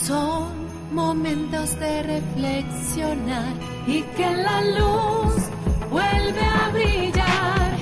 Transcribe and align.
Son 0.00 0.48
momentos 0.92 1.78
de 1.78 2.02
reflexionar 2.02 3.54
y 3.86 4.02
que 4.02 4.30
la 4.36 4.60
luz 4.62 5.34
vuelve 5.90 6.40
a 6.40 6.70
brillar. 6.72 7.76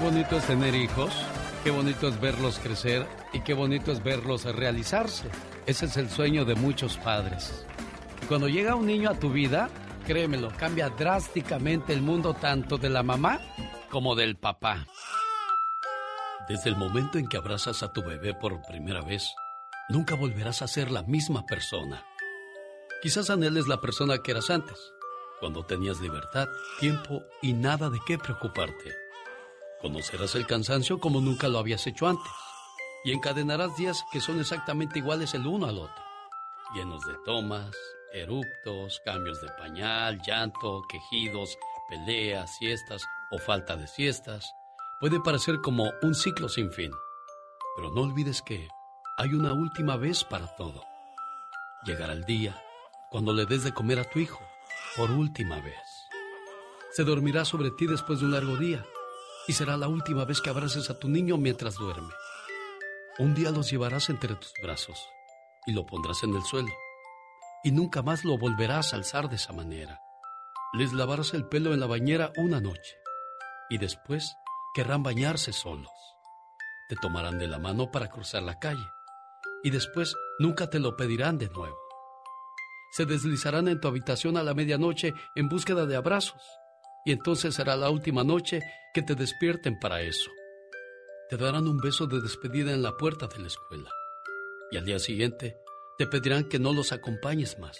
Bonito 0.00 0.38
es 0.38 0.46
tener 0.46 0.74
hijos, 0.74 1.12
qué 1.62 1.70
bonito 1.70 2.08
es 2.08 2.18
verlos 2.20 2.58
crecer 2.58 3.06
y 3.34 3.40
qué 3.40 3.52
bonito 3.52 3.92
es 3.92 4.02
verlos 4.02 4.44
realizarse. 4.44 5.28
Ese 5.66 5.86
es 5.86 5.96
el 5.98 6.08
sueño 6.08 6.46
de 6.46 6.54
muchos 6.54 6.96
padres. 6.96 7.66
Y 8.22 8.26
cuando 8.26 8.48
llega 8.48 8.74
un 8.74 8.86
niño 8.86 9.10
a 9.10 9.18
tu 9.18 9.30
vida, 9.30 9.68
créemelo, 10.06 10.50
cambia 10.56 10.88
drásticamente 10.88 11.92
el 11.92 12.00
mundo 12.00 12.32
tanto 12.32 12.78
de 12.78 12.88
la 12.88 13.02
mamá 13.02 13.40
como 13.90 14.14
del 14.14 14.36
papá. 14.36 14.86
Desde 16.48 16.70
el 16.70 16.76
momento 16.76 17.18
en 17.18 17.28
que 17.28 17.36
abrazas 17.36 17.82
a 17.82 17.92
tu 17.92 18.02
bebé 18.02 18.32
por 18.32 18.62
primera 18.62 19.02
vez, 19.02 19.34
nunca 19.90 20.14
volverás 20.14 20.62
a 20.62 20.68
ser 20.68 20.90
la 20.90 21.02
misma 21.02 21.44
persona. 21.44 22.04
Quizás 23.02 23.28
anheles 23.28 23.68
la 23.68 23.80
persona 23.80 24.18
que 24.18 24.30
eras 24.30 24.48
antes, 24.48 24.78
cuando 25.40 25.64
tenías 25.64 26.00
libertad, 26.00 26.48
tiempo 26.80 27.22
y 27.42 27.52
nada 27.52 27.90
de 27.90 27.98
qué 28.06 28.16
preocuparte. 28.16 28.99
Conocerás 29.80 30.34
el 30.34 30.46
cansancio 30.46 31.00
como 31.00 31.22
nunca 31.22 31.48
lo 31.48 31.58
habías 31.58 31.86
hecho 31.86 32.06
antes 32.06 32.30
y 33.02 33.12
encadenarás 33.12 33.76
días 33.76 34.04
que 34.12 34.20
son 34.20 34.38
exactamente 34.38 34.98
iguales 34.98 35.32
el 35.32 35.46
uno 35.46 35.66
al 35.66 35.78
otro, 35.78 36.04
llenos 36.74 37.00
de 37.06 37.14
tomas, 37.24 37.74
eruptos, 38.12 39.00
cambios 39.06 39.40
de 39.40 39.48
pañal, 39.58 40.20
llanto, 40.20 40.82
quejidos, 40.86 41.56
peleas, 41.88 42.54
siestas 42.58 43.02
o 43.30 43.38
falta 43.38 43.76
de 43.76 43.86
siestas. 43.86 44.52
Puede 45.00 45.18
parecer 45.20 45.62
como 45.62 45.90
un 46.02 46.14
ciclo 46.14 46.50
sin 46.50 46.70
fin, 46.70 46.92
pero 47.74 47.90
no 47.90 48.02
olvides 48.02 48.42
que 48.42 48.68
hay 49.16 49.32
una 49.32 49.54
última 49.54 49.96
vez 49.96 50.24
para 50.24 50.54
todo. 50.56 50.84
Llegará 51.84 52.12
el 52.12 52.24
día 52.24 52.62
cuando 53.10 53.32
le 53.32 53.46
des 53.46 53.64
de 53.64 53.72
comer 53.72 53.98
a 53.98 54.04
tu 54.04 54.18
hijo 54.18 54.40
por 54.94 55.10
última 55.10 55.58
vez. 55.60 55.74
Se 56.90 57.02
dormirá 57.02 57.46
sobre 57.46 57.70
ti 57.70 57.86
después 57.86 58.20
de 58.20 58.26
un 58.26 58.32
largo 58.32 58.58
día 58.58 58.84
y 59.46 59.52
será 59.52 59.76
la 59.76 59.88
última 59.88 60.24
vez 60.24 60.40
que 60.40 60.50
abraces 60.50 60.90
a 60.90 60.98
tu 60.98 61.08
niño 61.08 61.36
mientras 61.36 61.74
duerme. 61.74 62.12
Un 63.18 63.34
día 63.34 63.50
los 63.50 63.70
llevarás 63.70 64.08
entre 64.08 64.34
tus 64.34 64.52
brazos 64.62 65.08
y 65.66 65.72
lo 65.72 65.86
pondrás 65.86 66.22
en 66.22 66.34
el 66.34 66.42
suelo 66.42 66.70
y 67.62 67.72
nunca 67.72 68.02
más 68.02 68.24
lo 68.24 68.38
volverás 68.38 68.92
a 68.92 68.96
alzar 68.96 69.28
de 69.28 69.36
esa 69.36 69.52
manera. 69.52 70.00
Les 70.72 70.92
lavarás 70.92 71.34
el 71.34 71.46
pelo 71.46 71.74
en 71.74 71.80
la 71.80 71.86
bañera 71.86 72.32
una 72.36 72.60
noche 72.60 72.96
y 73.68 73.78
después 73.78 74.36
querrán 74.74 75.02
bañarse 75.02 75.52
solos. 75.52 75.90
Te 76.88 76.96
tomarán 76.96 77.38
de 77.38 77.48
la 77.48 77.58
mano 77.58 77.90
para 77.90 78.08
cruzar 78.08 78.42
la 78.42 78.58
calle 78.58 78.86
y 79.62 79.70
después 79.70 80.16
nunca 80.38 80.70
te 80.70 80.78
lo 80.78 80.96
pedirán 80.96 81.38
de 81.38 81.48
nuevo. 81.48 81.78
Se 82.92 83.04
deslizarán 83.04 83.68
en 83.68 83.80
tu 83.80 83.88
habitación 83.88 84.36
a 84.36 84.42
la 84.42 84.54
medianoche 84.54 85.14
en 85.34 85.48
búsqueda 85.48 85.86
de 85.86 85.96
abrazos 85.96 86.42
y 87.04 87.12
entonces 87.12 87.54
será 87.54 87.76
la 87.76 87.90
última 87.90 88.24
noche 88.24 88.60
que 88.92 89.02
te 89.02 89.14
despierten 89.14 89.78
para 89.78 90.02
eso. 90.02 90.30
Te 91.28 91.36
darán 91.36 91.68
un 91.68 91.78
beso 91.78 92.06
de 92.06 92.20
despedida 92.20 92.72
en 92.72 92.82
la 92.82 92.96
puerta 92.96 93.26
de 93.26 93.38
la 93.38 93.46
escuela 93.46 93.90
y 94.70 94.76
al 94.76 94.84
día 94.84 94.98
siguiente 94.98 95.56
te 95.98 96.06
pedirán 96.06 96.48
que 96.48 96.58
no 96.58 96.72
los 96.72 96.92
acompañes 96.92 97.58
más. 97.58 97.78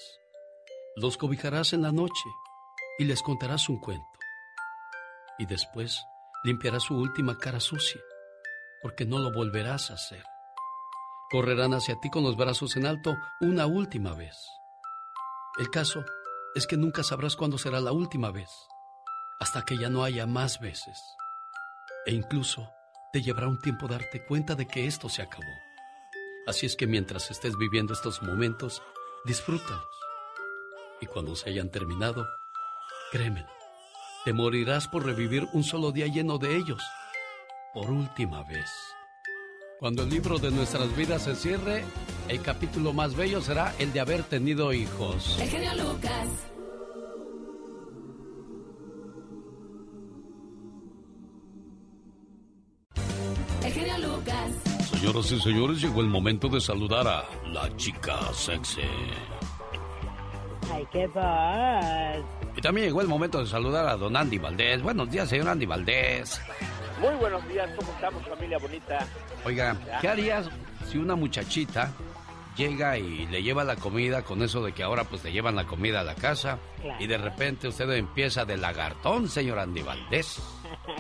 Los 0.97 1.17
cobijarás 1.17 1.73
en 1.73 1.83
la 1.83 1.93
noche 1.93 2.29
y 2.99 3.05
les 3.05 3.23
contarás 3.23 3.69
un 3.69 3.81
cuento. 3.81 4.05
Y 5.39 5.47
después 5.47 6.03
limpiarás 6.45 6.85
su 6.85 6.97
última 6.97 7.39
cara 7.39 7.61
sucia, 7.61 8.01
porque 8.83 9.07
no 9.07 9.19
lo 9.19 9.33
volverás 9.33 9.91
a 9.91 9.95
hacer. 9.95 10.23
Correrán 11.31 11.75
hacia 11.75 11.99
ti 12.01 12.11
con 12.11 12.25
los 12.25 12.37
brazos 12.37 12.77
en 12.77 12.87
alto 12.87 13.17
una 13.41 13.67
última 13.67 14.15
vez. 14.15 14.37
El 15.59 15.71
caso 15.71 16.05
es 16.55 16.67
que 16.67 16.77
nunca 16.77 17.03
sabrás 17.03 17.37
cuándo 17.37 17.57
será 17.57 17.81
la 17.81 17.93
última 17.93 18.33
vez, 18.33 18.51
hasta 19.41 19.63
que 19.63 19.79
ya 19.79 19.89
no 19.89 20.05
haya 20.05 20.27
más 20.27 20.61
veces. 20.61 21.01
E 22.07 22.13
incluso 22.13 22.71
te 23.13 23.23
llevará 23.23 23.49
un 23.49 23.59
tiempo 23.59 23.89
darte 23.89 24.25
cuenta 24.25 24.55
de 24.55 24.67
que 24.67 24.87
esto 24.87 25.09
se 25.09 25.23
acabó. 25.23 25.53
Así 26.47 26.67
es 26.67 26.77
que 26.77 26.87
mientras 26.87 27.31
estés 27.31 27.57
viviendo 27.57 27.93
estos 27.93 28.23
momentos, 28.23 28.83
disfrútalos. 29.25 29.85
Y 31.01 31.07
cuando 31.07 31.35
se 31.35 31.51
hayan 31.51 31.71
terminado, 31.71 32.29
créemelo, 33.11 33.49
te 34.25 34.33
morirás 34.33 34.87
por 34.87 35.05
revivir 35.05 35.49
un 35.53 35.65
solo 35.65 35.93
día 35.93 36.07
lleno 36.07 36.39
de 36.39 36.57
ellos, 36.57 36.83
por 37.73 37.91
última 37.91 38.43
vez. 38.45 38.71
Cuando 39.79 40.03
el 40.03 40.11
libro 40.11 40.39
de 40.39 40.51
nuestras 40.51 40.95
vidas 40.95 41.23
se 41.23 41.35
cierre, 41.35 41.85
el 42.29 42.43
capítulo 42.43 42.93
más 42.93 43.15
bello 43.15 43.41
será 43.41 43.75
el 43.79 43.93
de 43.95 44.01
haber 44.01 44.23
tenido 44.25 44.75
hijos. 44.75 45.39
El 45.41 45.49
genio 45.49 45.75
Lucas. 45.75 46.50
Señoras 55.11 55.33
y 55.33 55.41
señores, 55.41 55.81
llegó 55.83 56.01
el 56.03 56.07
momento 56.07 56.49
de 56.49 56.61
saludar 56.61 57.05
a 57.09 57.25
la 57.49 57.77
chica 57.77 58.17
sexy. 58.33 58.83
Ay, 60.73 60.87
qué 60.93 61.09
paz. 61.09 62.19
Y 62.57 62.61
también 62.61 62.87
llegó 62.87 63.01
el 63.01 63.09
momento 63.09 63.41
de 63.41 63.47
saludar 63.49 63.89
a 63.89 63.97
don 63.97 64.17
Andy 64.17 64.39
Valdés. 64.39 64.81
Buenos 64.81 65.11
días, 65.11 65.29
señor 65.29 65.49
Andy 65.49 65.67
Valdés. 65.67 66.41
Muy 67.01 67.13
buenos 67.17 67.45
días, 67.49 67.69
¿cómo 67.77 67.91
estamos 67.91 68.25
familia 68.25 68.59
bonita? 68.59 69.05
Oiga, 69.45 69.77
¿qué 70.01 70.07
harías 70.07 70.49
si 70.89 70.99
una 70.99 71.17
muchachita 71.17 71.93
llega 72.57 72.97
y 72.97 73.27
le 73.27 73.43
lleva 73.43 73.65
la 73.65 73.75
comida 73.75 74.23
con 74.23 74.45
eso 74.45 74.63
de 74.63 74.73
que 74.73 74.85
ahora 74.85 75.03
pues 75.03 75.25
le 75.25 75.33
llevan 75.33 75.57
la 75.57 75.67
comida 75.67 76.01
a 76.01 76.05
la 76.05 76.15
casa 76.15 76.59
Claro. 76.81 77.03
y 77.03 77.09
de 77.09 77.19
repente 77.19 77.67
usted 77.67 77.91
empieza 77.91 78.45
de 78.45 78.57
lagartón, 78.57 79.29
señor 79.29 79.59
Andy 79.59 79.83
Valdés? 79.83 80.41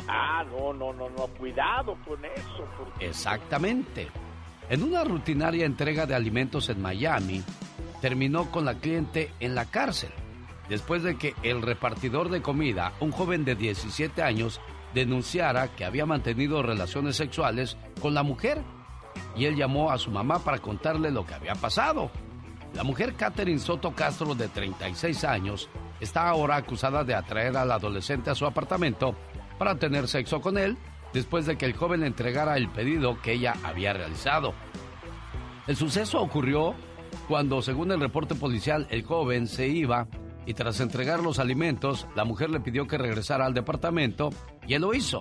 Ah, 0.08 0.44
no, 0.50 0.72
no, 0.72 0.92
no, 0.92 1.08
no, 1.10 1.26
cuidado 1.28 1.96
con 2.06 2.24
eso. 2.24 2.68
Exactamente. 3.00 4.08
En 4.68 4.82
una 4.82 5.02
rutinaria 5.04 5.66
entrega 5.66 6.06
de 6.06 6.14
alimentos 6.14 6.68
en 6.68 6.80
Miami, 6.80 7.42
terminó 8.00 8.50
con 8.50 8.64
la 8.64 8.74
cliente 8.74 9.32
en 9.40 9.54
la 9.54 9.64
cárcel, 9.64 10.10
después 10.68 11.02
de 11.02 11.16
que 11.16 11.34
el 11.42 11.62
repartidor 11.62 12.30
de 12.30 12.42
comida, 12.42 12.92
un 13.00 13.10
joven 13.10 13.44
de 13.44 13.56
17 13.56 14.22
años, 14.22 14.60
denunciara 14.94 15.68
que 15.68 15.84
había 15.84 16.06
mantenido 16.06 16.62
relaciones 16.62 17.16
sexuales 17.16 17.76
con 18.00 18.14
la 18.14 18.22
mujer. 18.22 18.62
Y 19.36 19.44
él 19.46 19.56
llamó 19.56 19.90
a 19.90 19.98
su 19.98 20.10
mamá 20.10 20.38
para 20.38 20.58
contarle 20.58 21.10
lo 21.10 21.26
que 21.26 21.34
había 21.34 21.54
pasado. 21.54 22.10
La 22.74 22.84
mujer 22.84 23.14
Catherine 23.14 23.58
Soto 23.58 23.92
Castro, 23.92 24.34
de 24.34 24.48
36 24.48 25.24
años, 25.24 25.68
está 25.98 26.28
ahora 26.28 26.56
acusada 26.56 27.02
de 27.02 27.14
atraer 27.14 27.56
al 27.56 27.72
adolescente 27.72 28.30
a 28.30 28.34
su 28.34 28.46
apartamento 28.46 29.16
para 29.60 29.74
tener 29.74 30.08
sexo 30.08 30.40
con 30.40 30.56
él 30.56 30.78
después 31.12 31.44
de 31.44 31.58
que 31.58 31.66
el 31.66 31.76
joven 31.76 32.02
entregara 32.02 32.56
el 32.56 32.70
pedido 32.70 33.20
que 33.20 33.34
ella 33.34 33.56
había 33.62 33.92
realizado. 33.92 34.54
El 35.66 35.76
suceso 35.76 36.18
ocurrió 36.22 36.74
cuando, 37.28 37.60
según 37.60 37.92
el 37.92 38.00
reporte 38.00 38.34
policial, 38.34 38.86
el 38.88 39.04
joven 39.04 39.46
se 39.46 39.68
iba 39.68 40.08
y 40.46 40.54
tras 40.54 40.80
entregar 40.80 41.20
los 41.20 41.38
alimentos, 41.38 42.06
la 42.16 42.24
mujer 42.24 42.48
le 42.48 42.60
pidió 42.60 42.86
que 42.86 42.96
regresara 42.96 43.44
al 43.44 43.52
departamento 43.52 44.30
y 44.66 44.72
él 44.72 44.80
lo 44.80 44.94
hizo. 44.94 45.20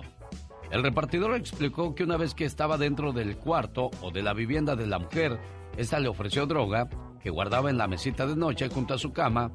El 0.70 0.82
repartidor 0.82 1.34
explicó 1.34 1.94
que 1.94 2.04
una 2.04 2.16
vez 2.16 2.32
que 2.32 2.46
estaba 2.46 2.78
dentro 2.78 3.12
del 3.12 3.36
cuarto 3.36 3.90
o 4.00 4.10
de 4.10 4.22
la 4.22 4.32
vivienda 4.32 4.74
de 4.74 4.86
la 4.86 4.98
mujer, 4.98 5.38
esta 5.76 6.00
le 6.00 6.08
ofreció 6.08 6.46
droga 6.46 6.88
que 7.22 7.28
guardaba 7.28 7.68
en 7.68 7.76
la 7.76 7.88
mesita 7.88 8.26
de 8.26 8.36
noche 8.36 8.70
junto 8.70 8.94
a 8.94 8.98
su 8.98 9.12
cama 9.12 9.52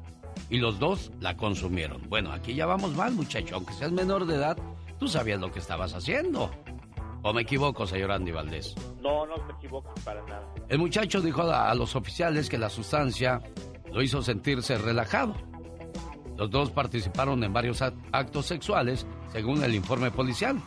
y 0.48 0.58
los 0.58 0.78
dos 0.78 1.10
la 1.18 1.36
consumieron. 1.36 2.08
Bueno, 2.08 2.30
aquí 2.30 2.54
ya 2.54 2.66
vamos 2.66 2.94
mal, 2.94 3.14
muchacho. 3.14 3.56
Aunque 3.56 3.74
seas 3.74 3.90
menor 3.90 4.26
de 4.26 4.36
edad, 4.36 4.56
tú 4.98 5.08
sabías 5.08 5.40
lo 5.40 5.50
que 5.52 5.58
estabas 5.58 5.94
haciendo. 5.94 6.50
¿O 7.22 7.32
me 7.32 7.42
equivoco, 7.42 7.86
señor 7.86 8.12
Andy 8.12 8.30
Valdés? 8.30 8.74
No, 9.00 9.26
no 9.26 9.36
me 9.46 9.52
equivoco 9.54 9.92
para 10.04 10.22
nada. 10.26 10.46
El 10.68 10.78
muchacho 10.78 11.20
dijo 11.20 11.42
a, 11.42 11.70
a 11.70 11.74
los 11.74 11.96
oficiales 11.96 12.48
que 12.48 12.58
la 12.58 12.70
sustancia 12.70 13.40
lo 13.92 14.02
hizo 14.02 14.22
sentirse 14.22 14.78
relajado. 14.78 15.34
Los 16.36 16.50
dos 16.50 16.70
participaron 16.70 17.42
en 17.42 17.52
varios 17.52 17.82
actos 17.82 18.46
sexuales, 18.46 19.06
según 19.32 19.64
el 19.64 19.74
informe 19.74 20.10
policial. 20.10 20.60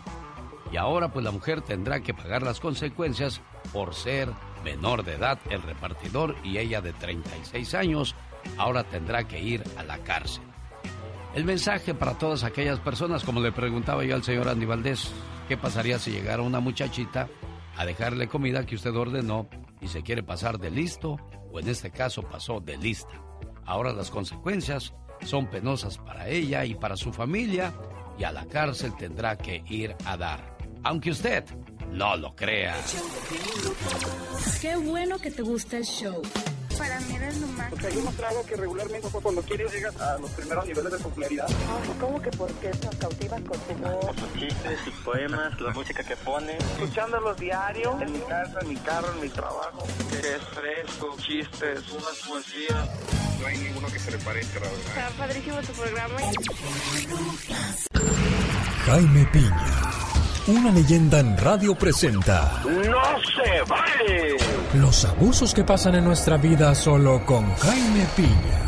Y 0.72 0.78
ahora 0.78 1.12
pues 1.12 1.24
la 1.24 1.32
mujer 1.32 1.62
tendrá 1.62 2.02
que 2.02 2.14
pagar 2.14 2.44
las 2.44 2.60
consecuencias 2.60 3.42
por 3.72 3.94
ser 3.94 4.30
menor 4.64 5.04
de 5.04 5.14
edad, 5.14 5.40
el 5.50 5.62
repartidor 5.62 6.36
y 6.44 6.58
ella 6.58 6.82
de 6.82 6.94
36 6.94 7.74
años, 7.76 8.16
ahora 8.58 8.84
tendrá 8.84 9.28
que 9.28 9.40
ir 9.40 9.64
a 9.78 9.84
la 9.84 9.98
cárcel. 10.00 10.44
El 11.34 11.46
mensaje 11.46 11.94
para 11.94 12.18
todas 12.18 12.44
aquellas 12.44 12.80
personas, 12.80 13.24
como 13.24 13.40
le 13.40 13.52
preguntaba 13.52 14.04
yo 14.04 14.16
al 14.16 14.24
señor 14.24 14.50
Andy 14.50 14.66
Valdés, 14.66 15.12
¿qué 15.48 15.58
pasaría 15.58 16.00
si 16.00 16.12
llegara 16.12 16.42
una 16.42 16.60
muchachita 16.60 17.30
a 17.78 17.86
dejarle 17.86 18.28
comida 18.28 18.66
que 18.66 18.76
usted 18.76 18.96
ordenó 18.96 19.48
y 19.80 19.88
se 19.88 20.02
quiere 20.02 20.24
pasar 20.24 20.58
de 20.58 20.72
listo, 20.72 21.18
o 21.52 21.60
en 21.60 21.70
este 21.70 21.92
caso 21.92 22.24
pasó 22.24 22.60
de 22.60 22.78
lista? 22.78 23.14
Ahora 23.66 23.94
las 23.94 24.10
consecuencias 24.10 24.94
son 25.24 25.48
penosas 25.48 26.00
para 26.00 26.28
ella 26.28 26.66
y 26.66 26.74
para 26.74 26.98
su 26.98 27.14
familia 27.14 27.74
y 28.18 28.24
a 28.24 28.32
la 28.32 28.46
cárcel 28.46 28.96
tendrá 28.98 29.38
que 29.38 29.64
ir 29.70 29.96
a 30.06 30.18
dar. 30.18 30.58
Aunque 30.84 31.12
usted 31.12 31.46
no 31.92 32.16
lo 32.18 32.36
crea. 32.36 32.76
Qué 34.62 34.76
bueno 34.78 35.20
que 35.20 35.30
te 35.30 35.44
gusta 35.44 35.78
el 35.78 35.86
show. 35.86 36.22
Para 36.80 36.98
mí 37.02 37.14
eres 37.14 37.38
lo 37.42 37.48
más. 37.48 37.70
Porque 37.70 37.88
hay 37.88 37.96
demostrado 37.96 38.46
que 38.46 38.56
regularmente 38.56 39.10
cuando 39.10 39.42
quieres 39.42 39.74
llegas 39.74 40.00
a 40.00 40.18
los 40.18 40.32
primeros 40.32 40.66
niveles 40.66 40.92
de 40.94 41.00
popularidad. 41.00 41.48
¿Cómo 42.00 42.22
que 42.22 42.32
por 42.32 42.50
qué 42.54 42.70
nos 42.70 42.96
cautivas 42.96 43.42
con 43.42 43.60
tu 43.60 43.74
voz? 43.84 44.06
Por 44.06 44.16
sus 44.16 44.34
chistes, 44.40 44.80
sus 44.86 44.94
poemas, 45.04 45.60
la 45.60 45.72
música 45.72 46.04
que 46.04 46.16
pone. 46.16 46.58
Escuchándolos 46.58 47.38
diario, 47.38 48.00
en 48.02 48.14
mi 48.14 48.20
casa, 48.20 48.60
en 48.62 48.70
mi 48.70 48.76
carro, 48.78 49.12
en 49.14 49.22
mi 49.22 49.30
trabajo. 49.30 49.84
Es 50.12 50.42
fresco, 50.54 51.18
chistes, 51.18 51.92
unas 51.92 52.18
poesías. 52.26 52.90
No 53.42 53.48
hay 53.48 53.58
ninguno 53.58 53.88
que 53.88 54.00
se 54.00 54.12
le 54.12 54.18
parezca, 54.20 54.62
la 54.62 54.68
verdad. 54.68 54.88
Está 54.88 55.10
padrísimo 55.18 55.62
tu 55.62 55.74
programa. 55.74 56.18
Jaime 58.86 59.26
Piña, 59.32 59.82
una 60.48 60.72
leyenda 60.72 61.20
en 61.20 61.38
radio 61.38 61.76
presenta. 61.76 62.62
¡No 62.64 62.72
se 63.20 63.62
vale! 63.70 64.38
Los 64.76 65.06
abusos 65.06 65.54
que 65.54 65.64
pasan 65.64 65.96
en 65.96 66.06
nuestra 66.06 66.38
vida 66.38 66.74
solo 66.74 67.24
con 67.26 67.54
Jaime 67.56 68.08
Piña. 68.16 68.66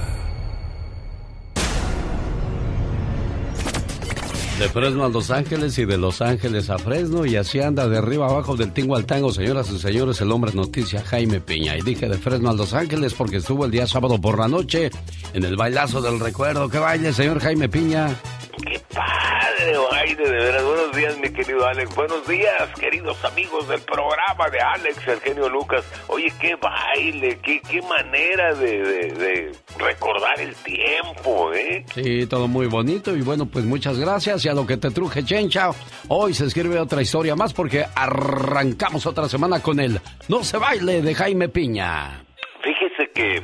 De 4.60 4.70
Fresno 4.70 5.06
a 5.06 5.10
Los 5.10 5.32
Ángeles 5.32 5.76
y 5.80 5.86
de 5.86 5.98
Los 5.98 6.22
Ángeles 6.22 6.70
a 6.70 6.78
Fresno 6.78 7.26
y 7.26 7.36
así 7.36 7.60
anda 7.62 7.88
de 7.88 7.98
arriba 7.98 8.28
abajo 8.28 8.56
del 8.56 8.74
tingo 8.74 8.96
al 8.96 9.06
tango, 9.06 9.32
señoras 9.32 9.72
y 9.72 9.80
señores, 9.80 10.22
el 10.22 10.32
hombre 10.32 10.52
noticia 10.54 11.02
Jaime 11.04 11.40
Piña. 11.40 11.78
Y 11.78 11.82
dije 11.82 12.08
de 12.08 12.18
Fresno 12.20 12.52
a 12.52 12.54
Los 12.54 12.74
Ángeles 12.74 13.16
porque 13.16 13.38
estuvo 13.38 13.66
el 13.66 13.72
día 13.72 13.88
sábado 13.88 14.22
por 14.22 14.38
la 14.38 14.48
noche 14.48 14.92
en 15.34 15.46
el 15.46 15.56
bailazo 15.56 16.00
del 16.00 16.20
recuerdo. 16.20 16.70
¿Qué 16.70 16.78
baile, 16.78 17.12
señor 17.12 17.40
Jaime 17.40 17.70
Piña? 17.70 18.16
¡Qué 18.66 18.80
padre 18.94 19.78
baile! 19.92 20.16
De 20.16 20.30
veras, 20.32 20.64
buenos 20.64 20.96
días, 20.96 21.18
mi 21.18 21.30
querido 21.30 21.66
Alex. 21.66 21.96
Buenos 21.96 22.28
días, 22.28 22.70
queridos 22.80 23.24
amigos 23.26 23.68
del 23.68 23.82
programa 23.82 24.50
de 24.52 24.60
Alex, 24.60 25.08
el 25.08 25.20
genio 25.22 25.50
Lucas. 25.50 25.84
Oye, 26.08 26.32
qué 26.40 26.56
baile, 26.56 27.40
qué, 27.42 27.62
qué 27.62 27.82
manera 27.82 28.54
de, 28.54 28.80
de- 28.82 29.12
de 29.14 29.52
recordar 29.78 30.40
el 30.40 30.54
tiempo, 30.56 31.54
¿eh? 31.54 31.86
Sí, 31.94 32.26
todo 32.28 32.48
muy 32.48 32.68
bonito 32.68 33.16
y 33.16 33.22
bueno, 33.22 33.46
pues 33.46 33.66
muchas 33.66 33.98
gracias 33.98 34.46
y 34.46 34.50
a 34.50 34.54
lo 34.54 34.66
que 34.68 34.78
te 34.78 34.92
truje, 34.92 35.24
Chencha. 35.24 35.72
Hoy 36.10 36.34
se 36.34 36.46
escribe 36.46 36.80
otra 36.80 37.02
historia 37.02 37.36
más 37.36 37.54
porque 37.54 37.86
arrancamos 37.96 39.06
otra 39.06 39.28
semana 39.30 39.62
con 39.62 39.80
el 39.80 40.00
No 40.28 40.44
se 40.44 40.58
baile 40.58 41.02
de 41.02 41.16
Jaime 41.16 41.50
Piña. 41.50 42.24
Fíjese 42.64 43.10
que 43.12 43.44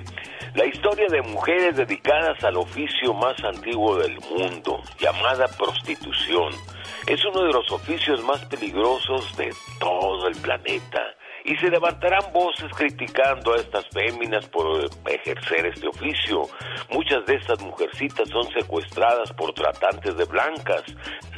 la 0.53 0.65
historia 0.65 1.07
de 1.09 1.21
mujeres 1.23 1.75
dedicadas 1.75 2.43
al 2.43 2.57
oficio 2.57 3.13
más 3.13 3.35
antiguo 3.43 3.97
del 3.97 4.17
mundo, 4.29 4.81
llamada 4.99 5.47
prostitución, 5.57 6.53
es 7.07 7.23
uno 7.25 7.43
de 7.43 7.53
los 7.53 7.71
oficios 7.71 8.23
más 8.23 8.45
peligrosos 8.45 9.35
de 9.37 9.53
todo 9.79 10.27
el 10.27 10.35
planeta. 10.35 11.01
Y 11.47 11.55
se 11.55 11.69
levantarán 11.69 12.33
voces 12.33 12.69
criticando 12.75 13.53
a 13.53 13.57
estas 13.57 13.87
féminas 13.87 14.45
por 14.49 14.83
ejercer 15.09 15.65
este 15.65 15.87
oficio. 15.87 16.43
Muchas 16.91 17.25
de 17.25 17.35
estas 17.35 17.61
mujercitas 17.61 18.27
son 18.27 18.43
secuestradas 18.51 19.31
por 19.31 19.53
tratantes 19.53 20.17
de 20.17 20.25
blancas, 20.25 20.83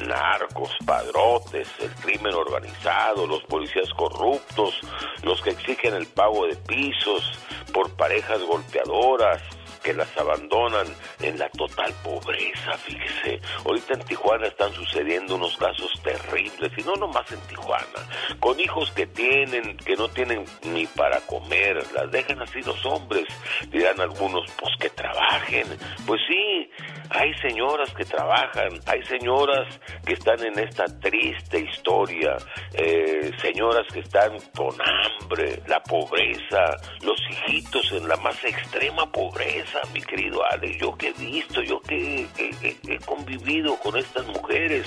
narcos, 0.08 0.76
padrotes, 0.84 1.70
el 1.80 1.92
crimen 2.04 2.34
organizado, 2.34 3.28
los 3.28 3.44
policías 3.44 3.90
corruptos, 3.92 4.82
los 5.22 5.40
que 5.44 5.52
exigen 5.52 5.94
el 5.94 6.08
pago 6.08 6.48
de 6.48 6.56
pisos 6.56 7.40
por 7.72 7.96
parejas 7.96 8.42
golpeadoras 8.44 9.59
que 9.80 9.94
las 9.94 10.16
abandonan 10.18 10.88
en 11.22 11.38
la 11.38 11.50
total 11.50 11.94
pobreza, 12.04 12.78
fíjese. 12.78 13.40
Ahorita 13.66 13.94
en 13.94 14.06
Tijuana 14.06 14.48
están 14.48 14.74
sucediendo 14.74 15.36
unos 15.36 15.56
casos 15.58 15.92
terribles, 16.04 16.72
y 16.78 16.84
no 16.84 16.96
nomás 16.96 17.32
en 17.32 17.40
Tijuana, 17.42 18.08
con 18.40 18.60
hijos 18.60 18.92
que 18.92 19.08
tienen, 19.08 19.78
que 19.78 19.96
no 19.96 20.08
tienen 20.10 20.46
ni 20.64 20.86
para 20.88 21.20
comer, 21.22 21.84
las 21.94 22.12
dejan 22.12 22.42
así 22.42 22.62
los 22.62 22.86
hombres, 22.86 23.26
dirán 23.70 24.00
algunos, 24.00 24.50
pues 24.60 24.74
que 24.80 24.90
trabajen. 24.90 25.68
Pues 26.06 26.22
sí, 26.28 26.70
hay 27.10 27.34
señoras 27.36 27.94
que 27.94 28.06
trabajan, 28.06 28.80
hay 28.86 29.04
señoras 29.04 29.80
que 30.06 30.14
están 30.14 30.44
en 30.46 30.60
esta 30.60 30.86
triste 31.00 31.60
historia, 31.60 32.38
eh, 32.74 33.32
señoras 33.42 33.88
que 33.92 34.00
están 34.02 34.38
con 34.56 34.76
hambre, 34.80 35.62
la 35.68 35.82
pobreza, 35.82 36.76
los 37.02 37.20
hijitos 37.30 37.92
en 37.94 38.08
la 38.08 38.16
más 38.18 38.44
extrema 38.44 39.12
pobreza, 39.12 39.69
mi 39.94 40.02
querido 40.02 40.44
Alex. 40.52 40.78
Yo 40.80 40.96
que 40.98 41.10
he 41.10 41.14
visto, 41.14 41.62
yo 41.62 41.82
que 41.82 42.28
he, 42.38 42.50
he- 42.62 43.00
convivido 43.06 43.76
con 43.78 43.98
estas 43.98 44.26
mujeres, 44.28 44.86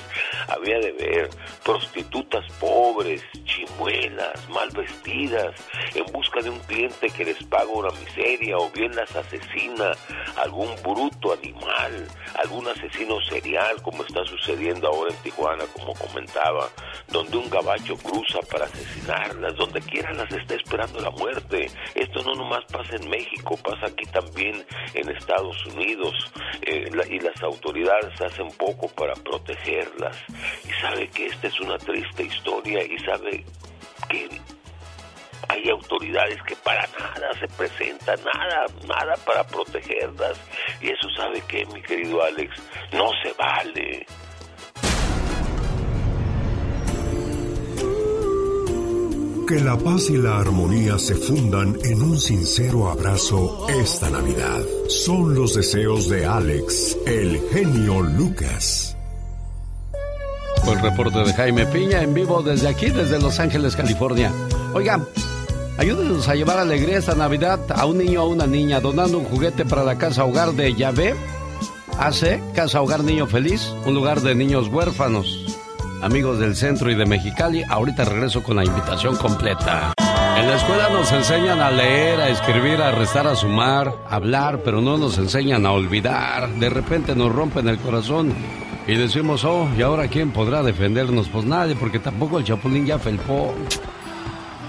había 0.48 0.78
de 0.78 0.92
ver 0.92 1.30
prostitutas 1.64 2.44
pobres, 2.60 3.22
chimuelas, 3.44 4.48
mal 4.50 4.68
vestidas, 4.70 5.54
en 5.94 6.04
busca 6.12 6.40
de 6.40 6.50
un 6.50 6.58
cliente 6.60 7.08
que 7.10 7.24
les 7.24 7.42
paga 7.44 7.66
una 7.70 7.90
miseria 8.00 8.58
o 8.58 8.70
bien 8.70 8.94
las 8.94 9.14
asesina 9.16 9.92
algún 10.36 10.70
bruto 10.82 11.32
animal, 11.32 12.06
algún 12.36 12.68
asesino 12.68 13.20
serial, 13.28 13.80
como 13.82 14.02
está 14.04 14.24
sucediendo 14.24 14.88
ahora 14.88 15.10
en 15.12 15.22
Tijuana, 15.22 15.64
como 15.72 15.94
comentaba, 15.94 16.68
donde 17.08 17.36
un 17.36 17.48
gabacho 17.50 17.96
cruza 17.96 18.40
para 18.50 18.66
asesinarlas, 18.66 19.56
donde 19.56 19.80
quiera 19.80 20.12
las 20.12 20.30
está 20.32 20.54
esperando 20.54 21.00
la 21.00 21.10
muerte. 21.10 21.70
Esto 21.94 22.22
no 22.22 22.34
nomás 22.34 22.64
pasa 22.72 22.96
en 22.96 23.08
México, 23.08 23.56
pasa 23.62 23.86
aquí 23.86 24.04
también 24.06 24.64
en 24.94 25.08
Estados 25.10 25.64
Unidos, 25.66 26.14
eh, 26.62 26.88
la- 26.92 27.06
y 27.06 27.18
las 27.20 27.40
autoridades 27.42 28.20
hacen 28.20 28.48
poco 28.52 28.88
para 28.88 29.14
protegerlas. 29.14 30.16
Y 30.68 30.72
sabe 30.80 31.08
que 31.08 31.26
esta 31.26 31.48
es 31.48 31.60
una 31.60 31.78
triste 31.78 32.24
historia 32.24 32.82
y 32.84 32.98
sabe 32.98 33.44
que 34.08 34.28
hay 35.48 35.68
autoridades 35.70 36.42
que 36.44 36.56
para 36.56 36.86
nada 36.98 37.32
se 37.38 37.48
presentan, 37.48 38.18
nada, 38.24 38.66
nada 38.86 39.14
para 39.26 39.44
protegerlas. 39.46 40.40
Y 40.80 40.88
eso 40.90 41.08
sabe 41.16 41.42
que, 41.48 41.64
mi 41.66 41.82
querido 41.82 42.22
Alex, 42.22 42.54
no 42.92 43.10
se 43.22 43.32
vale. 43.34 44.06
Que 49.52 49.60
la 49.60 49.76
paz 49.76 50.08
y 50.08 50.16
la 50.16 50.38
armonía 50.38 50.98
se 50.98 51.14
fundan 51.14 51.76
en 51.84 52.00
un 52.00 52.18
sincero 52.18 52.88
abrazo 52.88 53.66
esta 53.68 54.08
Navidad. 54.08 54.62
Son 54.88 55.34
los 55.34 55.52
deseos 55.52 56.08
de 56.08 56.24
Alex, 56.24 56.96
el 57.04 57.38
genio 57.52 58.00
Lucas. 58.00 58.96
Fue 60.64 60.72
el 60.72 60.80
reporte 60.80 61.18
de 61.18 61.34
Jaime 61.34 61.66
Piña 61.66 62.00
en 62.00 62.14
vivo 62.14 62.42
desde 62.42 62.66
aquí, 62.66 62.88
desde 62.88 63.20
Los 63.20 63.38
Ángeles, 63.40 63.76
California. 63.76 64.32
Oiga, 64.72 65.06
Ayúdenos 65.76 66.26
a 66.28 66.34
llevar 66.34 66.58
alegría 66.58 66.96
esta 66.96 67.14
Navidad 67.14 67.60
a 67.74 67.84
un 67.84 67.98
niño 67.98 68.24
o 68.24 68.28
una 68.28 68.46
niña 68.46 68.80
donando 68.80 69.18
un 69.18 69.26
juguete 69.26 69.66
para 69.66 69.84
la 69.84 69.98
casa 69.98 70.24
hogar 70.24 70.54
de 70.54 70.72
Yahvé. 70.72 71.14
Hace 71.98 72.42
Casa 72.54 72.80
Hogar 72.80 73.04
Niño 73.04 73.26
Feliz, 73.26 73.70
un 73.84 73.92
lugar 73.92 74.22
de 74.22 74.34
niños 74.34 74.68
huérfanos. 74.68 75.51
Amigos 76.02 76.40
del 76.40 76.56
centro 76.56 76.90
y 76.90 76.96
de 76.96 77.06
Mexicali, 77.06 77.62
ahorita 77.62 78.04
regreso 78.04 78.42
con 78.42 78.56
la 78.56 78.64
invitación 78.64 79.16
completa. 79.16 79.92
En 80.36 80.48
la 80.48 80.56
escuela 80.56 80.88
nos 80.88 81.12
enseñan 81.12 81.60
a 81.60 81.70
leer, 81.70 82.20
a 82.20 82.28
escribir, 82.28 82.82
a 82.82 82.90
restar, 82.90 83.28
a 83.28 83.36
sumar, 83.36 83.94
a 84.10 84.16
hablar, 84.16 84.62
pero 84.64 84.80
no 84.80 84.98
nos 84.98 85.16
enseñan 85.18 85.64
a 85.64 85.70
olvidar. 85.70 86.48
De 86.54 86.68
repente 86.68 87.14
nos 87.14 87.32
rompen 87.32 87.68
el 87.68 87.78
corazón 87.78 88.34
y 88.88 88.96
decimos, 88.96 89.44
oh, 89.44 89.68
¿y 89.78 89.82
ahora 89.82 90.08
quién 90.08 90.32
podrá 90.32 90.64
defendernos? 90.64 91.28
Pues 91.28 91.44
nadie, 91.44 91.76
porque 91.76 92.00
tampoco 92.00 92.40
el 92.40 92.44
Chapulín 92.44 92.84
ya 92.84 92.98
felpó. 92.98 93.54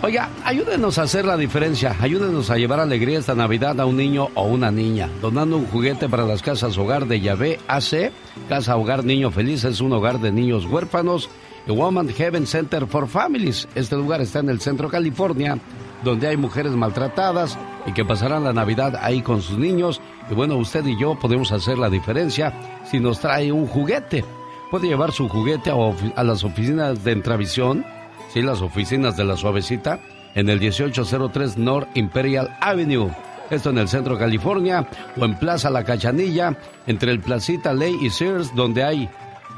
Oiga, 0.06 0.30
ayúdenos 0.44 0.98
a 0.98 1.04
hacer 1.04 1.24
la 1.24 1.38
diferencia, 1.38 1.96
ayúdenos 2.02 2.50
a 2.50 2.58
llevar 2.58 2.82
alegría 2.82 3.20
esta 3.20 3.36
Navidad 3.36 3.80
a 3.80 3.86
un 3.86 3.96
niño 3.96 4.28
o 4.36 4.44
una 4.44 4.70
niña, 4.70 5.10
donando 5.22 5.56
un 5.56 5.66
juguete 5.66 6.10
para 6.10 6.26
las 6.26 6.42
casas 6.42 6.78
hogar 6.78 7.08
de 7.08 7.22
Yahvé 7.22 7.62
AC, 7.70 8.12
Casa 8.50 8.76
Hogar 8.76 9.06
Niño 9.06 9.32
Feliz 9.32 9.64
es 9.64 9.80
un 9.80 9.94
hogar 9.94 10.20
de 10.20 10.34
niños 10.34 10.66
huérfanos 10.66 11.30
y 11.66 11.72
Woman 11.72 12.10
Heaven 12.10 12.46
Center 12.46 12.86
for 12.86 13.08
Families. 13.08 13.66
Este 13.76 13.96
lugar 13.96 14.20
está 14.20 14.40
en 14.40 14.50
el 14.50 14.60
centro 14.60 14.90
California, 14.90 15.58
donde 16.04 16.28
hay 16.28 16.36
mujeres 16.36 16.74
maltratadas 16.74 17.58
y 17.86 17.94
que 17.94 18.04
pasarán 18.04 18.44
la 18.44 18.52
Navidad 18.52 19.00
ahí 19.02 19.22
con 19.22 19.42
sus 19.42 19.58
niños. 19.58 20.02
Y 20.30 20.34
bueno, 20.34 20.58
usted 20.58 20.86
y 20.86 21.00
yo 21.00 21.18
podemos 21.18 21.54
hacer 21.54 21.78
la 21.78 21.90
diferencia 21.90 22.82
si 22.84 23.00
nos 23.00 23.22
trae 23.22 23.54
un 23.54 23.68
juguete. 23.68 24.26
Puede 24.70 24.90
llevar 24.90 25.14
su 25.14 25.30
juguete 25.30 25.72
a, 25.72 25.76
a 26.18 26.24
las 26.26 26.44
oficinas 26.44 27.06
de 27.06 27.14
Entravisión 27.14 27.86
sí, 28.34 28.42
las 28.42 28.62
oficinas 28.62 29.16
de 29.16 29.24
la 29.24 29.38
Suavecita 29.38 30.00
en 30.34 30.50
el 30.50 30.60
1803 30.60 31.58
North 31.58 31.88
Imperial 31.96 32.58
Avenue. 32.60 33.12
Esto 33.50 33.70
en 33.70 33.78
el 33.78 33.88
centro 33.88 34.16
de 34.16 34.22
California 34.22 34.88
o 35.16 35.26
en 35.26 35.36
Plaza 35.36 35.70
La 35.70 35.84
Cachanilla, 35.84 36.58
entre 36.88 37.12
el 37.12 37.20
Placita 37.20 37.74
Ley 37.74 37.96
y 38.02 38.10
Sears, 38.10 38.56
donde 38.56 38.84
hay, 38.84 39.10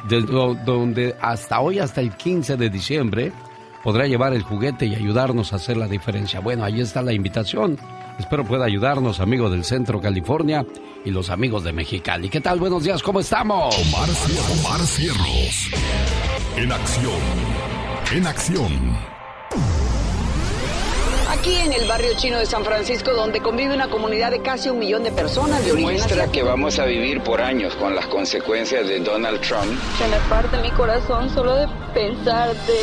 donde 0.09 1.15
hasta 1.21 1.61
hoy, 1.61 1.79
hasta 1.79 2.01
el 2.01 2.11
15 2.11 2.57
de 2.57 2.69
diciembre, 2.69 3.31
podrá 3.83 4.07
llevar 4.07 4.33
el 4.33 4.43
juguete 4.43 4.85
y 4.85 4.95
ayudarnos 4.95 5.53
a 5.53 5.57
hacer 5.57 5.77
la 5.77 5.87
diferencia. 5.87 6.41
Bueno, 6.41 6.65
ahí 6.65 6.81
está 6.81 7.01
la 7.01 7.13
invitación. 7.13 7.77
Espero 8.19 8.43
pueda 8.43 8.65
ayudarnos, 8.65 9.21
amigos 9.21 9.51
del 9.51 9.63
Centro 9.63 10.01
California 10.01 10.65
y 11.05 11.11
los 11.11 11.29
amigos 11.29 11.63
de 11.63 11.71
Mexicali. 11.71 12.29
¿Qué 12.29 12.41
tal? 12.41 12.59
Buenos 12.59 12.83
días, 12.83 13.01
¿cómo 13.01 13.21
estamos? 13.21 13.73
Omar, 13.77 14.09
Omar 14.59 14.81
Cierros. 14.81 15.69
En 16.57 16.71
acción 16.71 17.74
en 18.11 18.27
acción. 18.27 18.97
Aquí 21.29 21.55
en 21.55 21.73
el 21.73 21.87
barrio 21.87 22.13
chino 22.15 22.37
de 22.37 22.45
San 22.45 22.63
Francisco, 22.63 23.11
donde 23.13 23.41
convive 23.41 23.73
una 23.73 23.89
comunidad 23.89 24.31
de 24.31 24.41
casi 24.41 24.69
un 24.69 24.79
millón 24.79 25.03
de 25.03 25.11
personas 25.11 25.63
de 25.65 25.71
origen 25.71 25.93
Muestra 25.93 26.27
que 26.31 26.43
vamos 26.43 26.79
a 26.79 26.85
vivir 26.85 27.21
por 27.21 27.41
años 27.41 27.75
con 27.75 27.95
las 27.95 28.07
consecuencias 28.07 28.87
de 28.87 28.99
Donald 28.99 29.41
Trump. 29.41 29.79
Se 29.97 30.07
me 30.07 30.17
parte 30.29 30.57
mi 30.61 30.71
corazón 30.71 31.29
solo 31.33 31.55
de 31.55 31.67
pensarte. 31.93 32.73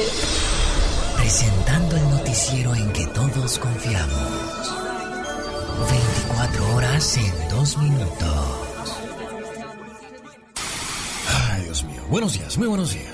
Presentando 1.16 1.96
el 1.96 2.10
noticiero 2.10 2.74
en 2.74 2.92
que 2.92 3.06
todos 3.08 3.58
confiamos. 3.58 4.74
24 5.90 6.74
horas 6.76 7.16
en 7.16 7.48
2 7.48 7.78
minutos. 7.78 8.98
Ay, 11.50 11.62
Dios 11.62 11.84
mío. 11.84 12.02
Buenos 12.08 12.32
días, 12.34 12.58
muy 12.58 12.68
buenos 12.68 12.92
días. 12.92 13.11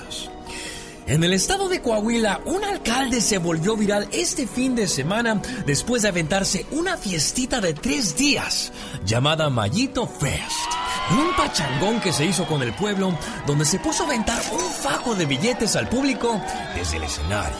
En 1.09 1.23
el 1.23 1.33
estado 1.33 1.69
de 1.69 1.81
Coahuila, 1.81 2.39
un 2.45 2.63
alcalde 2.63 3.19
se 3.19 3.39
volvió 3.39 3.75
viral 3.75 4.07
este 4.11 4.45
fin 4.45 4.75
de 4.75 4.87
semana 4.87 5.41
después 5.65 6.03
de 6.03 6.09
aventarse 6.09 6.67
una 6.69 6.97
fiestita 6.97 7.59
de 7.59 7.73
tres 7.73 8.15
días 8.15 8.71
llamada 9.03 9.49
Mayito 9.49 10.05
Fest. 10.05 10.69
Un 11.09 11.35
pachangón 11.35 11.99
que 11.99 12.13
se 12.13 12.25
hizo 12.25 12.45
con 12.45 12.61
el 12.61 12.75
pueblo 12.75 13.17
donde 13.47 13.65
se 13.65 13.79
puso 13.79 14.03
a 14.03 14.05
aventar 14.05 14.39
un 14.53 14.59
fajo 14.59 15.15
de 15.15 15.25
billetes 15.25 15.75
al 15.75 15.89
público 15.89 16.39
desde 16.75 16.97
el 16.97 17.03
escenario. 17.03 17.57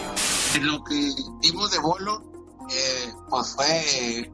Lo 0.62 0.84
que 0.84 1.12
dimos 1.42 1.72
de 1.72 1.80
bolo 1.80 2.22
eh, 2.70 3.14
pues 3.32 3.56
fue 3.56 4.32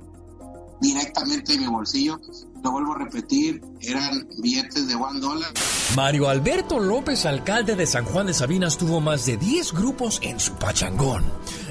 directamente 0.81 1.53
en 1.53 1.61
mi 1.61 1.67
bolsillo 1.67 2.19
lo 2.65 2.71
vuelvo 2.71 2.95
a 2.95 2.97
repetir, 2.97 3.61
eran 3.81 4.27
billetes 4.37 4.87
de 4.87 4.95
one 4.95 5.19
dólar. 5.19 5.51
Mario 5.95 6.29
Alberto 6.29 6.79
López, 6.79 7.25
alcalde 7.25 7.75
de 7.75 7.85
San 7.85 8.05
Juan 8.05 8.27
de 8.27 8.33
Sabinas, 8.33 8.77
tuvo 8.77 9.01
más 9.01 9.25
de 9.25 9.37
10 9.37 9.73
grupos 9.73 10.19
en 10.23 10.39
su 10.39 10.53
pachangón. 10.55 11.23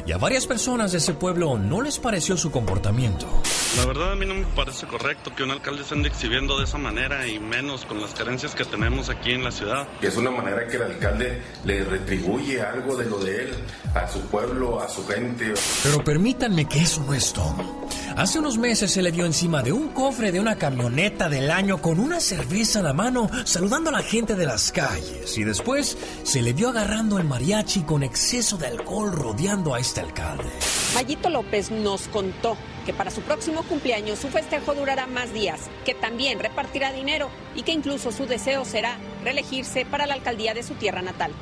Y 0.07 0.13
a 0.13 0.19
varias 0.19 0.47
personas 0.47 0.93
de 0.93 0.99
ese 0.99 1.15
pueblo 1.15 1.59
no 1.59 1.81
les 1.81 1.99
pareció 1.99 2.37
su 2.37 2.51
comportamiento. 2.51 3.27
La 3.79 3.87
verdad 3.87 4.13
a 4.13 4.15
mí 4.15 4.27
no 4.27 4.35
me 4.35 4.45
parece 4.55 4.87
correcto 4.87 5.35
que 5.35 5.43
un 5.43 5.51
alcalde 5.51 5.83
se 5.83 5.95
ande 5.95 6.09
exhibiendo 6.09 6.59
de 6.59 6.65
esa 6.65 6.79
manera 6.79 7.27
y 7.27 7.41
menos 7.41 7.85
con 7.87 8.01
las 8.01 8.13
carencias 8.13 8.55
que 8.55 8.65
tenemos 8.65 9.09
aquí 9.09 9.33
en 9.33 9.43
la 9.43 9.51
ciudad. 9.51 9.89
Es 10.03 10.17
una 10.17 10.31
manera 10.31 10.67
que 10.69 10.77
el 10.77 10.83
alcalde 10.83 11.43
le 11.65 11.85
retribuye 11.85 12.61
algo 12.61 12.97
de 12.97 13.07
lo 13.07 13.19
de 13.19 13.45
él 13.45 13.51
a 13.95 14.07
su 14.07 14.21
pueblo, 14.27 14.81
a 14.81 14.89
su 14.89 15.07
gente. 15.07 15.55
Pero 15.83 16.05
permítanme 16.05 16.67
que 16.67 16.83
eso 16.83 17.03
no 17.05 17.15
es 17.15 17.33
todo. 17.33 17.57
Hace 18.17 18.39
unos 18.39 18.59
meses 18.59 18.93
se 18.93 19.03
le 19.03 19.11
vio 19.11 19.25
encima 19.25 19.63
de 19.63 19.73
un 19.73 19.89
cofre 19.89 20.31
de 20.31 20.39
una 20.39 20.57
camioneta 20.57 21.29
del 21.29 21.51
año 21.51 21.83
con 21.83 21.94
una 22.01 22.21
cerveza 22.21 22.81
en 22.81 22.85
la 22.85 22.93
mano 22.93 23.29
saludando 23.45 23.91
a 23.91 23.93
la 23.93 24.03
gente 24.03 24.35
de 24.35 24.47
las 24.47 24.73
calles 24.73 25.37
y 25.39 25.45
después 25.45 25.97
se 26.23 26.43
le 26.43 26.53
vio 26.53 26.71
agarrando 26.71 27.19
el 27.19 27.25
mariachi 27.25 27.83
con 27.83 28.03
exceso 28.03 28.57
de 28.57 28.67
alcohol 28.67 29.13
rodeando 29.13 29.75
a 29.75 29.81
este 29.81 30.01
alcalde. 30.01 30.51
Mayito 30.95 31.29
López 31.31 31.71
nos 31.71 32.09
contó 32.09 32.57
que 32.85 32.93
para 32.93 33.11
su 33.11 33.23
próximo 33.23 33.63
cumpleaños 33.63 34.19
su 34.19 34.29
festejo 34.29 34.75
durará 34.75 35.07
más 35.07 35.33
días, 35.33 35.69
que 35.85 35.95
también 35.95 36.39
repartirá 36.39 36.93
dinero 36.93 37.31
y 37.55 37.63
que 37.63 37.73
incluso 37.73 38.13
su 38.13 38.27
deseo 38.27 38.65
será 38.65 38.99
reelegirse 39.23 39.85
para 39.85 40.07
la 40.07 40.15
alcaldía 40.15 40.55
de 40.55 40.63
su 40.63 40.75
tierra 40.75 41.03
natal. 41.03 41.33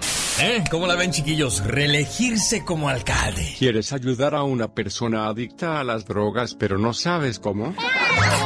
¿Eh? 0.40 0.64
¿Cómo 0.70 0.86
la 0.86 0.94
ven 0.94 1.10
chiquillos? 1.10 1.64
Reelegirse 1.64 2.64
como 2.64 2.88
alcalde. 2.88 3.54
¿Quieres 3.58 3.92
ayudar 3.92 4.34
a 4.34 4.42
una 4.44 4.68
persona 4.68 5.26
adicta 5.26 5.80
a 5.80 5.84
las 5.84 6.06
drogas 6.06 6.54
pero 6.54 6.78
no 6.78 6.94
sabes 6.94 7.38
cómo? 7.38 7.74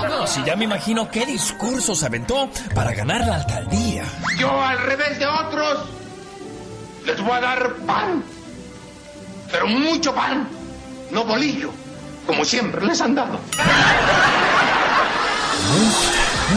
No, 0.09 0.27
si 0.27 0.43
ya 0.45 0.57
me 0.57 0.65
imagino 0.65 1.11
qué 1.11 1.27
discurso 1.27 1.95
se 1.95 2.07
aventó 2.07 2.51
para 2.75 2.93
ganar 2.93 3.27
la 3.27 3.37
alcaldía. 3.37 4.05
Yo 4.39 4.51
al 4.61 4.79
revés 4.79 5.19
de 5.19 5.27
otros 5.27 5.89
les 7.05 7.21
voy 7.21 7.33
a 7.33 7.41
dar 7.41 7.75
pan, 7.87 8.25
pero 9.53 9.67
mucho 9.67 10.15
pan, 10.15 10.49
no 11.11 11.25
bolillo 11.25 11.86
como 12.27 12.45
siempre 12.45 12.85
les 12.85 13.01
han 13.01 13.15
dado. 13.15 13.39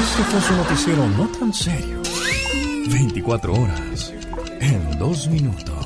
Este 0.02 0.24
fue 0.24 0.42
su 0.42 0.54
noticiero 0.56 1.08
no 1.10 1.28
tan 1.28 1.54
serio. 1.54 2.02
24 2.88 3.54
horas 3.54 4.14
en 4.60 4.98
dos 4.98 5.28
minutos. 5.28 5.79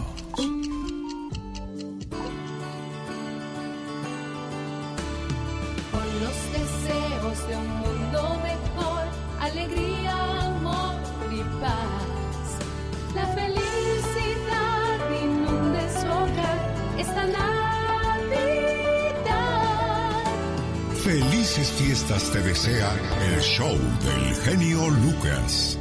Felices 21.54 21.80
fiestas 21.80 22.32
te 22.32 22.40
desea 22.42 22.92
el 23.28 23.40
show 23.40 23.78
del 24.02 24.36
genio 24.38 24.90
Lucas. 24.90 25.78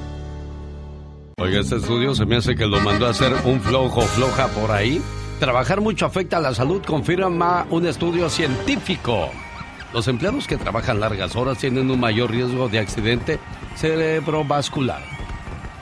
Oiga, 1.38 1.61
este 1.61 1.76
estudio 1.76 2.14
se 2.14 2.26
me 2.26 2.37
hace 2.37 2.55
que 2.55 2.67
lo 2.67 2.79
mandó 2.81 3.07
a 3.07 3.11
hacer 3.11 3.33
un 3.47 3.59
flojo 3.59 4.02
floja 4.02 4.49
por 4.49 4.71
ahí. 4.71 5.00
Trabajar 5.41 5.81
mucho 5.81 6.05
afecta 6.05 6.37
a 6.37 6.41
la 6.41 6.55
salud, 6.55 6.83
confirma 6.85 7.67
un 7.71 7.87
estudio 7.87 8.29
científico. 8.29 9.31
Los 9.95 10.09
empleados 10.09 10.47
que 10.47 10.59
trabajan 10.59 11.00
largas 11.00 11.37
horas 11.37 11.57
tienen 11.57 11.91
un 11.91 12.00
mayor 12.00 12.31
riesgo 12.31 12.69
de 12.69 12.79
accidente 12.79 13.38
cerebrovascular 13.76 15.02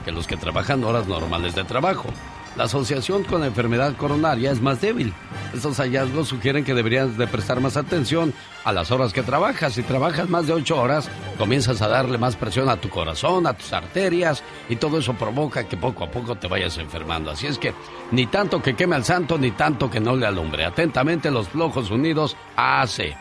que 0.05 0.13
los 0.13 0.25
que 0.25 0.37
trabajan 0.37 0.85
horas 0.85 1.05
normales 1.07 1.53
de 1.53 1.65
trabajo 1.65 2.07
la 2.55 2.65
asociación 2.65 3.23
con 3.23 3.41
la 3.41 3.47
enfermedad 3.47 3.95
coronaria 3.95 4.51
es 4.51 4.61
más 4.61 4.81
débil. 4.81 5.13
Estos 5.53 5.77
hallazgos 5.77 6.27
sugieren 6.27 6.65
que 6.65 6.73
deberías 6.73 7.17
de 7.17 7.27
prestar 7.27 7.61
más 7.61 7.77
atención 7.77 8.33
a 8.65 8.73
las 8.73 8.91
horas 8.91 9.13
que 9.13 9.23
trabajas. 9.23 9.73
Si 9.73 9.83
trabajas 9.83 10.29
más 10.29 10.47
de 10.47 10.53
ocho 10.53 10.79
horas, 10.79 11.09
comienzas 11.37 11.81
a 11.81 11.87
darle 11.87 12.17
más 12.17 12.35
presión 12.35 12.69
a 12.69 12.75
tu 12.75 12.89
corazón, 12.89 13.47
a 13.47 13.53
tus 13.53 13.71
arterias, 13.71 14.43
y 14.67 14.75
todo 14.75 14.97
eso 14.99 15.13
provoca 15.13 15.67
que 15.67 15.77
poco 15.77 16.03
a 16.03 16.11
poco 16.11 16.35
te 16.35 16.47
vayas 16.47 16.77
enfermando. 16.77 17.31
Así 17.31 17.47
es 17.47 17.57
que 17.57 17.73
ni 18.11 18.27
tanto 18.27 18.61
que 18.61 18.75
queme 18.75 18.95
al 18.95 19.05
santo, 19.05 19.37
ni 19.37 19.51
tanto 19.51 19.89
que 19.89 19.99
no 19.99 20.15
le 20.15 20.25
alumbre. 20.25 20.65
Atentamente 20.65 21.31
los 21.31 21.47
Flojos 21.49 21.89
Unidos 21.89 22.35
hace. 22.55 23.15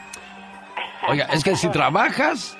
Oiga, 1.09 1.27
es 1.27 1.45
que 1.45 1.57
si 1.57 1.69
trabajas, 1.69 2.59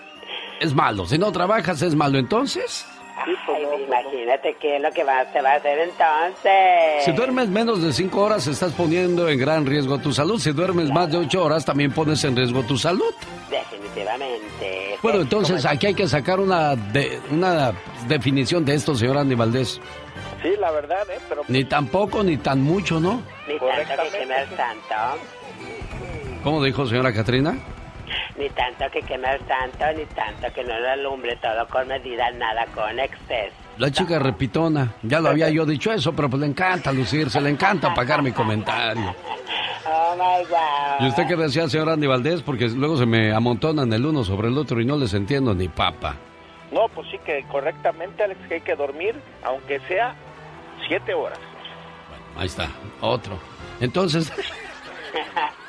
es 0.61 0.75
malo. 0.75 1.07
Si 1.07 1.19
no 1.19 1.33
trabajas, 1.33 1.83
es 1.83 1.95
malo. 1.95 2.19
Entonces... 2.19 2.87
Ay, 3.27 3.85
imagínate 3.87 4.57
qué 4.61 4.77
es 4.77 4.83
lo 4.83 4.91
que 4.93 5.05
va, 5.05 5.25
se 5.33 5.41
va 5.41 5.53
a 5.53 5.55
hacer 5.57 5.79
entonces. 5.79 7.05
Si 7.05 7.13
duermes 7.13 7.49
menos 7.49 7.83
de 7.83 7.93
cinco 7.93 8.23
horas, 8.23 8.47
estás 8.47 8.73
poniendo 8.73 9.29
en 9.29 9.39
gran 9.39 9.67
riesgo 9.67 9.99
tu 9.99 10.13
salud. 10.13 10.39
Si 10.39 10.53
duermes 10.53 10.91
más 10.91 11.11
de 11.11 11.19
ocho 11.19 11.45
horas, 11.45 11.65
también 11.65 11.93
pones 11.93 12.23
en 12.25 12.37
riesgo 12.37 12.63
tu 12.63 12.77
salud. 12.77 13.13
Definitivamente. 13.51 14.99
Bueno, 15.03 15.21
entonces 15.21 15.65
aquí 15.67 15.87
hay 15.89 15.95
que 15.95 16.09
sacar 16.09 16.41
una, 16.41 16.77
de, 16.77 17.21
una 17.31 17.73
definición 18.07 18.65
de 18.65 18.75
esto, 18.75 18.95
señor 18.95 19.19
Andy 19.19 19.35
Valdés. 19.35 19.81
Sí, 20.43 20.53
la 20.59 20.71
verdad, 20.71 21.09
¿eh? 21.11 21.19
Pero... 21.29 21.43
Ni 21.49 21.65
tan 21.65 21.87
poco, 21.89 22.23
ni 22.23 22.39
tan 22.39 22.63
mucho, 22.63 22.99
¿no? 22.99 23.23
Ni 23.47 23.59
tanto 23.59 24.03
que 24.05 24.19
queme 24.19 24.43
el 24.43 24.49
santo. 24.57 24.95
¿Cómo 26.43 26.65
dijo 26.65 26.87
señora 26.87 27.13
Catrina? 27.13 27.59
Ni 28.39 28.49
tanto 28.51 28.85
que 28.93 29.03
queme 29.03 29.29
el 29.33 29.41
santo, 29.47 29.85
ni 29.97 30.05
tanto 30.07 30.53
que 30.53 30.65
no 30.65 30.79
lo 30.79 30.91
alumbre 30.91 31.37
todo 31.37 31.67
con 31.69 31.89
medida, 31.89 32.31
nada 32.33 32.67
con 32.75 32.99
exceso. 32.99 33.55
La 33.79 33.91
chica 33.91 34.19
repitona, 34.19 34.95
ya 35.03 35.21
lo 35.21 35.31
había 35.31 35.49
yo 35.49 35.65
dicho 35.65 35.93
eso, 35.93 36.13
pero 36.13 36.29
pues 36.29 36.41
le 36.41 36.47
encanta 36.47 36.93
lucirse, 36.93 37.41
le 37.41 37.51
encanta 37.51 37.95
pagar 37.95 38.23
mi 38.23 38.33
comentario. 38.33 39.15
Oh 39.93 40.15
my 40.15 40.45
God. 40.45 41.01
¿Y 41.01 41.09
usted 41.09 41.27
qué 41.27 41.37
decía, 41.37 41.67
señor 41.69 41.89
Andy 41.89 42.07
Valdés? 42.07 42.43
Porque 42.43 42.69
luego 42.69 42.97
se 42.99 43.07
me 43.07 43.33
amontonan 43.33 43.91
el 43.93 44.05
uno 44.05 44.23
sobre 44.23 44.49
el 44.49 44.59
otro 44.59 44.81
y 44.81 44.85
no 44.85 44.97
les 44.97 45.15
entiendo 45.15 45.55
ni 45.55 45.69
papa. 45.69 46.17
No, 46.71 46.87
pues 46.89 47.09
sí 47.11 47.19
que 47.25 47.45
correctamente, 47.51 48.23
Alex, 48.23 48.41
que 48.47 48.55
hay 48.55 48.61
que 48.61 48.77
dormir, 48.77 49.17
aunque 49.43 49.81
sea 49.89 50.15
siete 50.87 51.15
horas. 51.15 51.39
Ahí 52.37 52.47
está, 52.47 52.69
otro. 53.01 53.39
Entonces, 53.81 54.31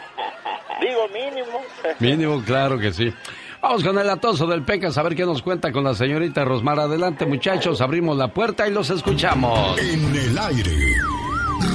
Digo 0.80 1.08
mínimo. 1.14 1.62
mínimo, 2.00 2.44
claro 2.46 2.78
que 2.80 2.94
sí. 2.94 3.14
Vamos 3.62 3.84
con 3.84 3.98
el 4.00 4.10
atoso 4.10 4.48
del 4.48 4.64
Pecas 4.64 4.98
a 4.98 5.04
ver 5.04 5.16
qué 5.16 5.24
nos 5.26 5.42
cuenta 5.44 5.72
con 5.72 5.84
la 5.84 5.94
señorita 5.94 6.44
Rosmar. 6.44 6.80
Adelante, 6.80 7.26
muchachos, 7.26 7.80
abrimos 7.82 8.18
la 8.18 8.28
puerta 8.30 8.68
y 8.68 8.72
los 8.72 8.90
escuchamos. 8.90 9.78
En 9.80 10.16
el 10.16 10.38
aire, 10.38 10.96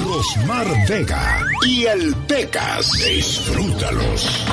Rosmar 0.04 0.66
Vega 0.88 1.44
y 1.64 1.84
el 1.84 2.14
Pecas. 2.26 2.90
Disfrútalos. 3.04 4.46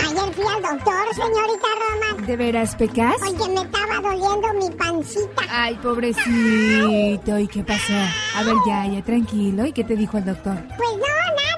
Ayer 0.00 0.34
fui 0.34 0.44
al 0.44 0.62
doctor, 0.62 1.14
señorita 1.14 1.68
Roma. 1.78 2.26
¿De 2.26 2.36
veras, 2.36 2.74
Pecas? 2.74 3.14
Oye, 3.22 3.48
me 3.54 3.60
estaba 3.62 4.00
doliendo 4.00 4.54
mi 4.54 4.70
pancita. 4.76 5.42
Ay, 5.50 5.74
pobrecito. 5.76 7.38
¿Y 7.38 7.46
qué 7.46 7.62
pasó? 7.62 7.92
A 8.36 8.42
ver, 8.42 8.54
ya, 8.66 8.86
ya, 8.86 9.02
tranquilo. 9.02 9.66
¿Y 9.66 9.72
qué 9.72 9.84
te 9.84 9.94
dijo 9.94 10.18
el 10.18 10.24
doctor? 10.24 10.56
Pues 10.76 10.90
no, 10.90 10.98
nada, 10.98 11.51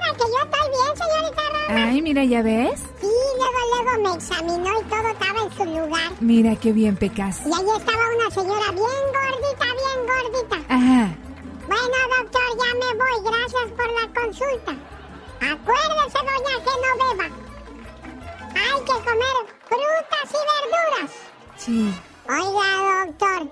Ay, 1.67 2.01
mira, 2.01 2.23
¿ya 2.23 2.41
ves? 2.41 2.79
Sí, 3.01 3.07
luego, 3.37 3.59
luego 3.83 4.09
me 4.09 4.15
examinó 4.15 4.79
y 4.79 4.83
todo 4.83 5.07
estaba 5.07 5.41
en 5.41 5.51
su 5.51 5.65
lugar. 5.65 6.11
Mira 6.19 6.55
qué 6.55 6.71
bien, 6.71 6.95
Pecas. 6.95 7.41
Y 7.45 7.53
ahí 7.53 7.77
estaba 7.77 8.03
una 8.15 8.31
señora 8.31 8.71
bien 8.71 9.03
gordita, 9.15 9.65
bien 9.81 9.99
gordita. 10.07 10.73
Ajá. 10.73 11.15
Bueno, 11.67 11.97
doctor, 12.17 12.47
ya 12.59 12.69
me 12.75 12.89
voy. 12.99 13.15
Gracias 13.23 13.71
por 13.75 13.87
la 13.87 14.21
consulta. 14.21 14.71
Acuérdese, 15.41 16.19
doña, 16.19 16.55
que 16.63 16.73
no 16.81 16.89
beba. 17.01 17.27
Hay 18.55 18.79
que 18.81 18.93
comer 19.05 19.37
frutas 19.67 20.29
y 20.29 20.41
verduras. 20.51 21.11
Sí. 21.57 21.93
Oiga, 22.29 23.05
doctor, 23.05 23.51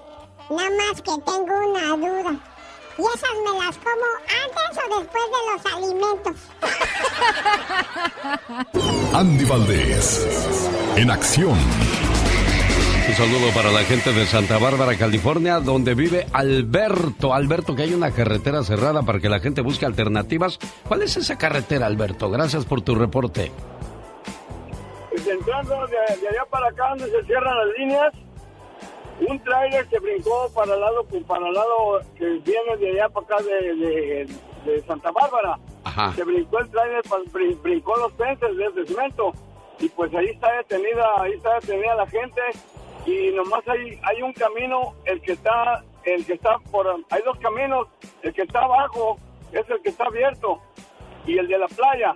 nada 0.49 0.69
más 0.77 1.01
que 1.01 1.11
tengo 1.25 1.53
una 1.69 1.97
duda. 1.97 2.52
¿Y 2.97 3.01
esas 3.01 3.31
me 3.43 3.59
las 3.59 3.77
como 3.77 4.05
antes 4.45 4.77
o 4.77 4.99
después 4.99 5.23
de 5.33 5.39
los 5.51 5.61
alimentos? 5.73 6.35
Andy 9.13 9.45
Valdés, 9.45 10.69
en 10.95 11.09
acción. 11.09 11.57
Un 13.05 13.13
saludo 13.15 13.53
para 13.53 13.71
la 13.71 13.83
gente 13.83 14.13
de 14.13 14.25
Santa 14.25 14.57
Bárbara, 14.57 14.95
California, 14.97 15.59
donde 15.59 15.93
vive 15.93 16.25
Alberto. 16.31 17.33
Alberto, 17.33 17.75
que 17.75 17.83
hay 17.83 17.93
una 17.93 18.11
carretera 18.11 18.63
cerrada 18.63 19.03
para 19.03 19.19
que 19.19 19.27
la 19.27 19.39
gente 19.39 19.61
busque 19.61 19.85
alternativas. 19.85 20.57
¿Cuál 20.87 21.01
es 21.01 21.17
esa 21.17 21.37
carretera, 21.37 21.87
Alberto? 21.87 22.29
Gracias 22.29 22.63
por 22.65 22.81
tu 22.81 22.95
reporte. 22.95 23.51
Pues 25.09 25.27
entrando 25.27 25.75
de, 25.87 26.15
de 26.21 26.27
allá 26.29 26.45
para 26.49 26.69
acá 26.69 26.89
donde 26.89 27.11
se 27.11 27.23
cierran 27.25 27.57
las 27.57 27.77
líneas, 27.77 28.13
un 29.21 29.39
tráiler 29.43 29.87
se 29.89 29.99
brincó 29.99 30.49
para 30.53 30.73
el 30.73 30.79
lado, 30.81 31.05
para 31.27 31.47
el 31.47 31.53
lado 31.53 32.01
que 32.17 32.25
viene 32.25 32.77
de 32.77 32.91
allá 32.91 33.09
para 33.09 33.25
acá 33.25 33.37
de, 33.43 33.75
de- 33.75 34.27
de 34.65 34.81
Santa 34.83 35.11
Bárbara. 35.11 35.57
Ajá. 35.83 36.13
Se 36.15 36.23
brincó 36.23 36.59
el 36.59 36.69
tráiler, 36.69 37.01
pa- 37.03 37.19
brin- 37.31 37.61
brincó 37.61 37.95
los 37.97 38.13
fences 38.13 38.55
de, 38.55 38.69
de 38.71 38.85
cemento 38.87 39.33
y 39.79 39.89
pues 39.89 40.13
ahí 40.15 40.27
está 40.27 40.51
detenida, 40.57 41.05
ahí 41.21 41.33
está 41.33 41.55
detenida 41.59 41.95
la 41.95 42.07
gente 42.07 42.41
y 43.05 43.31
nomás 43.31 43.67
hay, 43.67 43.99
hay 44.03 44.21
un 44.21 44.31
camino, 44.33 44.93
el 45.05 45.21
que 45.21 45.33
está, 45.33 45.83
el 46.05 46.25
que 46.25 46.33
está 46.33 46.57
por, 46.71 46.87
hay 47.09 47.21
dos 47.23 47.37
caminos, 47.39 47.87
el 48.21 48.33
que 48.33 48.43
está 48.43 48.61
abajo 48.61 49.17
es 49.51 49.69
el 49.69 49.81
que 49.81 49.89
está 49.89 50.05
abierto 50.05 50.59
y 51.25 51.37
el 51.37 51.47
de 51.47 51.57
la 51.57 51.67
playa. 51.67 52.13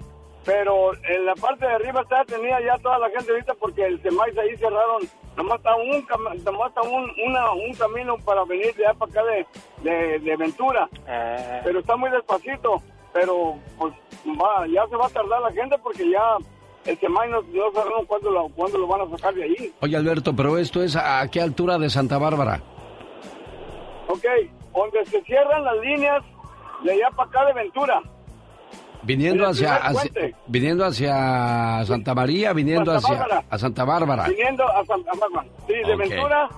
Pero 0.47 0.93
en 1.03 1.25
la 1.25 1.35
parte 1.35 1.67
de 1.67 1.73
arriba 1.73 2.01
está 2.01 2.23
detenida 2.23 2.59
ya 2.61 2.77
toda 2.77 2.97
la 2.99 3.09
gente 3.09 3.31
ahorita 3.31 3.53
porque 3.55 3.85
el 3.85 4.01
semáis 4.01 4.35
ahí 4.37 4.55
cerraron. 4.57 5.03
Nomás 5.35 5.57
está 5.57 5.75
un, 5.75 6.07
cam- 6.07 6.43
nomás 6.43 6.69
está 6.69 6.81
un, 6.81 7.11
una- 7.27 7.51
un 7.51 7.73
camino 7.75 8.17
para 8.25 8.43
venir 8.45 8.73
de 8.75 8.87
allá 8.87 8.97
para 8.97 9.11
acá 9.11 9.23
de, 9.25 9.45
de, 9.83 10.19
de 10.19 10.35
Ventura. 10.37 10.89
Pero 11.63 11.79
está 11.79 11.95
muy 11.97 12.09
despacito. 12.09 12.81
Pero 13.13 13.55
pues 13.77 13.93
va, 14.41 14.65
ya 14.67 14.87
se 14.87 14.95
va 14.95 15.05
a 15.07 15.09
tardar 15.09 15.41
la 15.41 15.51
gente 15.51 15.75
porque 15.83 16.09
ya 16.09 16.37
el 16.85 16.97
semáis 16.97 17.29
no, 17.29 17.41
no 17.41 17.71
sabemos 17.73 18.05
cuándo 18.07 18.31
lo, 18.31 18.47
cuándo 18.49 18.77
lo 18.77 18.87
van 18.87 19.01
a 19.01 19.09
sacar 19.17 19.33
de 19.33 19.43
ahí. 19.43 19.73
Oye, 19.81 19.97
Alberto, 19.97 20.33
pero 20.33 20.57
esto 20.57 20.81
es 20.81 20.95
a 20.95 21.27
qué 21.29 21.41
altura 21.41 21.77
de 21.77 21.89
Santa 21.89 22.17
Bárbara? 22.17 22.61
Ok, 24.07 24.23
donde 24.73 25.05
se 25.07 25.21
cierran 25.23 25.63
las 25.65 25.75
líneas 25.79 26.23
de 26.83 26.91
allá 26.93 27.09
para 27.15 27.29
acá 27.29 27.45
de 27.45 27.53
Ventura. 27.53 28.01
Viniendo 29.03 29.47
hacia, 29.47 29.75
hacia- 29.75 30.11
viniendo 30.47 30.85
hacia 30.85 31.83
Santa 31.85 32.13
María, 32.15 32.53
viniendo 32.53 32.91
Santa 32.93 33.07
hacia 33.07 33.19
Bárbara. 33.19 33.43
a 33.49 33.57
Santa 33.57 33.85
Bárbara. 33.85 34.23
Viniendo 34.27 34.63
a 34.67 34.85
Santa 34.85 35.11
Bárbara. 35.19 35.47
Sí, 35.67 35.73
de 35.73 35.93
Ok. 35.93 35.97
Ventura 35.99 36.49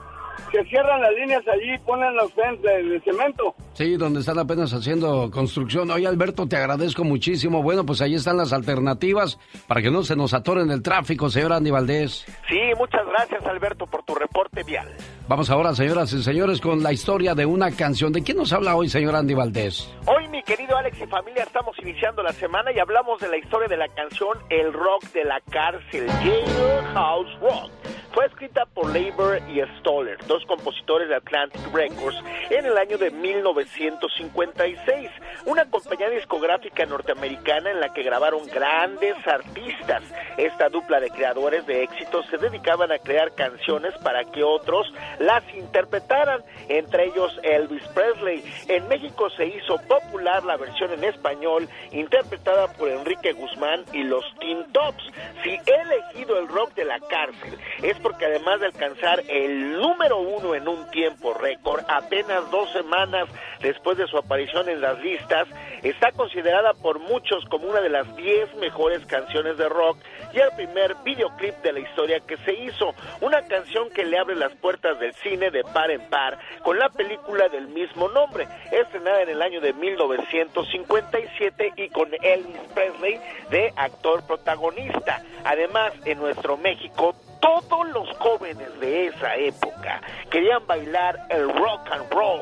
se 0.51 0.63
cierran 0.65 1.01
las 1.01 1.11
líneas 1.13 1.43
allí 1.47 1.73
y 1.73 1.77
ponen 1.79 2.15
los 2.15 2.33
de, 2.35 2.83
de 2.83 2.99
cemento. 3.01 3.53
Sí, 3.73 3.95
donde 3.95 4.19
están 4.21 4.39
apenas 4.39 4.73
haciendo 4.73 5.29
construcción. 5.31 5.89
Oye, 5.91 6.07
Alberto, 6.07 6.47
te 6.47 6.57
agradezco 6.57 7.03
muchísimo. 7.03 7.61
Bueno, 7.63 7.85
pues 7.85 8.01
ahí 8.01 8.15
están 8.15 8.37
las 8.37 8.53
alternativas 8.53 9.39
para 9.67 9.81
que 9.81 9.91
no 9.91 10.03
se 10.03 10.15
nos 10.15 10.33
atoren 10.33 10.69
el 10.71 10.81
tráfico, 10.81 11.29
señor 11.29 11.53
Andy 11.53 11.71
Valdés. 11.71 12.25
Sí, 12.47 12.59
muchas 12.77 13.05
gracias, 13.07 13.45
Alberto, 13.45 13.85
por 13.85 14.03
tu 14.03 14.15
reporte 14.15 14.63
vial. 14.63 14.87
Vamos 15.27 15.49
ahora, 15.49 15.75
señoras 15.75 16.11
y 16.13 16.23
señores, 16.23 16.59
con 16.59 16.81
la 16.81 16.91
historia 16.91 17.35
de 17.35 17.45
una 17.45 17.71
canción. 17.71 18.11
¿De 18.11 18.23
quién 18.23 18.37
nos 18.37 18.51
habla 18.51 18.75
hoy, 18.75 18.89
señor 18.89 19.15
Andy 19.15 19.33
Valdés? 19.33 19.89
Hoy, 20.07 20.27
mi 20.29 20.41
querido 20.43 20.75
Alex 20.75 20.99
y 21.01 21.07
familia, 21.07 21.43
estamos 21.43 21.75
iniciando 21.81 22.23
la 22.23 22.33
semana 22.33 22.71
y 22.75 22.79
hablamos 22.79 23.21
de 23.21 23.27
la 23.29 23.37
historia 23.37 23.67
de 23.67 23.77
la 23.77 23.87
canción 23.89 24.37
El 24.49 24.73
Rock 24.73 25.03
de 25.13 25.23
la 25.23 25.39
Cárcel, 25.51 26.07
Jailhouse 26.09 27.39
Rock. 27.41 27.71
Fue 28.13 28.25
escrita 28.25 28.65
por 28.65 28.91
Labor 28.91 29.39
y 29.47 29.61
Stoller, 29.79 30.17
dos 30.25 30.43
compositores 30.47 31.09
de 31.09 31.15
Atlantic 31.15 31.61
Records, 31.71 32.17
en 32.49 32.65
el 32.65 32.75
año 32.77 32.97
de 32.97 33.11
1956. 33.11 35.11
Una 35.45 35.69
compañía 35.69 36.09
discográfica 36.09 36.87
norteamericana 36.87 37.69
en 37.69 37.79
la 37.79 37.93
que 37.93 38.01
grabaron 38.01 38.47
grandes 38.47 39.15
artistas. 39.27 40.01
Esta 40.37 40.69
dupla 40.69 40.99
de 40.99 41.11
creadores 41.11 41.67
de 41.67 41.83
éxitos 41.83 42.25
se 42.31 42.37
dedicaban 42.37 42.91
a 42.91 42.97
crear 42.97 43.35
canciones 43.35 43.93
para 44.03 44.25
que 44.25 44.43
otros 44.43 44.91
las 45.19 45.43
interpretaran, 45.53 46.43
entre 46.67 47.05
ellos 47.05 47.39
Elvis 47.43 47.85
Presley. 47.89 48.43
En 48.67 48.87
México 48.87 49.29
se 49.31 49.45
hizo 49.45 49.77
popular 49.87 50.43
la 50.45 50.57
versión 50.57 50.91
en 50.93 51.03
español 51.03 51.69
interpretada 51.91 52.73
por 52.73 52.89
Enrique 52.89 53.33
Guzmán 53.33 53.85
y 53.93 54.03
los 54.03 54.25
Teen 54.39 54.65
Tops. 54.71 55.03
Si 55.43 55.51
he 55.51 55.81
elegido 55.81 56.39
el 56.39 56.47
rock 56.47 56.73
de 56.73 56.85
la 56.85 56.99
cárcel 56.99 57.57
es 57.83 57.98
porque 58.01 58.25
además 58.25 58.59
de 58.59 58.67
alcanzar 58.67 59.23
el 59.27 59.79
número 59.79 60.17
uno 60.17 60.55
en 60.55 60.67
un 60.67 60.89
tiempo 60.91 61.33
récord, 61.33 61.83
apenas 61.87 62.49
dos 62.51 62.71
semanas 62.71 63.27
después 63.61 63.97
de 63.97 64.07
su 64.07 64.17
aparición 64.17 64.69
en 64.69 64.81
las 64.81 64.99
listas, 64.99 65.47
está 65.83 66.11
considerada 66.11 66.73
por 66.73 66.99
muchos 66.99 67.45
como 67.45 67.69
una 67.69 67.81
de 67.81 67.89
las 67.89 68.15
10 68.15 68.55
mejores 68.55 69.05
canciones 69.05 69.57
de 69.57 69.69
rock 69.69 69.97
y 70.33 70.39
el 70.39 70.51
primer 70.55 70.95
videoclip 71.03 71.55
de 71.61 71.73
la 71.73 71.79
historia 71.79 72.19
que 72.21 72.37
se 72.37 72.53
hizo, 72.53 72.93
una 73.21 73.41
canción 73.47 73.89
que 73.89 74.05
le 74.05 74.17
abre 74.17 74.35
las 74.35 74.53
puertas 74.55 74.99
del 74.99 75.13
cine 75.15 75.51
de 75.51 75.63
par 75.63 75.91
en 75.91 76.01
par 76.09 76.39
con 76.63 76.77
la 76.77 76.89
película 76.89 77.49
del 77.49 77.67
mismo 77.67 78.09
nombre, 78.09 78.47
estrenada 78.71 79.23
en 79.23 79.29
el 79.29 79.41
año 79.41 79.61
de 79.61 79.73
1957 79.73 81.73
y 81.75 81.89
con 81.89 82.09
Elvis 82.21 82.61
Presley 82.73 83.19
de 83.49 83.73
actor 83.75 84.25
protagonista. 84.25 85.23
Además, 85.43 85.93
en 86.05 86.19
nuestro 86.19 86.57
México, 86.57 87.15
todos 87.39 87.87
los 87.93 88.09
jóvenes 88.17 88.67
de 88.79 89.07
esa 89.07 89.35
época 89.35 90.01
querían 90.29 90.65
bailar 90.67 91.25
el 91.29 91.49
rock 91.49 91.81
and 91.91 92.11
roll 92.11 92.41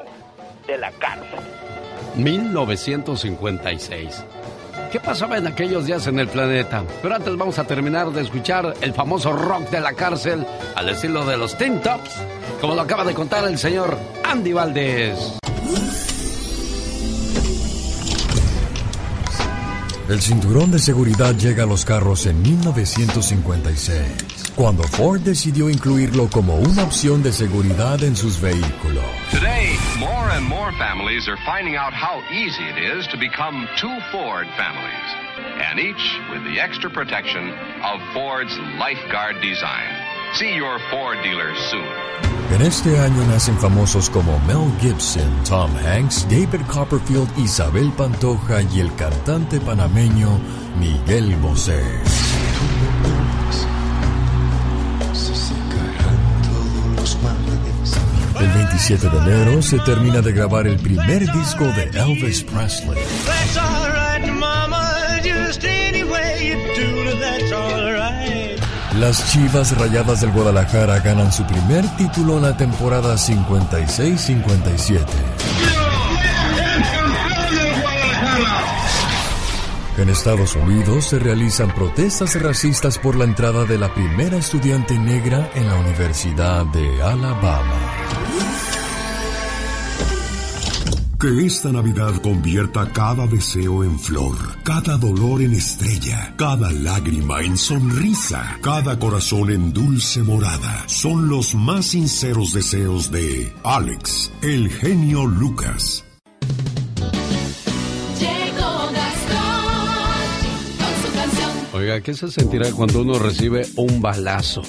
de 0.65 0.77
la 0.77 0.91
cárcel. 0.93 1.39
1956. 2.15 4.23
¿Qué 4.91 4.99
pasaba 4.99 5.37
en 5.37 5.47
aquellos 5.47 5.85
días 5.85 6.07
en 6.07 6.19
el 6.19 6.27
planeta? 6.27 6.83
Pero 7.01 7.15
antes 7.15 7.35
vamos 7.35 7.59
a 7.59 7.65
terminar 7.65 8.09
de 8.11 8.21
escuchar 8.21 8.73
el 8.81 8.93
famoso 8.93 9.33
rock 9.33 9.69
de 9.69 9.81
la 9.81 9.93
cárcel 9.93 10.45
al 10.75 10.89
estilo 10.89 11.25
de 11.25 11.37
los 11.37 11.57
Tin 11.57 11.81
Tops, 11.81 12.11
como 12.61 12.75
lo 12.75 12.81
acaba 12.81 13.03
de 13.03 13.13
contar 13.13 13.45
el 13.45 13.57
señor 13.57 13.97
Andy 14.23 14.53
Valdés. 14.53 15.37
El 20.09 20.21
cinturón 20.21 20.71
de 20.71 20.79
seguridad 20.79 21.35
llega 21.35 21.63
a 21.63 21.65
los 21.65 21.83
carros 21.83 22.27
en 22.27 22.41
1956, 22.41 24.36
cuando 24.57 24.81
Ford 24.83 25.21
decidió 25.21 25.69
incluirlo 25.69 26.27
como 26.29 26.55
una 26.55 26.83
opción 26.83 27.21
de 27.21 27.31
seguridad 27.31 28.03
en 28.03 28.15
sus 28.15 28.41
vehículos. 28.41 29.05
Today, 29.29 29.77
more 29.99 30.31
and 30.31 30.43
more 30.43 30.71
families 30.79 31.27
are 31.27 31.37
finding 31.45 31.75
out 31.77 31.93
how 31.93 32.23
easy 32.31 32.63
it 32.63 32.97
is 32.97 33.07
to 33.09 33.17
become 33.17 33.67
two 33.79 33.95
Ford 34.11 34.47
families, 34.57 35.07
and 35.61 35.79
each 35.79 36.19
with 36.31 36.43
the 36.43 36.59
extra 36.59 36.89
protection 36.89 37.53
of 37.85 38.01
Ford's 38.13 38.57
lifeguard 38.79 39.39
design. 39.41 39.93
See 40.33 40.55
your 40.55 40.79
Ford 40.89 41.21
dealer 41.21 41.53
soon. 41.69 41.85
En 42.55 42.61
este 42.63 42.97
año 42.97 43.23
nacen 43.27 43.59
famosos 43.59 44.09
como 44.09 44.39
Mel 44.47 44.71
Gibson, 44.81 45.29
Tom 45.47 45.69
Hanks, 45.85 46.25
David 46.29 46.65
Copperfield, 46.67 47.29
Isabel 47.37 47.91
Pantoja 47.91 48.63
y 48.73 48.79
el 48.79 48.93
cantante 48.95 49.59
panameño 49.59 50.39
Miguel 50.79 51.35
Bosé. 51.35 51.83
El 58.39 58.47
27 58.49 59.09
de 59.09 59.17
enero 59.17 59.61
se 59.61 59.79
termina 59.79 60.21
de 60.21 60.31
grabar 60.31 60.67
el 60.67 60.77
primer 60.77 61.31
disco 61.31 61.63
de 61.65 61.83
Elvis 61.99 62.43
Presley. 62.43 62.97
Las 68.99 69.31
Chivas 69.31 69.77
Rayadas 69.77 70.21
del 70.21 70.31
Guadalajara 70.31 70.99
ganan 70.99 71.31
su 71.31 71.45
primer 71.45 71.85
título 71.97 72.37
en 72.37 72.43
la 72.43 72.57
temporada 72.57 73.15
56-57. 73.15 75.05
En 79.97 80.09
Estados 80.09 80.55
Unidos 80.55 81.05
se 81.05 81.17
realizan 81.17 81.73
protestas 81.73 82.39
racistas 82.39 82.99
por 82.99 83.15
la 83.15 83.23
entrada 83.23 83.65
de 83.65 83.79
la 83.79 83.91
primera 83.91 84.37
estudiante 84.37 84.97
negra 84.99 85.49
en 85.55 85.67
la 85.67 85.75
Universidad 85.75 86.67
de 86.67 87.01
Alabama. 87.01 87.81
Que 91.19 91.47
esta 91.47 91.71
Navidad 91.71 92.13
convierta 92.21 92.91
cada 92.93 93.25
deseo 93.25 93.83
en 93.83 93.99
flor, 93.99 94.37
cada 94.61 94.97
dolor 94.97 95.41
en 95.41 95.53
estrella, 95.53 96.35
cada 96.37 96.71
lágrima 96.71 97.41
en 97.41 97.57
sonrisa, 97.57 98.59
cada 98.61 98.99
corazón 98.99 99.49
en 99.49 99.73
dulce 99.73 100.21
morada. 100.21 100.83
Son 100.85 101.27
los 101.27 101.55
más 101.55 101.87
sinceros 101.87 102.53
deseos 102.53 103.09
de 103.09 103.51
Alex, 103.63 104.31
el 104.43 104.69
genio 104.69 105.25
Lucas. 105.25 106.03
¿Qué 112.03 112.13
se 112.13 112.29
sentirá 112.29 112.71
cuando 112.71 113.01
uno 113.01 113.17
recibe 113.17 113.65
un 113.77 114.01
balazo? 114.01 114.61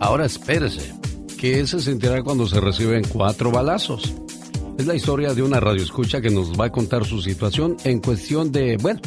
Ahora 0.00 0.26
espérese, 0.26 0.92
¿qué 1.38 1.64
se 1.66 1.80
sentirá 1.80 2.22
cuando 2.22 2.48
se 2.48 2.60
reciben 2.60 3.04
cuatro 3.04 3.52
balazos? 3.52 4.12
Es 4.78 4.86
la 4.86 4.96
historia 4.96 5.32
de 5.32 5.42
una 5.42 5.60
radioescucha 5.60 6.20
que 6.20 6.30
nos 6.30 6.58
va 6.58 6.66
a 6.66 6.72
contar 6.72 7.04
su 7.04 7.22
situación 7.22 7.76
en 7.84 8.00
cuestión 8.00 8.50
de, 8.50 8.78
bueno, 8.78 9.00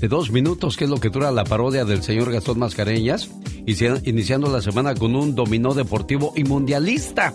de 0.00 0.08
dos 0.08 0.30
minutos, 0.30 0.76
que 0.76 0.84
es 0.84 0.90
lo 0.90 1.00
que 1.00 1.08
dura 1.08 1.30
la 1.30 1.44
parodia 1.44 1.86
del 1.86 2.02
señor 2.02 2.30
Gastón 2.30 2.58
Mascareñas, 2.58 3.30
iniciando 3.66 4.52
la 4.52 4.60
semana 4.60 4.94
con 4.94 5.16
un 5.16 5.34
dominó 5.34 5.72
deportivo 5.72 6.34
y 6.36 6.44
mundialista. 6.44 7.32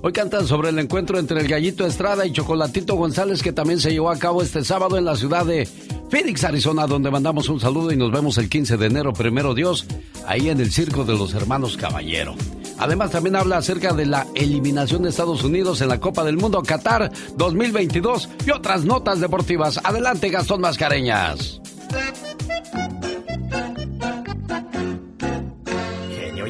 Hoy 0.00 0.12
cantan 0.12 0.46
sobre 0.46 0.68
el 0.68 0.78
encuentro 0.78 1.18
entre 1.18 1.40
el 1.40 1.48
Gallito 1.48 1.84
Estrada 1.84 2.24
y 2.24 2.32
Chocolatito 2.32 2.94
González 2.94 3.42
que 3.42 3.52
también 3.52 3.80
se 3.80 3.90
llevó 3.90 4.10
a 4.10 4.18
cabo 4.18 4.42
este 4.42 4.64
sábado 4.64 4.96
en 4.96 5.04
la 5.04 5.16
ciudad 5.16 5.44
de 5.44 5.68
Phoenix, 6.08 6.44
Arizona, 6.44 6.86
donde 6.86 7.10
mandamos 7.10 7.48
un 7.48 7.58
saludo 7.58 7.90
y 7.90 7.96
nos 7.96 8.12
vemos 8.12 8.38
el 8.38 8.48
15 8.48 8.76
de 8.76 8.86
enero, 8.86 9.12
primero 9.12 9.54
Dios, 9.54 9.86
ahí 10.24 10.50
en 10.50 10.60
el 10.60 10.70
Circo 10.70 11.04
de 11.04 11.14
los 11.14 11.34
Hermanos 11.34 11.76
Caballero. 11.76 12.36
Además 12.78 13.10
también 13.10 13.34
habla 13.34 13.56
acerca 13.56 13.92
de 13.92 14.06
la 14.06 14.26
eliminación 14.36 15.02
de 15.02 15.08
Estados 15.08 15.42
Unidos 15.42 15.80
en 15.80 15.88
la 15.88 15.98
Copa 15.98 16.22
del 16.22 16.36
Mundo 16.36 16.62
Qatar 16.62 17.10
2022 17.36 18.28
y 18.46 18.50
otras 18.52 18.84
notas 18.84 19.18
deportivas. 19.18 19.80
Adelante 19.82 20.30
Gastón 20.30 20.60
Mascareñas. 20.60 21.60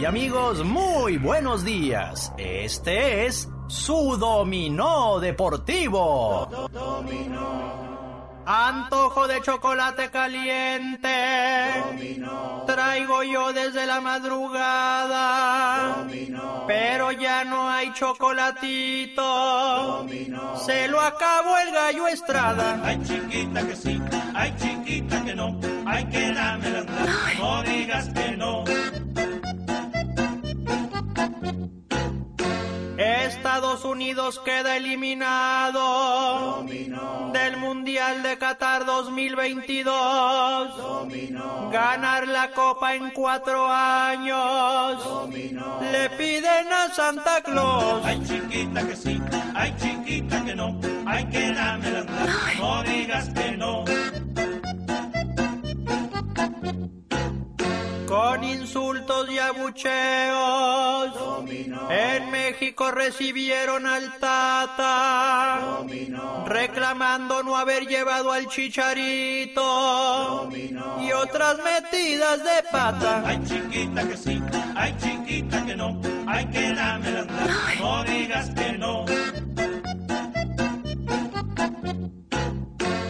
Amigos, 0.04 0.64
muy 0.64 1.18
buenos 1.18 1.64
días. 1.64 2.32
Este 2.38 3.26
es 3.26 3.48
su 3.66 4.16
dominó 4.16 5.18
deportivo. 5.18 6.48
Antojo 8.46 9.26
de 9.28 9.42
chocolate 9.42 10.10
caliente. 10.10 11.08
Traigo 12.66 13.22
yo 13.22 13.52
desde 13.52 13.84
la 13.86 14.00
madrugada. 14.00 16.06
Pero 16.66 17.12
ya 17.12 17.44
no 17.44 17.68
hay 17.68 17.92
chocolatito. 17.92 19.26
Se 20.64 20.88
lo 20.88 20.98
acabó 21.00 21.58
el 21.58 21.70
gallo 21.72 22.08
Estrada. 22.08 22.80
Ay, 22.82 22.98
chiquita 23.02 23.66
que 23.66 23.76
sí, 23.76 24.00
ay, 24.34 24.54
chiquita 24.58 25.22
que 25.24 25.34
no. 25.34 25.60
Ay, 25.86 26.06
que 26.06 26.32
dámela, 26.32 26.84
no 27.38 27.62
digas 27.64 28.08
que 28.10 28.30
no. 28.36 28.64
Estados 32.98 33.84
Unidos 33.84 34.40
queda 34.44 34.76
eliminado 34.76 36.64
del 37.32 37.56
Mundial 37.56 38.24
de 38.24 38.36
Qatar 38.38 38.84
2022. 38.84 39.94
Ganar 41.70 42.26
la 42.26 42.50
Copa 42.50 42.96
en 42.96 43.10
cuatro 43.10 43.68
años. 43.70 45.30
Le 45.30 46.10
piden 46.10 46.72
a 46.72 46.92
Santa 46.92 47.40
Claus. 47.42 48.04
Ay, 48.04 48.20
chiquita 48.24 48.84
que 48.84 48.96
sí, 48.96 49.22
ay, 49.54 49.72
chiquita 49.80 50.44
que 50.44 50.56
no. 50.56 50.76
Ay, 51.06 51.24
que 51.26 51.52
dámela, 51.52 52.04
no 52.58 52.82
digas 52.82 53.28
que 53.28 53.52
no. 53.52 53.84
Con 58.08 58.42
insultos 58.42 59.30
y 59.30 59.38
abucheos. 59.38 61.12
En 61.90 62.30
México 62.30 62.90
recibieron 62.90 63.86
al 63.86 64.18
Tata. 64.18 65.84
Reclamando 66.46 67.42
no 67.42 67.56
haber 67.56 67.86
llevado 67.86 68.32
al 68.32 68.46
chicharito. 68.48 69.60
Y 70.50 71.12
otras 71.12 71.58
metidas 71.58 72.42
de 72.42 72.62
pata. 72.72 73.22
Ay, 73.26 73.42
chiquita 73.44 74.08
que 74.08 74.16
sí, 74.16 74.42
ay, 74.74 74.96
chiquita 74.98 75.66
que 75.66 75.76
no. 75.76 76.00
Ay, 76.26 76.46
que 76.46 76.72
dámela, 76.72 77.26
no 77.78 78.04
digas 78.04 78.48
que 78.50 78.72
no. 78.72 79.04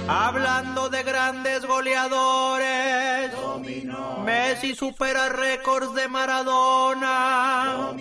Hablando 0.09 0.89
de 0.89 1.03
grandes 1.03 1.67
goleadores, 1.67 3.18
Messi 4.61 4.75
supera 4.75 5.29
récords 5.29 5.95
de 5.95 6.09
Maradona. 6.09 7.95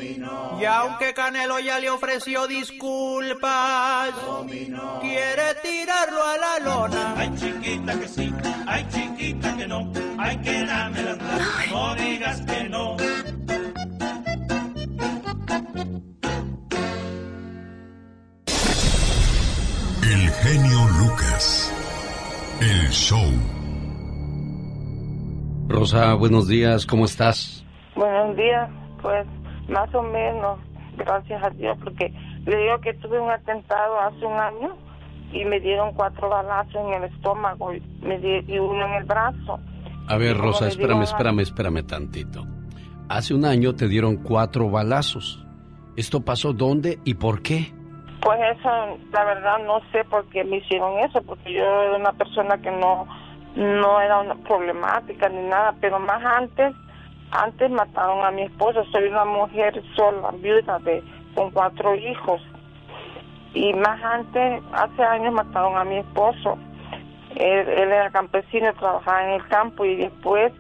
Y 0.60 0.66
aunque 0.66 1.14
Canelo 1.14 1.60
ya 1.60 1.78
le 1.78 1.92
ofreció 1.92 2.48
disculpas, 2.48 4.10
quiere 5.00 5.54
tirarlo 5.62 6.24
a 6.24 6.38
la 6.38 6.60
lona. 6.66 7.14
Ay, 7.16 7.32
chiquita 7.38 8.00
que 8.00 8.08
sí, 8.08 8.34
ay, 8.66 8.88
chiquita 8.92 9.56
que 9.56 9.68
no. 9.68 9.92
Ay, 10.18 10.38
que 10.38 10.66
dámela, 10.66 11.18
no 11.70 11.96
digas 11.96 12.42
que 12.42 12.64
no. 12.70 12.98
El 20.02 20.32
genio 20.32 20.88
Lucas. 20.98 21.72
El 22.62 22.90
show. 22.90 23.57
Rosa, 25.68 26.14
buenos 26.16 26.48
días, 26.48 26.86
¿cómo 26.86 27.06
estás? 27.06 27.66
Buenos 27.96 28.36
días, 28.38 28.70
pues 29.02 29.26
más 29.68 29.94
o 29.94 30.02
menos, 30.02 30.60
gracias 30.96 31.44
a 31.44 31.50
Dios, 31.52 31.78
porque 31.84 32.14
le 32.46 32.58
digo 32.58 32.80
que 32.82 32.94
tuve 32.96 33.20
un 33.20 33.30
atentado 33.30 34.00
hace 34.00 34.26
un 34.26 34.40
año 34.40 34.78
y 35.34 35.44
me 35.46 35.60
dieron 35.60 35.94
cuatro 35.94 36.30
balazos 36.30 36.76
en 36.76 36.94
el 36.94 37.04
estómago 37.12 37.74
y, 37.74 37.82
me 38.02 38.18
di- 38.20 38.46
y 38.48 38.60
uno 38.60 38.86
en 38.86 38.94
el 38.94 39.04
brazo. 39.04 39.60
A 40.08 40.16
ver, 40.18 40.38
Rosa, 40.38 40.66
me 40.66 40.72
espérame, 40.72 41.02
espérame, 41.04 41.40
espérame 41.42 41.84
tantito. 41.86 42.46
Hace 43.10 43.34
un 43.34 43.44
año 43.46 43.76
te 43.76 43.88
dieron 43.90 44.18
cuatro 44.18 44.70
balazos. 44.70 45.44
¿Esto 45.98 46.22
pasó 46.24 46.54
dónde 46.54 47.00
y 47.04 47.16
por 47.16 47.42
qué? 47.42 47.74
Pues 48.22 48.40
eso, 48.58 48.70
la 49.12 49.24
verdad, 49.26 49.58
no 49.66 49.80
sé 49.92 50.04
por 50.06 50.26
qué 50.30 50.44
me 50.46 50.58
hicieron 50.58 50.98
eso, 51.00 51.22
porque 51.24 51.54
yo 51.54 51.60
era 51.62 51.98
una 51.98 52.14
persona 52.14 52.58
que 52.62 52.72
no 52.72 53.06
no 53.58 54.00
era 54.00 54.20
una 54.20 54.36
problemática 54.36 55.30
ni 55.30 55.42
nada, 55.50 55.74
pero 55.82 56.00
más 56.00 56.24
antes, 56.24 56.76
antes 57.32 57.72
mataron 57.72 58.24
a 58.24 58.32
mi 58.32 58.44
esposo. 58.44 58.86
Soy 58.92 59.08
una 59.08 59.26
mujer 59.26 59.82
sola, 59.96 60.32
viuda 60.36 60.78
de 60.80 61.04
con 61.34 61.50
cuatro 61.52 61.96
hijos. 61.96 62.42
Y 63.54 63.74
más 63.74 64.02
antes, 64.04 64.62
hace 64.74 65.04
años 65.04 65.34
mataron 65.34 65.76
a 65.76 65.84
mi 65.84 65.98
esposo. 65.98 66.58
Él, 67.36 67.68
él 67.68 67.92
era 67.92 68.12
campesino, 68.12 68.74
trabajaba 68.74 69.24
en 69.24 69.42
el 69.42 69.48
campo 69.48 69.86
y 69.86 69.96
después, 69.96 70.54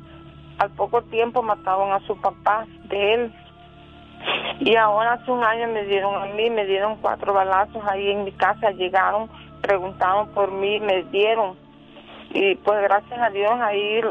al 0.57 0.71
poco 0.71 1.03
tiempo, 1.03 1.43
mataron 1.43 1.91
a 1.91 1.99
su 2.07 2.19
papá 2.19 2.65
de 2.89 3.13
él. 3.13 3.33
Y 4.59 4.75
ahora 4.75 5.13
hace 5.13 5.29
un 5.29 5.43
año 5.43 5.67
me 5.67 5.83
dieron 5.83 6.15
a 6.15 6.25
mí, 6.33 6.49
me 6.49 6.65
dieron 6.65 6.97
cuatro 6.97 7.31
balazos 7.31 7.83
ahí 7.85 8.09
en 8.09 8.23
mi 8.23 8.31
casa, 8.31 8.71
llegaron, 8.71 9.29
preguntaron 9.61 10.29
por 10.29 10.51
mí, 10.51 10.79
me 10.79 11.03
dieron. 11.03 11.66
Y 12.31 12.55
pues 12.55 12.81
gracias 12.81 13.19
a 13.19 13.29
Dios 13.29 13.51
ahí 13.61 14.01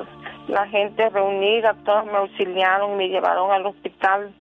la 0.48 0.66
gente 0.68 1.08
reunida, 1.10 1.74
todos 1.84 2.06
me 2.06 2.18
auxiliaron 2.18 2.96
me 2.96 3.08
llevaron 3.08 3.50
al 3.50 3.66
hospital. 3.66 4.34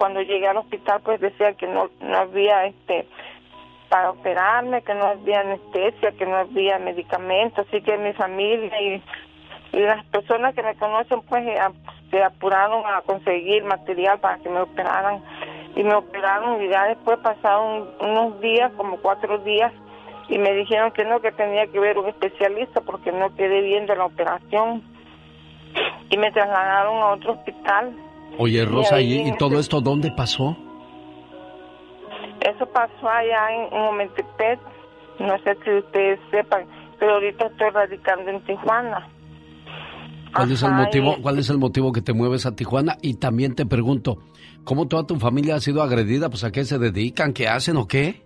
cuando 0.00 0.22
llegué 0.22 0.48
al 0.48 0.56
hospital 0.56 1.02
pues 1.04 1.20
decía 1.20 1.52
que 1.52 1.66
no 1.66 1.90
no 2.00 2.16
había 2.16 2.64
este 2.64 3.06
para 3.90 4.12
operarme 4.12 4.80
que 4.80 4.94
no 4.94 5.04
había 5.04 5.40
anestesia 5.40 6.12
que 6.12 6.24
no 6.24 6.36
había 6.36 6.78
medicamentos 6.78 7.66
así 7.68 7.82
que 7.82 7.98
mi 7.98 8.14
familia 8.14 8.80
y, 8.80 9.02
y 9.72 9.80
las 9.80 10.02
personas 10.06 10.54
que 10.54 10.62
me 10.62 10.74
conocen 10.76 11.20
pues 11.28 11.46
eh, 11.46 11.58
se 12.10 12.22
apuraron 12.22 12.82
a 12.86 13.02
conseguir 13.02 13.62
material 13.64 14.18
para 14.20 14.38
que 14.38 14.48
me 14.48 14.62
operaran 14.62 15.22
y 15.76 15.84
me 15.84 15.94
operaron 15.94 16.62
y 16.62 16.68
ya 16.70 16.86
después 16.86 17.18
pasaron 17.18 17.90
unos 18.00 18.40
días 18.40 18.72
como 18.78 18.96
cuatro 19.02 19.36
días 19.40 19.70
y 20.30 20.38
me 20.38 20.54
dijeron 20.54 20.92
que 20.92 21.04
no 21.04 21.20
que 21.20 21.30
tenía 21.32 21.66
que 21.66 21.78
ver 21.78 21.98
un 21.98 22.08
especialista 22.08 22.80
porque 22.80 23.12
no 23.12 23.36
quedé 23.36 23.60
bien 23.60 23.84
de 23.84 23.96
la 23.96 24.06
operación 24.06 24.82
y 26.08 26.16
me 26.16 26.32
trasladaron 26.32 26.96
a 27.02 27.08
otro 27.08 27.32
hospital. 27.32 27.94
Oye, 28.38 28.64
Rosa, 28.64 29.00
Y 29.00 29.28
¿y, 29.28 29.32
todo 29.36 29.58
esto 29.58 29.80
dónde 29.80 30.10
pasó? 30.12 30.56
Eso 32.40 32.66
pasó 32.72 33.08
allá 33.08 33.48
en, 33.54 33.74
en 33.74 33.80
Ometepec, 33.82 34.58
no 35.18 35.36
sé 35.44 35.56
si 35.64 35.70
ustedes 35.78 36.18
sepan, 36.30 36.64
pero 36.98 37.14
ahorita 37.14 37.46
estoy 37.46 37.68
radicando 37.70 38.30
en 38.30 38.40
Tijuana. 38.44 39.08
¿Cuál 40.34 40.52
es 40.52 40.62
el 40.62 40.72
motivo? 40.72 41.16
y- 41.18 41.22
¿Cuál 41.22 41.38
es 41.38 41.50
el 41.50 41.58
motivo 41.58 41.92
que 41.92 42.00
te 42.02 42.12
mueves 42.14 42.46
a 42.46 42.54
Tijuana? 42.54 42.96
Y 43.02 43.14
también 43.14 43.54
te 43.54 43.66
pregunto, 43.66 44.18
¿cómo 44.64 44.86
toda 44.88 45.04
tu 45.06 45.16
familia 45.16 45.56
ha 45.56 45.60
sido 45.60 45.82
agredida? 45.82 46.30
Pues 46.30 46.44
a 46.44 46.50
qué 46.52 46.64
se 46.64 46.78
dedican, 46.78 47.32
qué 47.34 47.48
hacen 47.48 47.76
o 47.76 47.86
qué? 47.86 48.22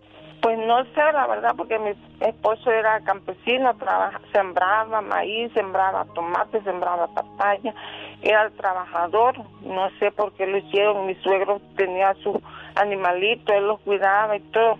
No 0.66 0.84
sé, 0.84 1.12
la 1.12 1.26
verdad, 1.26 1.54
porque 1.56 1.78
mi 1.78 1.90
esposo 2.20 2.70
era 2.70 3.00
campesino, 3.00 3.74
trabaja, 3.76 4.20
sembraba 4.32 5.00
maíz, 5.00 5.52
sembraba 5.52 6.04
tomate, 6.14 6.62
sembraba 6.62 7.06
papaya, 7.08 7.74
era 8.22 8.44
el 8.44 8.52
trabajador, 8.52 9.36
no 9.62 9.90
sé 9.98 10.10
por 10.12 10.32
qué 10.34 10.46
lo 10.46 10.58
hicieron, 10.58 11.06
mi 11.06 11.14
suegro 11.16 11.60
tenía 11.76 12.14
su 12.22 12.40
animalito, 12.76 13.52
él 13.52 13.66
los 13.66 13.80
cuidaba 13.80 14.36
y 14.36 14.40
todo. 14.40 14.78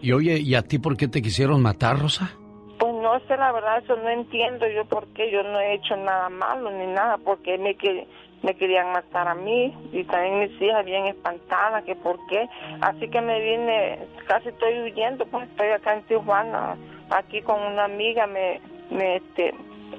Y 0.00 0.12
oye, 0.12 0.38
¿y 0.38 0.54
a 0.54 0.62
ti 0.62 0.78
por 0.78 0.96
qué 0.96 1.08
te 1.08 1.20
quisieron 1.20 1.60
matar, 1.60 1.98
Rosa? 1.98 2.30
Pues 2.78 2.94
no 2.94 3.18
sé, 3.26 3.36
la 3.36 3.50
verdad, 3.50 3.78
eso 3.82 3.96
no 3.96 4.08
entiendo 4.08 4.66
yo 4.68 4.84
por 4.84 5.06
qué, 5.08 5.30
yo 5.32 5.42
no 5.42 5.58
he 5.58 5.74
hecho 5.74 5.96
nada 5.96 6.28
malo 6.28 6.70
ni 6.70 6.86
nada, 6.86 7.18
porque 7.18 7.58
me, 7.58 7.74
que, 7.74 8.06
me 8.42 8.54
querían 8.54 8.92
matar 8.92 9.28
a 9.28 9.34
mí 9.34 9.74
y 9.92 10.04
también 10.04 10.40
mis 10.40 10.62
hijas 10.62 10.84
bien 10.84 11.06
espantadas, 11.06 11.84
que 11.84 11.96
por 11.96 12.18
qué. 12.28 12.48
Así 12.80 13.08
que 13.08 13.20
me 13.20 13.40
vine, 13.40 13.98
casi 14.26 14.48
estoy 14.48 14.80
huyendo, 14.80 15.26
pues 15.26 15.48
estoy 15.48 15.68
acá 15.68 15.94
en 15.94 16.02
Tijuana, 16.04 16.76
aquí 17.10 17.42
con 17.42 17.60
una 17.60 17.84
amiga, 17.84 18.26
me, 18.26 18.60
me 18.90 19.16
este, 19.16 19.54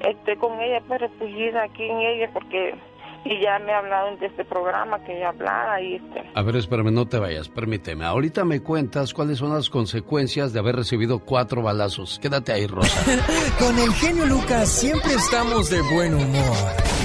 estoy 0.08 0.36
con 0.38 0.60
ella, 0.60 0.82
pues 0.88 1.02
refugiada 1.02 1.64
aquí 1.64 1.84
en 1.84 2.00
ella, 2.00 2.30
porque, 2.34 2.76
y 3.26 3.42
ya 3.42 3.60
me 3.60 3.74
hablaron 3.74 4.18
de 4.20 4.28
este 4.28 4.46
programa 4.46 5.04
que 5.04 5.20
ya 5.20 5.30
hablara 5.30 5.82
y 5.82 5.96
este. 5.96 6.24
A 6.34 6.42
ver, 6.42 6.56
espérame, 6.56 6.94
no 6.94 7.08
te 7.08 7.20
vayas, 7.20 7.50
permíteme. 7.50 8.06
Ahorita 8.06 8.46
me 8.46 8.62
cuentas 8.62 9.14
cuáles 9.14 9.40
son 9.40 9.54
las 9.54 9.70
consecuencias 9.70 10.54
de 10.54 10.60
haber 10.60 10.78
recibido 10.78 11.20
cuatro 11.20 11.62
balazos. 11.62 12.20
Quédate 12.20 12.54
ahí, 12.54 12.68
Rosa. 12.68 13.04
Con 13.60 13.78
el 13.78 13.92
genio 13.94 14.26
Lucas 14.26 14.70
siempre 14.70 15.14
estamos 15.14 15.70
de 15.70 15.82
buen 15.94 16.14
humor. 16.14 16.99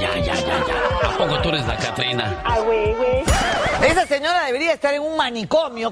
Ya, 0.00 0.16
ya, 0.18 0.34
ya, 0.34 0.66
ya. 0.66 1.08
¿A 1.10 1.18
poco 1.18 1.40
tú 1.42 1.50
eres 1.50 1.66
la 1.66 1.76
Catrina? 1.76 2.42
Ay, 2.44 2.62
güey, 2.62 2.94
güey. 2.94 3.24
Esa 3.86 4.06
señora 4.06 4.46
debería 4.46 4.72
estar 4.72 4.94
en 4.94 5.02
un 5.02 5.16
manicomio. 5.16 5.90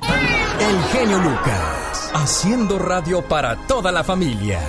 El 0.59 0.83
genio 0.93 1.19
Lucas, 1.19 2.11
haciendo 2.15 2.79
radio 2.79 3.23
para 3.23 3.57
toda 3.67 3.93
la 3.93 4.03
familia. 4.05 4.61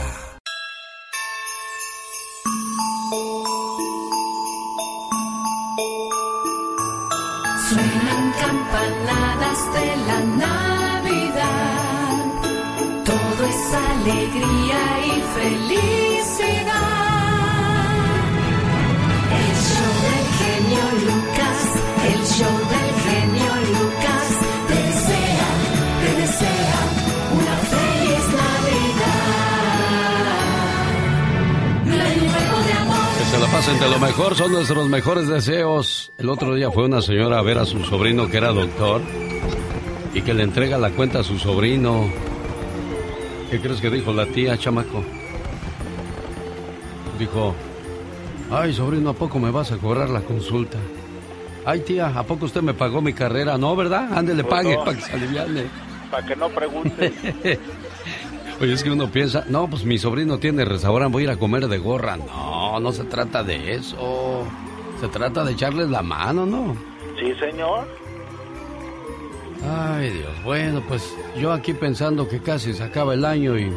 Suenan 7.69 8.33
campanadas 8.41 9.73
de 9.73 9.87
la 10.07 10.19
Navidad. 10.45 12.25
Todo 13.05 13.47
es 13.47 13.73
alegría 13.73 14.81
y 15.05 15.21
felicidad. 15.35 15.98
Del 22.39 22.47
genio 22.47 23.51
Lucas, 23.67 24.27
desea, 24.69 25.49
te 26.01 26.21
desea 26.21 26.79
una 27.33 27.55
feliz 27.67 28.23
Navidad. 28.39 29.19
Que 33.17 33.25
se 33.25 33.37
la 33.39 33.47
pasen 33.47 33.79
de 33.79 33.89
lo 33.89 33.99
mejor, 33.99 34.35
son 34.35 34.53
nuestros 34.53 34.87
mejores 34.87 35.27
deseos. 35.27 36.13
El 36.17 36.29
otro 36.29 36.55
día 36.55 36.71
fue 36.71 36.85
una 36.85 37.01
señora 37.01 37.39
a 37.39 37.41
ver 37.41 37.57
a 37.57 37.65
su 37.65 37.83
sobrino 37.83 38.29
que 38.29 38.37
era 38.37 38.53
doctor 38.53 39.01
y 40.13 40.21
que 40.21 40.33
le 40.33 40.43
entrega 40.43 40.77
la 40.77 40.91
cuenta 40.91 41.19
a 41.19 41.23
su 41.23 41.37
sobrino. 41.37 42.09
¿Qué 43.51 43.59
crees 43.59 43.81
que 43.81 43.89
dijo 43.89 44.13
la 44.13 44.25
tía, 44.27 44.57
chamaco? 44.57 45.03
Dijo, 47.17 47.53
ay 48.49 48.71
sobrino, 48.73 49.09
¿a 49.09 49.13
poco 49.13 49.39
me 49.39 49.51
vas 49.51 49.73
a 49.73 49.77
cobrar 49.77 50.09
la 50.09 50.21
consulta? 50.21 50.77
Ay 51.65 51.81
tía, 51.81 52.07
¿a 52.07 52.23
poco 52.23 52.45
usted 52.45 52.61
me 52.61 52.73
pagó 52.73 53.01
mi 53.01 53.13
carrera? 53.13 53.57
No, 53.57 53.75
¿verdad? 53.75 54.09
Ándele, 54.17 54.43
Pues 54.43 54.55
pague 54.55 54.75
no. 54.75 54.83
para 54.85 54.97
que 54.97 55.03
se 55.03 55.11
aliviane. 55.13 55.63
Para 56.11 56.25
que 56.25 56.35
no 56.35 56.49
preguntes. 56.49 57.13
Oye, 58.61 58.73
es 58.73 58.83
que 58.83 58.89
uno 58.89 59.11
piensa, 59.11 59.45
no, 59.47 59.69
pues 59.69 59.85
mi 59.85 59.99
sobrino 59.99 60.39
tiene 60.39 60.65
restaurante, 60.65 61.13
voy 61.13 61.21
a 61.21 61.25
ir 61.25 61.29
a 61.31 61.37
comer 61.37 61.67
de 61.67 61.77
gorra. 61.77 62.17
No, 62.17 62.79
no 62.79 62.91
se 62.91 63.03
trata 63.03 63.43
de 63.43 63.75
eso. 63.75 64.43
Se 64.99 65.07
trata 65.07 65.43
de 65.45 65.51
echarles 65.53 65.87
la 65.89 66.01
mano, 66.01 66.45
¿no? 66.47 66.75
Sí, 67.19 67.31
señor. 67.39 67.87
Ay, 69.65 70.09
Dios. 70.09 70.31
Bueno, 70.43 70.81
pues 70.87 71.13
yo 71.39 71.51
aquí 71.53 71.73
pensando 71.73 72.27
que 72.27 72.39
casi 72.39 72.73
se 72.73 72.83
acaba 72.83 73.13
el 73.13 73.23
año 73.23 73.57
y 73.57 73.71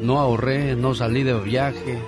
no 0.00 0.18
ahorré, 0.18 0.76
no 0.76 0.94
salí 0.94 1.22
de 1.22 1.34
viaje. 1.40 1.98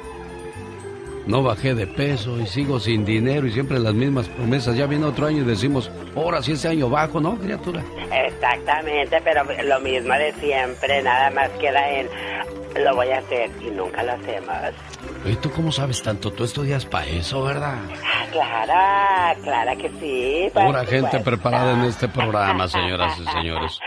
No 1.31 1.45
bajé 1.45 1.77
de 1.77 1.87
peso 1.87 2.41
y 2.41 2.47
sigo 2.49 2.81
sin 2.81 3.05
dinero 3.05 3.47
y 3.47 3.53
siempre 3.53 3.79
las 3.79 3.95
mismas 3.95 4.27
promesas. 4.29 4.77
Ya 4.77 4.87
viene 4.87 5.05
otro 5.05 5.27
año 5.27 5.43
y 5.43 5.45
decimos, 5.45 5.89
ahora 6.17 6.43
sí 6.43 6.53
este 6.53 6.67
año 6.67 6.91
bajo, 6.91 7.21
¿no, 7.21 7.39
criatura? 7.39 7.85
Exactamente, 8.27 9.21
pero 9.23 9.45
lo 9.63 9.79
mismo 9.79 10.13
de 10.13 10.33
siempre, 10.41 11.01
nada 11.05 11.31
más 11.31 11.49
queda 11.51 11.89
en 11.89 12.09
lo 12.83 12.97
voy 12.97 13.11
a 13.11 13.19
hacer 13.19 13.49
y 13.61 13.71
nunca 13.71 14.03
lo 14.03 14.13
hacemos. 14.13 14.57
¿Y 15.25 15.37
tú 15.37 15.51
cómo 15.51 15.71
sabes 15.71 16.03
tanto? 16.03 16.33
Tú 16.33 16.43
estudias 16.43 16.85
para 16.85 17.07
eso, 17.07 17.45
¿verdad? 17.45 17.79
Ah, 18.05 18.27
Clara, 18.33 19.37
Clara 19.45 19.77
que 19.77 19.89
sí. 20.01 20.51
Pura 20.53 20.85
gente 20.85 21.21
preparada 21.21 21.75
en 21.75 21.85
este 21.85 22.09
programa, 22.09 22.67
señoras 22.67 23.17
y 23.21 23.25
señores. 23.27 23.79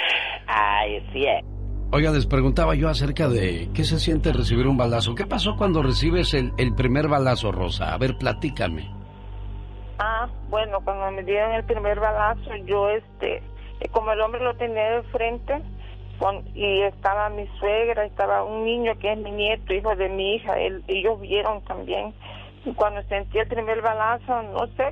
Ay, 0.47 1.05
sí 1.11 1.25
es. 1.25 1.52
Oiga, 1.95 2.09
les 2.11 2.25
preguntaba 2.25 2.73
yo 2.73 2.89
acerca 2.89 3.27
de 3.29 3.69
qué 3.75 3.83
se 3.83 3.99
siente 3.99 4.33
recibir 4.33 4.65
un 4.65 4.77
balazo. 4.77 5.13
¿Qué 5.13 5.27
pasó 5.27 5.55
cuando 5.55 5.83
recibes 5.83 6.33
el, 6.33 6.51
el 6.57 6.73
primer 6.73 7.07
balazo, 7.07 7.51
Rosa? 7.51 7.93
A 7.93 7.97
ver, 7.99 8.17
platícame. 8.17 8.89
Ah, 9.99 10.27
bueno, 10.49 10.79
cuando 10.83 11.11
me 11.11 11.21
dieron 11.23 11.51
el 11.53 11.63
primer 11.65 11.99
balazo, 11.99 12.49
yo, 12.65 12.89
este, 12.89 13.43
eh, 13.79 13.87
como 13.91 14.11
el 14.11 14.21
hombre 14.21 14.43
lo 14.43 14.55
tenía 14.55 14.89
de 14.89 15.03
frente, 15.03 15.61
con- 16.17 16.43
y 16.55 16.81
estaba 16.81 17.29
mi 17.29 17.45
suegra, 17.59 18.05
estaba 18.05 18.43
un 18.43 18.65
niño 18.65 18.93
que 18.99 19.13
es 19.13 19.19
mi 19.19 19.29
nieto, 19.29 19.71
hijo 19.71 19.95
de 19.95 20.09
mi 20.09 20.35
hija, 20.37 20.57
él- 20.59 20.83
ellos 20.87 21.21
vieron 21.21 21.61
también. 21.65 22.11
Y 22.65 22.73
cuando 22.73 23.03
sentí 23.03 23.37
el 23.37 23.47
primer 23.47 23.83
balazo, 23.83 24.41
no 24.51 24.65
sé. 24.75 24.91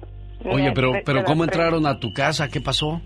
Oye, 0.52 0.66
me- 0.66 0.72
pero, 0.74 0.92
me- 0.92 1.02
pero 1.02 1.20
me 1.22 1.26
¿cómo 1.26 1.44
entraron 1.46 1.88
a 1.88 2.00
tu 2.00 2.14
casa? 2.14 2.48
¿Qué 2.48 2.62
pasó? 2.62 3.02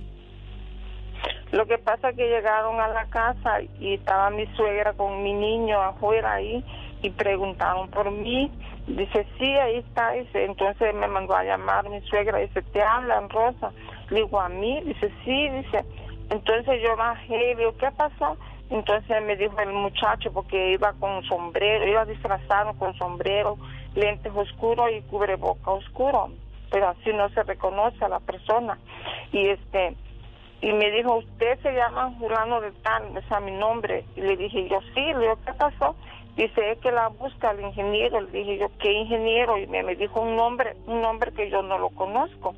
Lo 1.55 1.65
que 1.65 1.77
pasa 1.77 2.09
es 2.09 2.17
que 2.17 2.27
llegaron 2.27 2.81
a 2.81 2.89
la 2.89 3.05
casa 3.05 3.61
y 3.79 3.93
estaba 3.93 4.29
mi 4.29 4.45
suegra 4.57 4.91
con 4.91 5.23
mi 5.23 5.31
niño 5.31 5.81
afuera 5.81 6.33
ahí 6.33 6.61
y 7.01 7.09
preguntaron 7.11 7.89
por 7.91 8.11
mí. 8.11 8.51
Dice, 8.87 9.25
sí, 9.39 9.45
ahí 9.55 9.77
está. 9.77 10.11
Dice, 10.11 10.43
entonces 10.43 10.93
me 10.93 11.07
mandó 11.07 11.33
a 11.33 11.45
llamar 11.45 11.89
mi 11.89 12.01
suegra. 12.01 12.39
Dice, 12.39 12.61
¿te 12.61 12.81
hablan, 12.83 13.29
Rosa? 13.29 13.71
Le 14.09 14.23
digo, 14.23 14.41
¿a 14.41 14.49
mí? 14.49 14.81
Dice, 14.81 15.09
sí, 15.23 15.47
dice. 15.47 15.85
Entonces 16.29 16.81
yo 16.83 16.97
bajé 16.97 17.51
y 17.51 17.55
digo, 17.55 17.73
¿qué 17.77 17.89
pasó? 17.91 18.35
Entonces 18.69 19.23
me 19.23 19.37
dijo 19.37 19.57
el 19.61 19.71
muchacho, 19.71 20.33
porque 20.33 20.73
iba 20.73 20.91
con 20.99 21.23
sombrero, 21.23 21.87
iba 21.87 22.03
disfrazado 22.03 22.73
con 22.73 22.93
sombrero, 22.95 23.57
lentes 23.95 24.33
oscuros 24.35 24.89
y 24.91 25.01
cubreboca 25.03 25.71
oscuro. 25.71 26.31
Pero 26.69 26.89
así 26.89 27.13
no 27.13 27.29
se 27.29 27.43
reconoce 27.43 28.03
a 28.03 28.09
la 28.09 28.19
persona. 28.19 28.77
Y 29.31 29.47
este 29.47 29.95
y 30.61 30.71
me 30.71 30.89
dijo, 30.91 31.17
usted 31.17 31.59
se 31.61 31.73
llama 31.73 32.13
Julano 32.17 32.61
de 32.61 32.71
Tal, 32.71 33.15
o 33.15 33.21
sea, 33.27 33.39
mi 33.39 33.51
nombre. 33.51 34.05
Y 34.15 34.21
le 34.21 34.37
dije, 34.37 34.67
yo 34.67 34.79
sí, 34.93 35.01
le 35.01 35.19
digo, 35.19 35.37
¿qué 35.45 35.53
pasó? 35.53 35.95
Dice, 36.35 36.71
es 36.71 36.79
que 36.79 36.91
la 36.91 37.07
busca 37.09 37.51
el 37.51 37.61
ingeniero. 37.61 38.19
Le 38.21 38.31
dije 38.31 38.57
yo, 38.57 38.67
¿qué 38.79 38.91
ingeniero? 38.91 39.57
Y 39.57 39.67
me, 39.67 39.83
me 39.83 39.95
dijo 39.95 40.21
un 40.21 40.35
nombre, 40.35 40.75
un 40.85 41.01
nombre 41.01 41.31
que 41.31 41.49
yo 41.49 41.61
no 41.61 41.77
lo 41.77 41.89
conozco. 41.89 42.55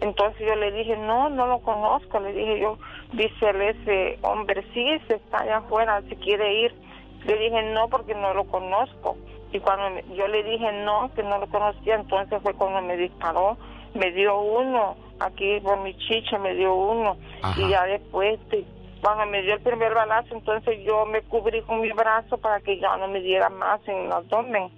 Entonces 0.00 0.46
yo 0.46 0.54
le 0.54 0.70
dije, 0.70 0.96
no, 0.96 1.28
no 1.28 1.46
lo 1.46 1.60
conozco. 1.60 2.20
Le 2.20 2.32
dije 2.32 2.60
yo, 2.60 2.78
dice 3.12 3.50
ese 3.70 4.18
hombre, 4.22 4.64
sí, 4.72 4.86
se 5.08 5.14
está 5.14 5.38
allá 5.38 5.56
afuera, 5.58 6.02
si 6.08 6.16
quiere 6.16 6.62
ir. 6.62 6.74
Le 7.24 7.36
dije, 7.38 7.62
no, 7.72 7.88
porque 7.88 8.14
no 8.14 8.32
lo 8.34 8.44
conozco. 8.44 9.16
Y 9.52 9.60
cuando 9.60 10.00
yo 10.14 10.28
le 10.28 10.42
dije 10.42 10.70
no, 10.84 11.10
que 11.14 11.22
no 11.22 11.38
lo 11.38 11.46
conocía, 11.48 11.94
entonces 11.94 12.40
fue 12.42 12.54
cuando 12.54 12.82
me 12.82 12.96
disparó. 12.96 13.56
Me 13.94 14.12
dio 14.12 14.38
uno, 14.38 14.96
aquí 15.20 15.60
por 15.60 15.78
mi 15.80 15.96
chicha 15.96 16.38
me 16.38 16.54
dio 16.54 16.74
uno. 16.74 17.16
Ajá. 17.42 17.60
Y 17.60 17.68
ya 17.70 17.84
después, 17.84 18.38
de- 18.50 18.64
cuando 19.02 19.26
me 19.26 19.42
dio 19.42 19.54
el 19.54 19.60
primer 19.60 19.94
balazo, 19.94 20.34
entonces 20.34 20.78
yo 20.84 21.06
me 21.06 21.22
cubrí 21.22 21.62
con 21.62 21.80
mi 21.80 21.90
brazo 21.92 22.38
para 22.38 22.60
que 22.60 22.78
ya 22.80 22.96
no 22.96 23.08
me 23.08 23.20
diera 23.20 23.48
más 23.50 23.80
en 23.86 24.06
el 24.06 24.12
abdomen. 24.12 24.70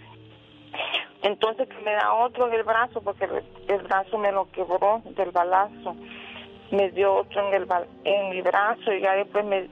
Entonces 1.22 1.68
que 1.68 1.78
me 1.82 1.92
da 1.92 2.12
otro 2.14 2.46
en 2.48 2.54
el 2.54 2.62
brazo, 2.62 3.00
porque 3.00 3.24
el, 3.24 3.42
el 3.68 3.82
brazo 3.82 4.18
me 4.18 4.30
lo 4.32 4.50
quebró 4.50 5.02
del 5.04 5.30
balazo. 5.30 5.96
Me 6.70 6.90
dio 6.90 7.14
otro 7.14 7.48
en, 7.48 7.54
el, 7.54 7.66
en 8.04 8.30
mi 8.30 8.42
brazo 8.42 8.92
y 8.92 9.00
ya 9.00 9.14
después 9.14 9.44
me, 9.44 9.68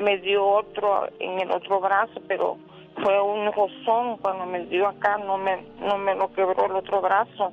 me 0.00 0.18
dio 0.18 0.46
otro 0.46 1.06
en 1.18 1.38
el 1.40 1.50
otro 1.50 1.80
brazo, 1.80 2.20
pero 2.26 2.56
fue 3.02 3.20
un 3.20 3.52
rozón 3.52 4.16
cuando 4.18 4.46
me 4.46 4.64
dio 4.66 4.88
acá, 4.88 5.18
no 5.18 5.36
me, 5.36 5.62
no 5.80 5.98
me 5.98 6.14
lo 6.14 6.32
quebró 6.32 6.64
el 6.66 6.72
otro 6.72 7.00
brazo. 7.02 7.52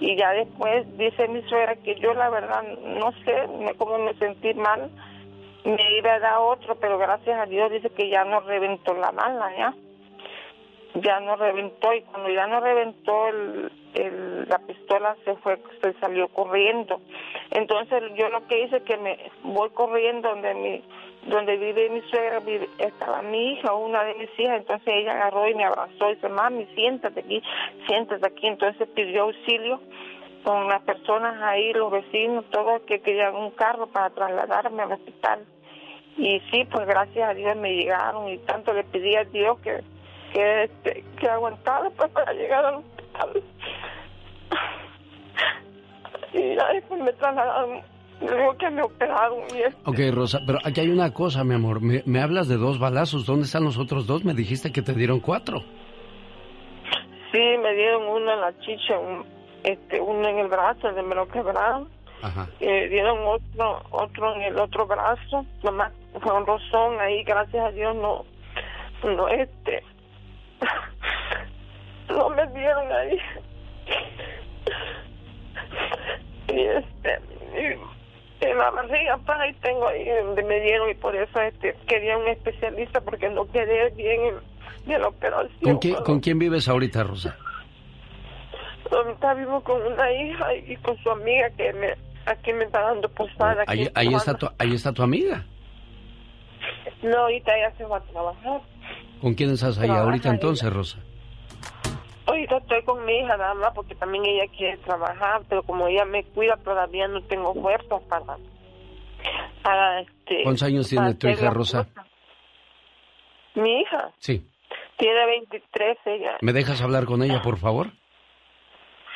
Y 0.00 0.16
ya 0.16 0.32
después 0.32 0.86
dice 0.96 1.28
mi 1.28 1.42
suegra 1.42 1.76
que 1.76 1.96
yo 1.96 2.14
la 2.14 2.30
verdad 2.30 2.62
no 2.62 3.12
sé 3.24 3.74
cómo 3.76 3.98
me 3.98 4.14
sentí 4.14 4.54
mal, 4.54 4.90
me 5.64 5.98
iba 5.98 6.14
a 6.14 6.20
dar 6.20 6.38
otro, 6.38 6.76
pero 6.76 6.98
gracias 6.98 7.38
a 7.40 7.46
Dios 7.46 7.70
dice 7.70 7.90
que 7.90 8.08
ya 8.08 8.24
no 8.24 8.40
reventó 8.40 8.94
la 8.94 9.10
bala, 9.10 9.50
ya. 9.56 9.74
Ya 11.02 11.20
no 11.20 11.36
reventó 11.36 11.92
y 11.92 12.02
cuando 12.02 12.30
ya 12.30 12.46
no 12.46 12.60
reventó 12.60 13.28
el, 13.28 14.48
la 14.48 14.58
pistola 14.58 15.16
se 15.24 15.36
fue, 15.36 15.58
se 15.82 15.92
salió 15.94 16.28
corriendo. 16.28 17.00
Entonces 17.50 18.02
yo 18.16 18.28
lo 18.30 18.46
que 18.46 18.64
hice 18.64 18.82
que 18.82 18.96
me 18.96 19.18
voy 19.42 19.70
corriendo 19.70 20.30
donde 20.30 20.54
mi 20.54 20.84
donde 21.26 21.56
vive 21.56 21.90
mi 21.90 22.00
suegra, 22.02 22.40
estaba 22.78 23.22
mi 23.22 23.52
hija, 23.52 23.72
una 23.74 24.04
de 24.04 24.14
mis 24.14 24.30
hijas, 24.38 24.58
entonces 24.58 24.88
ella 24.88 25.12
agarró 25.12 25.48
y 25.48 25.54
me 25.54 25.64
abrazó 25.64 26.10
y 26.10 26.14
dice, 26.14 26.28
mami, 26.28 26.66
siéntate 26.74 27.20
aquí, 27.20 27.42
siéntate 27.86 28.26
aquí. 28.26 28.46
Entonces 28.46 28.88
pidió 28.94 29.24
auxilio 29.24 29.80
con 30.44 30.68
las 30.68 30.80
personas 30.82 31.42
ahí, 31.42 31.72
los 31.72 31.90
vecinos, 31.90 32.44
todos 32.50 32.82
que 32.82 33.00
querían 33.00 33.36
un 33.36 33.50
carro 33.50 33.88
para 33.88 34.10
trasladarme 34.10 34.82
al 34.82 34.92
hospital. 34.92 35.44
Y 36.16 36.40
sí, 36.50 36.66
pues 36.70 36.86
gracias 36.86 37.28
a 37.28 37.34
Dios 37.34 37.56
me 37.56 37.74
llegaron 37.74 38.28
y 38.28 38.38
tanto 38.38 38.72
le 38.72 38.84
pedí 38.84 39.14
a 39.14 39.24
Dios 39.24 39.58
que 39.60 39.82
que, 40.32 40.64
este, 40.64 41.04
que 41.18 41.28
aguantara 41.28 41.90
pues 41.90 42.10
para 42.10 42.32
llegar 42.32 42.64
al 42.64 42.74
hospital. 42.76 43.42
Y 46.32 46.54
ya 46.56 46.68
después 46.74 47.00
me 47.00 47.12
trasladaron, 47.14 47.80
le 48.20 48.36
digo 48.36 48.56
que 48.58 48.70
me 48.70 48.82
operaron 48.82 49.38
y 49.54 49.62
es- 49.62 49.74
Ok, 49.86 49.98
Rosa, 50.12 50.40
pero 50.46 50.58
aquí 50.64 50.80
hay 50.80 50.90
una 50.90 51.12
cosa, 51.12 51.42
mi 51.44 51.54
amor. 51.54 51.80
Me, 51.80 52.02
me 52.06 52.20
hablas 52.20 52.48
de 52.48 52.56
dos 52.56 52.78
balazos. 52.78 53.24
¿Dónde 53.26 53.44
están 53.46 53.64
los 53.64 53.78
otros 53.78 54.06
dos? 54.06 54.24
Me 54.24 54.34
dijiste 54.34 54.70
que 54.72 54.82
te 54.82 54.92
dieron 54.94 55.20
cuatro. 55.20 55.62
sí, 57.32 57.38
me 57.62 57.74
dieron 57.74 58.04
uno 58.08 58.32
en 58.32 58.40
la 58.40 58.58
chicha, 58.60 58.98
un- 58.98 59.24
este, 59.62 60.00
uno 60.00 60.26
en 60.28 60.38
el 60.38 60.48
brazo, 60.48 60.90
me 60.92 61.14
lo 61.14 61.28
quebraron. 61.28 61.88
Ajá. 62.20 62.48
y 62.58 62.66
me 62.66 62.88
dieron 62.88 63.18
otro 63.24 63.80
otro 63.92 64.34
en 64.34 64.42
el 64.42 64.58
otro 64.58 64.88
brazo 64.88 65.46
nomás 65.62 65.92
fue 66.20 66.32
un 66.32 66.44
rozón 66.46 66.98
ahí 66.98 67.22
gracias 67.22 67.64
a 67.64 67.70
Dios 67.70 67.94
no 67.94 68.24
no 69.04 69.28
este 69.28 69.84
no 72.08 72.30
me 72.30 72.46
dieron 72.48 72.92
ahí 72.92 73.18
y 76.48 76.60
este 76.60 77.20
y 77.54 78.44
en 78.44 78.58
la 78.58 78.70
barriga 78.70 79.18
pues 79.18 79.38
ahí 79.38 79.52
tengo 79.54 79.88
ahí 79.88 80.08
donde 80.24 80.42
me 80.42 80.60
dieron 80.60 80.90
y 80.90 80.94
por 80.94 81.14
eso 81.14 81.40
este 81.40 81.74
quería 81.86 82.16
un 82.18 82.28
especialista 82.28 83.00
porque 83.00 83.28
no 83.28 83.46
quedé 83.50 83.90
bien 83.90 84.20
en, 84.86 85.00
la 85.00 85.08
operación 85.08 85.50
¿Con 85.62 85.78
quién, 85.78 85.94
¿Con 85.96 86.20
quién 86.20 86.38
vives 86.38 86.68
ahorita, 86.68 87.02
Rosa? 87.02 87.36
ahorita 88.90 89.34
vivo 89.34 89.60
con 89.62 89.82
una 89.82 90.10
hija 90.12 90.54
y 90.54 90.76
con 90.76 90.96
su 90.98 91.10
amiga 91.10 91.50
que 91.50 91.72
me 91.74 91.94
aquí 92.26 92.52
me 92.52 92.64
está 92.64 92.80
dando 92.82 93.08
posada 93.08 93.64
Ahí, 93.66 93.88
ahí, 93.94 94.14
está 94.14 94.34
tu, 94.34 94.48
ahí 94.58 94.74
está 94.74 94.92
tu 94.92 95.02
amiga. 95.02 95.44
No, 97.02 97.16
ahorita 97.18 97.56
ella 97.56 97.72
se 97.76 97.84
va 97.84 97.98
a 97.98 98.00
trabajar. 98.00 98.60
¿Con 99.20 99.34
quién 99.34 99.50
estás 99.50 99.78
ahí 99.78 99.90
ahorita 99.90 100.30
entonces, 100.30 100.72
Rosa? 100.72 100.98
Ahorita 102.26 102.58
estoy 102.58 102.82
con 102.84 103.04
mi 103.04 103.18
hija 103.18 103.36
nada 103.36 103.54
más 103.54 103.72
porque 103.74 103.94
también 103.94 104.24
ella 104.26 104.44
quiere 104.56 104.76
trabajar, 104.78 105.42
pero 105.48 105.62
como 105.62 105.88
ella 105.88 106.04
me 106.04 106.24
cuida 106.24 106.56
todavía 106.58 107.08
no 107.08 107.22
tengo 107.22 107.54
fuerzas 107.54 108.02
para, 108.08 108.36
para 109.62 110.00
este. 110.00 110.42
¿Cuántos 110.42 110.62
años 110.62 110.88
tiene 110.88 111.14
tu 111.14 111.28
hija, 111.28 111.50
Rosa? 111.50 111.86
Mi 113.54 113.80
hija 113.80 114.12
Sí. 114.18 114.46
tiene 114.98 115.26
23 115.26 115.98
ella. 116.04 116.36
¿Me 116.42 116.52
dejas 116.52 116.80
hablar 116.82 117.06
con 117.06 117.22
ella, 117.22 117.40
por 117.42 117.56
favor? 117.58 117.88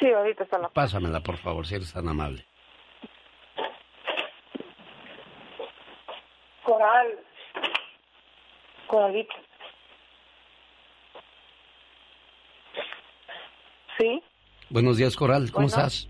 Sí, 0.00 0.10
ahorita 0.10 0.44
está 0.44 0.58
la. 0.58 0.68
Pásamela, 0.70 1.20
por 1.20 1.36
favor, 1.36 1.64
si 1.66 1.76
eres 1.76 1.92
tan 1.92 2.08
amable. 2.08 2.44
Coral. 6.64 7.18
Coralito. 8.88 9.34
Sí. 13.98 14.22
Buenos 14.70 14.96
días, 14.96 15.16
Coral. 15.16 15.50
¿Cómo 15.52 15.66
Bueno. 15.68 15.86
estás? 15.86 16.08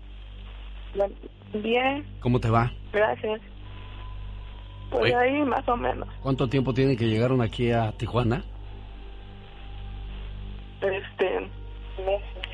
Bien, 1.53 2.05
¿Cómo 2.19 2.39
te 2.39 2.49
va? 2.49 2.71
gracias. 2.91 3.41
Pues 4.89 5.03
Oye. 5.03 5.15
ahí 5.15 5.41
más 5.43 5.67
o 5.67 5.75
menos. 5.75 6.07
¿Cuánto 6.21 6.47
tiempo 6.47 6.73
tiene 6.73 6.95
que 6.95 7.05
llegaron 7.07 7.41
aquí 7.41 7.71
a 7.71 7.91
Tijuana? 7.93 8.43
Este, 10.81 11.49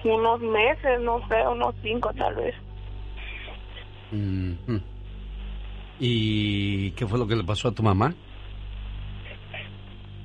unos 0.03 0.39
meses, 0.41 1.01
no 1.01 1.25
sé, 1.27 1.47
unos 1.47 1.75
cinco 1.81 2.13
tal 2.13 2.35
vez. 2.35 2.55
¿Y 5.99 6.91
qué 6.91 7.05
fue 7.07 7.19
lo 7.19 7.27
que 7.27 7.35
le 7.35 7.43
pasó 7.43 7.67
a 7.69 7.71
tu 7.73 7.83
mamá? 7.83 8.13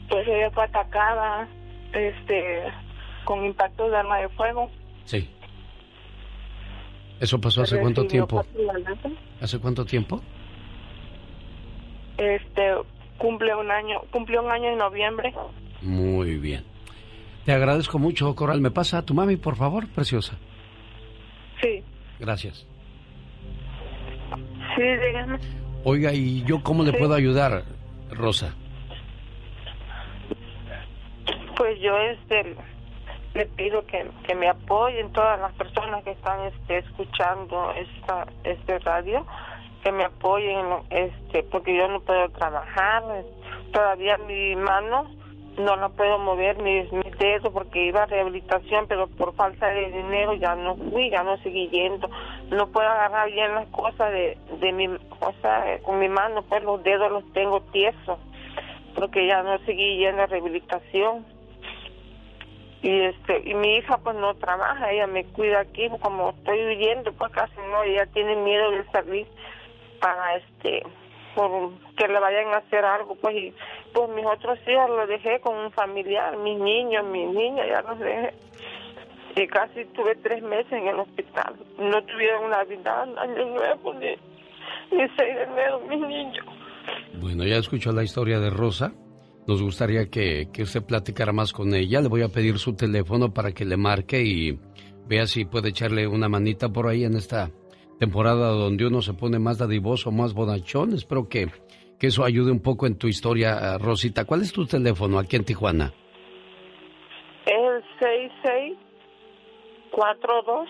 Pues 0.08 0.26
ella 0.28 0.50
fue 0.52 0.64
atacada, 0.64 1.48
este, 1.92 2.64
con 3.24 3.44
impactos 3.44 3.90
de 3.90 3.96
arma 3.96 4.18
de 4.18 4.28
fuego. 4.30 4.70
Sí. 5.04 5.28
¿Eso 7.20 7.40
pasó 7.40 7.62
hace 7.62 7.78
cuánto 7.80 8.06
tiempo? 8.06 8.44
¿Hace 9.40 9.58
cuánto 9.58 9.84
tiempo? 9.84 10.20
Este, 12.18 12.72
cumple 13.18 13.54
un 13.54 13.70
año, 13.70 14.00
cumplió 14.10 14.42
un 14.42 14.50
año 14.50 14.70
en 14.70 14.78
noviembre. 14.78 15.32
Muy 15.82 16.36
bien. 16.38 16.64
Te 17.44 17.52
agradezco 17.52 17.98
mucho, 17.98 18.34
Coral. 18.34 18.60
¿Me 18.60 18.70
pasa 18.70 18.98
a 18.98 19.02
tu 19.02 19.14
mami, 19.14 19.36
por 19.36 19.56
favor, 19.56 19.86
preciosa? 19.88 20.36
Sí, 21.62 21.82
Gracias. 22.18 22.66
sí, 24.76 24.82
dígame. 24.82 25.38
Oiga, 25.84 26.12
¿y 26.12 26.42
yo 26.44 26.62
cómo 26.62 26.82
le 26.82 26.92
Sí. 26.92 26.96
puedo 26.98 27.14
ayudar, 27.14 27.64
Rosa? 28.10 28.54
Pues 31.56 31.78
yo 31.80 31.96
este 31.98 32.56
le 33.34 33.46
pido 33.46 33.84
que, 33.86 34.08
que 34.26 34.34
me 34.34 34.48
apoyen 34.48 35.12
todas 35.12 35.38
las 35.40 35.52
personas 35.54 36.04
que 36.04 36.12
están 36.12 36.40
este, 36.46 36.78
escuchando 36.78 37.72
esta 37.72 38.26
este 38.44 38.78
radio, 38.78 39.26
que 39.82 39.92
me 39.92 40.04
apoyen 40.04 40.66
este 40.90 41.42
porque 41.42 41.76
yo 41.76 41.88
no 41.88 42.00
puedo 42.00 42.28
trabajar, 42.30 43.02
todavía 43.72 44.18
mi 44.18 44.54
mano 44.56 45.10
no 45.58 45.76
la 45.76 45.88
puedo 45.88 46.18
mover 46.18 46.60
ni 46.62 46.82
mis 46.90 47.18
dedos 47.18 47.52
porque 47.52 47.86
iba 47.86 48.02
a 48.02 48.06
rehabilitación 48.06 48.86
pero 48.88 49.06
por 49.06 49.34
falta 49.34 49.68
de 49.68 49.90
dinero 49.90 50.34
ya 50.34 50.54
no 50.54 50.76
fui, 50.76 51.10
ya 51.10 51.22
no 51.22 51.36
seguí 51.38 51.68
yendo, 51.68 52.08
no 52.50 52.68
puedo 52.68 52.88
agarrar 52.88 53.30
bien 53.30 53.54
las 53.54 53.66
cosas 53.68 54.10
de, 54.12 54.36
de 54.60 54.72
mi, 54.72 54.86
o 54.86 55.32
con 55.82 55.98
mi 55.98 56.08
mano 56.08 56.42
pues 56.42 56.62
los 56.62 56.82
dedos 56.82 57.10
los 57.10 57.32
tengo 57.32 57.60
tiesos 57.72 58.18
porque 58.96 59.26
ya 59.26 59.42
no 59.42 59.58
seguí 59.58 59.98
yendo 59.98 60.22
a 60.22 60.26
rehabilitación 60.26 61.24
y 62.84 63.00
este 63.00 63.40
y 63.48 63.54
mi 63.54 63.76
hija 63.76 63.96
pues 63.96 64.14
no 64.16 64.34
trabaja 64.34 64.92
ella 64.92 65.06
me 65.06 65.24
cuida 65.24 65.60
aquí 65.60 65.88
como 66.02 66.30
estoy 66.30 66.66
huyendo 66.66 67.12
pues 67.14 67.32
casi 67.32 67.56
no 67.70 67.82
ella 67.82 68.04
tiene 68.12 68.36
miedo 68.36 68.70
de 68.72 68.84
salir 68.92 69.26
para 70.02 70.36
este 70.36 70.82
por 71.34 71.72
que 71.96 72.06
le 72.06 72.20
vayan 72.20 72.48
a 72.52 72.58
hacer 72.58 72.84
algo 72.84 73.14
pues 73.14 73.34
y 73.36 73.54
pues 73.94 74.10
mis 74.10 74.26
otros 74.26 74.58
hijos 74.68 74.90
los 74.90 75.08
dejé 75.08 75.40
con 75.40 75.56
un 75.56 75.72
familiar 75.72 76.36
mis 76.36 76.58
niños 76.58 77.06
mis 77.06 77.30
niñas 77.30 77.66
ya 77.68 77.80
los 77.80 77.98
dejé 77.98 78.34
y 79.36 79.46
casi 79.46 79.86
tuve 79.86 80.14
tres 80.16 80.42
meses 80.42 80.72
en 80.72 80.86
el 80.86 81.00
hospital 81.00 81.54
no 81.78 82.04
tuvieron 82.04 82.50
navidad 82.50 83.08
año 83.16 83.46
nuevo 83.46 83.94
ni 83.94 84.10
ni 84.90 85.08
seis 85.16 85.36
de 85.36 85.42
enero 85.44 85.80
mis 85.88 86.00
niños 86.00 86.46
Bueno, 87.14 87.44
ya 87.44 87.56
escuchó 87.56 87.92
la 87.92 88.02
historia 88.02 88.40
de 88.40 88.50
Rosa. 88.50 88.92
Nos 89.46 89.62
gustaría 89.62 90.06
que, 90.06 90.48
que 90.52 90.62
usted 90.62 90.82
platicara 90.82 91.32
más 91.32 91.52
con 91.52 91.74
ella. 91.74 92.00
Le 92.00 92.08
voy 92.08 92.22
a 92.22 92.28
pedir 92.28 92.58
su 92.58 92.74
teléfono 92.74 93.32
para 93.32 93.52
que 93.52 93.64
le 93.64 93.76
marque 93.76 94.22
y 94.22 94.58
vea 95.06 95.26
si 95.26 95.44
puede 95.44 95.68
echarle 95.68 96.06
una 96.06 96.28
manita 96.28 96.68
por 96.68 96.88
ahí 96.88 97.04
en 97.04 97.16
esta 97.16 97.50
temporada 97.98 98.48
donde 98.48 98.86
uno 98.86 99.02
se 99.02 99.12
pone 99.12 99.38
más 99.38 99.58
dadivoso, 99.58 100.10
más 100.10 100.32
bonachón. 100.32 100.94
Espero 100.94 101.28
que, 101.28 101.48
que 101.98 102.06
eso 102.06 102.24
ayude 102.24 102.50
un 102.50 102.60
poco 102.60 102.86
en 102.86 102.96
tu 102.96 103.06
historia, 103.06 103.76
Rosita. 103.78 104.24
¿Cuál 104.24 104.42
es 104.42 104.52
tu 104.52 104.66
teléfono 104.66 105.18
aquí 105.18 105.36
en 105.36 105.44
Tijuana? 105.44 105.92
es 107.46 107.52
el 107.54 107.82
seis 108.00 108.32
seis 108.42 108.76
cuatro 109.90 110.64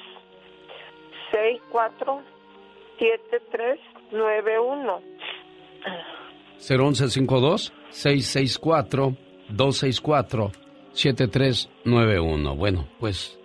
dos 8.02 8.26
seis 9.76 9.98
cuatro 10.00 10.52
siete 10.92 11.28
tres 11.28 11.68
nueve 11.84 12.18
uno 12.20 12.54
01152-664-264-7391. 12.56 12.56
Bueno, 12.56 12.88
pues, 13.00 13.38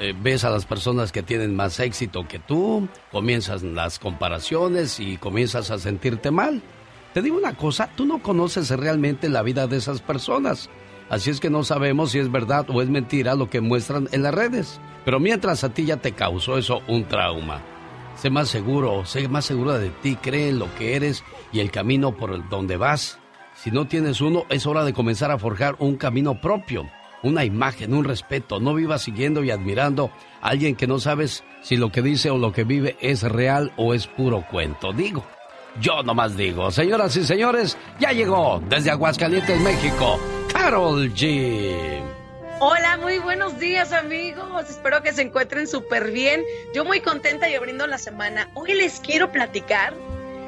eh, 0.00 0.14
ves 0.20 0.44
a 0.44 0.50
las 0.50 0.66
personas 0.66 1.12
que 1.12 1.22
tienen 1.22 1.54
más 1.54 1.80
éxito 1.80 2.26
que 2.28 2.38
tú, 2.38 2.88
comienzas 3.10 3.62
las 3.62 3.98
comparaciones 3.98 5.00
y 5.00 5.16
comienzas 5.16 5.70
a 5.70 5.78
sentirte 5.78 6.30
mal. 6.30 6.62
Te 7.14 7.22
digo 7.22 7.36
una 7.36 7.54
cosa, 7.54 7.90
tú 7.94 8.06
no 8.06 8.22
conoces 8.22 8.70
realmente 8.70 9.28
la 9.28 9.42
vida 9.42 9.66
de 9.66 9.76
esas 9.76 10.00
personas. 10.00 10.70
Así 11.10 11.30
es 11.30 11.40
que 11.40 11.50
no 11.50 11.62
sabemos 11.62 12.12
si 12.12 12.18
es 12.18 12.32
verdad 12.32 12.66
o 12.70 12.80
es 12.80 12.88
mentira 12.88 13.34
lo 13.34 13.50
que 13.50 13.60
muestran 13.60 14.08
en 14.12 14.22
las 14.22 14.34
redes. 14.34 14.80
Pero 15.04 15.20
mientras 15.20 15.62
a 15.62 15.74
ti 15.74 15.84
ya 15.84 15.98
te 15.98 16.12
causó 16.12 16.56
eso 16.56 16.80
un 16.88 17.04
trauma. 17.04 17.60
Sé 18.16 18.30
más 18.30 18.48
seguro, 18.48 19.04
sé 19.04 19.28
más 19.28 19.44
segura 19.44 19.78
de 19.78 19.90
ti, 19.90 20.16
cree 20.16 20.50
en 20.50 20.58
lo 20.58 20.74
que 20.76 20.96
eres 20.96 21.24
y 21.52 21.60
el 21.60 21.70
camino 21.70 22.16
por 22.16 22.48
donde 22.48 22.76
vas. 22.76 23.18
Si 23.54 23.70
no 23.70 23.86
tienes 23.86 24.20
uno, 24.20 24.44
es 24.48 24.66
hora 24.66 24.84
de 24.84 24.92
comenzar 24.92 25.30
a 25.30 25.38
forjar 25.38 25.76
un 25.78 25.96
camino 25.96 26.40
propio, 26.40 26.88
una 27.22 27.44
imagen, 27.44 27.94
un 27.94 28.04
respeto. 28.04 28.60
No 28.60 28.74
vivas 28.74 29.02
siguiendo 29.02 29.42
y 29.44 29.50
admirando 29.50 30.10
a 30.40 30.48
alguien 30.48 30.76
que 30.76 30.86
no 30.86 30.98
sabes 30.98 31.44
si 31.62 31.76
lo 31.76 31.90
que 31.90 32.02
dice 32.02 32.30
o 32.30 32.38
lo 32.38 32.52
que 32.52 32.64
vive 32.64 32.96
es 33.00 33.22
real 33.22 33.72
o 33.76 33.94
es 33.94 34.06
puro 34.06 34.44
cuento. 34.50 34.92
Digo, 34.92 35.24
yo 35.80 36.02
nomás 36.02 36.36
digo, 36.36 36.70
señoras 36.70 37.16
y 37.16 37.24
señores, 37.24 37.78
ya 37.98 38.12
llegó 38.12 38.62
desde 38.68 38.90
Aguascalientes, 38.90 39.60
México, 39.60 40.18
Carol 40.52 41.12
G. 41.14 42.02
Hola, 42.60 42.96
muy 42.98 43.18
buenos 43.18 43.58
días 43.58 43.92
amigos. 43.92 44.70
Espero 44.70 45.02
que 45.02 45.12
se 45.12 45.22
encuentren 45.22 45.66
súper 45.66 46.12
bien. 46.12 46.44
Yo 46.74 46.84
muy 46.84 47.00
contenta 47.00 47.48
y 47.48 47.54
abriendo 47.54 47.86
la 47.88 47.98
semana. 47.98 48.48
Hoy 48.54 48.74
les 48.74 49.00
quiero 49.00 49.32
platicar 49.32 49.94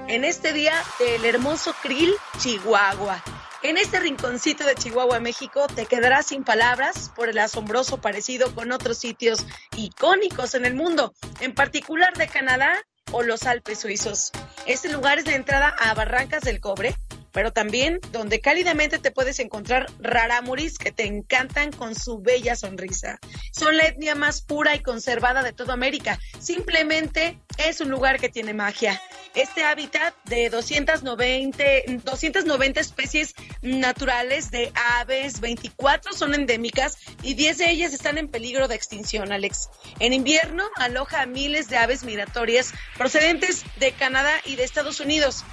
en 0.06 0.24
este 0.24 0.52
día 0.52 0.74
del 1.00 1.24
hermoso 1.24 1.74
Krill, 1.82 2.14
Chihuahua. 2.38 3.20
En 3.64 3.78
este 3.78 3.98
rinconcito 3.98 4.66
de 4.66 4.74
Chihuahua, 4.74 5.20
México, 5.20 5.66
te 5.74 5.86
quedarás 5.86 6.26
sin 6.26 6.44
palabras 6.44 7.10
por 7.16 7.30
el 7.30 7.38
asombroso 7.38 7.98
parecido 7.98 8.54
con 8.54 8.70
otros 8.72 8.98
sitios 8.98 9.46
icónicos 9.74 10.54
en 10.54 10.66
el 10.66 10.74
mundo, 10.74 11.14
en 11.40 11.54
particular 11.54 12.12
de 12.12 12.28
Canadá 12.28 12.74
o 13.10 13.22
los 13.22 13.44
Alpes 13.44 13.80
suizos. 13.80 14.32
Este 14.66 14.92
lugar 14.92 15.18
es 15.18 15.26
la 15.26 15.34
entrada 15.34 15.74
a 15.78 15.94
Barrancas 15.94 16.42
del 16.42 16.60
Cobre, 16.60 16.94
pero 17.35 17.53
también 17.53 18.01
donde 18.12 18.41
cálidamente 18.41 19.01
te 19.01 19.11
puedes 19.11 19.41
encontrar 19.41 19.87
rarámuris 19.99 20.78
que 20.78 20.93
te 20.93 21.05
encantan 21.05 21.72
con 21.72 21.97
su 21.97 22.20
bella 22.20 22.55
sonrisa. 22.55 23.18
Son 23.53 23.76
la 23.76 23.89
etnia 23.89 24.14
más 24.14 24.41
pura 24.41 24.76
y 24.76 24.80
conservada 24.80 25.43
de 25.43 25.53
toda 25.53 25.74
América. 25.74 26.18
Simplemente 26.39 27.41
es 27.59 27.80
un 27.80 27.91
lugar 27.91 28.20
que 28.20 28.28
tiene 28.28 28.55
magia. 28.55 29.03
Este 29.35 29.64
hábitat 29.64 30.14
de 30.26 30.49
290, 30.49 31.64
290 32.05 32.80
especies 32.80 33.35
naturales 33.62 34.53
de 34.53 34.72
aves, 35.01 35.41
24 35.41 36.12
son 36.12 36.35
endémicas 36.35 36.99
y 37.20 37.35
10 37.35 37.59
de 37.59 37.70
ellas 37.70 37.93
están 37.93 38.16
en 38.16 38.28
peligro 38.28 38.68
de 38.68 38.76
extinción, 38.76 39.32
Alex. 39.32 39.70
En 39.99 40.12
invierno 40.12 40.62
aloja 40.76 41.22
a 41.22 41.26
miles 41.26 41.68
de 41.68 41.78
aves 41.78 42.05
migratorias 42.05 42.72
procedentes 42.97 43.64
de 43.80 43.91
Canadá 43.91 44.32
y 44.45 44.55
de 44.55 44.62
Estados 44.62 45.01
Unidos. 45.01 45.45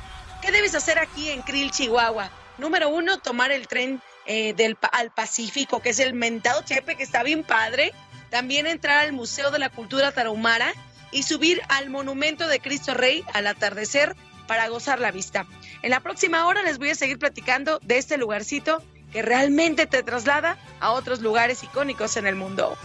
¿Qué 0.42 0.52
debes 0.52 0.74
hacer 0.76 0.98
aquí 0.98 1.30
en 1.30 1.42
Krill, 1.44 1.72
Chihuahua? 1.72 2.32
Número 2.58 2.90
uno, 2.90 3.20
tomar 3.20 3.52
el 3.52 3.68
tren 3.68 4.02
eh, 4.26 4.54
del, 4.54 4.78
al 4.92 5.12
Pacífico, 5.12 5.82
que 5.82 5.90
es 5.90 6.00
el 6.00 6.14
mentado 6.14 6.64
Chepe, 6.64 6.96
que 6.96 7.04
está 7.04 7.24
bien 7.24 7.44
padre. 7.44 7.94
También 8.30 8.66
entrar 8.66 9.00
al 9.00 9.14
Museo 9.14 9.52
de 9.52 9.60
la 9.60 9.70
Cultura 9.70 10.12
Tarahumara 10.12 10.74
y 11.12 11.24
subir 11.24 11.62
al 11.70 11.90
Monumento 11.90 12.48
de 12.48 12.60
Cristo 12.60 12.94
Rey 12.94 13.24
al 13.34 13.46
atardecer 13.46 14.16
para 14.48 14.68
gozar 14.70 15.00
la 15.00 15.12
vista. 15.12 15.46
En 15.82 15.92
la 15.92 16.00
próxima 16.00 16.48
hora 16.48 16.64
les 16.64 16.78
voy 16.78 16.90
a 16.90 16.96
seguir 16.96 17.20
platicando 17.20 17.80
de 17.84 17.98
este 17.98 18.18
lugarcito 18.18 18.84
que 19.12 19.22
realmente 19.22 19.86
te 19.86 20.04
traslada 20.04 20.58
a 20.80 20.92
otros 20.92 21.22
lugares 21.22 21.64
icónicos 21.64 22.18
en 22.18 22.26
el 22.26 22.36
mundo. 22.36 22.78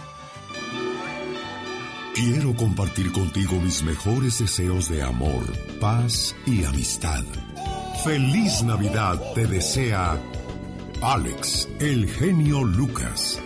Quiero 2.13 2.55
compartir 2.55 3.11
contigo 3.11 3.59
mis 3.61 3.83
mejores 3.83 4.39
deseos 4.39 4.89
de 4.89 5.03
amor, 5.03 5.45
paz 5.79 6.35
y 6.45 6.65
amistad. 6.65 7.23
Feliz 8.03 8.63
Navidad 8.63 9.19
te 9.33 9.45
desea 9.47 10.17
Alex, 11.01 11.67
el 11.79 12.07
genio 12.09 12.63
Lucas. 12.63 13.39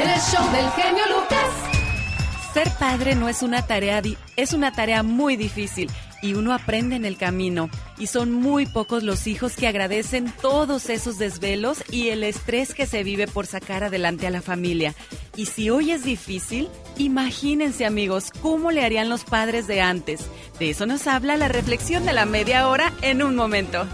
El 0.00 0.08
show 0.20 0.50
del 0.52 0.70
genio 0.70 1.04
Lucas. 1.14 2.52
Ser 2.54 2.70
padre 2.78 3.14
no 3.14 3.28
es 3.28 3.42
una 3.42 3.62
tarea, 3.62 4.00
di- 4.00 4.16
es 4.36 4.52
una 4.52 4.72
tarea 4.72 5.02
muy 5.02 5.36
difícil 5.36 5.90
y 6.22 6.34
uno 6.34 6.52
aprende 6.52 6.96
en 6.96 7.04
el 7.04 7.16
camino. 7.16 7.70
Y 7.98 8.06
son 8.06 8.32
muy 8.32 8.66
pocos 8.66 9.02
los 9.02 9.26
hijos 9.26 9.56
que 9.56 9.66
agradecen 9.66 10.32
todos 10.40 10.88
esos 10.88 11.18
desvelos 11.18 11.82
y 11.90 12.08
el 12.08 12.24
estrés 12.24 12.74
que 12.74 12.86
se 12.86 13.02
vive 13.02 13.26
por 13.26 13.46
sacar 13.46 13.84
adelante 13.84 14.26
a 14.26 14.30
la 14.30 14.42
familia. 14.42 14.94
Y 15.36 15.46
si 15.46 15.70
hoy 15.70 15.92
es 15.92 16.04
difícil, 16.04 16.68
imagínense 16.96 17.84
amigos, 17.84 18.30
cómo 18.42 18.70
le 18.70 18.84
harían 18.84 19.08
los 19.08 19.24
padres 19.24 19.66
de 19.66 19.80
antes. 19.80 20.26
De 20.58 20.70
eso 20.70 20.86
nos 20.86 21.06
habla 21.06 21.36
la 21.36 21.48
reflexión 21.48 22.04
de 22.04 22.12
la 22.12 22.26
media 22.26 22.68
hora 22.68 22.92
en 23.02 23.22
un 23.22 23.36
momento. 23.36 23.86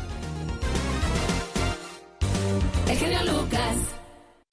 El 2.89 3.27
Lucas. 3.27 4.04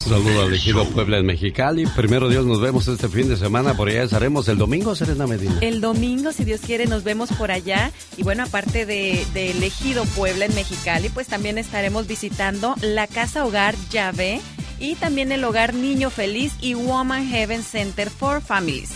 Saludo 0.04 0.42
al 0.42 0.54
ejido 0.54 0.84
Puebla 0.86 1.20
en 1.20 1.26
Mexicali. 1.26 1.86
Primero 1.86 2.28
Dios, 2.28 2.46
nos 2.46 2.60
vemos 2.60 2.88
este 2.88 3.08
fin 3.08 3.30
de 3.30 3.38
semana. 3.38 3.76
Por 3.76 3.88
allá 3.88 4.04
estaremos 4.04 4.48
el 4.48 4.58
domingo, 4.58 4.96
Serena 4.96 5.28
Medina. 5.28 5.58
El 5.62 5.80
domingo, 5.80 6.32
si 6.32 6.44
Dios 6.44 6.60
quiere, 6.60 6.88
nos 6.88 7.04
vemos 7.04 7.32
por 7.34 7.52
allá. 7.52 7.92
Y 8.18 8.24
bueno, 8.24 8.44
aparte 8.44 8.86
de, 8.86 9.26
de 9.34 9.52
Elegido 9.52 10.04
Puebla 10.06 10.46
en 10.46 10.56
Mexicali, 10.56 11.10
pues 11.10 11.28
también 11.28 11.58
estaremos 11.58 12.08
visitando 12.08 12.76
la 12.82 13.08
Casa 13.08 13.46
Hogar 13.46 13.76
Llave 13.92 14.42
y 14.80 14.96
también 14.96 15.32
el 15.32 15.44
Hogar 15.44 15.76
Niño 15.76 16.10
Feliz 16.10 16.54
y 16.60 16.74
Woman 16.74 17.28
Heaven 17.28 17.64
Center 17.64 18.10
for 18.10 18.42
Families. 18.42 18.90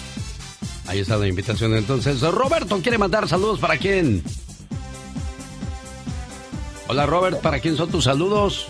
Ahí 0.88 1.00
está 1.00 1.18
la 1.18 1.28
invitación 1.28 1.76
entonces. 1.76 2.20
Roberto 2.22 2.80
quiere 2.82 2.98
mandar 2.98 3.30
saludos 3.30 3.60
para 3.60 3.78
quién. 3.78 4.24
Hola 6.88 7.06
Robert, 7.06 7.42
¿para 7.42 7.60
quién 7.60 7.78
son 7.78 7.90
tus 7.90 8.04
saludos? 8.04 8.68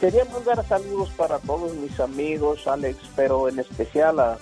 Quería 0.00 0.24
mandar 0.24 0.66
saludos 0.66 1.10
para 1.10 1.38
todos 1.38 1.74
mis 1.74 2.00
amigos, 2.00 2.66
Alex, 2.66 2.98
pero 3.14 3.48
en 3.48 3.58
especial 3.58 4.18
a 4.18 4.38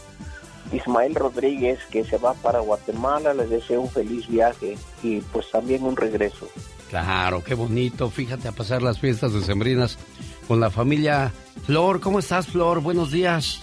Ismael 0.73 1.15
Rodríguez, 1.15 1.81
que 1.91 2.05
se 2.05 2.17
va 2.17 2.35
para 2.35 2.61
Guatemala. 2.61 3.35
Les 3.35 3.51
deseo 3.51 3.81
un 3.81 3.91
feliz 3.91 4.29
viaje 4.29 4.79
y 5.03 5.21
pues 5.21 5.51
también 5.51 5.83
un 5.85 5.97
regreso. 5.97 6.49
Claro, 6.89 7.43
qué 7.45 7.55
bonito. 7.55 8.11
Fíjate 8.11 8.49
a 8.49 8.53
pasar 8.53 8.83
las 8.83 8.99
fiestas 8.99 9.33
decembrinas 9.33 9.99
con 10.47 10.61
la 10.61 10.71
familia. 10.71 11.33
Flor, 11.65 12.01
¿cómo 12.01 12.19
estás, 12.19 12.47
Flor? 12.47 12.81
Buenos 12.81 13.11
días. 13.11 13.61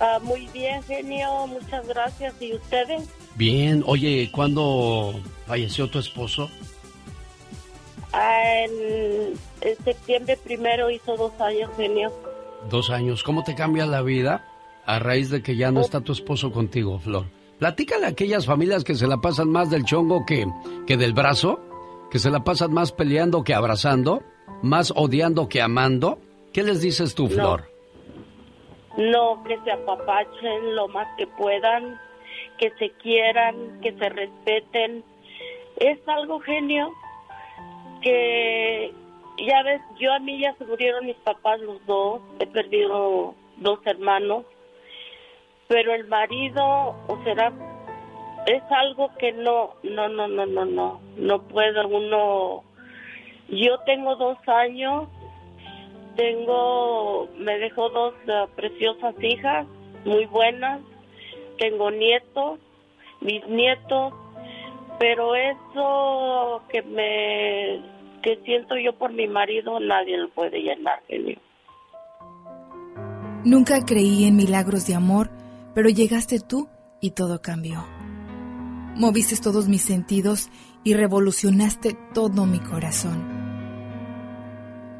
Ah, 0.00 0.20
muy 0.22 0.46
bien, 0.52 0.82
genio, 0.84 1.46
muchas 1.48 1.86
gracias. 1.88 2.34
¿Y 2.40 2.54
ustedes? 2.54 3.08
Bien. 3.34 3.82
Oye, 3.86 4.30
¿cuándo 4.32 5.20
falleció 5.46 5.88
tu 5.88 5.98
esposo? 5.98 6.48
Ah, 8.20 8.64
en, 8.64 9.34
en 9.60 9.76
septiembre 9.84 10.36
primero 10.42 10.90
hizo 10.90 11.16
dos 11.16 11.40
años, 11.40 11.70
genio. 11.76 12.12
Dos 12.68 12.90
años. 12.90 13.22
¿Cómo 13.22 13.44
te 13.44 13.54
cambia 13.54 13.86
la 13.86 14.02
vida 14.02 14.44
a 14.86 14.98
raíz 14.98 15.30
de 15.30 15.40
que 15.40 15.54
ya 15.54 15.70
no 15.70 15.82
está 15.82 16.00
tu 16.00 16.10
esposo 16.10 16.50
contigo, 16.50 16.98
Flor? 16.98 17.26
Platícale 17.60 18.06
a 18.06 18.08
aquellas 18.08 18.44
familias 18.44 18.82
que 18.82 18.96
se 18.96 19.06
la 19.06 19.18
pasan 19.18 19.50
más 19.50 19.70
del 19.70 19.84
chongo 19.84 20.26
que, 20.26 20.48
que 20.84 20.96
del 20.96 21.12
brazo, 21.12 21.60
que 22.10 22.18
se 22.18 22.30
la 22.30 22.42
pasan 22.42 22.72
más 22.72 22.90
peleando 22.90 23.44
que 23.44 23.54
abrazando, 23.54 24.24
más 24.62 24.92
odiando 24.96 25.48
que 25.48 25.62
amando. 25.62 26.18
¿Qué 26.52 26.64
les 26.64 26.80
dices 26.80 27.14
tú, 27.14 27.28
Flor? 27.28 27.70
No, 28.96 29.44
que 29.44 29.60
se 29.62 29.70
apapachen 29.70 30.74
lo 30.74 30.88
más 30.88 31.06
que 31.16 31.28
puedan, 31.28 32.00
que 32.58 32.72
se 32.80 32.90
quieran, 33.00 33.80
que 33.80 33.92
se 33.92 34.08
respeten. 34.08 35.04
Es 35.76 36.00
algo 36.08 36.40
genio 36.40 36.92
que 38.02 38.92
ya 39.46 39.62
ves, 39.62 39.80
yo 39.98 40.12
a 40.12 40.18
mí 40.18 40.40
ya 40.40 40.54
se 40.54 40.64
murieron 40.64 41.06
mis 41.06 41.16
papás 41.16 41.60
los 41.60 41.84
dos, 41.86 42.20
he 42.40 42.46
perdido 42.46 43.34
dos 43.58 43.78
hermanos, 43.84 44.44
pero 45.68 45.94
el 45.94 46.06
marido, 46.08 46.96
o 47.06 47.18
será, 47.24 47.52
es 48.46 48.62
algo 48.70 49.10
que 49.18 49.32
no, 49.32 49.74
no, 49.82 50.08
no, 50.08 50.26
no, 50.26 50.46
no, 50.46 50.64
no, 50.64 51.00
no 51.16 51.42
puede 51.42 51.84
uno. 51.84 52.64
Yo 53.48 53.78
tengo 53.80 54.16
dos 54.16 54.38
años, 54.46 55.08
tengo, 56.16 57.28
me 57.36 57.58
dejó 57.58 57.90
dos 57.90 58.14
eh, 58.26 58.46
preciosas 58.56 59.14
hijas, 59.22 59.66
muy 60.04 60.26
buenas, 60.26 60.80
tengo 61.58 61.90
nietos, 61.90 62.58
mis 63.20 63.46
nietos, 63.46 64.12
pero 64.98 65.34
eso 65.34 66.62
que 66.70 66.82
me 66.82 67.98
que 68.22 68.36
siento 68.44 68.76
yo 68.76 68.92
por 68.94 69.12
mi 69.12 69.26
marido 69.26 69.78
nadie 69.80 70.16
lo 70.16 70.28
puede 70.30 70.60
llenar 70.60 71.00
genio 71.06 71.38
Nunca 73.44 73.84
creí 73.84 74.24
en 74.24 74.36
milagros 74.36 74.86
de 74.86 74.94
amor, 74.94 75.30
pero 75.72 75.88
llegaste 75.88 76.40
tú 76.40 76.68
y 77.00 77.12
todo 77.12 77.40
cambió. 77.40 77.84
Moviste 78.96 79.36
todos 79.36 79.68
mis 79.68 79.82
sentidos 79.82 80.50
y 80.82 80.94
revolucionaste 80.94 81.96
todo 82.12 82.46
mi 82.46 82.58
corazón. 82.58 83.22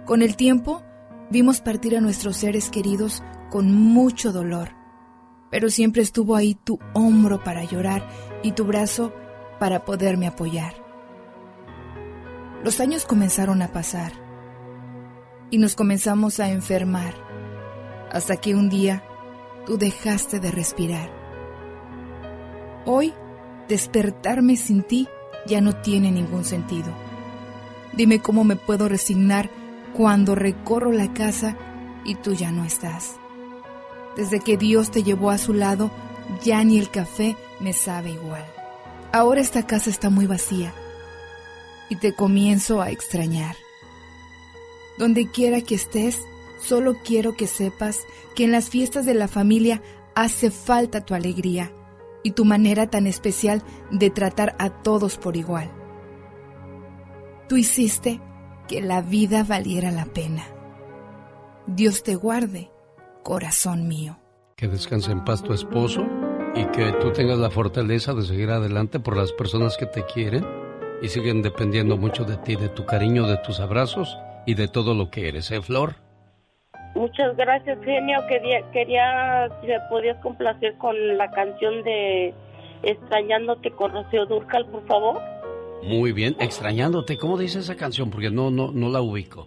Con 0.05 0.23
el 0.23 0.37
tiempo, 0.37 0.83
vimos 1.31 1.61
partir 1.61 1.97
a 1.97 2.01
nuestros 2.01 2.37
seres 2.37 2.71
queridos 2.71 3.25
con 3.51 3.75
mucho 3.75 4.33
dolor, 4.33 4.71
pero 5.51 5.69
siempre 5.69 6.03
estuvo 6.03 6.37
ahí 6.37 6.55
tu 6.55 6.79
hombro 6.95 7.43
para 7.43 7.65
llorar 7.65 8.09
y 8.45 8.53
tu 8.53 8.65
brazo 8.65 9.13
para 9.59 9.85
poderme 9.85 10.27
apoyar. 10.27 10.75
Los 12.65 12.81
años 12.81 13.05
comenzaron 13.05 13.63
a 13.63 13.69
pasar 13.69 14.13
y 15.51 15.59
nos 15.59 15.77
comenzamos 15.77 16.41
a 16.41 16.51
enfermar 16.51 17.15
hasta 18.11 18.37
que 18.37 18.55
un 18.55 18.69
día 18.69 19.03
tú 19.67 19.79
dejaste 19.79 20.41
de 20.41 20.51
respirar. 20.51 21.11
Hoy, 22.85 23.13
despertarme 23.69 24.57
sin 24.57 24.83
ti 24.83 25.09
ya 25.47 25.61
no 25.61 25.77
tiene 25.77 26.11
ningún 26.11 26.45
sentido. 26.45 26.93
Dime 27.93 28.21
cómo 28.21 28.45
me 28.45 28.57
puedo 28.57 28.89
resignar 28.89 29.51
cuando 29.95 30.35
recorro 30.35 30.93
la 30.93 31.13
casa 31.13 31.57
y 32.05 32.15
tú 32.15 32.33
ya 32.33 32.51
no 32.51 32.65
estás. 32.65 33.17
Desde 34.17 34.41
que 34.41 34.57
Dios 34.57 34.91
te 34.91 35.03
llevó 35.03 35.31
a 35.31 35.39
su 35.39 35.55
lado, 35.55 35.91
ya 36.43 36.65
ni 36.65 36.79
el 36.79 36.91
café 36.91 37.37
me 37.61 37.73
sabe 37.73 38.11
igual. 38.11 38.58
Ahora 39.13 39.41
esta 39.41 39.67
casa 39.67 39.89
está 39.89 40.11
muy 40.11 40.27
vacía 40.27 40.75
y 41.89 41.97
te 41.97 42.15
comienzo 42.15 42.83
a 42.83 42.91
extrañar. 42.91 43.57
Donde 44.99 45.31
quiera 45.31 45.63
que 45.63 45.75
estés, 45.75 46.21
solo 46.61 46.97
quiero 47.05 47.35
que 47.35 47.47
sepas 47.47 48.01
que 48.35 48.45
en 48.45 48.53
las 48.53 48.69
fiestas 48.69 49.07
de 49.07 49.15
la 49.15 49.29
familia 49.29 49.81
hace 50.15 50.51
falta 50.51 51.05
tu 51.05 51.15
alegría 51.15 51.73
y 52.23 52.33
tu 52.33 52.45
manera 52.45 52.91
tan 52.91 53.07
especial 53.07 53.63
de 53.91 54.11
tratar 54.11 54.55
a 54.59 54.71
todos 54.71 55.17
por 55.17 55.37
igual. 55.37 55.71
Tú 57.49 57.57
hiciste 57.57 58.21
que 58.67 58.83
la 58.83 59.01
vida 59.01 59.43
valiera 59.43 59.91
la 59.91 60.05
pena. 60.05 60.45
Dios 61.67 62.03
te 62.03 62.15
guarde, 62.15 62.71
corazón 63.23 63.89
mío. 63.89 64.19
Que 64.57 64.69
descanse 64.69 65.13
en 65.13 65.25
paz 65.25 65.43
tu 65.43 65.55
esposo 65.55 66.07
y 66.59 66.65
que 66.73 66.93
tú 67.01 67.13
tengas 67.13 67.39
la 67.39 67.51
fortaleza 67.51 68.15
de 68.15 68.23
seguir 68.23 68.51
adelante 68.51 68.99
por 68.99 69.17
las 69.17 69.33
personas 69.33 69.77
que 69.77 69.87
te 69.87 70.05
quieren 70.05 70.45
y 71.01 71.09
siguen 71.09 71.41
dependiendo 71.41 71.97
mucho 71.97 72.25
de 72.25 72.37
ti, 72.39 72.57
de 72.57 72.69
tu 72.69 72.85
cariño, 72.85 73.29
de 73.29 73.37
tus 73.37 73.61
abrazos 73.61 74.19
y 74.45 74.55
de 74.55 74.67
todo 74.67 74.93
lo 74.95 75.09
que 75.09 75.29
eres, 75.29 75.53
¿eh, 75.53 75.63
Flor? 75.63 75.95
Muchas 76.97 77.37
gracias, 77.37 77.79
genio. 77.85 78.19
Quería, 78.29 78.69
quería 78.73 79.49
si 79.61 79.69
me 79.69 79.79
podías 79.89 80.21
complacer 80.21 80.77
con 80.79 81.17
la 81.17 81.31
canción 81.31 81.85
de 81.85 82.35
Extrañándote 82.83 83.71
con 83.71 83.93
Rocío 83.93 84.27
Durcal, 84.27 84.67
por 84.67 84.85
favor. 84.87 85.21
Muy 85.85 86.11
bien, 86.11 86.37
extrañándote. 86.41 87.19
¿Cómo 87.19 87.39
dice 87.39 87.61
esa 87.61 87.77
canción? 87.77 88.11
Porque 88.11 88.31
no, 88.31 88.51
no, 88.51 88.73
no 88.73 88.89
la 88.89 89.01
ubico. 89.01 89.47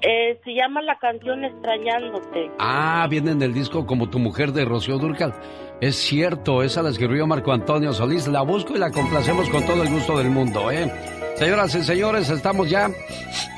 Eh, 0.00 0.38
se 0.44 0.54
llama 0.54 0.80
la 0.82 0.96
canción 0.98 1.44
Extrañándote. 1.44 2.50
Ah, 2.58 3.06
viene 3.10 3.32
en 3.32 3.42
el 3.42 3.52
disco 3.52 3.84
como 3.86 4.08
tu 4.08 4.18
mujer 4.18 4.52
de 4.52 4.64
Rocío 4.64 4.98
Durcal. 4.98 5.34
Es 5.80 5.96
cierto, 5.96 6.62
esa 6.62 6.82
la 6.82 6.90
escribió 6.90 7.26
Marco 7.26 7.52
Antonio 7.52 7.92
Solís. 7.92 8.28
La 8.28 8.42
busco 8.42 8.76
y 8.76 8.78
la 8.78 8.90
complacemos 8.90 9.48
con 9.50 9.64
todo 9.66 9.82
el 9.82 9.90
gusto 9.90 10.16
del 10.18 10.30
mundo, 10.30 10.70
¿eh? 10.70 10.90
Señoras 11.36 11.74
y 11.76 11.82
señores, 11.82 12.30
estamos 12.30 12.68
ya 12.68 12.90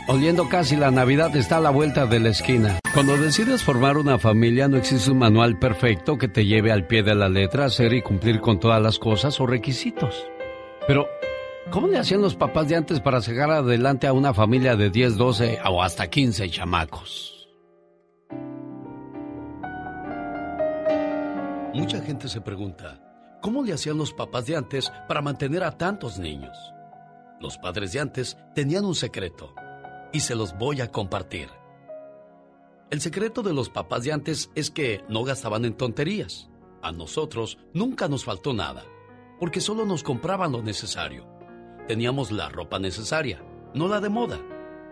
oliendo 0.07 0.49
casi 0.49 0.77
la 0.77 0.91
Navidad, 0.91 1.35
está 1.35 1.59
a 1.59 1.61
la 1.61 1.71
vuelta 1.71 2.05
de 2.05 2.21
la 2.21 2.29
esquina. 2.29 2.79
Cuando 2.93 3.17
decides 3.17 3.63
formar 3.63 3.97
una 3.97 4.19
familia, 4.19 4.69
no 4.69 4.77
existe 4.77 5.11
un 5.11 5.19
manual 5.19 5.59
perfecto 5.59 6.19
que 6.19 6.29
te 6.29 6.45
lleve 6.45 6.73
al 6.73 6.87
pie 6.87 7.03
de 7.03 7.15
la 7.15 7.29
letra 7.29 7.65
a 7.65 7.67
hacer 7.69 7.95
y 7.95 8.03
cumplir 8.03 8.41
con 8.41 8.61
todas 8.61 8.83
las 8.83 8.99
cosas 8.99 9.41
o 9.41 9.47
requisitos. 9.47 10.27
Pero, 10.87 11.07
¿cómo 11.71 11.87
le 11.87 11.99
hacían 11.99 12.21
los 12.21 12.35
papás 12.35 12.69
de 12.69 12.77
antes 12.77 13.01
para 13.01 13.21
sacar 13.21 13.51
adelante 13.51 14.07
a 14.07 14.13
una 14.13 14.35
familia 14.35 14.77
de 14.77 14.91
10, 14.91 15.17
12 15.17 15.59
o 15.69 15.83
hasta 15.83 16.09
15 16.09 16.51
chamacos? 16.51 17.49
Mucha 21.73 22.01
gente 22.01 22.29
se 22.29 22.41
pregunta, 22.41 23.01
¿cómo 23.41 23.63
le 23.63 23.73
hacían 23.73 23.97
los 23.97 24.13
papás 24.13 24.47
de 24.47 24.57
antes 24.57 24.93
para 25.07 25.23
mantener 25.23 25.63
a 25.63 25.79
tantos 25.79 26.19
niños? 26.19 26.57
Los 27.41 27.57
padres 27.59 27.93
de 27.93 28.01
antes 28.01 28.37
tenían 28.55 28.85
un 28.85 28.95
secreto 28.95 29.55
y 30.13 30.21
se 30.21 30.35
los 30.35 30.59
voy 30.59 30.81
a 30.81 30.91
compartir. 30.91 31.49
El 32.91 33.01
secreto 33.01 33.43
de 33.43 33.55
los 33.55 33.71
papás 33.71 34.03
de 34.03 34.13
antes 34.13 34.51
es 34.57 34.71
que 34.71 35.05
no 35.09 35.23
gastaban 35.23 35.65
en 35.65 35.75
tonterías. 35.75 36.51
A 36.83 36.91
nosotros 36.91 37.59
nunca 37.73 38.09
nos 38.09 38.25
faltó 38.25 38.53
nada, 38.53 38.83
porque 39.39 39.61
solo 39.61 39.87
nos 39.87 40.03
compraban 40.03 40.51
lo 40.51 40.63
necesario. 40.63 41.40
Teníamos 41.91 42.31
la 42.31 42.49
ropa 42.49 42.79
necesaria, 42.79 43.43
no 43.75 43.89
la 43.89 43.99
de 43.99 44.09
moda. 44.09 44.39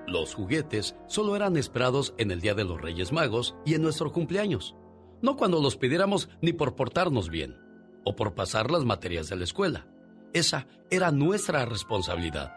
Los 0.08 0.34
juguetes 0.34 0.96
solo 1.06 1.36
eran 1.36 1.56
esperados 1.56 2.12
en 2.18 2.32
el 2.32 2.40
Día 2.40 2.54
de 2.54 2.64
los 2.64 2.80
Reyes 2.80 3.12
Magos 3.12 3.54
y 3.64 3.74
en 3.74 3.82
nuestro 3.82 4.10
cumpleaños, 4.10 4.74
no 5.22 5.36
cuando 5.36 5.62
los 5.62 5.76
pidiéramos 5.76 6.28
ni 6.42 6.52
por 6.52 6.74
portarnos 6.74 7.30
bien 7.30 7.56
o 8.04 8.16
por 8.16 8.34
pasar 8.34 8.72
las 8.72 8.84
materias 8.84 9.28
de 9.28 9.36
la 9.36 9.44
escuela. 9.44 9.86
Esa 10.32 10.66
era 10.90 11.12
nuestra 11.12 11.64
responsabilidad. 11.66 12.52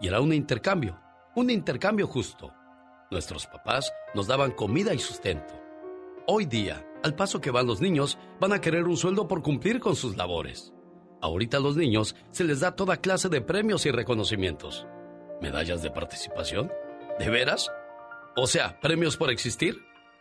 Y 0.00 0.08
era 0.08 0.20
un 0.20 0.32
intercambio, 0.32 0.98
un 1.36 1.48
intercambio 1.50 2.08
justo. 2.08 2.52
Nuestros 3.12 3.46
papás 3.46 3.92
nos 4.16 4.26
daban 4.26 4.50
comida 4.50 4.94
y 4.94 4.98
sustento. 4.98 5.54
Hoy 6.26 6.46
día, 6.46 6.84
al 7.04 7.14
paso 7.14 7.40
que 7.40 7.52
van 7.52 7.68
los 7.68 7.80
niños, 7.80 8.18
van 8.40 8.52
a 8.52 8.60
querer 8.60 8.88
un 8.88 8.96
sueldo 8.96 9.28
por 9.28 9.44
cumplir 9.44 9.78
con 9.78 9.94
sus 9.94 10.16
labores. 10.16 10.72
Ahorita 11.26 11.56
a 11.56 11.60
los 11.60 11.76
niños 11.76 12.14
se 12.30 12.44
les 12.44 12.60
da 12.60 12.76
toda 12.76 12.98
clase 12.98 13.28
de 13.28 13.40
premios 13.40 13.84
y 13.84 13.90
reconocimientos. 13.90 14.86
¿Medallas 15.42 15.82
de 15.82 15.90
participación? 15.90 16.70
¿De 17.18 17.28
veras? 17.28 17.68
O 18.36 18.46
sea, 18.46 18.78
premios 18.80 19.16
por 19.16 19.32
existir. 19.32 19.74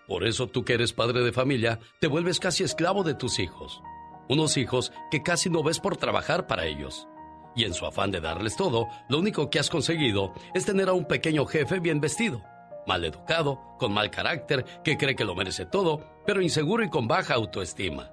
Por 0.08 0.26
eso 0.26 0.48
tú 0.48 0.66
que 0.66 0.74
eres 0.74 0.94
padre 0.94 1.22
de 1.22 1.32
familia, 1.32 1.80
te 2.00 2.08
vuelves 2.08 2.40
casi 2.40 2.64
esclavo 2.64 3.04
de 3.04 3.14
tus 3.14 3.38
hijos. 3.38 3.84
Unos 4.30 4.58
hijos 4.58 4.92
que 5.12 5.22
casi 5.22 5.48
no 5.48 5.62
ves 5.62 5.80
por 5.80 5.96
trabajar 5.96 6.48
para 6.48 6.66
ellos. 6.66 7.08
Y 7.56 7.66
en 7.66 7.76
su 7.76 7.86
afán 7.86 8.10
de 8.10 8.20
darles 8.20 8.56
todo, 8.56 8.88
lo 9.08 9.20
único 9.20 9.52
que 9.52 9.60
has 9.60 9.70
conseguido 9.70 10.34
es 10.56 10.66
tener 10.66 10.90
a 10.90 10.94
un 10.94 11.06
pequeño 11.06 11.46
jefe 11.46 11.80
bien 11.80 12.02
vestido, 12.02 12.42
mal 12.88 13.06
educado, 13.06 13.60
con 13.78 13.94
mal 13.94 14.10
carácter, 14.10 14.66
que 14.84 14.98
cree 14.98 15.16
que 15.16 15.24
lo 15.24 15.36
merece 15.36 15.68
todo, 15.68 16.04
pero 16.26 16.42
inseguro 16.42 16.84
y 16.84 16.90
con 16.90 17.08
baja 17.08 17.36
autoestima. 17.36 18.10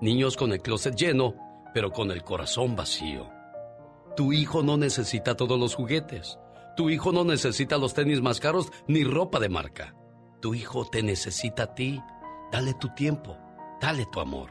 Niños 0.00 0.36
con 0.36 0.50
el 0.50 0.60
closet 0.60 0.96
lleno, 0.96 1.51
pero 1.74 1.90
con 1.90 2.10
el 2.10 2.22
corazón 2.22 2.76
vacío. 2.76 3.30
Tu 4.16 4.32
hijo 4.32 4.62
no 4.62 4.76
necesita 4.76 5.36
todos 5.36 5.58
los 5.58 5.74
juguetes. 5.74 6.38
Tu 6.76 6.90
hijo 6.90 7.12
no 7.12 7.24
necesita 7.24 7.78
los 7.78 7.94
tenis 7.94 8.20
más 8.20 8.40
caros 8.40 8.70
ni 8.86 9.04
ropa 9.04 9.40
de 9.40 9.48
marca. 9.48 9.94
Tu 10.40 10.54
hijo 10.54 10.84
te 10.84 11.02
necesita 11.02 11.64
a 11.64 11.74
ti. 11.74 12.00
Dale 12.50 12.74
tu 12.74 12.88
tiempo, 12.94 13.36
dale 13.80 14.06
tu 14.12 14.20
amor. 14.20 14.50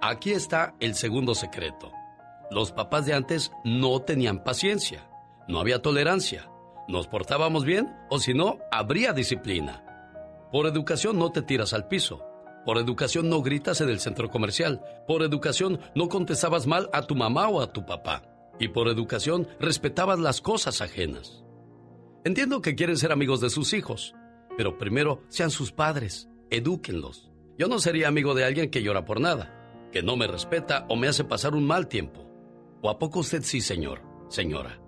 Aquí 0.00 0.32
está 0.32 0.74
el 0.80 0.94
segundo 0.94 1.34
secreto. 1.34 1.92
Los 2.50 2.72
papás 2.72 3.06
de 3.06 3.14
antes 3.14 3.52
no 3.64 4.00
tenían 4.00 4.42
paciencia, 4.42 5.08
no 5.48 5.60
había 5.60 5.80
tolerancia, 5.80 6.50
nos 6.88 7.06
portábamos 7.06 7.64
bien 7.64 7.94
o 8.10 8.18
si 8.18 8.34
no, 8.34 8.58
habría 8.70 9.12
disciplina. 9.12 9.84
Por 10.50 10.66
educación 10.66 11.18
no 11.18 11.30
te 11.30 11.42
tiras 11.42 11.72
al 11.72 11.88
piso, 11.88 12.24
por 12.64 12.78
educación 12.78 13.28
no 13.28 13.42
gritas 13.42 13.80
en 13.80 13.88
el 13.88 14.00
centro 14.00 14.30
comercial, 14.30 14.82
por 15.06 15.22
educación 15.22 15.80
no 15.94 16.08
contestabas 16.08 16.66
mal 16.66 16.88
a 16.92 17.02
tu 17.02 17.14
mamá 17.14 17.48
o 17.48 17.60
a 17.60 17.72
tu 17.72 17.84
papá, 17.86 18.22
y 18.58 18.68
por 18.68 18.88
educación 18.88 19.48
respetabas 19.60 20.18
las 20.18 20.40
cosas 20.40 20.80
ajenas. 20.80 21.44
Entiendo 22.24 22.62
que 22.62 22.74
quieren 22.74 22.96
ser 22.96 23.12
amigos 23.12 23.40
de 23.40 23.50
sus 23.50 23.72
hijos, 23.72 24.14
pero 24.56 24.78
primero 24.78 25.22
sean 25.28 25.50
sus 25.50 25.72
padres, 25.72 26.28
edúquenlos. 26.50 27.30
Yo 27.58 27.68
no 27.68 27.78
sería 27.78 28.08
amigo 28.08 28.34
de 28.34 28.44
alguien 28.44 28.70
que 28.70 28.82
llora 28.82 29.04
por 29.04 29.20
nada 29.20 29.58
que 29.92 30.02
no 30.02 30.16
me 30.16 30.26
respeta 30.26 30.86
o 30.88 30.96
me 30.96 31.06
hace 31.06 31.22
pasar 31.22 31.54
un 31.54 31.64
mal 31.64 31.86
tiempo. 31.86 32.26
¿O 32.80 32.90
a 32.90 32.98
poco 32.98 33.20
usted 33.20 33.42
sí, 33.42 33.60
señor, 33.60 34.00
señora? 34.28 34.80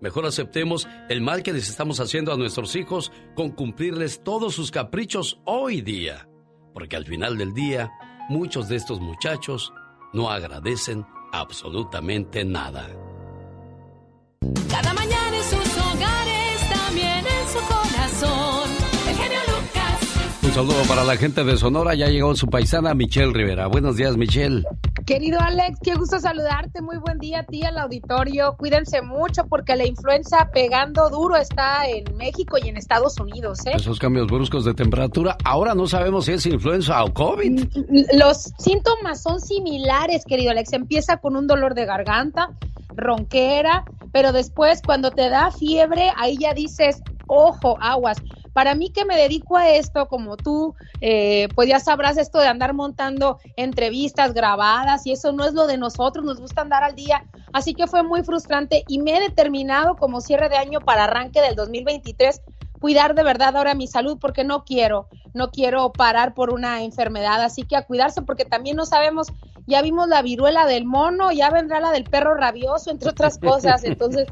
Mejor 0.00 0.24
aceptemos 0.24 0.88
el 1.10 1.20
mal 1.20 1.42
que 1.42 1.52
les 1.52 1.68
estamos 1.68 2.00
haciendo 2.00 2.32
a 2.32 2.36
nuestros 2.36 2.76
hijos 2.76 3.12
con 3.34 3.50
cumplirles 3.50 4.22
todos 4.22 4.54
sus 4.54 4.70
caprichos 4.70 5.40
hoy 5.44 5.82
día. 5.82 6.28
Porque 6.76 6.94
al 6.96 7.06
final 7.06 7.38
del 7.38 7.54
día, 7.54 7.90
muchos 8.28 8.68
de 8.68 8.76
estos 8.76 9.00
muchachos 9.00 9.72
no 10.12 10.30
agradecen 10.30 11.06
absolutamente 11.32 12.44
nada. 12.44 12.86
Saludo 20.56 20.88
para 20.88 21.04
la 21.04 21.18
gente 21.18 21.44
de 21.44 21.58
Sonora. 21.58 21.94
Ya 21.94 22.06
llegó 22.06 22.34
su 22.34 22.46
paisana 22.46 22.94
Michelle 22.94 23.30
Rivera. 23.30 23.66
Buenos 23.66 23.96
días, 23.96 24.16
Michelle. 24.16 24.64
Querido 25.04 25.38
Alex, 25.38 25.78
qué 25.82 25.94
gusto 25.96 26.18
saludarte. 26.18 26.80
Muy 26.80 26.96
buen 26.96 27.18
día 27.18 27.40
a 27.40 27.42
ti, 27.42 27.62
al 27.62 27.76
auditorio. 27.76 28.56
Cuídense 28.56 29.02
mucho 29.02 29.44
porque 29.50 29.76
la 29.76 29.84
influenza 29.84 30.48
pegando 30.54 31.10
duro 31.10 31.36
está 31.36 31.86
en 31.86 32.16
México 32.16 32.56
y 32.56 32.70
en 32.70 32.78
Estados 32.78 33.20
Unidos. 33.20 33.66
¿eh? 33.66 33.72
Esos 33.74 33.98
cambios 33.98 34.28
bruscos 34.28 34.64
de 34.64 34.72
temperatura. 34.72 35.36
Ahora 35.44 35.74
no 35.74 35.86
sabemos 35.86 36.24
si 36.24 36.32
es 36.32 36.46
influenza 36.46 37.04
o 37.04 37.12
COVID. 37.12 37.66
Los 38.14 38.50
síntomas 38.56 39.22
son 39.22 39.40
similares, 39.40 40.24
querido 40.24 40.52
Alex. 40.52 40.72
Empieza 40.72 41.18
con 41.18 41.36
un 41.36 41.46
dolor 41.46 41.74
de 41.74 41.84
garganta, 41.84 42.48
ronquera, 42.94 43.84
pero 44.10 44.32
después 44.32 44.80
cuando 44.80 45.10
te 45.10 45.28
da 45.28 45.50
fiebre, 45.50 46.12
ahí 46.16 46.38
ya 46.40 46.54
dices, 46.54 47.02
ojo, 47.26 47.76
aguas. 47.78 48.16
Para 48.56 48.74
mí 48.74 48.88
que 48.88 49.04
me 49.04 49.18
dedico 49.18 49.58
a 49.58 49.68
esto, 49.68 50.08
como 50.08 50.38
tú, 50.38 50.74
eh, 51.02 51.48
pues 51.54 51.68
ya 51.68 51.78
sabrás 51.78 52.16
esto 52.16 52.38
de 52.38 52.46
andar 52.46 52.72
montando 52.72 53.38
entrevistas 53.54 54.32
grabadas 54.32 55.06
y 55.06 55.12
eso 55.12 55.30
no 55.32 55.44
es 55.44 55.52
lo 55.52 55.66
de 55.66 55.76
nosotros, 55.76 56.24
nos 56.24 56.40
gusta 56.40 56.62
andar 56.62 56.82
al 56.82 56.94
día. 56.94 57.22
Así 57.52 57.74
que 57.74 57.86
fue 57.86 58.02
muy 58.02 58.22
frustrante 58.22 58.86
y 58.88 58.98
me 58.98 59.14
he 59.14 59.20
determinado 59.20 59.98
como 59.98 60.22
cierre 60.22 60.48
de 60.48 60.56
año 60.56 60.80
para 60.80 61.04
arranque 61.04 61.42
del 61.42 61.54
2023 61.54 62.40
cuidar 62.78 63.14
de 63.14 63.24
verdad 63.24 63.54
ahora 63.58 63.74
mi 63.74 63.88
salud 63.88 64.16
porque 64.18 64.42
no 64.42 64.64
quiero, 64.64 65.06
no 65.34 65.50
quiero 65.50 65.92
parar 65.92 66.32
por 66.32 66.48
una 66.48 66.82
enfermedad, 66.82 67.42
así 67.42 67.64
que 67.64 67.76
a 67.76 67.82
cuidarse 67.82 68.22
porque 68.22 68.46
también 68.46 68.76
no 68.76 68.86
sabemos, 68.86 69.28
ya 69.66 69.82
vimos 69.82 70.08
la 70.08 70.22
viruela 70.22 70.64
del 70.64 70.86
mono, 70.86 71.30
ya 71.30 71.50
vendrá 71.50 71.78
la 71.78 71.90
del 71.90 72.06
perro 72.06 72.34
rabioso, 72.34 72.90
entre 72.90 73.10
otras 73.10 73.36
cosas, 73.36 73.84
entonces 73.84 74.28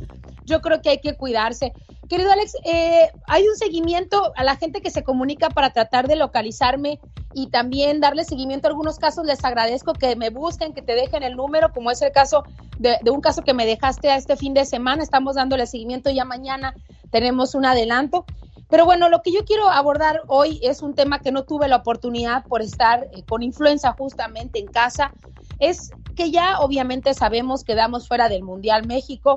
yo 0.47 0.62
creo 0.62 0.81
que 0.81 0.89
hay 0.89 0.99
que 0.99 1.14
cuidarse. 1.14 1.75
Querido 2.09 2.31
Alex, 2.31 2.57
eh, 2.65 3.11
hay 3.27 3.49
un 3.49 3.57
seguimiento 3.57 4.33
a 4.37 4.45
la 4.45 4.57
gente 4.57 4.83
que 4.83 4.91
se 4.91 5.03
comunica 5.03 5.49
para 5.49 5.71
tratar 5.71 6.07
de 6.07 6.17
localizarme 6.17 7.01
y 7.33 7.49
también 7.49 8.01
darle 8.01 8.25
seguimiento 8.25 8.69
a 8.69 8.71
algunos 8.71 8.99
casos. 8.99 9.25
Les 9.25 9.45
agradezco 9.45 9.95
que 9.95 10.15
me 10.15 10.31
busquen, 10.31 10.75
que 10.75 10.83
te 10.83 10.95
dejen 10.95 11.23
el 11.23 11.37
número, 11.37 11.73
como 11.73 11.91
es 11.91 12.03
el 12.03 12.13
caso 12.13 12.45
de, 12.79 12.99
de 13.03 13.11
un 13.11 13.21
caso 13.21 13.43
que 13.43 13.55
me 13.55 13.65
dejaste 13.67 14.11
a 14.11 14.17
este 14.17 14.37
fin 14.37 14.53
de 14.55 14.67
semana. 14.67 15.03
Estamos 15.03 15.37
dándole 15.37 15.67
seguimiento 15.67 16.11
ya 16.11 16.25
mañana, 16.25 16.75
tenemos 17.11 17.55
un 17.55 17.65
adelanto. 17.65 18.27
Pero 18.69 18.85
bueno, 18.85 19.09
lo 19.09 19.23
que 19.23 19.33
yo 19.33 19.45
quiero 19.45 19.69
abordar 19.69 20.23
hoy 20.27 20.61
es 20.63 20.83
un 20.83 20.95
tema 20.95 21.21
que 21.21 21.33
no 21.33 21.45
tuve 21.45 21.69
la 21.69 21.77
oportunidad 21.77 22.45
por 22.45 22.61
estar 22.61 23.09
eh, 23.13 23.23
con 23.23 23.43
influenza 23.43 23.93
justamente 23.93 24.59
en 24.59 24.67
casa. 24.67 25.13
Es 25.59 25.91
que 26.17 26.31
ya 26.31 26.61
obviamente 26.61 27.15
sabemos 27.15 27.65
que 27.65 27.75
damos 27.75 28.09
fuera 28.09 28.29
del 28.29 28.43
Mundial 28.43 28.87
México 28.87 29.37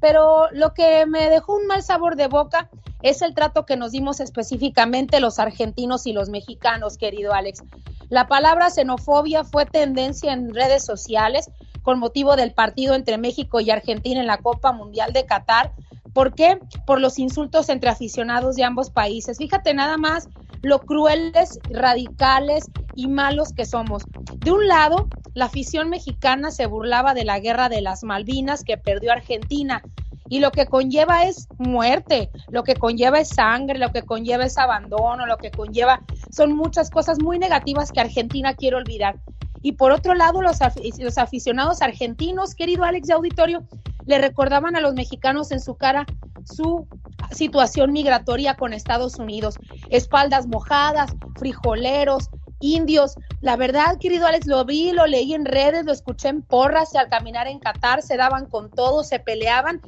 pero 0.00 0.48
lo 0.52 0.74
que 0.74 1.06
me 1.06 1.30
dejó 1.30 1.56
un 1.56 1.66
mal 1.66 1.82
sabor 1.82 2.16
de 2.16 2.28
boca 2.28 2.68
es 3.02 3.22
el 3.22 3.34
trato 3.34 3.64
que 3.64 3.76
nos 3.76 3.92
dimos 3.92 4.20
específicamente 4.20 5.20
los 5.20 5.38
argentinos 5.38 6.06
y 6.06 6.12
los 6.12 6.28
mexicanos, 6.28 6.98
querido 6.98 7.32
Alex. 7.32 7.62
La 8.08 8.26
palabra 8.26 8.70
xenofobia 8.70 9.44
fue 9.44 9.66
tendencia 9.66 10.32
en 10.32 10.54
redes 10.54 10.84
sociales 10.84 11.50
con 11.88 12.00
motivo 12.00 12.36
del 12.36 12.52
partido 12.52 12.94
entre 12.94 13.16
México 13.16 13.60
y 13.60 13.70
Argentina 13.70 14.20
en 14.20 14.26
la 14.26 14.36
Copa 14.36 14.72
Mundial 14.72 15.14
de 15.14 15.24
Qatar. 15.24 15.72
¿Por 16.12 16.34
qué? 16.34 16.58
Por 16.86 17.00
los 17.00 17.18
insultos 17.18 17.70
entre 17.70 17.88
aficionados 17.88 18.56
de 18.56 18.64
ambos 18.64 18.90
países. 18.90 19.38
Fíjate 19.38 19.72
nada 19.72 19.96
más 19.96 20.28
lo 20.60 20.80
crueles, 20.80 21.58
radicales 21.70 22.66
y 22.94 23.08
malos 23.08 23.54
que 23.54 23.64
somos. 23.64 24.02
De 24.36 24.52
un 24.52 24.68
lado, 24.68 25.08
la 25.32 25.46
afición 25.46 25.88
mexicana 25.88 26.50
se 26.50 26.66
burlaba 26.66 27.14
de 27.14 27.24
la 27.24 27.40
guerra 27.40 27.70
de 27.70 27.80
las 27.80 28.04
Malvinas 28.04 28.64
que 28.64 28.76
perdió 28.76 29.10
Argentina 29.10 29.80
y 30.28 30.40
lo 30.40 30.50
que 30.50 30.66
conlleva 30.66 31.24
es 31.24 31.48
muerte, 31.56 32.28
lo 32.50 32.64
que 32.64 32.74
conlleva 32.74 33.18
es 33.18 33.30
sangre, 33.30 33.78
lo 33.78 33.92
que 33.92 34.02
conlleva 34.02 34.44
es 34.44 34.58
abandono, 34.58 35.24
lo 35.24 35.38
que 35.38 35.50
conlleva 35.50 36.02
son 36.30 36.54
muchas 36.54 36.90
cosas 36.90 37.18
muy 37.18 37.38
negativas 37.38 37.92
que 37.92 38.00
Argentina 38.00 38.52
quiere 38.52 38.76
olvidar. 38.76 39.18
Y 39.62 39.72
por 39.72 39.92
otro 39.92 40.14
lado, 40.14 40.42
los, 40.42 40.58
los 40.98 41.18
aficionados 41.18 41.82
argentinos, 41.82 42.54
querido 42.54 42.84
Alex 42.84 43.08
de 43.08 43.14
Auditorio, 43.14 43.64
le 44.06 44.18
recordaban 44.18 44.76
a 44.76 44.80
los 44.80 44.94
mexicanos 44.94 45.50
en 45.52 45.60
su 45.60 45.76
cara 45.76 46.06
su 46.44 46.86
situación 47.32 47.92
migratoria 47.92 48.54
con 48.54 48.72
Estados 48.72 49.18
Unidos. 49.18 49.58
Espaldas 49.90 50.46
mojadas, 50.46 51.14
frijoleros, 51.38 52.30
indios. 52.60 53.16
La 53.40 53.56
verdad, 53.56 53.98
querido 53.98 54.26
Alex, 54.26 54.46
lo 54.46 54.64
vi, 54.64 54.92
lo 54.92 55.06
leí 55.06 55.34
en 55.34 55.44
redes, 55.44 55.84
lo 55.84 55.92
escuché 55.92 56.28
en 56.28 56.42
porras, 56.42 56.94
al 56.94 57.08
caminar 57.08 57.46
en 57.46 57.58
Qatar 57.58 58.02
se 58.02 58.16
daban 58.16 58.46
con 58.46 58.70
todo, 58.70 59.04
se 59.04 59.18
peleaban. 59.18 59.80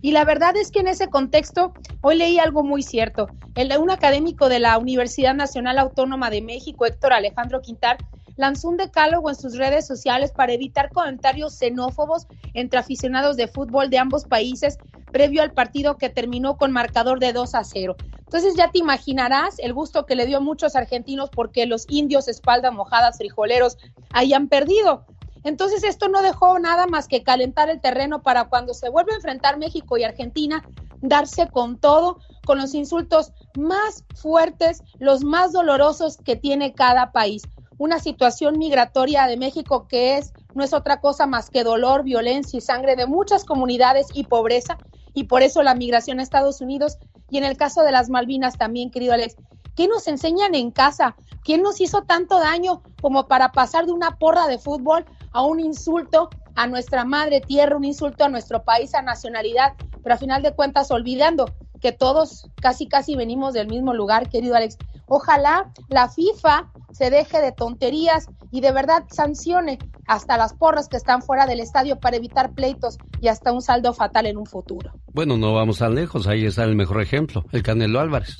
Y 0.00 0.12
la 0.12 0.24
verdad 0.24 0.56
es 0.56 0.70
que 0.70 0.80
en 0.80 0.88
ese 0.88 1.08
contexto, 1.08 1.72
hoy 2.02 2.16
leí 2.16 2.38
algo 2.38 2.62
muy 2.62 2.82
cierto. 2.82 3.28
El, 3.56 3.76
un 3.78 3.90
académico 3.90 4.48
de 4.48 4.60
la 4.60 4.78
Universidad 4.78 5.34
Nacional 5.34 5.78
Autónoma 5.78 6.30
de 6.30 6.40
México, 6.40 6.86
Héctor 6.86 7.12
Alejandro 7.12 7.60
Quintar, 7.60 7.98
lanzó 8.38 8.68
un 8.68 8.76
decálogo 8.78 9.28
en 9.28 9.36
sus 9.36 9.58
redes 9.58 9.86
sociales 9.86 10.32
para 10.32 10.52
evitar 10.52 10.90
comentarios 10.90 11.54
xenófobos 11.54 12.26
entre 12.54 12.78
aficionados 12.78 13.36
de 13.36 13.48
fútbol 13.48 13.90
de 13.90 13.98
ambos 13.98 14.24
países 14.24 14.78
previo 15.12 15.42
al 15.42 15.52
partido 15.52 15.98
que 15.98 16.08
terminó 16.08 16.56
con 16.56 16.70
marcador 16.70 17.18
de 17.18 17.32
2 17.32 17.54
a 17.54 17.64
0. 17.64 17.96
Entonces 18.18 18.54
ya 18.56 18.70
te 18.70 18.78
imaginarás 18.78 19.58
el 19.58 19.74
gusto 19.74 20.06
que 20.06 20.14
le 20.14 20.26
dio 20.26 20.38
a 20.38 20.40
muchos 20.40 20.76
argentinos 20.76 21.30
porque 21.30 21.66
los 21.66 21.84
indios 21.88 22.28
espalda 22.28 22.70
mojadas 22.70 23.18
frijoleros 23.18 23.76
hayan 24.12 24.48
perdido. 24.48 25.04
Entonces 25.42 25.82
esto 25.82 26.08
no 26.08 26.22
dejó 26.22 26.58
nada 26.60 26.86
más 26.86 27.08
que 27.08 27.24
calentar 27.24 27.70
el 27.70 27.80
terreno 27.80 28.22
para 28.22 28.44
cuando 28.44 28.72
se 28.72 28.88
vuelve 28.88 29.12
a 29.12 29.16
enfrentar 29.16 29.58
México 29.58 29.96
y 29.96 30.04
Argentina, 30.04 30.62
darse 31.00 31.48
con 31.48 31.78
todo, 31.78 32.18
con 32.44 32.58
los 32.58 32.74
insultos 32.74 33.32
más 33.56 34.04
fuertes, 34.14 34.82
los 34.98 35.24
más 35.24 35.52
dolorosos 35.52 36.18
que 36.18 36.36
tiene 36.36 36.74
cada 36.74 37.10
país 37.10 37.42
una 37.78 38.00
situación 38.00 38.58
migratoria 38.58 39.26
de 39.26 39.36
México 39.36 39.86
que 39.88 40.18
es 40.18 40.32
no 40.54 40.64
es 40.64 40.72
otra 40.72 41.00
cosa 41.00 41.26
más 41.26 41.50
que 41.50 41.64
dolor, 41.64 42.02
violencia 42.02 42.58
y 42.58 42.60
sangre 42.60 42.96
de 42.96 43.06
muchas 43.06 43.44
comunidades 43.44 44.08
y 44.12 44.24
pobreza 44.24 44.78
y 45.14 45.24
por 45.24 45.42
eso 45.42 45.62
la 45.62 45.74
migración 45.74 46.20
a 46.20 46.22
Estados 46.22 46.60
Unidos 46.60 46.98
y 47.30 47.38
en 47.38 47.44
el 47.44 47.56
caso 47.56 47.82
de 47.82 47.92
las 47.92 48.08
Malvinas 48.08 48.56
también, 48.58 48.90
querido 48.90 49.12
Alex, 49.12 49.36
¿qué 49.76 49.86
nos 49.88 50.08
enseñan 50.08 50.54
en 50.54 50.70
casa? 50.70 51.16
¿Quién 51.44 51.62
nos 51.62 51.80
hizo 51.80 52.02
tanto 52.02 52.38
daño 52.38 52.82
como 53.00 53.28
para 53.28 53.52
pasar 53.52 53.86
de 53.86 53.92
una 53.92 54.18
porra 54.18 54.46
de 54.48 54.58
fútbol 54.58 55.04
a 55.32 55.42
un 55.42 55.60
insulto 55.60 56.30
a 56.56 56.66
nuestra 56.66 57.04
madre 57.04 57.40
tierra, 57.40 57.76
un 57.76 57.84
insulto 57.84 58.24
a 58.24 58.28
nuestro 58.28 58.64
país, 58.64 58.94
a 58.94 59.02
nacionalidad, 59.02 59.74
pero 60.02 60.14
a 60.14 60.18
final 60.18 60.42
de 60.42 60.52
cuentas 60.52 60.90
olvidando 60.90 61.46
que 61.80 61.92
todos 61.92 62.48
casi 62.60 62.88
casi 62.88 63.14
venimos 63.14 63.54
del 63.54 63.68
mismo 63.68 63.94
lugar, 63.94 64.28
querido 64.28 64.56
Alex. 64.56 64.76
Ojalá 65.08 65.72
la 65.88 66.08
FIFA 66.08 66.70
se 66.92 67.10
deje 67.10 67.40
de 67.40 67.52
tonterías 67.52 68.28
y 68.50 68.60
de 68.60 68.72
verdad 68.72 69.04
sancione 69.10 69.78
hasta 70.06 70.36
las 70.36 70.54
porras 70.54 70.88
que 70.88 70.96
están 70.96 71.22
fuera 71.22 71.46
del 71.46 71.60
estadio 71.60 72.00
para 72.00 72.16
evitar 72.16 72.52
pleitos 72.52 72.98
y 73.20 73.28
hasta 73.28 73.52
un 73.52 73.62
saldo 73.62 73.92
fatal 73.92 74.26
en 74.26 74.36
un 74.36 74.46
futuro. 74.46 74.92
Bueno, 75.12 75.36
no 75.36 75.54
vamos 75.54 75.78
tan 75.78 75.94
lejos, 75.94 76.26
ahí 76.26 76.46
está 76.46 76.64
el 76.64 76.76
mejor 76.76 77.02
ejemplo, 77.02 77.44
el 77.52 77.62
Canelo 77.62 78.00
Álvarez. 78.00 78.38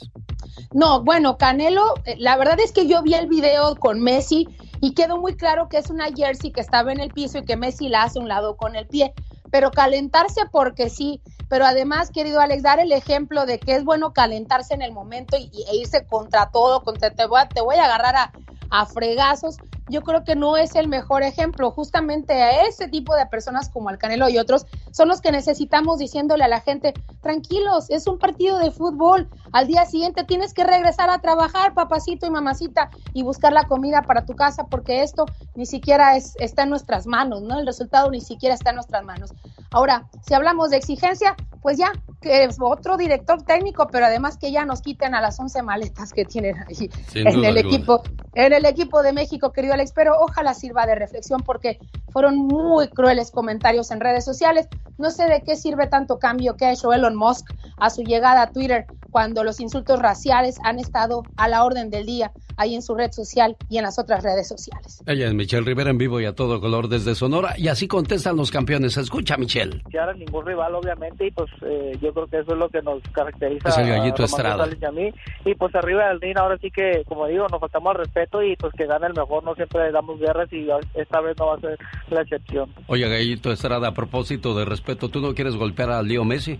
No, 0.73 1.03
bueno, 1.03 1.37
Canelo, 1.37 1.95
eh, 2.05 2.17
la 2.19 2.37
verdad 2.37 2.59
es 2.61 2.73
que 2.73 2.87
yo 2.87 3.03
vi 3.03 3.15
el 3.15 3.29
video 3.29 3.77
con 3.77 4.01
Messi 4.01 4.49
y 4.81 4.95
quedó 4.95 5.19
muy 5.19 5.37
claro 5.37 5.69
que 5.69 5.79
es 5.79 5.91
una 5.91 6.07
jersey 6.07 6.53
que 6.53 6.61
estaba 6.61 6.93
en 6.93 7.01
el 7.01 7.11
piso 7.11 7.39
y 7.39 7.45
que 7.45 7.57
Messi 7.57 7.89
la 7.89 8.05
hace 8.05 8.19
un 8.19 8.29
lado 8.29 8.57
con 8.57 8.77
el 8.77 8.87
pie, 8.87 9.13
pero 9.51 9.71
calentarse 9.71 10.43
porque 10.51 10.91
sí, 10.91 11.21
pero 11.49 11.65
además, 11.65 12.11
querido 12.11 12.41
Alex, 12.41 12.63
dar 12.63 12.81
el 12.81 12.93
ejemplo 12.93 13.47
de 13.47 13.59
que 13.59 13.75
es 13.75 13.85
bueno 13.85 14.13
calentarse 14.13 14.75
en 14.75 14.83
el 14.83 14.93
momento 14.93 15.37
y, 15.39 15.51
e 15.71 15.77
irse 15.77 16.05
contra 16.07 16.51
todo, 16.51 16.83
contra 16.83 17.11
te 17.11 17.27
voy 17.27 17.41
a, 17.41 17.49
te 17.49 17.61
voy 17.61 17.77
a 17.77 17.85
agarrar 17.85 18.17
a, 18.17 18.33
a 18.71 18.87
fregazos, 18.87 19.57
yo 19.89 20.03
creo 20.03 20.25
que 20.25 20.37
no 20.37 20.57
es 20.57 20.75
el 20.75 20.89
mejor 20.89 21.23
ejemplo. 21.23 21.71
Justamente 21.71 22.33
a 22.35 22.67
ese 22.67 22.89
tipo 22.89 23.15
de 23.15 23.27
personas 23.27 23.69
como 23.69 23.91
el 23.91 23.99
Canelo 23.99 24.29
y 24.29 24.39
otros 24.39 24.67
son 24.93 25.09
los 25.09 25.21
que 25.21 25.33
necesitamos 25.33 25.99
diciéndole 25.99 26.45
a 26.45 26.49
la 26.49 26.61
gente, 26.61 26.95
tranquilos, 27.21 27.91
es 27.91 28.07
un 28.07 28.19
partido 28.19 28.59
de 28.59 28.71
fútbol. 28.71 29.29
Al 29.53 29.67
día 29.67 29.85
siguiente 29.87 30.25
tienes 30.25 30.55
que 30.55 30.65
regresar 30.65 31.11
a 31.11 31.19
trabajar, 31.19 31.75
papacito 31.75 32.27
y 32.27 32.31
mamacita, 32.31 32.91
y 33.15 33.23
buscar 33.23 33.53
la 33.53 33.65
comida 33.65 34.03
para 34.03 34.25
tu 34.25 34.35
casa, 34.35 34.65
porque 34.65 35.03
esto 35.03 35.27
ni 35.55 35.67
siquiera 35.67 36.17
es, 36.17 36.35
está 36.39 36.63
en 36.63 36.71
nuestras 36.71 37.07
manos, 37.07 37.43
¿no? 37.43 37.59
El 37.59 37.67
resultado 37.67 38.11
ni 38.11 38.21
siquiera 38.21 38.55
está 38.55 38.71
en 38.71 38.77
nuestras 38.77 39.05
manos. 39.05 39.33
Ahora, 39.71 40.09
si 40.27 40.35
hablamos 40.35 40.71
de 40.71 40.77
exigencia, 40.79 41.37
pues 41.61 41.77
ya, 41.77 41.93
que 42.21 42.45
es 42.45 42.57
otro 42.61 42.97
director 42.97 43.43
técnico, 43.43 43.89
pero 43.91 44.07
además 44.07 44.39
que 44.39 44.51
ya 44.53 44.65
nos 44.65 44.81
quiten 44.81 45.15
a 45.15 45.21
las 45.21 45.39
11 45.39 45.63
maletas 45.63 46.13
que 46.13 46.25
tienen 46.25 46.57
ahí 46.67 46.91
en 47.15 47.45
el 47.45 47.57
equipo, 47.57 48.03
en 48.35 48.53
el 48.53 48.65
equipo 48.65 49.03
de 49.03 49.13
México, 49.13 49.53
querido 49.53 49.77
Alex, 49.79 49.93
pero 49.95 50.15
ojalá 50.19 50.55
sirva 50.55 50.87
de 50.87 50.97
reflexión 50.97 51.43
porque 51.43 51.79
fueron 52.13 52.37
muy 52.37 52.89
crueles 52.89 53.31
comentarios 53.31 53.93
en 53.93 54.01
redes 54.01 54.25
sociales. 54.25 54.69
No 54.99 55.11
sé 55.11 55.27
de 55.27 55.43
qué 55.43 55.55
sirve 55.55 55.87
tanto 55.87 56.19
cambio 56.19 56.57
que 56.57 56.67
ha 56.67 56.73
hecho 56.73 56.93
Elon 56.93 57.15
Musk 57.15 57.53
a 57.77 57.91
su 57.91 58.03
llegada 58.03 58.43
a 58.43 58.51
Twitter 58.51 58.87
cuando 59.11 59.45
los 59.45 59.61
insultos 59.61 60.01
raciales 60.01 60.59
han 60.65 60.79
estado 60.79 61.23
a 61.37 61.49
la 61.49 61.65
orden 61.65 61.91
del 61.91 62.07
día 62.07 62.33
ahí 62.57 62.75
en 62.75 62.83
su 62.83 62.95
red 62.95 63.13
social 63.13 63.57
y 63.69 63.79
en 63.79 63.85
las 63.85 63.99
otras 63.99 64.23
redes 64.23 64.49
sociales. 64.49 65.01
Ella 65.07 65.29
es 65.29 65.35
Michelle 65.35 65.65
Rivera 65.65 65.91
en 65.91 65.99
vivo 65.99 66.21
y 66.21 66.27
a 66.27 66.35
todo 66.35 66.61
color 66.61 66.89
desde 66.89 67.15
Sonora 67.15 67.55
y 67.57 67.69
así 67.69 67.87
contestan 67.87 68.37
los 68.37 68.51
campeones. 68.51 68.97
Escucha, 68.97 69.37
Michelle. 69.37 69.83
Ya 69.93 70.13
ningún 70.13 70.45
rival, 70.45 70.75
obviamente, 70.75 71.27
y 71.27 71.31
pues 71.31 71.49
eh, 71.63 71.97
yo 72.03 72.13
creo 72.13 72.27
que 72.27 72.39
eso 72.41 72.53
es 72.53 72.59
lo 72.59 72.69
que 72.69 72.83
nos 72.83 73.01
caracteriza. 73.13 73.69
Es 73.69 73.79
el 73.79 73.89
gallito 73.89 74.25
Estrada. 74.25 74.65
A 74.65 74.93
mí. 74.93 75.13
Y 75.45 75.55
pues 75.55 75.75
arriba 75.75 76.09
del 76.09 76.21
ring, 76.21 76.37
ahora 76.37 76.59
sí 76.59 76.71
que, 76.71 77.05
como 77.07 77.27
digo, 77.27 77.47
nos 77.49 77.61
faltamos 77.61 77.91
al 77.93 78.05
respeto 78.05 78.43
y 78.43 78.57
pues 78.57 78.73
que 78.75 78.87
gane 78.87 79.07
el 79.07 79.15
mejor. 79.15 79.45
No 79.45 79.55
siempre 79.55 79.68
damos 79.93 80.19
guerras 80.19 80.53
y 80.53 80.67
esta 80.95 81.21
vez 81.21 81.37
no 81.39 81.47
va 81.47 81.55
a 81.55 81.61
ser 81.61 81.79
la 82.11 82.23
excepción. 82.23 82.73
Oye, 82.87 83.09
gallito 83.09 83.53
Estrada, 83.53 83.89
a 83.89 83.95
propósito 83.95 84.55
de 84.55 84.65
respeto, 84.65 85.09
¿tú 85.09 85.21
no 85.21 85.35
quieres 85.35 85.57
golpear 85.57 85.91
a 85.91 86.03
Leo 86.03 86.25
Messi? 86.25 86.59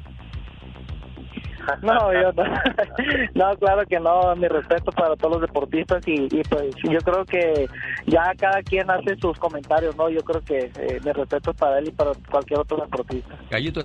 No, 1.83 2.13
yo 2.13 2.33
no. 2.33 2.45
no, 3.35 3.57
claro 3.59 3.87
que 3.87 4.01
no. 4.01 4.35
Mi 4.37 4.49
respeto 4.49 4.91
para 4.93 5.17
todos 5.17 5.35
los 5.35 5.43
deportistas 5.43 6.03
y, 6.07 6.27
pues 6.49 6.75
yo 6.83 6.99
creo 7.01 7.25
que 7.25 7.69
ya 8.07 8.33
cada 8.39 8.63
quien 8.63 8.91
hace 8.91 9.17
sus 9.17 9.39
comentarios, 9.39 9.97
¿no? 9.97 10.09
Yo 10.09 10.21
creo 10.21 10.43
que 10.43 10.71
eh, 10.79 11.01
mi 11.05 11.13
respeto 11.13 11.53
para 11.55 11.79
él 11.79 11.89
y 11.89 11.93
para 11.93 12.13
cualquier 12.31 12.61
otro 12.61 12.79
deportista. 12.79 13.37
Gallito 13.51 13.81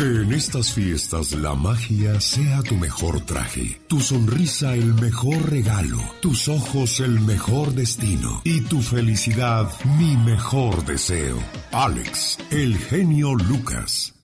Que 0.00 0.22
en 0.22 0.32
estas 0.32 0.72
fiestas 0.72 1.32
la 1.32 1.54
magia 1.54 2.18
sea 2.22 2.62
tu 2.62 2.74
mejor 2.76 3.20
traje, 3.20 3.82
tu 3.86 4.00
sonrisa 4.00 4.72
el 4.72 4.94
mejor 4.94 5.50
regalo, 5.50 5.98
tus 6.22 6.48
ojos 6.48 7.00
el 7.00 7.20
mejor 7.20 7.74
destino 7.74 8.40
y 8.42 8.62
tu 8.62 8.80
felicidad 8.80 9.68
mi 9.98 10.16
mejor 10.16 10.86
deseo. 10.86 11.36
Alex, 11.70 12.38
el 12.50 12.78
genio 12.78 13.34
Lucas. 13.34 14.14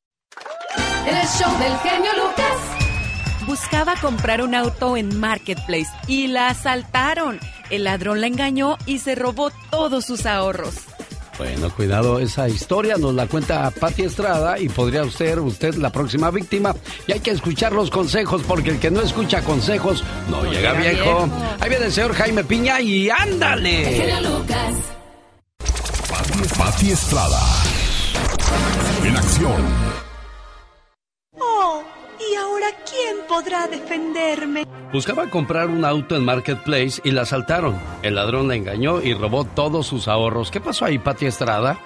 El 1.07 1.27
show 1.27 1.59
del 1.59 1.77
genio 1.81 2.11
Lucas. 2.25 3.47
Buscaba 3.47 3.97
comprar 4.01 4.41
un 4.41 4.55
auto 4.55 4.97
en 4.97 5.21
Marketplace 5.21 5.91
y 6.09 6.29
la 6.29 6.49
asaltaron. 6.49 7.39
El 7.69 7.85
ladrón 7.85 8.23
la 8.23 8.29
engañó 8.29 8.79
y 8.87 9.01
se 9.01 9.15
robó 9.15 9.51
todos 9.71 10.07
sus 10.07 10.25
ahorros. 10.25 10.96
Bueno, 11.39 11.71
cuidado, 11.71 12.19
esa 12.19 12.49
historia 12.49 12.97
nos 12.97 13.15
la 13.15 13.27
cuenta 13.27 13.71
Pati 13.71 14.03
Estrada 14.03 14.59
y 14.59 14.69
podría 14.69 15.09
ser 15.11 15.39
usted 15.41 15.75
la 15.75 15.91
próxima 15.91 16.31
víctima. 16.31 16.75
Y 17.07 17.13
hay 17.13 17.21
que 17.21 17.31
escuchar 17.31 17.73
los 17.73 17.91
consejos 17.91 18.43
porque 18.47 18.71
el 18.71 18.79
que 18.79 18.91
no 18.91 19.03
escucha 19.03 19.43
consejos 19.43 20.03
no, 20.31 20.45
llega, 20.51 20.73
viejo. 20.73 21.29
Ahí 21.61 21.69
viene 21.69 21.87
el 21.87 21.93
señor 21.93 22.15
Jaime 22.15 22.45
Piña 22.45 22.81
y 22.81 23.11
ándale. 23.11 24.21
Lucas. 24.23 24.75
Pati 26.59 26.91
Estrada. 26.91 27.41
En 29.05 29.17
acción. 29.17 29.63
Oh, 31.39 31.83
¿y 32.31 32.35
ahora 32.35 32.67
quién 32.89 33.27
podrá 33.29 33.67
defenderme? 33.67 34.67
Buscaba 34.93 35.29
comprar 35.29 35.69
un 35.69 35.85
auto 35.85 36.17
en 36.17 36.25
Marketplace 36.25 37.01
y 37.05 37.11
la 37.11 37.23
asaltaron. 37.23 37.79
El 38.03 38.15
ladrón 38.15 38.49
la 38.49 38.55
engañó 38.55 39.03
y 39.03 39.15
robó 39.15 39.45
todos 39.45 39.87
sus 39.87 40.09
ahorros. 40.09 40.51
¿Qué 40.51 40.61
pasó 40.61 40.85
ahí, 40.85 40.99
Pati 40.99 41.27
Estrada? 41.27 41.79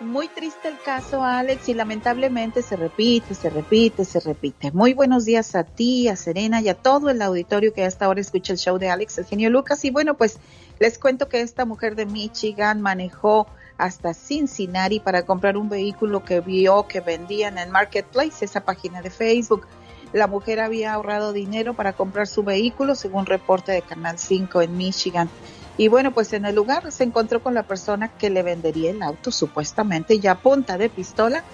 muy 0.00 0.28
triste 0.28 0.68
el 0.68 0.78
caso, 0.78 1.24
Alex, 1.24 1.68
y 1.68 1.74
lamentablemente 1.74 2.62
se 2.62 2.76
repite, 2.76 3.34
se 3.34 3.48
repite, 3.48 4.04
se 4.04 4.20
repite. 4.20 4.70
Muy 4.72 4.92
buenos 4.92 5.24
días 5.24 5.54
a 5.54 5.64
ti, 5.64 6.08
a 6.08 6.16
Serena 6.16 6.60
y 6.60 6.68
a 6.68 6.74
todo 6.74 7.08
el 7.08 7.22
auditorio 7.22 7.72
que 7.72 7.84
hasta 7.84 8.04
ahora 8.04 8.20
escucha 8.20 8.52
el 8.52 8.58
show 8.58 8.78
de 8.78 8.90
Alex, 8.90 9.18
el 9.18 9.24
genio 9.24 9.48
Lucas. 9.48 9.84
Y 9.84 9.90
bueno, 9.90 10.14
pues 10.14 10.38
les 10.78 10.98
cuento 10.98 11.28
que 11.28 11.40
esta 11.40 11.64
mujer 11.64 11.96
de 11.96 12.04
Michigan 12.04 12.82
manejó 12.82 13.46
hasta 13.78 14.14
Cincinnati 14.14 15.00
para 15.00 15.24
comprar 15.24 15.56
un 15.56 15.68
vehículo 15.68 16.24
que 16.24 16.40
vio 16.40 16.86
que 16.86 17.00
vendían 17.00 17.58
en 17.58 17.70
Marketplace, 17.70 18.44
esa 18.44 18.64
página 18.64 19.02
de 19.02 19.10
Facebook. 19.10 19.66
La 20.12 20.26
mujer 20.26 20.60
había 20.60 20.94
ahorrado 20.94 21.32
dinero 21.32 21.74
para 21.74 21.92
comprar 21.92 22.26
su 22.26 22.42
vehículo, 22.42 22.94
según 22.94 23.26
reporte 23.26 23.72
de 23.72 23.82
Canal 23.82 24.18
5 24.18 24.62
en 24.62 24.76
Michigan. 24.76 25.28
Y 25.78 25.88
bueno, 25.88 26.12
pues 26.12 26.32
en 26.32 26.46
el 26.46 26.54
lugar 26.54 26.90
se 26.90 27.04
encontró 27.04 27.42
con 27.42 27.54
la 27.54 27.64
persona 27.64 28.08
que 28.08 28.30
le 28.30 28.42
vendería 28.42 28.90
el 28.90 29.02
auto, 29.02 29.30
supuestamente, 29.30 30.18
ya 30.18 30.36
punta 30.36 30.78
de 30.78 30.88
pistola. 30.88 31.44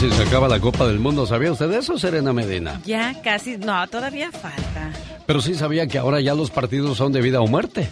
Casi 0.01 0.15
se 0.15 0.23
acaba 0.23 0.47
la 0.47 0.59
Copa 0.59 0.87
del 0.87 0.99
Mundo. 0.99 1.27
¿Sabía 1.27 1.51
usted 1.51 1.71
eso, 1.73 1.95
Serena 1.95 2.33
Medina? 2.33 2.81
Ya 2.85 3.21
casi, 3.21 3.57
no, 3.57 3.87
todavía 3.87 4.31
falta. 4.31 4.89
Pero 5.27 5.41
sí 5.41 5.53
sabía 5.53 5.85
que 5.85 5.99
ahora 5.99 6.19
ya 6.19 6.33
los 6.33 6.49
partidos 6.49 6.97
son 6.97 7.11
de 7.11 7.21
vida 7.21 7.39
o 7.39 7.45
muerte. 7.45 7.87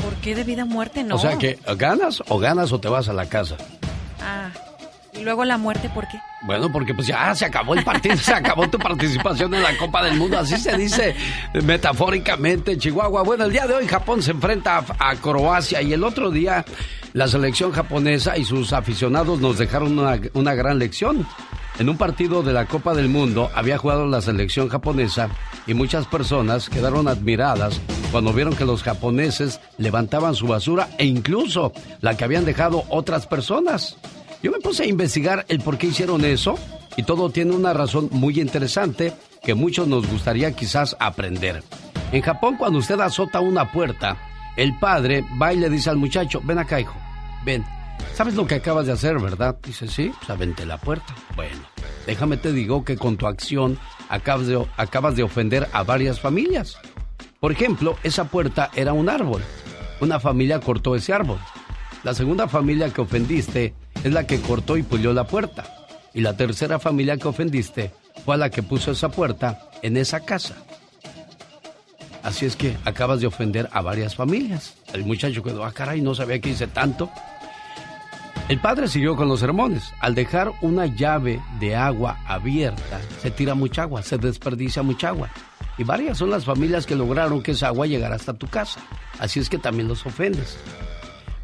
¿Por 0.00 0.14
qué 0.20 0.36
de 0.36 0.44
vida 0.44 0.62
o 0.62 0.66
muerte 0.66 1.02
no? 1.02 1.16
O 1.16 1.18
sea 1.18 1.36
que 1.36 1.58
ganas 1.76 2.22
o 2.28 2.38
ganas 2.38 2.70
o 2.70 2.78
te 2.78 2.88
vas 2.88 3.08
a 3.08 3.12
la 3.12 3.28
casa. 3.28 3.56
Ah. 4.20 4.50
¿Y 5.18 5.24
luego 5.24 5.44
la 5.44 5.58
muerte 5.58 5.90
por 5.92 6.06
qué? 6.06 6.20
Bueno, 6.42 6.70
porque 6.70 6.94
pues 6.94 7.08
ya 7.08 7.34
se 7.34 7.46
acabó 7.46 7.74
el 7.74 7.82
partido, 7.82 8.16
se 8.22 8.34
acabó 8.34 8.70
tu 8.70 8.78
participación 8.78 9.52
en 9.52 9.64
la 9.64 9.76
Copa 9.76 10.04
del 10.04 10.16
Mundo, 10.16 10.38
así 10.38 10.56
se 10.58 10.76
dice 10.76 11.16
metafóricamente, 11.64 12.78
Chihuahua. 12.78 13.24
Bueno, 13.24 13.46
el 13.46 13.52
día 13.52 13.66
de 13.66 13.74
hoy 13.74 13.88
Japón 13.88 14.22
se 14.22 14.30
enfrenta 14.30 14.84
a 14.96 15.16
Croacia 15.16 15.82
y 15.82 15.92
el 15.92 16.04
otro 16.04 16.30
día 16.30 16.64
la 17.14 17.26
selección 17.26 17.72
japonesa 17.72 18.36
y 18.36 18.44
sus 18.44 18.72
aficionados 18.72 19.40
nos 19.40 19.58
dejaron 19.58 19.98
una, 19.98 20.54
gran 20.54 20.78
lección. 20.78 21.26
En 21.78 21.88
un 21.88 21.96
partido 21.96 22.42
de 22.42 22.52
la 22.52 22.66
Copa 22.66 22.92
del 22.92 23.08
Mundo 23.08 23.50
había 23.54 23.78
jugado 23.78 24.04
la 24.08 24.20
selección 24.20 24.68
japonesa 24.68 25.28
y 25.64 25.74
muchas 25.74 26.08
personas 26.08 26.68
quedaron 26.68 27.06
admiradas 27.06 27.80
cuando 28.10 28.32
vieron 28.32 28.56
que 28.56 28.64
los 28.64 28.82
japoneses 28.82 29.60
levantaban 29.76 30.34
su 30.34 30.48
basura 30.48 30.88
e 30.98 31.04
incluso 31.04 31.72
la 32.00 32.16
que 32.16 32.24
habían 32.24 32.44
dejado 32.44 32.82
otras 32.88 33.28
personas. 33.28 33.96
Yo 34.42 34.50
me 34.50 34.58
puse 34.58 34.82
a 34.82 34.86
investigar 34.86 35.46
el 35.48 35.60
por 35.60 35.78
qué 35.78 35.86
hicieron 35.86 36.24
eso 36.24 36.58
y 36.96 37.04
todo 37.04 37.30
tiene 37.30 37.54
una 37.54 37.72
razón 37.72 38.08
muy 38.10 38.40
interesante 38.40 39.12
que 39.40 39.54
muchos 39.54 39.86
nos 39.86 40.04
gustaría 40.10 40.50
quizás 40.56 40.96
aprender. 40.98 41.62
En 42.10 42.22
Japón 42.22 42.56
cuando 42.56 42.80
usted 42.80 42.98
azota 42.98 43.38
una 43.38 43.70
puerta, 43.70 44.16
el 44.56 44.76
padre 44.80 45.24
va 45.40 45.52
y 45.52 45.58
le 45.58 45.70
dice 45.70 45.90
al 45.90 45.96
muchacho, 45.96 46.40
ven 46.42 46.58
acá 46.58 46.80
hijo, 46.80 46.96
ven, 47.44 47.64
¿sabes 48.14 48.34
lo 48.34 48.46
que 48.46 48.56
acabas 48.56 48.86
de 48.86 48.92
hacer, 48.92 49.18
verdad? 49.18 49.56
Dice, 49.62 49.88
sí, 49.88 50.12
pues 50.18 50.30
avente 50.30 50.66
la 50.66 50.78
puerta. 50.78 51.14
Bueno, 51.36 51.60
déjame 52.06 52.36
te 52.36 52.52
digo 52.52 52.84
que 52.84 52.96
con 52.96 53.16
tu 53.16 53.26
acción 53.26 53.78
acabas 54.08 54.46
de, 55.16 55.22
ofender 55.22 55.68
a 55.72 55.82
varias 55.82 56.20
familias. 56.20 56.78
Por 57.40 57.52
ejemplo, 57.52 57.96
esa 58.02 58.24
puerta 58.24 58.70
era 58.74 58.92
un 58.92 59.08
árbol. 59.08 59.42
Una 60.00 60.20
familia 60.20 60.60
cortó 60.60 60.94
ese 60.94 61.12
árbol. 61.12 61.38
La 62.04 62.14
segunda 62.14 62.48
familia 62.48 62.92
que 62.92 63.00
ofendiste 63.00 63.74
es 64.02 64.12
la 64.12 64.26
que 64.26 64.40
cortó 64.40 64.76
y 64.76 64.82
pulió 64.82 65.12
la 65.12 65.26
puerta. 65.26 65.64
Y 66.14 66.20
la 66.20 66.36
tercera 66.36 66.78
familia 66.78 67.16
que 67.16 67.28
ofendiste 67.28 67.92
fue 68.24 68.36
la 68.36 68.50
que 68.50 68.62
puso 68.62 68.92
esa 68.92 69.10
puerta 69.10 69.70
en 69.82 69.96
esa 69.96 70.20
casa. 70.20 70.56
Así 72.22 72.46
es 72.46 72.56
que 72.56 72.76
acabas 72.84 73.20
de 73.20 73.26
ofender 73.26 73.68
a 73.72 73.80
varias 73.80 74.14
familias. 74.14 74.74
El 74.92 75.04
muchacho 75.04 75.42
quedó, 75.42 75.64
ah, 75.64 75.72
caray, 75.72 76.00
no 76.00 76.14
sabía 76.14 76.40
que 76.40 76.50
hice 76.50 76.66
tanto. 76.66 77.10
El 78.48 78.60
padre 78.60 78.88
siguió 78.88 79.14
con 79.14 79.28
los 79.28 79.40
sermones. 79.40 79.92
Al 80.00 80.14
dejar 80.14 80.52
una 80.62 80.86
llave 80.86 81.38
de 81.60 81.76
agua 81.76 82.18
abierta, 82.26 82.98
se 83.20 83.30
tira 83.30 83.54
mucha 83.54 83.82
agua, 83.82 84.02
se 84.02 84.16
desperdicia 84.16 84.82
mucha 84.82 85.08
agua. 85.08 85.28
Y 85.76 85.84
varias 85.84 86.16
son 86.16 86.30
las 86.30 86.46
familias 86.46 86.86
que 86.86 86.96
lograron 86.96 87.42
que 87.42 87.50
esa 87.52 87.68
agua 87.68 87.86
llegara 87.86 88.16
hasta 88.16 88.32
tu 88.32 88.46
casa. 88.46 88.80
Así 89.18 89.38
es 89.38 89.50
que 89.50 89.58
también 89.58 89.86
los 89.86 90.06
ofendes. 90.06 90.58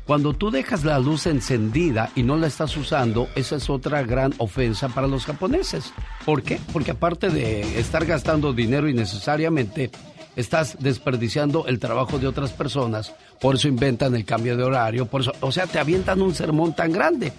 Cuando 0.07 0.33
tú 0.33 0.51
dejas 0.51 0.85
la 0.85 0.99
luz 0.99 1.27
encendida 1.27 2.11
y 2.15 2.23
no 2.23 2.37
la 2.37 2.47
estás 2.47 2.75
usando, 2.77 3.29
esa 3.35 3.57
es 3.57 3.69
otra 3.69 4.03
gran 4.03 4.33
ofensa 4.39 4.89
para 4.89 5.07
los 5.07 5.27
japoneses. 5.27 5.93
¿Por 6.25 6.43
qué? 6.43 6.59
Porque 6.73 6.93
aparte 6.93 7.29
de 7.29 7.79
estar 7.79 8.07
gastando 8.07 8.55
dinero 8.55 8.89
innecesariamente, 8.89 9.91
estás 10.37 10.77
desperdiciando 10.81 11.67
el 11.67 11.79
trabajo 11.79 12.19
de 12.19 12.27
otras 12.27 12.53
personas, 12.53 13.13
por 13.41 13.57
eso 13.57 13.69
inventan 13.69 14.15
el 14.15 14.25
cambio 14.25 14.57
de 14.57 14.65
horario, 14.65 15.07
por 15.07 15.21
eso, 15.21 15.33
o 15.41 15.53
sea, 15.53 15.67
te 15.67 15.79
avientan 15.79 16.23
un 16.23 16.35
sermón 16.35 16.75
tan 16.75 16.93
grande. 16.93 17.33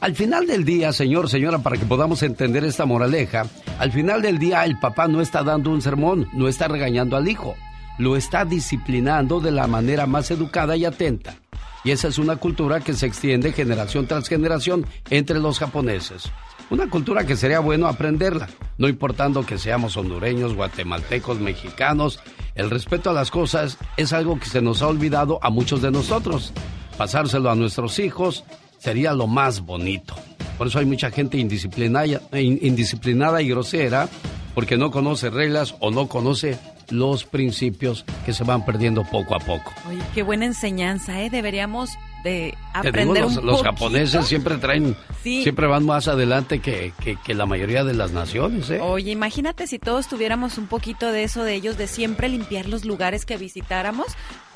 Al 0.00 0.16
final 0.16 0.46
del 0.46 0.64
día, 0.64 0.92
señor, 0.92 1.28
señora, 1.28 1.58
para 1.58 1.76
que 1.76 1.86
podamos 1.86 2.22
entender 2.24 2.64
esta 2.64 2.86
moraleja, 2.86 3.46
al 3.78 3.92
final 3.92 4.20
del 4.20 4.38
día 4.38 4.64
el 4.64 4.78
papá 4.80 5.06
no 5.06 5.20
está 5.20 5.44
dando 5.44 5.70
un 5.70 5.80
sermón, 5.80 6.28
no 6.32 6.48
está 6.48 6.66
regañando 6.66 7.16
al 7.16 7.28
hijo, 7.28 7.54
lo 7.98 8.16
está 8.16 8.44
disciplinando 8.44 9.40
de 9.40 9.52
la 9.52 9.68
manera 9.68 10.06
más 10.06 10.30
educada 10.30 10.76
y 10.76 10.84
atenta. 10.84 11.36
Y 11.84 11.90
esa 11.90 12.08
es 12.08 12.18
una 12.18 12.36
cultura 12.36 12.80
que 12.80 12.94
se 12.94 13.06
extiende 13.06 13.52
generación 13.52 14.06
tras 14.06 14.28
generación 14.28 14.86
entre 15.10 15.38
los 15.38 15.58
japoneses. 15.58 16.30
Una 16.72 16.88
cultura 16.88 17.26
que 17.26 17.36
sería 17.36 17.60
bueno 17.60 17.86
aprenderla, 17.86 18.48
no 18.78 18.88
importando 18.88 19.44
que 19.44 19.58
seamos 19.58 19.94
hondureños, 19.98 20.54
guatemaltecos, 20.54 21.38
mexicanos. 21.38 22.18
El 22.54 22.70
respeto 22.70 23.10
a 23.10 23.12
las 23.12 23.30
cosas 23.30 23.76
es 23.98 24.14
algo 24.14 24.40
que 24.40 24.46
se 24.46 24.62
nos 24.62 24.80
ha 24.80 24.88
olvidado 24.88 25.38
a 25.42 25.50
muchos 25.50 25.82
de 25.82 25.90
nosotros. 25.90 26.54
Pasárselo 26.96 27.50
a 27.50 27.54
nuestros 27.54 27.98
hijos 27.98 28.44
sería 28.78 29.12
lo 29.12 29.26
más 29.26 29.60
bonito. 29.60 30.14
Por 30.56 30.68
eso 30.68 30.78
hay 30.78 30.86
mucha 30.86 31.10
gente 31.10 31.36
indisciplinada, 31.36 32.22
indisciplinada 32.32 33.42
y 33.42 33.50
grosera 33.50 34.08
porque 34.54 34.78
no 34.78 34.90
conoce 34.90 35.28
reglas 35.28 35.74
o 35.80 35.90
no 35.90 36.08
conoce 36.08 36.58
los 36.88 37.24
principios 37.24 38.06
que 38.24 38.32
se 38.32 38.44
van 38.44 38.64
perdiendo 38.64 39.04
poco 39.04 39.34
a 39.34 39.40
poco. 39.40 39.74
Oye, 39.90 40.00
qué 40.14 40.22
buena 40.22 40.46
enseñanza, 40.46 41.20
¿eh? 41.20 41.28
Deberíamos 41.28 41.90
de 42.24 42.56
aprender 42.72 43.22
los, 43.24 43.36
un 43.38 43.46
los 43.46 43.62
japoneses 43.62 44.26
siempre 44.26 44.56
traen, 44.58 44.96
Sí. 45.22 45.42
siempre 45.42 45.66
van 45.66 45.84
más 45.86 46.08
adelante 46.08 46.60
que, 46.60 46.92
que- 47.02 47.16
que 47.16 47.34
la 47.34 47.46
mayoría 47.46 47.84
de 47.84 47.94
las 47.94 48.12
naciones, 48.12 48.70
¿eh? 48.70 48.80
Oye, 48.80 49.10
imagínate 49.12 49.66
si 49.66 49.78
todos 49.78 50.08
tuviéramos 50.08 50.58
un 50.58 50.66
poquito 50.66 51.10
de 51.12 51.24
eso 51.24 51.44
de 51.44 51.54
ellos, 51.54 51.76
de 51.78 51.86
siempre 51.86 52.28
limpiar 52.28 52.68
los 52.68 52.84
lugares 52.84 53.24
que 53.24 53.36
visitáramos, 53.36 54.06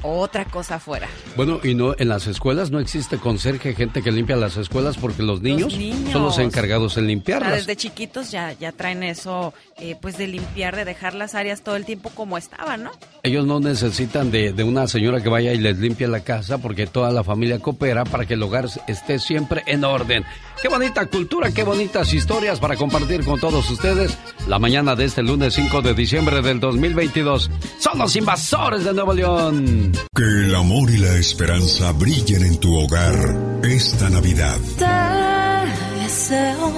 otra 0.02 0.44
cosa 0.44 0.78
fuera. 0.78 1.08
Bueno, 1.36 1.60
y 1.62 1.74
no 1.74 1.94
en 1.98 2.08
las 2.08 2.26
escuelas 2.26 2.70
no 2.70 2.78
existe 2.80 3.18
conserje, 3.18 3.74
gente 3.74 4.02
que 4.02 4.12
limpia 4.12 4.36
las 4.36 4.56
escuelas 4.56 4.96
porque 4.96 5.22
los 5.22 5.40
niños, 5.42 5.76
niños. 5.76 6.12
son 6.12 6.22
los 6.22 6.38
encargados 6.38 6.96
en 6.96 7.04
O 7.04 7.06
sea, 7.06 7.08
limpiarlas. 7.08 7.52
desde 7.52 7.76
chiquitos 7.76 8.30
ya, 8.30 8.52
ya 8.52 8.72
traen 8.72 9.02
eso, 9.02 9.52
eh, 9.78 9.96
pues 10.00 10.16
de 10.18 10.26
limpiar, 10.28 10.76
de 10.76 10.84
dejar 10.84 11.14
las 11.14 11.34
áreas 11.34 11.62
todo 11.62 11.76
el 11.76 11.84
tiempo 11.84 12.10
como 12.14 12.38
estaban, 12.38 12.84
¿no? 12.84 12.90
Ellos 13.22 13.46
no 13.46 13.60
necesitan 13.60 14.30
de, 14.30 14.52
de 14.52 14.64
una 14.64 14.86
señora 14.86 15.22
que 15.22 15.28
vaya 15.28 15.52
y 15.52 15.58
les 15.58 15.78
limpie 15.78 16.06
la 16.08 16.20
casa 16.20 16.58
porque 16.58 16.86
toda 16.86 17.10
la 17.10 17.24
familia 17.24 17.58
coopera 17.58 18.04
para 18.04 18.26
que 18.26 18.34
el 18.34 18.42
hogar 18.42 18.66
esté 18.86 19.18
siempre 19.18 19.62
en 19.66 19.84
orden. 19.84 20.24
Qué 20.62 20.68
bonita 20.68 21.04
cultura, 21.06 21.50
qué 21.52 21.62
bonitas 21.64 22.12
historias 22.14 22.58
para 22.60 22.76
compartir 22.76 23.24
con 23.24 23.38
todos 23.38 23.68
ustedes 23.70 24.16
la 24.48 24.58
mañana 24.58 24.96
de 24.96 25.04
este 25.04 25.22
lunes 25.22 25.54
5 25.54 25.82
de 25.82 25.92
diciembre 25.94 26.40
del 26.40 26.60
2022. 26.60 27.50
Son 27.78 27.98
los 27.98 28.16
invasores 28.16 28.84
de 28.84 28.94
Nuevo 28.94 29.12
León. 29.12 29.85
Que 30.14 30.22
el 30.22 30.54
amor 30.54 30.90
y 30.90 30.98
la 30.98 31.14
esperanza 31.14 31.92
brillen 31.92 32.44
en 32.44 32.58
tu 32.58 32.76
hogar 32.76 33.60
esta 33.62 34.08
Navidad. 34.10 34.58
Te 34.78 36.02
deseo 36.02 36.72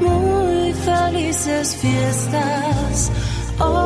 muy 0.00 0.72
felices 0.72 1.76
fiestas 1.76 3.10
hoy. 3.58 3.84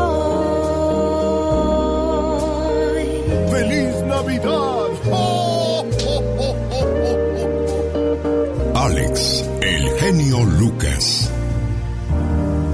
¡Feliz 3.51 4.03
Navidad! 4.07 4.69
Alex, 8.75 9.45
el 9.61 9.91
genio 9.99 10.45
Lucas. 10.45 11.31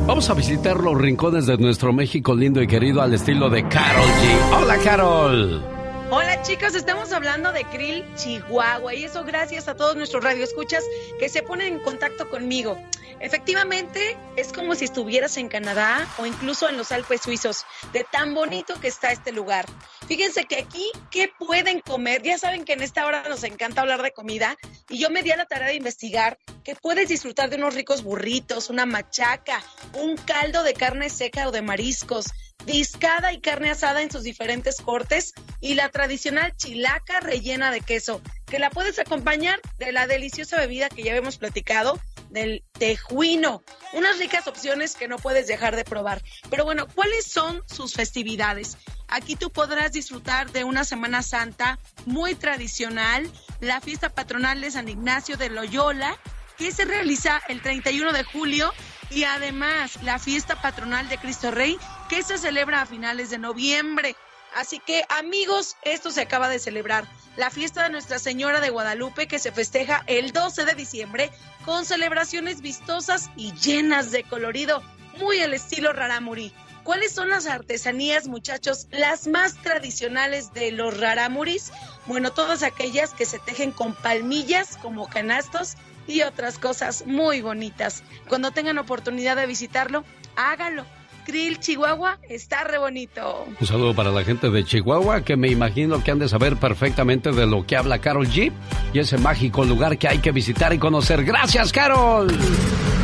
Vamos 0.06 0.28
a 0.28 0.34
visitar 0.34 0.76
los 0.80 1.00
rincones 1.00 1.46
de 1.46 1.56
nuestro 1.56 1.90
México 1.90 2.34
lindo 2.34 2.60
y 2.60 2.66
querido 2.66 3.00
al 3.00 3.14
estilo 3.14 3.48
de 3.48 3.66
Carol 3.68 4.04
G. 4.04 4.58
Hola, 4.60 4.76
Carol. 4.84 5.64
Hola 6.10 6.42
chicos, 6.42 6.74
estamos 6.74 7.10
hablando 7.10 7.50
de 7.52 7.64
Krill 7.64 8.04
Chihuahua 8.14 8.94
y 8.94 9.04
eso 9.04 9.24
gracias 9.24 9.66
a 9.66 9.74
todos 9.74 9.96
nuestros 9.96 10.22
radioescuchas 10.22 10.84
que 11.18 11.30
se 11.30 11.42
ponen 11.42 11.72
en 11.74 11.78
contacto 11.80 12.28
conmigo. 12.28 12.76
Efectivamente, 13.24 14.18
es 14.36 14.52
como 14.52 14.74
si 14.74 14.84
estuvieras 14.84 15.38
en 15.38 15.48
Canadá 15.48 16.06
o 16.18 16.26
incluso 16.26 16.68
en 16.68 16.76
los 16.76 16.92
Alpes 16.92 17.22
suizos, 17.22 17.64
de 17.94 18.04
tan 18.04 18.34
bonito 18.34 18.78
que 18.78 18.88
está 18.88 19.12
este 19.12 19.32
lugar. 19.32 19.64
Fíjense 20.06 20.44
que 20.44 20.58
aquí, 20.58 20.92
¿qué 21.10 21.30
pueden 21.38 21.80
comer? 21.80 22.20
Ya 22.22 22.36
saben 22.36 22.66
que 22.66 22.74
en 22.74 22.82
esta 22.82 23.06
hora 23.06 23.26
nos 23.26 23.42
encanta 23.42 23.80
hablar 23.80 24.02
de 24.02 24.12
comida 24.12 24.58
y 24.90 24.98
yo 24.98 25.08
me 25.08 25.22
di 25.22 25.30
a 25.30 25.38
la 25.38 25.46
tarea 25.46 25.68
de 25.68 25.74
investigar 25.74 26.38
que 26.64 26.76
puedes 26.76 27.08
disfrutar 27.08 27.48
de 27.48 27.56
unos 27.56 27.72
ricos 27.72 28.02
burritos, 28.02 28.68
una 28.68 28.84
machaca, 28.84 29.62
un 29.94 30.18
caldo 30.18 30.62
de 30.62 30.74
carne 30.74 31.08
seca 31.08 31.48
o 31.48 31.50
de 31.50 31.62
mariscos, 31.62 32.26
discada 32.66 33.32
y 33.32 33.40
carne 33.40 33.70
asada 33.70 34.02
en 34.02 34.10
sus 34.10 34.22
diferentes 34.22 34.80
cortes 34.80 35.34
y 35.60 35.74
la 35.74 35.90
tradicional 35.90 36.56
chilaca 36.56 37.20
rellena 37.20 37.70
de 37.70 37.80
queso, 37.80 38.22
que 38.46 38.58
la 38.58 38.70
puedes 38.70 38.98
acompañar 38.98 39.60
de 39.78 39.92
la 39.92 40.06
deliciosa 40.06 40.58
bebida 40.58 40.88
que 40.88 41.02
ya 41.02 41.12
habíamos 41.12 41.38
platicado, 41.38 42.00
del 42.34 42.64
tejuino. 42.72 43.62
Unas 43.92 44.18
ricas 44.18 44.46
opciones 44.48 44.96
que 44.96 45.08
no 45.08 45.18
puedes 45.18 45.46
dejar 45.46 45.76
de 45.76 45.84
probar. 45.84 46.22
Pero 46.50 46.64
bueno, 46.64 46.86
¿cuáles 46.88 47.26
son 47.26 47.62
sus 47.66 47.94
festividades? 47.94 48.76
Aquí 49.08 49.36
tú 49.36 49.50
podrás 49.50 49.92
disfrutar 49.92 50.50
de 50.50 50.64
una 50.64 50.84
Semana 50.84 51.22
Santa 51.22 51.78
muy 52.06 52.34
tradicional, 52.34 53.30
la 53.60 53.80
fiesta 53.80 54.10
patronal 54.10 54.60
de 54.60 54.72
San 54.72 54.88
Ignacio 54.88 55.36
de 55.36 55.48
Loyola, 55.48 56.18
que 56.58 56.72
se 56.72 56.84
realiza 56.84 57.42
el 57.48 57.62
31 57.62 58.12
de 58.12 58.24
julio 58.24 58.72
y 59.10 59.24
además 59.24 60.02
la 60.02 60.18
fiesta 60.18 60.60
patronal 60.60 61.08
de 61.08 61.18
Cristo 61.18 61.50
Rey 61.50 61.78
que 62.08 62.22
se 62.22 62.38
celebra 62.38 62.82
a 62.82 62.86
finales 62.86 63.30
de 63.30 63.38
noviembre. 63.38 64.16
Así 64.54 64.78
que 64.78 65.04
amigos, 65.08 65.76
esto 65.82 66.10
se 66.10 66.20
acaba 66.20 66.48
de 66.48 66.58
celebrar. 66.58 67.06
La 67.36 67.50
fiesta 67.50 67.82
de 67.82 67.90
Nuestra 67.90 68.18
Señora 68.18 68.60
de 68.60 68.70
Guadalupe 68.70 69.26
que 69.26 69.40
se 69.40 69.50
festeja 69.50 70.04
el 70.06 70.32
12 70.32 70.64
de 70.64 70.74
diciembre 70.74 71.30
con 71.64 71.84
celebraciones 71.84 72.60
vistosas 72.60 73.30
y 73.36 73.52
llenas 73.54 74.12
de 74.12 74.22
colorido, 74.22 74.82
muy 75.18 75.40
al 75.40 75.54
estilo 75.54 75.92
Raramuri. 75.92 76.52
¿Cuáles 76.84 77.12
son 77.12 77.30
las 77.30 77.46
artesanías, 77.46 78.28
muchachos, 78.28 78.88
las 78.90 79.26
más 79.26 79.54
tradicionales 79.54 80.52
de 80.52 80.70
los 80.70 81.00
raramuris? 81.00 81.72
Bueno, 82.04 82.30
todas 82.30 82.62
aquellas 82.62 83.14
que 83.14 83.24
se 83.24 83.38
tejen 83.38 83.72
con 83.72 83.94
palmillas 83.94 84.76
como 84.76 85.08
canastos 85.08 85.76
y 86.06 86.22
otras 86.22 86.58
cosas 86.58 87.04
muy 87.06 87.40
bonitas. 87.40 88.02
Cuando 88.28 88.50
tengan 88.50 88.78
oportunidad 88.78 89.36
de 89.36 89.46
visitarlo, 89.46 90.04
hágalo. 90.36 90.84
Krill, 91.24 91.58
Chihuahua, 91.58 92.18
está 92.28 92.64
re 92.64 92.76
bonito. 92.76 93.46
Un 93.58 93.66
saludo 93.66 93.94
para 93.94 94.10
la 94.10 94.24
gente 94.24 94.50
de 94.50 94.62
Chihuahua 94.62 95.22
que 95.22 95.36
me 95.36 95.48
imagino 95.48 96.04
que 96.04 96.10
han 96.10 96.18
de 96.18 96.28
saber 96.28 96.56
perfectamente 96.58 97.32
de 97.32 97.46
lo 97.46 97.66
que 97.66 97.78
habla 97.78 97.98
Carol 97.98 98.28
G 98.28 98.52
y 98.92 98.98
ese 98.98 99.16
mágico 99.16 99.64
lugar 99.64 99.96
que 99.96 100.06
hay 100.06 100.18
que 100.18 100.32
visitar 100.32 100.74
y 100.74 100.78
conocer. 100.78 101.24
Gracias, 101.24 101.72
Carol. 101.72 102.30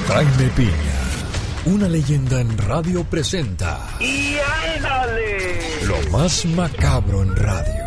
Jaime 0.07 0.51
Piña, 0.55 0.71
una 1.65 1.89
leyenda 1.89 2.43
en 2.43 2.59
radio 2.59 3.05
presenta 3.05 3.89
¡Y 4.01 4.37
ándale! 4.77 5.87
lo 5.87 6.11
más 6.11 6.45
macabro 6.45 7.23
en 7.23 7.35
radio. 7.37 7.85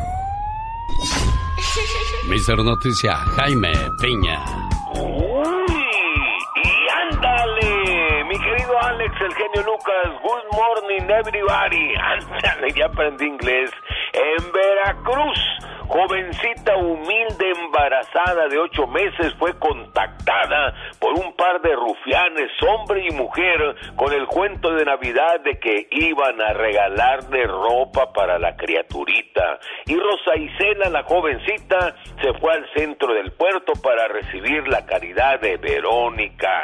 Mister 2.30 2.58
Noticia, 2.58 3.18
Jaime 3.18 3.74
Piña. 4.02 4.73
¡Uy! 4.96 5.63
El 9.22 9.34
genio 9.36 9.62
Lucas, 9.64 10.22
good 10.22 10.58
morning 10.58 11.08
everybody. 11.10 11.94
Ándale, 12.02 12.74
ya 12.74 12.88
aprendí 12.88 13.26
inglés. 13.26 13.72
En 14.14 14.52
Veracruz, 14.52 15.40
jovencita 15.88 16.76
humilde 16.78 17.52
embarazada 17.52 18.48
de 18.48 18.58
ocho 18.58 18.88
meses 18.88 19.34
fue 19.38 19.58
contactada 19.60 20.74
por 21.00 21.14
un 21.14 21.36
par 21.36 21.62
de 21.62 21.76
rufianes, 21.76 22.52
hombre 22.68 23.06
y 23.08 23.12
mujer, 23.12 23.76
con 23.96 24.14
el 24.14 24.26
cuento 24.26 24.74
de 24.74 24.86
Navidad 24.86 25.42
de 25.42 25.60
que 25.60 25.88
iban 25.92 26.42
a 26.42 26.54
regalarle 26.54 27.46
ropa 27.46 28.12
para 28.14 28.40
la 28.40 28.56
criaturita. 28.56 29.60
Y 29.86 29.96
Rosa 29.96 30.36
Isela, 30.36 30.90
la 30.90 31.04
jovencita, 31.04 31.96
se 32.22 32.34
fue 32.40 32.54
al 32.54 32.66
centro 32.76 33.14
del 33.14 33.32
puerto 33.32 33.74
para 33.82 34.08
recibir 34.08 34.68
la 34.68 34.86
caridad 34.86 35.40
de 35.40 35.58
Verónica 35.58 36.62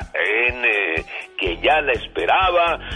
N, 0.47 0.67
que 1.37 1.57
ya 1.57 1.81
la 1.81 1.91
esperaba, 1.93 2.38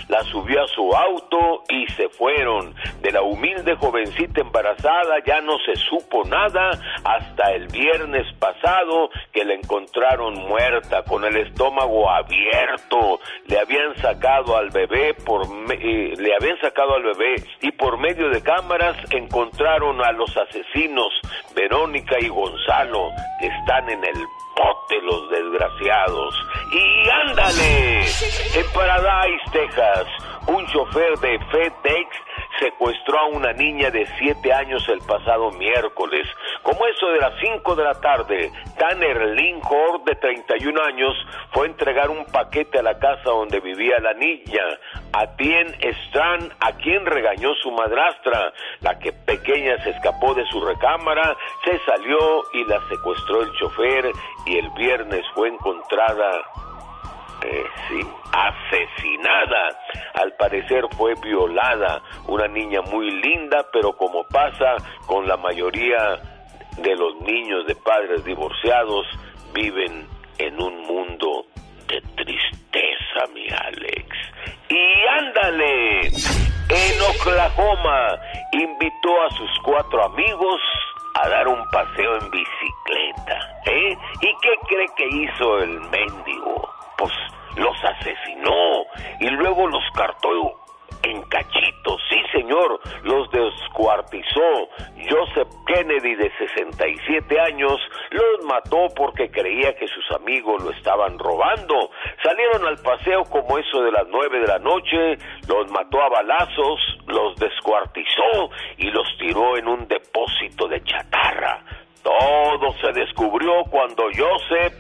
la 0.08 0.24
subió 0.24 0.64
a 0.64 0.68
su 0.68 0.94
auto 0.96 1.64
y 1.70 1.88
se 1.94 2.10
fueron. 2.10 2.74
De 3.02 3.12
la 3.12 3.22
humilde 3.22 3.76
jovencita 3.76 4.42
embarazada 4.42 5.20
ya 5.26 5.42
no 5.42 5.58
se 5.66 5.76
supo 5.76 6.24
nada 6.26 6.72
hasta 7.04 7.52
el 7.52 7.68
viernes 7.68 8.26
pasado 8.40 9.10
que 9.32 9.44
la 9.44 9.54
encontraron 9.54 10.36
muerta 10.36 11.04
con 11.04 11.26
el 11.26 11.36
estómago 11.38 12.10
abierto. 12.10 13.20
Le 13.48 13.60
habían 13.60 13.96
sacado 13.98 14.58
al 14.58 14.70
bebé 14.70 15.14
por 15.14 15.46
eh, 15.72 16.14
le 16.18 16.36
habían 16.36 16.60
sacado 16.60 16.96
al 16.96 17.04
bebé 17.04 17.36
y 17.62 17.72
por 17.72 17.98
medio 17.98 18.30
de 18.30 18.42
cámaras 18.42 18.96
encontraron 19.12 20.04
a 20.04 20.12
los 20.12 20.36
asesinos 20.38 21.14
Verónica 21.56 22.16
y 22.20 22.28
Gonzalo 22.28 23.10
que 23.40 23.48
están 23.48 23.90
en 23.90 24.04
el 24.04 24.16
bote 24.56 25.02
los 25.02 25.30
desgraciados. 25.30 26.48
Y 26.72 27.10
ándale, 27.10 28.00
en 28.02 28.74
Paradise, 28.74 29.44
Texas, 29.52 30.08
un 30.48 30.66
chofer 30.68 31.18
de 31.20 31.40
FedEx 31.52 32.10
se 32.60 32.66
secuestró 32.66 33.20
a 33.20 33.26
una 33.28 33.54
niña 33.54 33.90
de 33.90 34.06
7 34.18 34.54
años 34.54 34.88
el 34.90 35.00
pasado 35.00 35.52
miércoles. 35.52 36.28
Como 36.62 36.86
eso 36.86 37.08
de 37.08 37.20
las 37.20 37.34
5 37.40 37.76
de 37.76 37.84
la 37.84 37.94
tarde, 38.00 38.52
Tanner 38.78 39.36
Linkhorn, 39.36 40.04
de 40.06 40.16
31 40.16 40.82
años, 40.84 41.14
fue 41.52 41.68
a 41.68 41.70
entregar 41.70 42.10
un 42.10 42.26
paquete 42.26 42.80
a 42.80 42.84
la 42.84 42.98
casa 43.00 43.24
donde 43.26 43.60
vivía 43.60 44.00
la 44.00 44.14
niña. 44.14 44.64
A 45.14 45.28
Tien 45.36 45.68
Strand, 45.80 46.54
a 46.60 46.74
quien 46.74 47.06
regañó 47.06 47.54
su 47.56 47.72
madrastra, 47.72 48.54
la 48.82 48.98
que 49.00 49.14
pequeña 49.14 49.82
se 49.84 49.92
escapó 49.92 50.34
de 50.34 50.46
su 50.48 50.64
recámara, 50.64 51.36
se 51.64 51.80
salió 51.80 52.44
y 52.54 52.66
la 52.66 52.80
secuestró 52.90 53.44
el 53.44 53.52
chofer 53.54 54.12
y 54.46 54.58
el 54.58 54.70
viernes 54.72 55.26
fue 55.34 55.50
encontrada 55.50 56.32
eh, 57.44 57.64
sí, 57.90 58.00
asesinada. 58.32 59.80
Al 60.14 60.34
parecer 60.34 60.86
fue 60.98 61.14
violada, 61.16 62.02
una 62.28 62.48
niña 62.48 62.82
muy 62.82 63.12
linda, 63.12 63.66
pero 63.72 63.94
como 63.94 64.24
pasa 64.26 64.76
con 65.06 65.28
la 65.28 65.38
mayoría 65.38 66.20
de 66.78 66.96
los 66.96 67.20
niños 67.22 67.68
de 67.68 67.76
padres 67.76 68.24
divorciados, 68.24 69.06
viven 69.54 70.08
en 70.38 70.62
un 70.62 70.82
mundo 70.84 71.46
de 71.88 72.02
tristeza, 72.16 73.28
mi 73.34 73.48
Alex. 73.50 74.08
Y 74.70 75.08
ándale, 75.20 76.08
en 76.08 77.02
Oklahoma 77.16 78.20
invitó 78.54 79.22
a 79.22 79.30
sus 79.32 79.52
cuatro 79.64 80.06
amigos 80.06 80.62
a 81.16 81.30
dar 81.30 81.48
un 81.48 81.68
paseo 81.70 82.18
en 82.18 82.32
bicicleta, 82.32 83.62
¿eh? 83.66 83.98
¿Y 84.22 84.36
qué 84.42 84.58
cree 84.68 84.88
que 84.96 85.08
hizo 85.08 85.60
el 85.60 85.80
mendigo? 85.82 86.70
Pues 86.98 87.12
los 87.56 87.84
asesinó 87.84 88.86
y 89.20 89.30
luego 89.30 89.68
los 89.68 89.84
cartó 89.96 90.63
en 91.04 91.22
cachitos, 91.24 92.02
sí 92.10 92.22
señor, 92.32 92.80
los 93.04 93.30
descuartizó. 93.32 94.70
Joseph 95.10 95.50
Kennedy 95.68 96.16
de 96.16 96.32
67 96.38 97.40
años 97.40 97.78
los 98.12 98.46
mató 98.46 98.88
porque 98.96 99.30
creía 99.30 99.76
que 99.76 99.88
sus 99.88 100.12
amigos 100.16 100.64
lo 100.64 100.72
estaban 100.72 101.20
robando. 101.20 101.92
Salieron 102.24 102.66
al 102.66 102.78
paseo 102.78 103.24
como 103.26 103.58
eso 103.58 103.82
de 103.82 103.92
las 103.92 104.08
9 104.08 104.40
de 104.40 104.48
la 104.48 104.60
noche, 104.60 105.18
los 105.48 105.70
mató 105.72 106.02
a 106.02 106.10
balazos, 106.10 106.80
los 107.08 107.36
descuartizó 107.36 108.50
y 108.78 108.90
los 108.92 109.08
tiró 109.18 109.58
en 109.58 109.68
un 109.68 109.88
depósito 109.88 110.68
de 110.68 110.84
chatarra. 110.84 111.83
Todo 112.04 112.74
se 112.82 112.92
descubrió 112.92 113.64
cuando 113.70 114.04
Joseph 114.16 114.74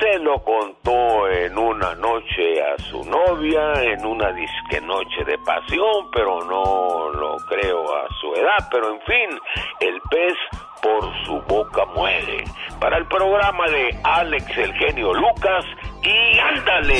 se 0.00 0.18
lo 0.20 0.42
contó 0.42 1.28
en 1.28 1.56
una 1.58 1.94
noche 1.96 2.62
a 2.62 2.82
su 2.84 3.04
novia, 3.04 3.74
en 3.82 4.06
una 4.06 4.32
disque 4.32 4.80
noche 4.80 5.24
de 5.26 5.36
pasión, 5.38 6.10
pero 6.12 6.42
no 6.44 7.10
lo 7.10 7.36
creo 7.48 7.84
a 7.94 8.08
su 8.20 8.34
edad. 8.34 8.68
Pero 8.70 8.94
en 8.94 9.00
fin, 9.02 9.38
el 9.80 10.00
pez 10.10 10.34
por 10.82 11.04
su 11.26 11.40
boca 11.42 11.84
muere. 11.94 12.44
Para 12.80 12.96
el 12.96 13.06
programa 13.06 13.66
de 13.66 13.94
Alex 14.02 14.56
el 14.56 14.72
genio 14.74 15.12
Lucas, 15.12 15.64
y 16.02 16.38
ándale, 16.38 16.96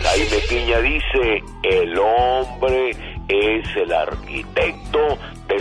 Jaime 0.00 0.38
Piña 0.48 0.78
dice, 0.78 1.42
el 1.64 1.98
hombre 1.98 2.90
es 3.28 3.76
el 3.76 3.92
arquitecto 3.92 5.18
de 5.48 5.57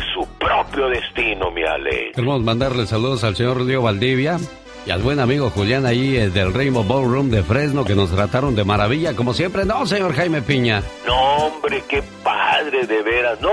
propio 0.64 0.90
destino, 0.90 1.52
mi 1.52 1.64
Alex. 1.64 2.16
Queremos 2.16 2.42
mandarle 2.42 2.86
saludos 2.88 3.24
al 3.24 3.36
señor 3.36 3.62
Leo 3.62 3.84
Valdivia 3.84 4.38
y 4.86 4.92
al 4.92 5.02
buen 5.02 5.20
amigo 5.20 5.50
Julián 5.50 5.86
ahí 5.86 6.16
eh, 6.16 6.30
del 6.30 6.54
Rainbow 6.54 6.84
Ballroom 6.84 7.30
de 7.30 7.44
Fresno 7.44 7.84
que 7.84 7.96
nos 7.96 8.10
trataron 8.12 8.56
de 8.56 8.64
maravilla, 8.64 9.16
como 9.16 9.34
siempre. 9.34 9.66
No, 9.66 9.86
señor 9.86 10.14
Jaime 10.14 10.42
Piña. 10.42 10.82
No, 11.06 11.48
hombre, 11.48 11.84
qué 11.88 12.02
padre, 12.24 12.88
de 12.88 13.02
veras, 13.04 13.40
no. 13.42 13.50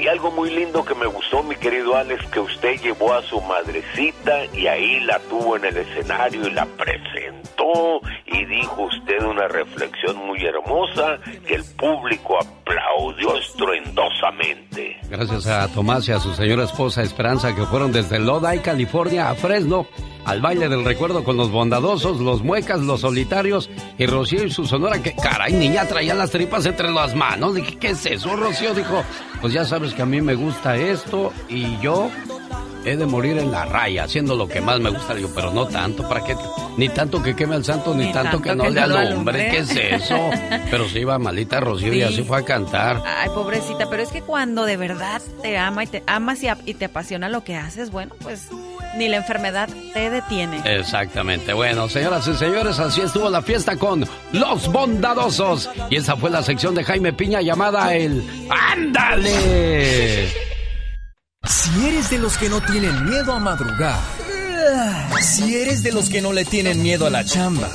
Y 0.00 0.08
algo 0.08 0.30
muy 0.30 0.48
lindo 0.48 0.82
que 0.82 0.94
me 0.94 1.04
gustó, 1.04 1.42
mi 1.42 1.56
querido 1.56 1.94
Alex, 1.94 2.24
que 2.28 2.40
usted 2.40 2.80
llevó 2.80 3.12
a 3.12 3.22
su 3.22 3.38
madrecita 3.42 4.46
y 4.54 4.66
ahí 4.66 4.98
la 5.00 5.18
tuvo 5.18 5.56
en 5.56 5.66
el 5.66 5.76
escenario 5.76 6.48
y 6.48 6.52
la 6.52 6.64
presentó 6.64 8.00
y 8.24 8.46
dijo 8.46 8.84
usted 8.84 9.22
una 9.22 9.46
reflexión 9.48 10.16
muy 10.16 10.42
hermosa 10.42 11.18
que 11.46 11.56
el 11.56 11.64
público 11.76 12.38
aplaudió 12.40 13.36
estruendosamente. 13.36 14.96
Gracias 15.10 15.46
a 15.46 15.68
Tomás 15.68 16.08
y 16.08 16.12
a 16.12 16.18
su 16.18 16.32
señora 16.32 16.64
esposa 16.64 17.02
Esperanza 17.02 17.54
que 17.54 17.66
fueron 17.66 17.92
desde 17.92 18.18
Lodi, 18.18 18.60
California 18.60 19.28
a 19.28 19.34
Fresno 19.34 19.86
al 20.24 20.40
baile 20.40 20.68
del 20.68 20.84
recuerdo 20.84 21.24
con 21.24 21.36
los 21.36 21.50
bondadosos, 21.50 22.20
los 22.20 22.42
muecas, 22.42 22.80
los 22.80 23.00
solitarios 23.00 23.70
y 23.98 24.06
Rocío 24.06 24.44
y 24.44 24.50
su 24.50 24.66
sonora 24.66 25.02
que, 25.02 25.14
caray, 25.14 25.52
niña, 25.52 25.86
traía 25.86 26.14
las 26.14 26.30
tripas 26.30 26.66
entre 26.66 26.90
las 26.90 27.14
manos. 27.14 27.54
Dije, 27.54 27.76
¿qué 27.78 27.88
es 27.88 28.06
eso? 28.06 28.36
Rocío 28.36 28.74
dijo, 28.74 29.02
pues 29.40 29.52
ya 29.52 29.64
sabes 29.64 29.89
que 29.94 30.02
a 30.02 30.06
mí 30.06 30.20
me 30.20 30.34
gusta 30.34 30.76
esto 30.76 31.32
y 31.48 31.78
yo 31.80 32.10
he 32.84 32.96
de 32.96 33.06
morir 33.06 33.38
en 33.38 33.50
la 33.50 33.64
raya, 33.64 34.04
haciendo 34.04 34.34
lo 34.34 34.48
que 34.48 34.60
más 34.60 34.80
me 34.80 34.90
gusta. 34.90 35.14
Digo, 35.14 35.30
pero 35.34 35.52
no 35.52 35.66
tanto, 35.66 36.08
¿para 36.08 36.24
qué? 36.24 36.36
Ni 36.80 36.88
tanto 36.88 37.22
que 37.22 37.36
queme 37.36 37.56
al 37.56 37.62
santo, 37.62 37.94
ni, 37.94 38.10
tanto, 38.10 38.40
que 38.40 38.54
no 38.54 38.70
le 38.70 38.80
alumbre, 38.80 39.50
¿qué 39.50 39.58
es 39.58 39.76
eso? 39.76 40.30
Pero 40.70 40.88
sí 40.88 41.00
iba 41.00 41.18
malita 41.18 41.60
Rocío 41.60 41.92
y 41.92 42.00
así 42.00 42.22
fue 42.22 42.38
a 42.38 42.42
cantar. 42.42 43.02
Ay, 43.04 43.28
pobrecita, 43.34 43.90
pero 43.90 44.02
es 44.02 44.08
que 44.08 44.22
cuando 44.22 44.64
de 44.64 44.78
verdad 44.78 45.20
te 45.42 45.58
ama 45.58 45.84
y 45.84 45.88
te 45.88 46.02
amas 46.06 46.42
y, 46.42 46.48
y 46.64 46.72
te 46.72 46.86
apasiona 46.86 47.28
lo 47.28 47.44
que 47.44 47.54
haces, 47.54 47.90
bueno, 47.90 48.14
pues 48.22 48.48
ni 48.96 49.08
la 49.08 49.18
enfermedad 49.18 49.68
te 49.92 50.08
detiene. 50.08 50.62
Exactamente. 50.64 51.52
Bueno, 51.52 51.86
señoras 51.90 52.26
y 52.28 52.34
señores, 52.34 52.78
así 52.78 53.02
estuvo 53.02 53.28
la 53.28 53.42
fiesta 53.42 53.76
con 53.76 54.06
Los 54.32 54.72
Bondadosos. 54.72 55.68
Y 55.90 55.96
esa 55.96 56.16
fue 56.16 56.30
la 56.30 56.42
sección 56.42 56.74
de 56.74 56.82
Jaime 56.82 57.12
Piña 57.12 57.42
llamada 57.42 57.94
el 57.94 58.24
¡Ándale! 58.48 60.28
Si 61.44 61.86
eres 61.86 62.08
de 62.08 62.18
los 62.20 62.38
que 62.38 62.48
no 62.48 62.58
tienen 62.62 63.04
miedo 63.04 63.34
a 63.34 63.38
madrugar, 63.38 63.98
si 65.20 65.56
eres 65.56 65.82
de 65.82 65.92
los 65.92 66.08
que 66.08 66.20
no 66.20 66.32
le 66.32 66.44
tienen 66.44 66.82
miedo 66.82 67.06
a 67.06 67.10
la 67.10 67.24
chamba, 67.24 67.68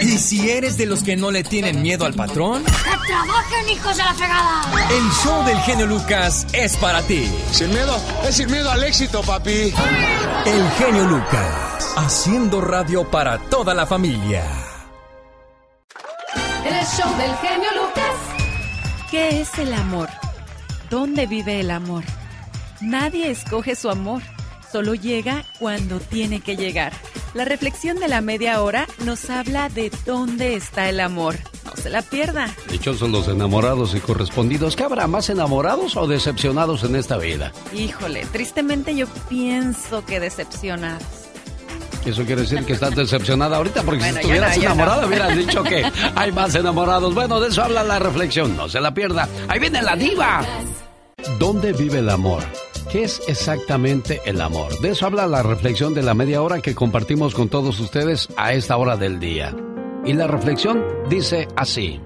y 0.00 0.18
si 0.18 0.50
eres 0.50 0.76
de 0.76 0.86
los 0.86 1.02
que 1.02 1.16
no 1.16 1.30
le 1.30 1.42
tienen 1.44 1.80
miedo 1.82 2.04
al 2.04 2.14
patrón, 2.14 2.64
¡Que 2.64 3.06
trabajen, 3.06 3.68
hijos 3.70 3.96
de 3.96 4.02
la 4.02 4.14
fregada! 4.14 4.62
el 4.90 5.10
show 5.22 5.44
del 5.44 5.58
genio 5.60 5.86
Lucas 5.86 6.46
es 6.52 6.76
para 6.76 7.00
ti. 7.02 7.30
Sin 7.52 7.70
miedo, 7.70 7.96
es 8.28 8.36
sin 8.36 8.50
miedo 8.50 8.70
al 8.70 8.82
éxito, 8.84 9.22
papi. 9.22 9.72
El 10.46 10.70
genio 10.78 11.04
Lucas, 11.04 11.94
haciendo 11.96 12.60
radio 12.60 13.10
para 13.10 13.38
toda 13.38 13.72
la 13.74 13.86
familia. 13.86 14.44
El 16.66 16.86
show 16.86 17.16
del 17.16 17.34
genio 17.36 17.70
Lucas. 17.74 18.14
¿Qué 19.10 19.40
es 19.40 19.58
el 19.58 19.72
amor? 19.72 20.08
¿Dónde 20.90 21.26
vive 21.26 21.60
el 21.60 21.70
amor? 21.70 22.04
Nadie 22.80 23.30
escoge 23.30 23.74
su 23.76 23.88
amor, 23.88 24.22
solo 24.74 24.96
llega 24.96 25.44
cuando 25.60 26.00
tiene 26.00 26.40
que 26.40 26.56
llegar. 26.56 26.92
La 27.32 27.44
reflexión 27.44 28.00
de 28.00 28.08
la 28.08 28.20
media 28.20 28.60
hora 28.60 28.88
nos 29.04 29.30
habla 29.30 29.68
de 29.68 29.92
dónde 30.04 30.56
está 30.56 30.88
el 30.88 30.98
amor. 30.98 31.36
No 31.64 31.80
se 31.80 31.90
la 31.90 32.02
pierda. 32.02 32.52
Dichosos 32.72 33.08
los 33.08 33.28
enamorados 33.28 33.94
y 33.94 34.00
correspondidos. 34.00 34.74
¿Qué 34.74 34.82
habrá 34.82 35.06
más 35.06 35.30
enamorados 35.30 35.96
o 35.96 36.08
decepcionados 36.08 36.82
en 36.82 36.96
esta 36.96 37.18
vida? 37.18 37.52
Híjole, 37.72 38.26
tristemente 38.32 38.96
yo 38.96 39.06
pienso 39.28 40.04
que 40.04 40.18
decepcionados. 40.18 41.04
Eso 42.04 42.24
quiere 42.24 42.40
decir 42.42 42.64
que 42.64 42.72
estás 42.72 42.96
decepcionada 42.96 43.58
ahorita 43.58 43.84
porque 43.84 44.00
Bueno, 44.00 44.14
si 44.14 44.20
estuvieras 44.22 44.56
no. 44.56 44.62
enamorada 44.64 45.06
hubieras 45.06 45.36
dicho 45.36 45.62
que 45.62 45.84
hay 46.16 46.32
más 46.32 46.52
enamorados. 46.56 47.14
Bueno, 47.14 47.38
de 47.38 47.48
eso 47.50 47.62
habla 47.62 47.84
la 47.84 48.00
reflexión. 48.00 48.56
No 48.56 48.68
se 48.68 48.80
la 48.80 48.92
pierda. 48.92 49.28
Ahí 49.46 49.60
viene 49.60 49.80
la 49.82 49.94
diva. 49.94 50.44
¿Dónde 51.38 51.72
vive 51.72 52.00
el 52.00 52.10
amor? 52.10 52.42
¿Qué 52.90 53.02
es 53.02 53.22
exactamente 53.26 54.20
el 54.24 54.40
amor? 54.40 54.78
De 54.80 54.90
eso 54.90 55.06
habla 55.06 55.26
la 55.26 55.42
reflexión 55.42 55.94
de 55.94 56.02
la 56.02 56.14
media 56.14 56.42
hora 56.42 56.60
que 56.60 56.74
compartimos 56.74 57.34
con 57.34 57.48
todos 57.48 57.80
ustedes 57.80 58.28
a 58.36 58.52
esta 58.52 58.76
hora 58.76 58.96
del 58.96 59.18
día. 59.18 59.54
Y 60.04 60.12
la 60.12 60.26
reflexión 60.26 60.84
dice 61.08 61.48
así. 61.56 62.00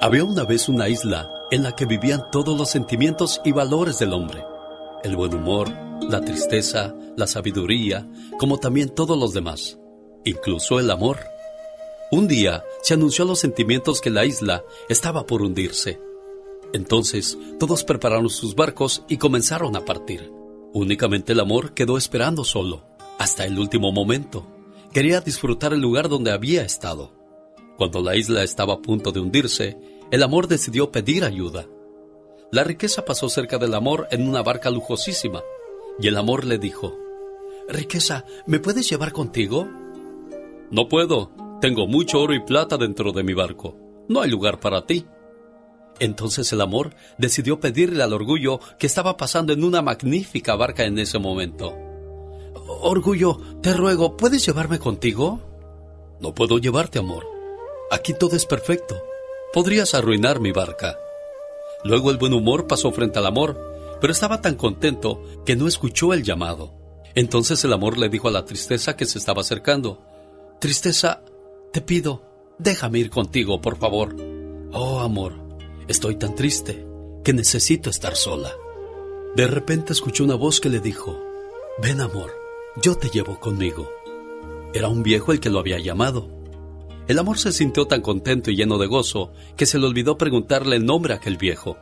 Había 0.00 0.24
una 0.24 0.44
vez 0.44 0.68
una 0.68 0.88
isla 0.88 1.28
en 1.50 1.64
la 1.64 1.74
que 1.74 1.86
vivían 1.86 2.30
todos 2.30 2.56
los 2.56 2.70
sentimientos 2.70 3.40
y 3.44 3.52
valores 3.52 3.98
del 3.98 4.12
hombre. 4.12 4.44
El 5.02 5.16
buen 5.16 5.34
humor, 5.34 5.68
la 6.02 6.20
tristeza, 6.20 6.94
la 7.16 7.26
sabiduría, 7.26 8.06
como 8.38 8.58
también 8.58 8.94
todos 8.94 9.18
los 9.18 9.32
demás, 9.32 9.78
incluso 10.24 10.78
el 10.78 10.90
amor. 10.90 11.18
Un 12.12 12.28
día 12.28 12.62
se 12.82 12.94
anunció 12.94 13.24
a 13.24 13.28
los 13.28 13.40
sentimientos 13.40 14.00
que 14.00 14.10
la 14.10 14.24
isla 14.24 14.62
estaba 14.88 15.26
por 15.26 15.42
hundirse. 15.42 16.07
Entonces 16.72 17.38
todos 17.58 17.84
prepararon 17.84 18.30
sus 18.30 18.54
barcos 18.54 19.04
y 19.08 19.16
comenzaron 19.16 19.76
a 19.76 19.84
partir. 19.84 20.32
Únicamente 20.72 21.32
el 21.32 21.40
amor 21.40 21.72
quedó 21.72 21.96
esperando 21.96 22.44
solo, 22.44 22.84
hasta 23.18 23.44
el 23.46 23.58
último 23.58 23.90
momento. 23.92 24.46
Quería 24.92 25.20
disfrutar 25.20 25.72
el 25.72 25.80
lugar 25.80 26.08
donde 26.08 26.30
había 26.30 26.62
estado. 26.62 27.12
Cuando 27.76 28.00
la 28.00 28.16
isla 28.16 28.42
estaba 28.42 28.74
a 28.74 28.82
punto 28.82 29.12
de 29.12 29.20
hundirse, 29.20 29.78
el 30.10 30.22
amor 30.22 30.48
decidió 30.48 30.90
pedir 30.90 31.24
ayuda. 31.24 31.66
La 32.50 32.64
riqueza 32.64 33.04
pasó 33.04 33.28
cerca 33.28 33.58
del 33.58 33.74
amor 33.74 34.08
en 34.10 34.28
una 34.28 34.42
barca 34.42 34.70
lujosísima, 34.70 35.42
y 36.00 36.08
el 36.08 36.16
amor 36.16 36.44
le 36.44 36.58
dijo, 36.58 36.96
Riqueza, 37.68 38.24
¿me 38.46 38.60
puedes 38.60 38.88
llevar 38.88 39.12
contigo? 39.12 39.68
No 40.70 40.88
puedo, 40.88 41.30
tengo 41.60 41.86
mucho 41.86 42.20
oro 42.20 42.34
y 42.34 42.40
plata 42.40 42.76
dentro 42.78 43.12
de 43.12 43.22
mi 43.22 43.34
barco. 43.34 43.76
no 44.08 44.22
hay 44.22 44.30
lugar 44.30 44.58
para 44.60 44.86
ti. 44.86 45.04
Entonces 46.00 46.52
el 46.52 46.60
amor 46.60 46.94
decidió 47.16 47.60
pedirle 47.60 48.02
al 48.02 48.12
orgullo 48.12 48.60
que 48.78 48.86
estaba 48.86 49.16
pasando 49.16 49.52
en 49.52 49.64
una 49.64 49.82
magnífica 49.82 50.54
barca 50.54 50.84
en 50.84 50.98
ese 50.98 51.18
momento. 51.18 51.74
Orgullo, 52.80 53.38
te 53.62 53.72
ruego, 53.72 54.16
¿puedes 54.16 54.44
llevarme 54.46 54.78
contigo? 54.78 55.40
No 56.20 56.34
puedo 56.34 56.58
llevarte, 56.58 56.98
amor. 56.98 57.26
Aquí 57.90 58.14
todo 58.14 58.36
es 58.36 58.46
perfecto. 58.46 59.00
Podrías 59.52 59.94
arruinar 59.94 60.40
mi 60.40 60.52
barca. 60.52 60.98
Luego 61.84 62.10
el 62.10 62.18
buen 62.18 62.34
humor 62.34 62.66
pasó 62.66 62.92
frente 62.92 63.18
al 63.18 63.26
amor, 63.26 63.58
pero 64.00 64.12
estaba 64.12 64.40
tan 64.40 64.56
contento 64.56 65.22
que 65.46 65.56
no 65.56 65.66
escuchó 65.66 66.12
el 66.12 66.22
llamado. 66.22 66.74
Entonces 67.14 67.64
el 67.64 67.72
amor 67.72 67.98
le 67.98 68.08
dijo 68.08 68.28
a 68.28 68.32
la 68.32 68.44
tristeza 68.44 68.96
que 68.96 69.06
se 69.06 69.18
estaba 69.18 69.40
acercando, 69.40 70.04
Tristeza, 70.60 71.22
te 71.72 71.80
pido, 71.80 72.22
déjame 72.58 72.98
ir 72.98 73.10
contigo, 73.10 73.60
por 73.60 73.78
favor. 73.78 74.16
Oh, 74.72 75.00
amor, 75.00 75.47
estoy 75.88 76.16
tan 76.16 76.34
triste 76.34 76.86
que 77.24 77.32
necesito 77.32 77.90
estar 77.90 78.14
sola. 78.14 78.52
De 79.34 79.46
repente 79.46 79.92
escuchó 79.92 80.24
una 80.24 80.34
voz 80.34 80.60
que 80.60 80.68
le 80.68 80.80
dijo, 80.80 81.18
Ven, 81.82 82.00
amor, 82.00 82.30
yo 82.82 82.94
te 82.96 83.08
llevo 83.08 83.40
conmigo. 83.40 83.88
Era 84.72 84.88
un 84.88 85.02
viejo 85.02 85.32
el 85.32 85.40
que 85.40 85.50
lo 85.50 85.58
había 85.58 85.78
llamado. 85.78 86.28
El 87.08 87.18
amor 87.18 87.38
se 87.38 87.52
sintió 87.52 87.86
tan 87.86 88.02
contento 88.02 88.50
y 88.50 88.56
lleno 88.56 88.78
de 88.78 88.86
gozo 88.86 89.32
que 89.56 89.64
se 89.64 89.78
le 89.78 89.86
olvidó 89.86 90.18
preguntarle 90.18 90.76
el 90.76 90.84
nombre 90.84 91.14
a 91.14 91.16
aquel 91.16 91.38
viejo. 91.38 91.78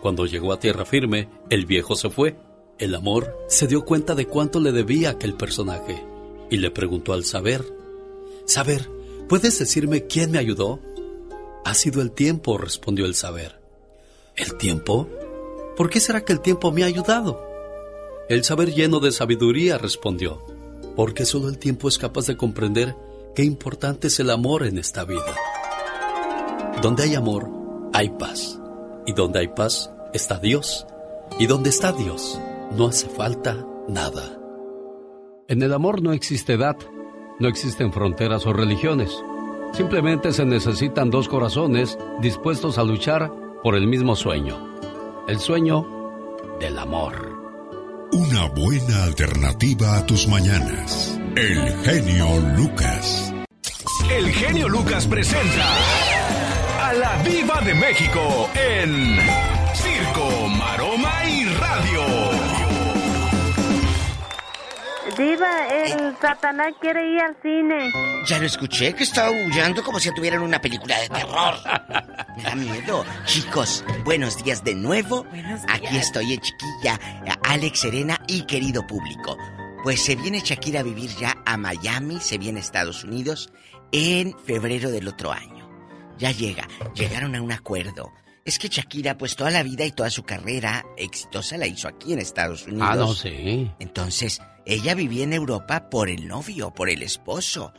Cuando 0.00 0.26
llegó 0.26 0.52
a 0.52 0.58
tierra 0.60 0.84
firme, 0.84 1.28
el 1.48 1.66
viejo 1.66 1.94
se 1.94 2.10
fue. 2.10 2.36
El 2.78 2.94
amor 2.94 3.36
se 3.48 3.66
dio 3.66 3.84
cuenta 3.84 4.14
de 4.14 4.26
cuánto 4.26 4.60
le 4.60 4.72
debía 4.72 5.10
aquel 5.10 5.34
personaje 5.34 6.04
y 6.50 6.56
le 6.56 6.70
preguntó 6.70 7.12
al 7.12 7.24
saber, 7.24 7.64
Saber, 8.46 8.88
¿puedes 9.28 9.58
decirme 9.58 10.06
quién 10.06 10.30
me 10.30 10.38
ayudó? 10.38 10.80
Ha 11.68 11.74
sido 11.74 12.00
el 12.00 12.12
tiempo, 12.12 12.56
respondió 12.56 13.04
el 13.04 13.14
saber. 13.14 13.60
¿El 14.36 14.56
tiempo? 14.56 15.06
¿Por 15.76 15.90
qué 15.90 16.00
será 16.00 16.24
que 16.24 16.32
el 16.32 16.40
tiempo 16.40 16.72
me 16.72 16.82
ha 16.82 16.86
ayudado? 16.86 17.44
El 18.30 18.42
saber 18.42 18.72
lleno 18.72 19.00
de 19.00 19.12
sabiduría 19.12 19.76
respondió, 19.76 20.42
porque 20.96 21.26
solo 21.26 21.50
el 21.50 21.58
tiempo 21.58 21.86
es 21.86 21.98
capaz 21.98 22.26
de 22.26 22.38
comprender 22.38 22.96
qué 23.34 23.44
importante 23.44 24.06
es 24.06 24.18
el 24.18 24.30
amor 24.30 24.64
en 24.64 24.78
esta 24.78 25.04
vida. 25.04 25.36
Donde 26.80 27.02
hay 27.02 27.14
amor, 27.14 27.50
hay 27.92 28.08
paz. 28.18 28.58
Y 29.04 29.12
donde 29.12 29.40
hay 29.40 29.48
paz, 29.48 29.90
está 30.14 30.38
Dios. 30.38 30.86
Y 31.38 31.48
donde 31.48 31.68
está 31.68 31.92
Dios, 31.92 32.40
no 32.78 32.86
hace 32.86 33.10
falta 33.10 33.62
nada. 33.86 34.40
En 35.48 35.60
el 35.60 35.74
amor 35.74 36.00
no 36.00 36.14
existe 36.14 36.54
edad, 36.54 36.78
no 37.38 37.46
existen 37.46 37.92
fronteras 37.92 38.46
o 38.46 38.54
religiones. 38.54 39.22
Simplemente 39.72 40.32
se 40.32 40.44
necesitan 40.44 41.10
dos 41.10 41.28
corazones 41.28 41.98
dispuestos 42.20 42.78
a 42.78 42.84
luchar 42.84 43.30
por 43.62 43.76
el 43.76 43.86
mismo 43.86 44.16
sueño. 44.16 44.76
El 45.28 45.38
sueño 45.38 45.86
del 46.60 46.78
amor. 46.78 47.38
Una 48.12 48.46
buena 48.48 49.04
alternativa 49.04 49.98
a 49.98 50.06
tus 50.06 50.26
mañanas. 50.28 51.20
El 51.36 51.72
genio 51.84 52.26
Lucas. 52.56 53.32
El 54.10 54.32
genio 54.32 54.68
Lucas 54.68 55.06
presenta 55.06 55.68
a 56.80 56.92
la 56.94 57.22
Viva 57.22 57.60
de 57.60 57.74
México 57.74 58.48
en 58.54 59.18
Circo, 59.74 60.48
Maroma 60.48 61.24
y 61.28 61.44
Radio. 61.44 62.17
Diva, 65.18 65.66
el 65.66 66.16
Satanás 66.20 66.74
quiere 66.80 67.12
ir 67.12 67.20
al 67.20 67.36
cine. 67.42 67.90
Ya 68.24 68.38
lo 68.38 68.46
escuché, 68.46 68.94
que 68.94 69.02
estaba 69.02 69.28
aullando 69.28 69.82
como 69.82 69.98
si 69.98 70.14
tuvieran 70.14 70.42
una 70.42 70.60
película 70.60 70.96
de 71.00 71.08
terror. 71.08 71.54
Me 72.36 72.42
da 72.44 72.54
miedo. 72.54 73.04
Chicos, 73.24 73.84
buenos 74.04 74.44
días 74.44 74.62
de 74.62 74.76
nuevo. 74.76 75.26
Aquí 75.68 75.96
estoy 75.96 76.34
en 76.34 76.40
chiquilla, 76.40 77.00
Alex 77.42 77.80
Serena 77.80 78.20
y 78.28 78.42
querido 78.42 78.86
público. 78.86 79.36
Pues 79.82 80.00
se 80.02 80.14
viene 80.14 80.38
Shakira 80.38 80.80
a 80.80 80.84
vivir 80.84 81.10
ya 81.16 81.36
a 81.44 81.56
Miami, 81.56 82.20
se 82.20 82.38
viene 82.38 82.60
a 82.60 82.62
Estados 82.62 83.02
Unidos 83.02 83.52
en 83.90 84.38
febrero 84.38 84.92
del 84.92 85.08
otro 85.08 85.32
año. 85.32 85.68
Ya 86.16 86.30
llega, 86.30 86.68
llegaron 86.94 87.34
a 87.34 87.42
un 87.42 87.50
acuerdo. 87.50 88.12
Es 88.44 88.58
que 88.58 88.68
Shakira, 88.68 89.18
pues 89.18 89.34
toda 89.34 89.50
la 89.50 89.64
vida 89.64 89.84
y 89.84 89.90
toda 89.90 90.10
su 90.10 90.22
carrera 90.22 90.84
exitosa 90.96 91.58
la 91.58 91.66
hizo 91.66 91.88
aquí 91.88 92.12
en 92.12 92.20
Estados 92.20 92.66
Unidos. 92.66 92.88
Ah, 92.88 92.94
no, 92.94 93.12
sí. 93.12 93.70
Entonces, 93.78 94.40
ella 94.68 94.94
vivía 94.94 95.24
en 95.24 95.32
Europa 95.32 95.88
por 95.88 96.10
el 96.10 96.28
novio, 96.28 96.70
por 96.74 96.90
el 96.90 97.02
esposo. 97.02 97.72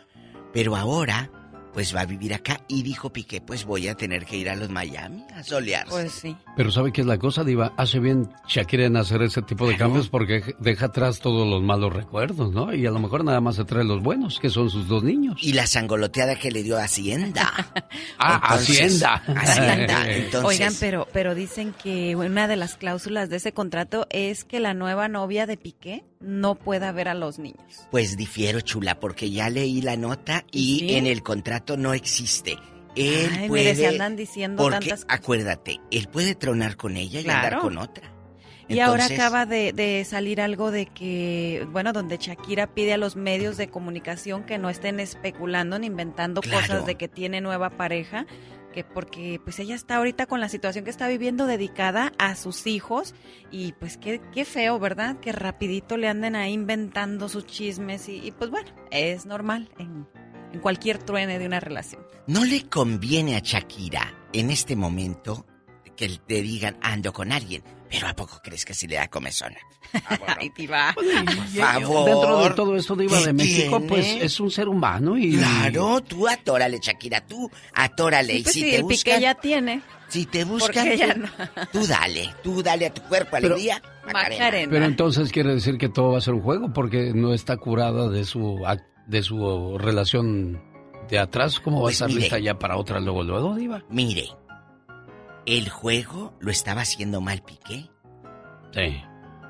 Pero 0.52 0.76
ahora, 0.76 1.30
pues 1.72 1.96
va 1.96 2.02
a 2.02 2.06
vivir 2.08 2.34
acá 2.34 2.62
y 2.68 2.82
dijo 2.82 3.14
Piqué, 3.14 3.42
pues 3.42 3.64
voy 3.64 3.88
a 3.88 3.94
tener 3.94 4.26
que 4.26 4.38
ir 4.38 4.50
a 4.50 4.56
los 4.56 4.70
Miami 4.70 5.24
a 5.36 5.44
solearse. 5.44 5.92
Pues 5.92 6.12
sí. 6.12 6.36
Pero 6.56 6.72
¿sabe 6.72 6.92
qué 6.92 7.02
es 7.02 7.08
la 7.08 7.20
cosa, 7.20 7.44
Diva? 7.44 7.74
Hace 7.78 8.00
bien 8.00 8.30
Shakira 8.48 8.86
en 8.86 8.98
hacer 8.98 9.22
ese 9.22 9.44
tipo 9.44 9.68
de 9.68 9.78
cambios 9.78 10.10
porque 10.10 10.56
deja 10.58 10.88
atrás 10.88 11.20
todos 11.20 11.48
los 11.48 11.62
malos 11.62 11.94
recuerdos, 11.94 12.52
¿no? 12.54 12.74
Y 12.74 12.88
a 12.88 12.92
lo 12.92 13.00
mejor 13.00 13.24
nada 13.24 13.40
más 13.40 13.58
se 13.58 13.66
trae 13.66 13.84
los 13.84 14.02
buenos, 14.02 14.40
que 14.40 14.50
son 14.50 14.72
sus 14.72 14.88
dos 14.88 15.04
niños. 15.04 15.38
Y 15.44 15.54
la 15.54 15.68
sangoloteada 15.68 16.38
que 16.38 16.50
le 16.50 16.64
dio 16.64 16.78
a 16.78 16.86
Hacienda. 16.86 17.52
Ah, 18.22 18.42
Entonces, 18.52 19.04
Hacienda. 19.04 19.24
Hacienda. 19.28 20.10
Entonces, 20.12 20.44
Oigan, 20.44 20.74
pero, 20.80 21.08
pero 21.14 21.36
dicen 21.36 21.74
que 21.82 22.16
una 22.16 22.48
de 22.48 22.58
las 22.58 22.76
cláusulas 22.76 23.30
de 23.30 23.38
ese 23.38 23.54
contrato 23.54 24.08
es 24.10 24.44
que 24.44 24.60
la 24.60 24.74
nueva 24.74 25.08
novia 25.08 25.46
de 25.46 25.56
Piqué 25.56 26.04
no 26.20 26.56
pueda 26.56 26.92
ver 26.92 27.08
a 27.08 27.14
los 27.14 27.40
niños. 27.40 27.88
Pues 27.92 28.18
difiero, 28.18 28.62
chula, 28.62 29.00
porque 29.00 29.32
ya 29.32 29.50
leí 29.50 29.82
la 29.82 29.96
nota 29.98 30.44
y 30.52 30.80
¿Sí? 30.80 30.96
en 30.96 31.08
el 31.08 31.24
contrato 31.24 31.78
no 31.78 31.94
existe. 31.94 32.58
Él 32.96 33.30
Ay, 33.38 33.48
puede. 33.48 33.64
mire, 33.64 33.76
se 33.76 33.88
andan 33.88 34.16
diciendo 34.16 34.62
porque, 34.64 34.90
tantas- 34.90 35.06
acuérdate, 35.08 35.80
él 35.92 36.08
puede 36.12 36.36
tronar 36.36 36.76
con 36.76 36.98
ella 36.98 37.22
y 37.22 37.30
andar 37.30 37.60
con 37.60 37.78
otra. 37.78 38.12
Y 38.68 38.82
ahora 38.82 39.06
acaba 39.06 39.48
de, 39.48 39.74
de 39.74 40.06
salir 40.06 40.40
algo 40.42 40.70
de 40.70 40.86
que, 40.86 41.66
bueno, 41.72 41.92
donde 41.92 42.18
Shakira 42.18 42.68
pide 42.68 42.94
a 42.94 42.98
los 42.98 43.16
medios 43.16 43.58
de 43.58 43.68
comunicación 43.70 44.44
que 44.44 44.60
no 44.60 44.70
estén 44.70 45.00
especulando 45.00 45.80
ni 45.80 45.88
inventando 45.88 46.42
Claro. 46.42 46.68
cosas 46.68 46.86
de 46.86 46.94
que 46.96 47.08
tiene 47.08 47.42
nueva 47.42 47.72
pareja, 47.72 48.28
que 48.74 48.84
porque 48.84 49.40
pues 49.44 49.60
ella 49.60 49.76
está 49.76 49.98
ahorita 49.98 50.26
con 50.26 50.40
la 50.40 50.50
situación 50.50 50.84
que 50.84 50.90
está 50.90 51.08
viviendo 51.08 51.46
dedicada 51.46 52.14
a 52.18 52.36
sus 52.36 52.68
hijos 52.68 53.14
y 53.52 53.74
pues 53.74 53.98
qué, 53.98 54.22
qué 54.34 54.46
feo, 54.46 54.80
¿verdad? 54.80 55.20
Que 55.20 55.32
rapidito 55.32 55.98
le 55.98 56.08
anden 56.08 56.36
ahí 56.36 56.54
inventando 56.54 57.30
sus 57.30 57.46
chismes 57.46 58.10
y, 58.10 58.32
pues 58.38 58.50
bueno, 58.50 58.70
es 58.92 59.26
normal 59.26 59.70
en, 59.78 60.08
en 60.54 60.60
cualquier 60.60 60.98
truene 60.98 61.40
de 61.40 61.46
una 61.46 61.60
relación. 61.60 62.02
No 62.28 62.46
le 62.46 62.68
conviene 62.70 63.36
a 63.36 63.40
Shakira 63.40 64.14
en 64.34 64.52
este 64.52 64.76
momento 64.76 65.46
que 65.96 66.10
te 66.26 66.42
digan 66.42 66.78
ando 66.82 67.12
con 67.12 67.32
alguien. 67.32 67.64
Pero 67.90 68.08
¿a 68.08 68.14
poco 68.16 68.40
crees 68.44 68.66
que 68.66 68.74
si 68.74 68.88
le 68.88 68.96
da 68.98 69.08
comezón? 69.08 69.54
Ay, 70.40 70.52
diva. 70.56 70.94
Por 70.94 71.04
Y- 71.06 71.58
favor. 71.58 72.06
Dentro 72.10 72.44
de 72.44 72.50
todo 72.52 72.76
esto, 72.76 72.96
Diva 72.96 73.18
¿Qué 73.20 73.26
de 73.28 73.34
México, 73.34 73.78
tiene? 73.78 73.88
pues 73.88 74.06
es 74.22 74.40
un 74.40 74.52
ser 74.52 74.68
humano 74.70 75.18
y... 75.18 75.38
Claro, 75.38 76.00
tú 76.02 76.28
atórale, 76.28 76.80
Shakira, 76.82 77.26
tú 77.26 77.50
atórale. 77.74 78.34
Sí, 78.34 78.40
y 78.40 78.44
pues 78.44 78.54
si 78.54 78.60
sí, 78.62 78.70
te 78.70 78.76
el 78.76 78.82
Piqué 78.86 78.94
buscan, 79.14 79.22
ya 79.22 79.34
tiene. 79.36 79.82
si 80.08 80.26
te 80.28 80.46
¿Por 80.46 80.60
buscan, 80.60 81.22
no? 81.22 81.28
tú 81.72 81.88
dale, 81.88 82.30
tú 82.44 82.62
dale 82.62 82.86
a 82.88 82.94
tu 82.94 83.02
cuerpo 83.04 83.32
Pero- 83.40 83.56
alegría. 83.56 83.82
Macarena. 84.06 84.68
Pero 84.72 84.86
entonces 84.86 85.32
quiere 85.32 85.54
decir 85.54 85.78
que 85.78 85.88
todo 85.90 86.12
va 86.14 86.18
a 86.18 86.22
ser 86.22 86.34
un 86.34 86.42
juego 86.42 86.72
porque 86.74 87.12
no 87.14 87.34
está 87.34 87.58
curada 87.58 88.10
de 88.10 88.24
su 88.26 88.58
ac- 88.60 88.86
de 89.08 89.22
su 89.24 89.78
relación 89.80 90.62
de 91.10 91.20
atrás. 91.20 91.60
¿Cómo 91.60 91.78
va 91.78 91.82
a 91.82 91.86
Pues 91.86 91.96
estar 91.96 92.08
mire. 92.10 92.22
lista 92.22 92.40
ya 92.40 92.58
para 92.60 92.78
otra 92.78 93.00
luego, 93.00 93.24
luego, 93.24 93.56
Diva? 93.56 93.84
Mire, 93.90 94.30
el 95.58 95.70
juego 95.70 96.34
lo 96.40 96.52
estaba 96.52 96.82
haciendo 96.82 97.22
mal 97.22 97.42
Piqué 97.42 97.90
Sí, 98.72 99.02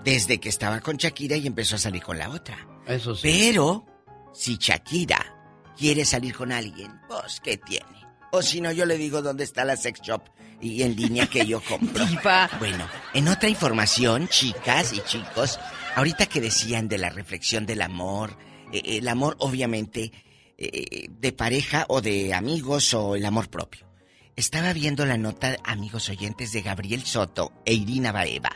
desde 0.04 0.40
que 0.40 0.48
estaba 0.48 0.80
con 0.80 0.96
Shakira 0.96 1.36
y 1.36 1.46
empezó 1.46 1.76
a 1.76 1.80
salir 1.80 2.02
con 2.02 2.18
la 2.18 2.30
otra. 2.30 2.58
eso 2.88 3.14
sí. 3.14 3.24
Pero, 3.24 3.86
si 4.34 4.56
Shakira 4.58 5.36
quiere 5.78 6.06
salir 6.06 6.34
con 6.34 6.54
alguien, 6.54 7.02
pues, 7.10 7.42
¿qué 7.42 7.58
tiene? 7.58 8.00
O 8.32 8.42
si 8.42 8.62
no, 8.62 8.72
yo 8.72 8.86
le 8.86 8.98
digo 8.98 9.22
dónde 9.22 9.44
está 9.44 9.66
la 9.66 9.76
sex 9.76 10.02
shop 10.02 10.22
y 10.62 10.84
en 10.84 10.96
línea 10.96 11.28
que 11.28 11.46
yo 11.46 11.62
compro. 11.62 12.06
Bueno, 12.60 12.88
en 13.14 13.28
otra 13.28 13.50
información, 13.50 14.30
chicas 14.30 14.94
y 14.94 15.02
chicos, 15.02 15.60
ahorita 15.96 16.28
que 16.28 16.40
decían 16.40 16.88
de 16.88 16.98
la 16.98 17.10
reflexión 17.10 17.66
del 17.66 17.82
amor, 17.82 18.38
eh, 18.72 18.82
el 18.86 19.08
amor 19.10 19.36
obviamente 19.40 20.14
eh, 20.58 21.08
de 21.10 21.32
pareja 21.34 21.86
o 21.90 22.00
de 22.02 22.34
amigos 22.34 22.94
o 22.94 23.16
el 23.18 23.26
amor 23.26 23.50
propio. 23.50 23.89
Estaba 24.36 24.74
viendo 24.74 25.06
la 25.06 25.18
nota, 25.18 25.58
amigos 25.64 26.10
oyentes, 26.10 26.52
de 26.52 26.62
Gabriel 26.62 27.04
Soto 27.04 27.52
e 27.66 27.74
Irina 27.74 28.12
Baeva. 28.12 28.52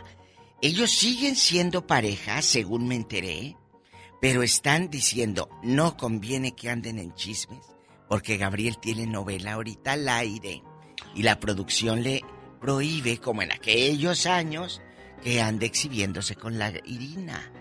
Ellos 0.61 0.91
siguen 0.91 1.35
siendo 1.35 1.85
pareja, 1.87 2.41
según 2.41 2.87
me 2.87 2.95
enteré, 2.95 3.57
pero 4.21 4.43
están 4.43 4.89
diciendo, 4.89 5.49
no 5.61 5.97
conviene 5.97 6.55
que 6.55 6.69
anden 6.69 6.99
en 6.99 7.13
chismes, 7.15 7.65
porque 8.07 8.37
Gabriel 8.37 8.77
tiene 8.77 9.05
novela 9.05 9.53
ahorita 9.53 9.93
al 9.93 10.07
aire 10.07 10.63
y 11.15 11.23
la 11.23 11.39
producción 11.39 12.03
le 12.03 12.21
prohíbe, 12.61 13.17
como 13.17 13.41
en 13.41 13.51
aquellos 13.51 14.25
años, 14.25 14.81
que 15.21 15.41
ande 15.41 15.65
exhibiéndose 15.65 16.35
con 16.35 16.57
la 16.57 16.71
Irina. 16.85 17.51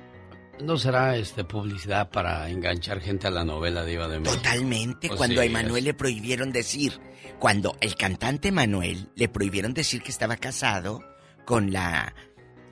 ¿No 0.62 0.78
será 0.78 1.16
este 1.16 1.44
publicidad 1.44 2.10
para 2.10 2.48
enganchar 2.48 3.01
gente 3.01 3.26
a 3.26 3.30
la 3.30 3.44
novela 3.44 3.84
Diva 3.84 4.06
de 4.06 4.20
México? 4.20 4.36
Totalmente, 4.36 5.09
Pues 5.09 5.18
cuando 5.18 5.40
a 5.40 5.44
Emanuel 5.44 5.84
le 5.84 5.94
prohibieron 5.94 6.52
decir, 6.52 7.01
cuando 7.40 7.76
el 7.80 7.97
cantante 7.97 8.52
Manuel 8.52 9.10
le 9.16 9.28
prohibieron 9.28 9.74
decir 9.74 10.02
que 10.02 10.10
estaba 10.12 10.36
casado 10.36 11.02
con 11.44 11.72
la 11.72 12.14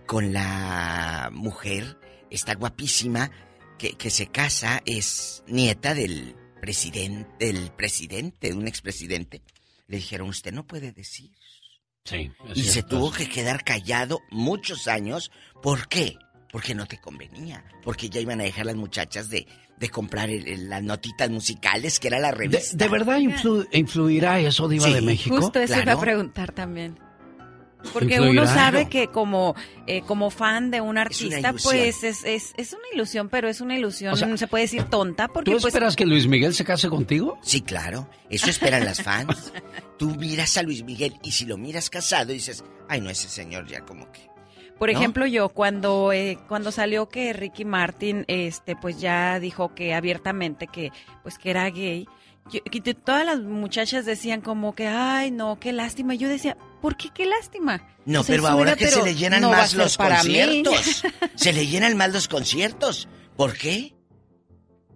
con 0.07 0.33
la 0.33 1.31
mujer, 1.33 1.99
esta 2.31 2.55
guapísima, 2.55 3.31
que, 3.79 3.93
que 3.93 4.11
se 4.11 4.27
casa, 4.27 4.83
es 4.85 5.45
nieta 5.47 5.95
del 5.95 6.35
presidente, 6.61 7.47
del 7.47 7.71
presidente, 7.73 8.49
de 8.49 8.55
un 8.55 8.67
expresidente. 8.67 9.43
Le 9.87 9.97
dijeron, 9.97 10.29
usted 10.29 10.53
no 10.53 10.67
puede 10.67 10.93
decir. 10.93 11.31
Sí. 12.05 12.31
Y 12.55 12.63
se 12.65 12.83
tuvo 12.83 13.13
que 13.13 13.29
quedar 13.29 13.63
callado 13.65 14.21
muchos 14.31 14.89
años. 14.89 15.31
¿Por 15.63 15.89
qué? 15.89 16.17
Porque 16.53 16.75
no 16.75 16.87
te 16.87 16.99
convenía. 16.99 17.65
Porque 17.83 18.09
ya 18.11 18.21
iban 18.21 18.41
a 18.41 18.45
dejar 18.45 18.67
las 18.67 18.77
muchachas 18.77 19.29
de, 19.31 19.47
de 19.79 19.89
comprar 19.89 20.31
el- 20.31 20.49
el- 20.49 20.69
las 20.69 20.83
notitas 20.83 21.31
musicales, 21.31 22.01
que 22.01 22.09
era 22.09 22.19
la 22.19 22.33
¿De, 22.33 22.37
revista. 22.39 22.77
de 22.77 22.89
verdad 22.89 23.19
influ- 23.19 23.69
influirá 23.73 24.41
eso, 24.41 24.69
Diva 24.69 24.87
Sí, 24.87 24.95
de 24.95 25.01
México? 25.03 25.37
Justo 25.37 25.61
eso 25.61 25.81
iba 25.81 25.93
a 25.93 26.01
preguntar 26.01 26.53
también. 26.53 26.99
Porque 27.95 28.17
Influirá. 28.17 28.43
uno 28.43 28.47
sabe 28.47 28.91
que 28.91 29.09
como, 29.09 29.55
eh, 29.87 30.03
como 30.03 30.29
fan 30.29 30.71
de 30.71 30.83
un 30.83 30.99
artista, 30.99 31.55
pues 31.63 32.03
es, 32.05 32.25
es, 32.25 32.53
es 32.59 32.73
una 32.75 32.83
ilusión, 32.93 33.31
pero 33.31 33.49
es 33.49 33.63
una 33.63 33.75
ilusión, 33.75 34.13
O 34.13 34.17
sea, 34.17 34.37
se 34.37 34.47
puede 34.49 34.65
decir 34.65 34.83
tonta, 34.85 35.29
porque 35.29 35.51
¿Tú 35.51 35.57
pues 35.57 35.65
esperas 35.73 35.97
que 35.97 36.05
Luis 36.05 36.27
Miguel 36.27 36.53
se 36.53 36.63
case 36.63 36.91
contigo? 36.91 37.39
Sí, 37.43 37.63
claro. 37.63 38.07
Eso 38.29 38.51
esperan 38.51 38.85
las 38.85 39.03
fans. 39.03 39.51
Tú 39.99 40.15
miras 40.17 40.59
a 40.59 40.63
Luis 40.63 40.85
Miguel 40.85 41.15
y 41.23 41.31
si 41.33 41.47
lo 41.47 41.57
miras 41.57 41.89
casado 41.89 42.33
dices, 42.33 42.63
ay, 42.89 43.01
no, 43.01 43.09
ese 43.09 43.29
señor 43.31 43.67
ya 43.67 43.81
como 43.81 44.13
que... 44.13 44.29
Por 44.81 44.91
¿no? 44.93 44.99
ejemplo, 44.99 45.27
yo 45.27 45.51
cuando 45.51 46.11
eh, 46.13 46.39
cuando 46.49 46.73
salió 46.73 47.09
que 47.09 47.33
Ricky 47.33 47.65
Martin 47.65 48.25
este 48.27 48.75
pues 48.75 48.99
ya 49.01 49.39
dijo 49.39 49.75
que 49.75 49.95
abiertamente 49.95 50.67
que 50.67 50.91
pues 51.23 51.39
que 51.39 51.51
era 51.51 51.71
gay, 51.71 52.09
yo- 52.51 52.65
que 52.65 52.81
todas 52.95 53.25
las 53.25 53.39
muchachas 53.41 54.05
decían 54.07 54.41
como 54.41 54.75
que 54.75 54.89
ay, 54.89 55.31
no, 55.31 55.61
qué 55.61 55.73
lástima. 55.73 56.15
Yo 56.15 56.29
decía, 56.29 56.57
¿por 56.81 56.97
qué 56.97 57.11
qué 57.15 57.27
lástima? 57.27 57.87
No, 58.07 58.25
pero 58.25 58.47
ahora 58.49 58.75
que 58.75 58.89
se 58.89 59.03
le 59.03 59.15
llenan 59.15 59.43
no 59.43 59.51
más 59.51 59.75
los 59.75 59.97
conciertos. 59.99 61.03
se 61.37 61.53
le 61.53 61.67
llenan 61.67 61.97
más 61.97 62.13
los 62.13 62.27
conciertos. 62.27 63.07
¿Por 63.37 63.53
qué? 63.57 63.95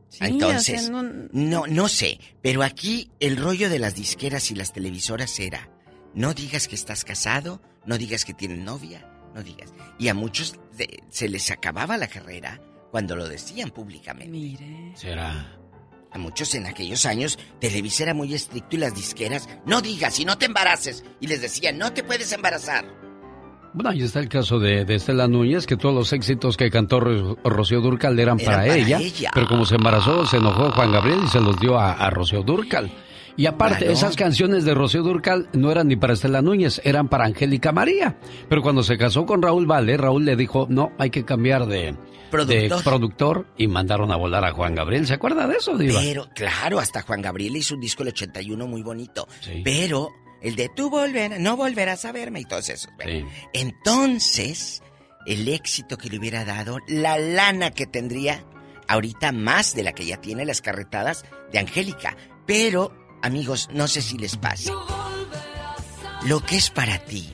Sí, 0.08 0.18
o 0.18 0.18
sea, 0.18 0.28
Entonces, 0.28 0.90
no- 0.90 1.02
no, 1.02 1.66
no 1.66 1.88
sé, 1.88 2.20
pero 2.40 2.62
aquí 2.62 3.10
el 3.20 3.36
rollo 3.36 3.68
de 3.68 3.78
las 3.80 3.94
disqueras 3.96 4.50
y 4.50 4.54
las 4.54 4.72
televisoras 4.72 5.38
era, 5.40 5.68
no 6.14 6.32
digas 6.34 6.68
que 6.68 6.74
estás 6.76 7.04
casado, 7.04 7.60
no 7.84 7.98
digas 7.98 8.24
que 8.24 8.32
tienes 8.32 8.58
novia, 8.58 9.10
no 9.34 9.42
digas. 9.42 9.72
Y 9.98 10.08
a 10.08 10.14
muchos 10.14 10.56
de- 10.76 11.02
se 11.10 11.28
les 11.28 11.50
acababa 11.50 11.96
la 11.98 12.08
carrera 12.08 12.60
cuando 12.90 13.16
lo 13.16 13.28
decían 13.28 13.70
públicamente. 13.70 14.30
Mire. 14.30 14.92
Será. 14.94 15.58
A 16.12 16.18
muchos 16.18 16.54
en 16.54 16.66
aquellos 16.66 17.06
años, 17.06 17.38
Televisa 17.60 18.04
era 18.04 18.14
muy 18.14 18.32
estricto 18.34 18.76
y 18.76 18.78
las 18.78 18.94
disqueras, 18.94 19.48
no 19.66 19.80
digas 19.82 20.18
y 20.20 20.24
no 20.24 20.38
te 20.38 20.46
embaraces. 20.46 21.04
Y 21.20 21.26
les 21.26 21.42
decían, 21.42 21.76
no 21.76 21.92
te 21.92 22.04
puedes 22.04 22.30
embarazar. 22.32 22.84
Bueno, 23.72 23.90
ahí 23.90 24.02
está 24.02 24.20
el 24.20 24.28
caso 24.28 24.60
de, 24.60 24.84
de 24.84 24.94
Estela 24.94 25.26
Núñez, 25.26 25.66
que 25.66 25.76
todos 25.76 25.92
los 25.92 26.12
éxitos 26.12 26.56
que 26.56 26.70
cantó 26.70 27.00
Ro- 27.00 27.36
Rocío 27.42 27.80
Durcal 27.80 28.16
eran, 28.20 28.38
Eran 28.38 28.46
para, 28.54 28.66
para 28.68 28.76
ella, 28.76 28.98
ella. 29.00 29.30
pero 29.34 29.48
como 29.48 29.66
se 29.66 29.74
embarazó, 29.74 30.24
se 30.26 30.36
enojó 30.36 30.70
Juan 30.70 30.92
Gabriel 30.92 31.18
y 31.24 31.28
se 31.28 31.40
los 31.40 31.58
dio 31.58 31.76
a, 31.76 31.94
a 31.94 32.08
Rocío 32.10 32.44
Durcal. 32.44 32.88
Y 33.36 33.46
aparte, 33.46 33.78
Claro. 33.78 33.92
esas 33.92 34.14
canciones 34.16 34.64
de 34.64 34.74
Rocío 34.74 35.02
Durcal 35.02 35.48
no 35.52 35.70
eran 35.72 35.88
ni 35.88 35.96
para 35.96 36.12
Estela 36.12 36.40
Núñez, 36.42 36.80
eran 36.84 37.08
para 37.08 37.24
Angélica 37.24 37.72
María. 37.72 38.16
Pero 38.48 38.62
cuando 38.62 38.82
se 38.84 38.96
casó 38.96 39.26
con 39.26 39.42
Raúl 39.42 39.66
Vale, 39.66 39.96
Raúl 39.96 40.24
le 40.24 40.36
dijo, 40.36 40.66
no, 40.70 40.92
hay 40.98 41.10
que 41.10 41.24
cambiar 41.24 41.66
de 41.66 41.96
Productor. 42.30 42.78
de 42.78 42.84
productor 42.84 43.46
y 43.56 43.66
mandaron 43.68 44.12
a 44.12 44.16
volar 44.16 44.44
a 44.44 44.52
Juan 44.52 44.74
Gabriel. 44.74 45.06
¿Se 45.06 45.14
acuerda 45.14 45.46
de 45.48 45.56
eso, 45.56 45.76
Diva? 45.76 46.00
Pero, 46.00 46.28
claro, 46.34 46.78
hasta 46.78 47.02
Juan 47.02 47.22
Gabriel 47.22 47.56
hizo 47.56 47.74
un 47.74 47.80
disco 47.80 48.02
el 48.02 48.10
81 48.10 48.66
muy 48.68 48.82
bonito. 48.82 49.26
Sí. 49.40 49.62
Pero 49.64 50.10
el 50.42 50.54
de 50.56 50.68
tú 50.74 50.88
volver, 50.90 51.40
no 51.40 51.56
volverás 51.56 52.04
a 52.04 52.12
verme 52.12 52.40
y. 52.40 52.44
Bueno, 52.44 52.62
Sí. 53.04 53.24
Entonces, 53.52 54.82
el 55.26 55.48
éxito 55.48 55.96
que 55.98 56.08
le 56.08 56.18
hubiera 56.18 56.44
dado, 56.44 56.78
la 56.88 57.18
lana 57.18 57.70
que 57.70 57.86
tendría 57.86 58.44
ahorita 58.88 59.32
más 59.32 59.74
de 59.74 59.82
la 59.82 59.92
que 59.92 60.04
ya 60.06 60.18
tiene 60.20 60.44
las 60.44 60.60
carretadas 60.60 61.24
de 61.52 61.58
Angélica. 61.58 62.16
Pero, 62.46 62.92
amigos, 63.24 63.68
no 63.72 63.88
sé 63.88 64.02
si 64.02 64.18
les 64.18 64.36
pase. 64.36 64.70
Lo 66.26 66.40
que 66.40 66.56
es 66.56 66.70
para 66.70 66.98
ti, 66.98 67.28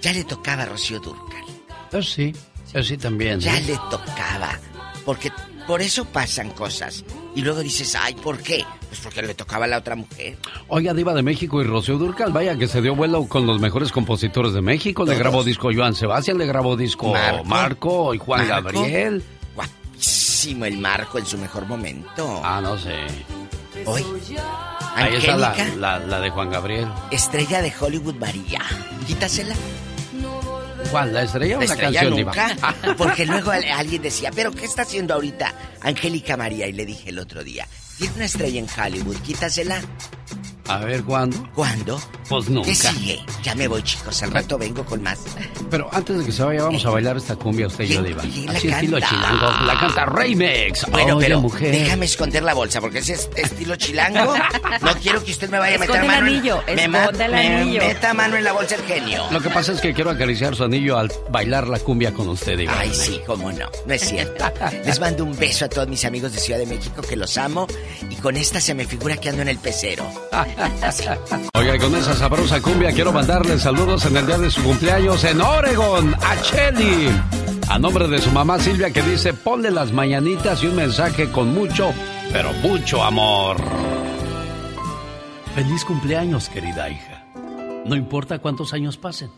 ya 0.00 0.12
le 0.12 0.24
tocaba 0.24 0.64
a 0.64 0.66
Rocío 0.66 0.98
Durcal. 0.98 1.44
Eso 1.92 2.02
sí, 2.02 2.32
eso 2.68 2.82
sí 2.82 2.96
también. 2.96 3.38
Ya 3.38 3.56
¿eh? 3.58 3.64
le 3.66 3.74
tocaba. 3.90 4.58
Porque 5.04 5.30
por 5.66 5.82
eso 5.82 6.04
pasan 6.06 6.50
cosas. 6.50 7.04
Y 7.34 7.42
luego 7.42 7.60
dices, 7.60 7.94
ay, 7.94 8.14
¿por 8.14 8.38
qué? 8.38 8.64
Pues 8.88 9.00
porque 9.00 9.22
le 9.22 9.34
tocaba 9.34 9.66
a 9.66 9.68
la 9.68 9.78
otra 9.78 9.94
mujer. 9.94 10.38
Oiga, 10.68 10.94
Diva 10.94 11.14
de 11.14 11.22
México 11.22 11.60
y 11.60 11.64
Rocío 11.64 11.98
Durcal, 11.98 12.32
vaya 12.32 12.56
que 12.56 12.66
se 12.66 12.80
dio 12.80 12.94
vuelo 12.94 13.26
con 13.26 13.46
los 13.46 13.60
mejores 13.60 13.92
compositores 13.92 14.52
de 14.54 14.62
México. 14.62 15.04
Le 15.04 15.16
grabó 15.16 15.44
disco 15.44 15.70
Joan 15.74 15.94
Sebastián, 15.94 16.38
le 16.38 16.46
grabó 16.46 16.76
disco 16.76 17.12
Marco. 17.12 17.44
Marco, 17.44 18.14
y 18.14 18.18
Juan 18.18 18.48
Marco. 18.48 18.80
Gabriel. 18.80 19.22
Guapísimo 19.54 20.64
el 20.64 20.78
Marco 20.78 21.18
en 21.18 21.26
su 21.26 21.38
mejor 21.38 21.66
momento. 21.66 22.40
Ah, 22.42 22.60
no 22.62 22.78
sé. 22.78 23.06
Hoy, 23.86 24.04
Ahí 24.96 25.16
está 25.16 25.36
la, 25.36 25.50
Angélica, 25.50 25.76
la, 25.76 25.98
la 25.98 26.20
de 26.20 26.30
Juan 26.30 26.50
Gabriel. 26.50 26.88
estrella 27.10 27.60
de 27.62 27.72
Hollywood 27.78 28.14
María. 28.14 28.60
Quítasela. 29.06 29.54
¿Cuál? 30.90 31.12
¿La 31.12 31.22
estrella 31.22 31.58
o 31.58 31.60
La 31.60 31.66
la 31.66 31.72
estrella 31.74 32.00
canción, 32.00 32.24
nunca. 32.26 32.54
Diva? 32.54 32.94
Porque 32.96 33.26
luego 33.26 33.50
al- 33.50 33.64
alguien 33.64 34.02
decía, 34.02 34.30
¿pero 34.34 34.52
qué 34.52 34.64
está 34.64 34.82
haciendo 34.82 35.14
ahorita 35.14 35.52
Angélica 35.82 36.36
María? 36.36 36.66
Y 36.68 36.72
le 36.72 36.86
dije 36.86 37.10
el 37.10 37.18
otro 37.18 37.42
día, 37.42 37.66
tiene 37.98 38.14
una 38.14 38.24
estrella 38.26 38.60
en 38.60 38.68
Hollywood, 38.80 39.16
quítasela. 39.16 39.80
A 40.66 40.78
ver, 40.78 41.04
¿cuándo? 41.04 41.36
¿Cuándo? 41.54 42.00
Pues 42.28 42.48
nunca. 42.48 42.68
¿Qué 42.68 42.74
sigue? 42.74 43.20
Ya 43.42 43.54
me 43.54 43.68
voy, 43.68 43.82
chicos. 43.82 44.22
Al 44.22 44.30
rato 44.30 44.56
vengo 44.56 44.82
con 44.84 45.02
más. 45.02 45.18
Pero 45.70 45.88
antes 45.92 46.18
de 46.18 46.24
que 46.24 46.32
se 46.32 46.42
vaya, 46.42 46.62
vamos 46.62 46.84
a 46.86 46.90
bailar 46.90 47.18
esta 47.18 47.36
cumbia 47.36 47.66
usted 47.66 47.84
y 47.84 47.88
yo, 47.88 48.02
Diva. 48.02 48.22
¿Quién 48.22 48.46
la 48.46 48.52
Así 48.52 48.68
estilo 48.68 48.98
chilango. 49.00 49.50
La 49.66 49.78
canta 49.78 50.06
Remix. 50.06 50.86
Bueno, 50.90 51.16
Oye, 51.16 51.26
pero 51.26 51.40
mujer. 51.42 51.70
déjame 51.70 52.06
esconder 52.06 52.42
la 52.42 52.54
bolsa 52.54 52.80
porque 52.80 53.00
ese 53.00 53.12
es 53.12 53.28
estilo 53.36 53.76
chilango. 53.76 54.34
No 54.80 54.94
quiero 55.02 55.22
que 55.22 55.32
usted 55.32 55.50
me 55.50 55.58
vaya 55.58 55.76
a 55.76 55.78
meter 55.78 55.96
Esconde 55.96 56.06
el 56.16 56.22
mano. 56.22 56.26
en- 56.28 56.34
anillo, 56.38 56.62
me, 56.74 56.88
ma- 56.88 57.04
el 57.04 57.30
me 57.32 57.56
anillo. 57.56 57.80
meta 57.82 58.14
mano 58.14 58.36
en 58.38 58.44
la 58.44 58.52
bolsa 58.52 58.76
el 58.76 58.82
genio. 58.84 59.22
Lo 59.30 59.40
que 59.42 59.50
pasa 59.50 59.72
es 59.72 59.80
que 59.82 59.92
quiero 59.92 60.10
acariciar 60.10 60.56
su 60.56 60.64
anillo 60.64 60.96
al 60.98 61.12
bailar 61.30 61.68
la 61.68 61.78
cumbia 61.78 62.14
con 62.14 62.26
usted, 62.30 62.56
Diva. 62.56 62.74
Ay, 62.78 62.90
sí, 62.94 63.20
cómo 63.26 63.52
no. 63.52 63.68
No 63.86 63.92
es 63.92 64.02
cierto. 64.02 64.44
Les 64.84 64.98
mando 64.98 65.24
un 65.24 65.36
beso 65.36 65.66
a 65.66 65.68
todos 65.68 65.88
mis 65.88 66.06
amigos 66.06 66.32
de 66.32 66.38
Ciudad 66.40 66.58
de 66.58 66.66
México 66.66 67.02
que 67.02 67.16
los 67.16 67.36
amo. 67.36 67.66
Y 68.08 68.16
con 68.16 68.36
esta 68.38 68.60
se 68.62 68.72
me 68.74 68.86
figura 68.86 69.18
que 69.18 69.28
ando 69.28 69.42
en 69.42 69.48
el 69.48 69.58
pecero. 69.58 70.10
Oiga, 71.54 71.76
y 71.76 71.78
con 71.78 71.94
esa 71.94 72.14
sabrosa 72.14 72.60
cumbia 72.60 72.92
quiero 72.92 73.12
mandarle 73.12 73.58
saludos 73.58 74.04
en 74.06 74.16
el 74.16 74.26
día 74.26 74.38
de 74.38 74.50
su 74.50 74.62
cumpleaños 74.62 75.24
en 75.24 75.40
Oregon, 75.40 76.14
a 76.14 76.40
Chelly. 76.42 77.08
A 77.68 77.78
nombre 77.78 78.08
de 78.08 78.18
su 78.18 78.30
mamá 78.30 78.58
Silvia 78.58 78.90
que 78.90 79.02
dice, 79.02 79.32
ponle 79.32 79.70
las 79.70 79.92
mañanitas 79.92 80.62
y 80.62 80.66
un 80.66 80.76
mensaje 80.76 81.30
con 81.30 81.52
mucho, 81.54 81.92
pero 82.32 82.52
mucho 82.54 83.02
amor. 83.02 83.56
Feliz 85.54 85.84
cumpleaños, 85.84 86.48
querida 86.48 86.90
hija. 86.90 87.26
No 87.84 87.96
importa 87.96 88.38
cuántos 88.38 88.72
años 88.72 88.96
pasen, 88.96 89.30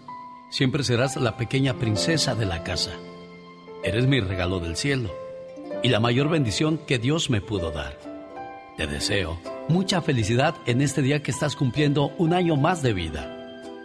siempre 0.50 0.84
serás 0.84 1.16
la 1.16 1.36
pequeña 1.36 1.74
princesa 1.74 2.34
de 2.34 2.46
la 2.46 2.62
casa. 2.62 2.92
Eres 3.82 4.06
mi 4.06 4.20
regalo 4.20 4.58
del 4.60 4.76
cielo 4.76 5.14
y 5.82 5.88
la 5.88 6.00
mayor 6.00 6.28
bendición 6.28 6.78
que 6.78 6.98
Dios 6.98 7.30
me 7.30 7.40
pudo 7.40 7.70
dar. 7.70 8.05
Te 8.76 8.86
deseo 8.86 9.38
mucha 9.68 10.02
felicidad 10.02 10.54
en 10.66 10.82
este 10.82 11.00
día 11.00 11.22
que 11.22 11.30
estás 11.30 11.56
cumpliendo 11.56 12.12
un 12.18 12.34
año 12.34 12.56
más 12.56 12.82
de 12.82 12.92
vida 12.92 13.34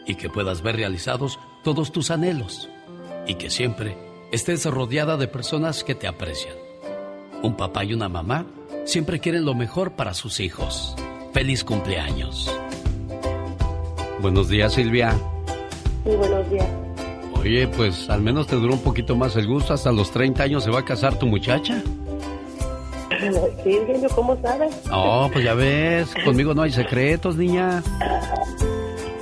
y 0.05 0.15
que 0.15 0.29
puedas 0.29 0.61
ver 0.61 0.75
realizados 0.75 1.39
todos 1.63 1.93
tus 1.93 2.11
anhelos 2.11 2.69
y 3.25 3.35
que 3.35 3.49
siempre 3.49 3.97
estés 4.33 4.65
rodeada 4.65 5.15
de 5.15 5.29
personas 5.29 5.85
que 5.85 5.95
te 5.95 6.07
aprecian. 6.07 6.55
Un 7.41 7.55
papá 7.55 7.85
y 7.85 7.93
una 7.93 8.09
mamá 8.09 8.45
siempre 8.83 9.21
quieren 9.21 9.45
lo 9.45 9.55
mejor 9.55 9.93
para 9.93 10.13
sus 10.13 10.41
hijos. 10.41 10.93
Feliz 11.31 11.63
cumpleaños. 11.63 12.53
Buenos 14.19 14.49
días, 14.49 14.73
Silvia. 14.73 15.17
Sí, 16.03 16.09
buenos 16.17 16.49
días. 16.49 16.67
Oye, 17.33 17.65
pues 17.69 18.09
al 18.09 18.21
menos 18.21 18.47
te 18.47 18.57
duró 18.57 18.73
un 18.73 18.81
poquito 18.81 19.15
más 19.15 19.37
el 19.37 19.47
gusto. 19.47 19.73
Hasta 19.73 19.91
los 19.93 20.11
30 20.11 20.43
años 20.43 20.63
se 20.65 20.69
va 20.69 20.79
a 20.79 20.85
casar 20.85 21.17
tu 21.17 21.27
muchacha. 21.27 21.81
Sí, 23.63 23.79
genio, 23.87 24.09
¿cómo 24.15 24.37
sabes? 24.41 24.75
Oh, 24.91 25.29
pues 25.31 25.45
ya 25.45 25.53
ves, 25.53 26.13
conmigo 26.25 26.53
no 26.53 26.63
hay 26.63 26.71
secretos, 26.71 27.35
niña. 27.35 27.83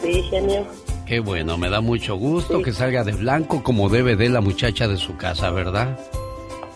Sí, 0.02 0.22
genio. 0.30 0.66
Qué 1.06 1.20
bueno, 1.20 1.58
me 1.58 1.70
da 1.70 1.82
mucho 1.82 2.16
gusto 2.16 2.62
que 2.62 2.72
salga 2.72 3.04
de 3.04 3.14
blanco 3.14 3.64
como 3.64 3.90
debe 3.90 4.16
de 4.16 4.30
la 4.30 4.42
muchacha 4.42 4.88
de 4.88 4.98
su 4.98 5.18
casa, 5.18 5.50
¿verdad? 5.50 5.98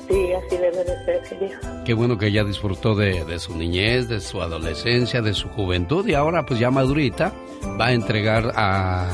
Sí, 0.10 0.34
así 0.34 0.58
debe 0.58 0.84
de 0.84 1.06
ser, 1.06 1.24
genio. 1.30 1.58
Qué 1.86 1.94
bueno 1.94 2.18
que 2.18 2.28
ella 2.28 2.44
disfrutó 2.44 2.96
de, 2.96 3.24
de 3.26 3.40
su 3.40 3.56
niñez, 3.56 4.10
de 4.10 4.20
su 4.20 4.42
adolescencia, 4.42 5.22
de 5.22 5.34
su 5.34 5.48
juventud 5.50 6.06
y 6.08 6.14
ahora 6.16 6.46
pues 6.46 6.60
ya 6.60 6.72
madurita 6.72 7.32
va 7.80 7.88
a 7.88 7.94
entregar 7.94 8.52
a, 8.56 9.10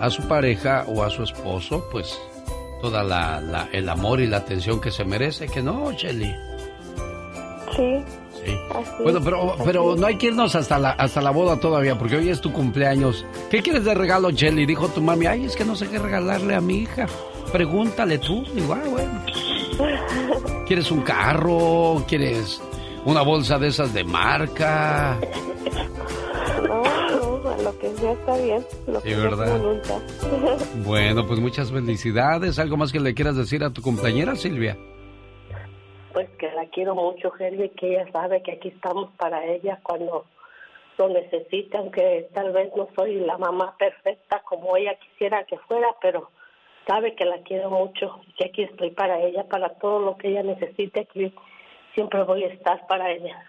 a 0.00 0.10
su 0.10 0.28
pareja 0.28 0.84
o 0.86 1.02
a 1.02 1.10
su 1.10 1.22
esposo 1.24 1.88
pues 1.90 2.18
toda 2.80 3.02
la, 3.02 3.40
la- 3.40 3.68
el 3.72 3.88
amor 3.88 4.20
y 4.20 4.26
la 4.28 4.36
atención 4.38 4.80
que 4.80 4.90
se 4.92 5.04
merece, 5.04 5.48
que 5.48 5.62
no, 5.62 5.90
Shelly. 5.92 6.32
Sí. 7.76 8.04
Sí. 8.44 8.54
Así, 8.74 9.02
Bueno, 9.02 9.20
pero, 9.22 9.52
así. 9.54 9.62
pero 9.64 9.96
no 9.96 10.06
hay 10.06 10.16
que 10.16 10.26
irnos 10.28 10.54
hasta 10.54 10.78
la, 10.78 10.90
hasta 10.90 11.20
la 11.20 11.30
boda 11.30 11.58
todavía, 11.58 11.98
porque 11.98 12.16
hoy 12.16 12.28
es 12.30 12.40
tu 12.40 12.52
cumpleaños. 12.52 13.26
¿Qué 13.50 13.62
quieres 13.62 13.84
de 13.84 13.94
regalo, 13.94 14.30
Shelly? 14.30 14.64
Dijo 14.66 14.88
tu 14.88 15.00
mami, 15.00 15.26
ay, 15.26 15.44
es 15.44 15.56
que 15.56 15.64
no 15.64 15.74
sé 15.76 15.88
qué 15.88 15.98
regalarle 15.98 16.54
a 16.54 16.60
mi 16.60 16.78
hija. 16.78 17.06
Pregúntale 17.52 18.18
tú. 18.18 18.44
Digo, 18.54 18.74
ah, 18.74 18.82
bueno. 18.88 19.22
¿Quieres 20.66 20.90
un 20.90 21.00
carro? 21.02 22.04
¿Quieres 22.06 22.60
una 23.04 23.22
bolsa 23.22 23.58
de 23.58 23.68
esas 23.68 23.92
de 23.94 24.04
marca? 24.04 25.18
No, 26.66 26.82
lo 27.62 27.78
que 27.78 27.94
sea 27.96 28.12
está 28.12 28.36
bien. 28.36 28.64
Lo 28.86 29.00
Sí, 29.00 29.08
que 29.08 29.14
sea 29.14 29.22
¿verdad? 29.22 29.60
Bueno, 30.84 31.26
pues 31.26 31.40
muchas 31.40 31.70
felicidades. 31.70 32.58
¿Algo 32.58 32.76
más 32.76 32.92
que 32.92 33.00
le 33.00 33.14
quieras 33.14 33.36
decir 33.36 33.64
a 33.64 33.70
tu 33.70 33.82
compañera, 33.82 34.36
Silvia? 34.36 34.76
Pues 36.18 36.30
que 36.30 36.50
la 36.50 36.66
quiero 36.66 36.96
mucho, 36.96 37.32
Henry, 37.38 37.68
que 37.68 37.90
ella 37.90 38.10
sabe 38.10 38.42
que 38.42 38.50
aquí 38.50 38.70
estamos 38.70 39.08
para 39.18 39.44
ella 39.44 39.78
cuando 39.84 40.24
lo 40.96 41.08
necesite, 41.10 41.78
aunque 41.78 42.28
tal 42.34 42.50
vez 42.50 42.74
no 42.74 42.88
soy 42.96 43.20
la 43.20 43.38
mamá 43.38 43.76
perfecta 43.78 44.40
como 44.40 44.76
ella 44.76 44.96
quisiera 44.96 45.44
que 45.44 45.56
fuera, 45.58 45.94
pero 46.02 46.28
sabe 46.88 47.14
que 47.14 47.24
la 47.24 47.38
quiero 47.42 47.70
mucho, 47.70 48.20
que 48.36 48.46
aquí 48.46 48.64
estoy 48.64 48.90
para 48.90 49.20
ella, 49.20 49.44
para 49.44 49.68
todo 49.74 50.00
lo 50.00 50.16
que 50.16 50.30
ella 50.30 50.42
necesite, 50.42 51.02
aquí 51.02 51.32
siempre 51.94 52.24
voy 52.24 52.42
a 52.42 52.48
estar 52.48 52.84
para 52.88 53.12
ella. 53.12 53.48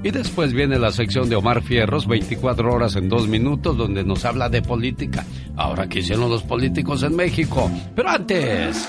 Y 0.02 0.10
después 0.10 0.52
viene 0.52 0.80
la 0.80 0.90
sección 0.90 1.28
de 1.28 1.36
Omar 1.36 1.62
Fierros, 1.62 2.08
24 2.08 2.72
horas 2.72 2.96
en 2.96 3.08
2 3.08 3.28
minutos, 3.28 3.76
donde 3.76 4.02
nos 4.02 4.24
habla 4.24 4.48
de 4.48 4.62
política. 4.62 5.24
Ahora, 5.54 5.88
¿qué 5.88 6.00
hicieron 6.00 6.28
los 6.28 6.42
políticos 6.42 7.04
en 7.04 7.14
México? 7.14 7.70
Pero 7.94 8.08
antes... 8.08 8.88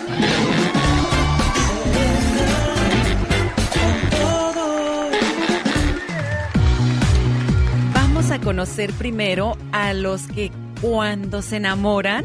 conocer 8.48 8.94
primero 8.94 9.58
a 9.74 9.92
los 9.92 10.26
que 10.26 10.54
cuando 10.80 11.42
se 11.42 11.58
enamoran 11.58 12.24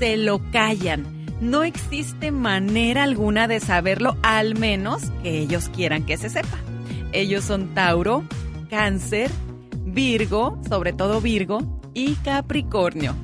se 0.00 0.16
lo 0.16 0.40
callan. 0.50 1.06
No 1.40 1.62
existe 1.62 2.32
manera 2.32 3.04
alguna 3.04 3.46
de 3.46 3.60
saberlo, 3.60 4.16
al 4.24 4.58
menos 4.58 5.12
que 5.22 5.38
ellos 5.38 5.68
quieran 5.68 6.04
que 6.04 6.16
se 6.16 6.28
sepa. 6.28 6.58
Ellos 7.12 7.44
son 7.44 7.72
Tauro, 7.72 8.24
Cáncer, 8.68 9.30
Virgo, 9.84 10.60
sobre 10.68 10.92
todo 10.92 11.20
Virgo, 11.20 11.60
y 11.94 12.14
Capricornio. 12.16 13.14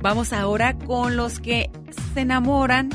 Vamos 0.00 0.32
ahora 0.32 0.76
con 0.76 1.16
los 1.16 1.38
que 1.38 1.70
se 2.14 2.22
enamoran 2.22 2.90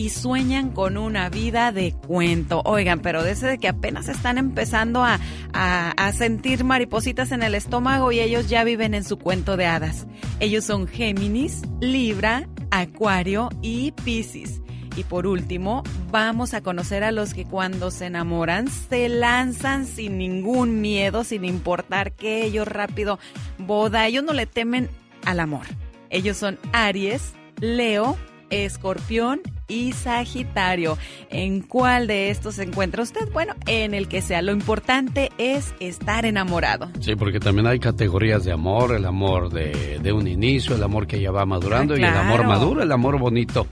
y 0.00 0.08
sueñan 0.08 0.70
con 0.70 0.96
una 0.96 1.28
vida 1.28 1.72
de 1.72 1.92
cuento. 1.92 2.62
Oigan, 2.64 3.00
pero 3.00 3.22
desde 3.22 3.58
que 3.58 3.68
apenas 3.68 4.08
están 4.08 4.38
empezando 4.38 5.04
a, 5.04 5.20
a- 5.52 6.12
sentir 6.12 6.64
maripositas 6.64 7.32
en 7.32 7.42
el 7.42 7.54
estómago 7.54 8.10
y 8.10 8.20
ellos 8.20 8.48
ya 8.48 8.64
viven 8.64 8.94
en 8.94 9.04
su 9.04 9.18
cuento 9.18 9.58
de 9.58 9.66
hadas. 9.66 10.06
Ellos 10.40 10.64
son 10.64 10.86
Géminis, 10.88 11.62
Libra, 11.82 12.48
Acuario 12.70 13.50
y 13.60 13.92
Piscis. 13.92 14.62
Y 14.96 15.04
por 15.04 15.26
último, 15.26 15.82
vamos 16.10 16.54
a 16.54 16.62
conocer 16.62 17.04
a 17.04 17.12
los 17.12 17.34
que 17.34 17.44
cuando 17.44 17.90
se 17.90 18.06
enamoran 18.06 18.68
se 18.68 19.08
lanzan 19.10 19.84
sin 19.86 20.16
ningún 20.16 20.80
miedo, 20.80 21.24
sin 21.24 21.44
importar 21.44 22.12
que 22.12 22.42
ellos 22.44 22.66
rápido 22.66 23.18
boda. 23.58 24.06
Ellos 24.06 24.24
no 24.24 24.32
le 24.32 24.46
temen 24.46 24.88
al 25.26 25.40
amor. 25.40 25.66
Ellos 26.08 26.38
son 26.38 26.58
Aries, 26.72 27.34
Leo, 27.60 28.16
Escorpión 28.50 29.40
y 29.68 29.92
Sagitario. 29.92 30.98
¿En 31.30 31.60
cuál 31.60 32.06
de 32.06 32.30
estos 32.30 32.56
se 32.56 32.64
encuentra 32.64 33.02
usted? 33.02 33.30
Bueno, 33.32 33.54
en 33.66 33.94
el 33.94 34.08
que 34.08 34.20
sea. 34.22 34.42
Lo 34.42 34.52
importante 34.52 35.30
es 35.38 35.74
estar 35.80 36.24
enamorado. 36.26 36.90
Sí, 37.00 37.14
porque 37.16 37.40
también 37.40 37.66
hay 37.66 37.78
categorías 37.78 38.44
de 38.44 38.52
amor, 38.52 38.94
el 38.94 39.04
amor 39.06 39.50
de, 39.50 39.98
de 40.02 40.12
un 40.12 40.26
inicio, 40.26 40.74
el 40.74 40.82
amor 40.82 41.06
que 41.06 41.20
ya 41.20 41.30
va 41.30 41.46
madurando 41.46 41.94
Ah, 41.94 41.98
y 41.98 42.02
el 42.02 42.06
amor 42.08 42.44
maduro, 42.44 42.82
el 42.82 42.92
amor 42.92 43.18
bonito. 43.18 43.66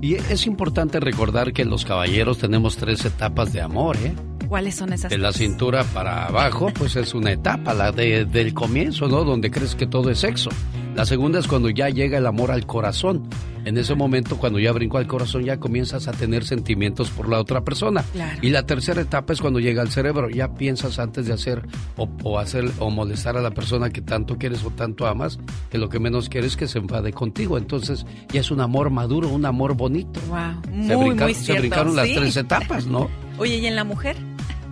Y 0.00 0.14
es 0.14 0.46
importante 0.46 1.00
recordar 1.00 1.52
que 1.52 1.64
los 1.64 1.84
caballeros 1.84 2.38
tenemos 2.38 2.76
tres 2.76 3.04
etapas 3.04 3.52
de 3.52 3.62
amor, 3.62 3.96
¿eh? 3.96 4.12
¿Cuáles 4.48 4.76
son 4.76 4.92
esas? 4.92 5.10
De 5.10 5.18
la 5.18 5.32
cintura 5.32 5.82
para 5.84 6.26
abajo, 6.26 6.70
pues 6.72 6.96
es 6.96 7.14
una 7.14 7.32
etapa, 7.32 7.74
la 7.74 7.92
de, 7.92 8.24
del 8.26 8.54
comienzo, 8.54 9.08
¿no? 9.08 9.24
Donde 9.24 9.50
crees 9.50 9.74
que 9.74 9.86
todo 9.86 10.10
es 10.10 10.18
sexo. 10.20 10.50
La 10.96 11.04
segunda 11.04 11.38
es 11.38 11.46
cuando 11.46 11.68
ya 11.68 11.90
llega 11.90 12.16
el 12.18 12.26
amor 12.26 12.50
al 12.50 12.66
corazón. 12.66 13.28
En 13.66 13.76
ese 13.76 13.94
momento, 13.94 14.38
cuando 14.38 14.58
ya 14.60 14.72
brincó 14.72 14.96
al 14.98 15.06
corazón, 15.06 15.44
ya 15.44 15.58
comienzas 15.58 16.08
a 16.08 16.12
tener 16.12 16.44
sentimientos 16.44 17.10
por 17.10 17.28
la 17.28 17.38
otra 17.38 17.64
persona. 17.64 18.02
Claro. 18.12 18.38
Y 18.40 18.48
la 18.50 18.64
tercera 18.64 19.02
etapa 19.02 19.32
es 19.34 19.40
cuando 19.42 19.58
llega 19.60 19.82
al 19.82 19.90
cerebro. 19.90 20.30
Ya 20.30 20.54
piensas 20.54 20.98
antes 20.98 21.26
de 21.26 21.34
hacer 21.34 21.62
o, 21.96 22.08
o 22.22 22.38
hacer 22.38 22.70
o 22.78 22.88
molestar 22.90 23.36
a 23.36 23.42
la 23.42 23.50
persona 23.50 23.90
que 23.90 24.00
tanto 24.00 24.38
quieres 24.38 24.64
o 24.64 24.70
tanto 24.70 25.06
amas, 25.06 25.38
que 25.70 25.76
lo 25.78 25.88
que 25.90 25.98
menos 25.98 26.28
quieres 26.30 26.52
es 26.52 26.56
que 26.56 26.68
se 26.68 26.78
enfade 26.78 27.12
contigo. 27.12 27.58
Entonces 27.58 28.06
ya 28.32 28.40
es 28.40 28.50
un 28.50 28.60
amor 28.60 28.88
maduro, 28.90 29.28
un 29.28 29.44
amor 29.44 29.74
bonito. 29.74 30.20
Wow, 30.28 30.62
se, 30.86 30.96
muy, 30.96 31.08
brinca- 31.10 31.24
muy 31.24 31.34
se 31.34 31.44
cierto. 31.44 31.60
brincaron 31.62 31.96
las 31.96 32.06
tres 32.08 32.36
etapas, 32.36 32.86
¿no? 32.86 33.10
Oye, 33.38 33.58
¿y 33.58 33.66
en 33.66 33.76
la 33.76 33.84
mujer? 33.84 34.16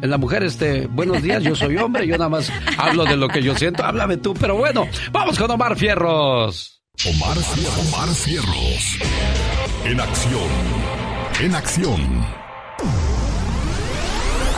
En 0.05 0.11
la 0.11 0.19
mujer, 0.19 0.43
este, 0.43 0.87
buenos 0.87 1.23
días, 1.23 1.43
yo 1.43 1.57
soy 1.57 1.79
hombre, 1.79 2.07
yo 2.07 2.19
nada 2.19 2.29
más 2.29 2.53
hablo 2.77 3.07
de 3.07 3.17
lo 3.17 3.27
que 3.27 3.43
yo 3.43 3.57
siento, 3.57 3.83
háblame 3.83 4.19
tú, 4.19 4.35
pero 4.35 4.55
bueno, 4.55 4.87
vamos 5.11 5.39
con 5.39 5.51
Omar 5.51 5.79
Fierros. 5.79 6.83
Omar, 7.07 7.39
Omar 7.89 8.09
Fierros. 8.11 8.99
En 9.87 9.99
acción. 9.99 10.49
En 11.41 11.55
acción. 11.55 12.27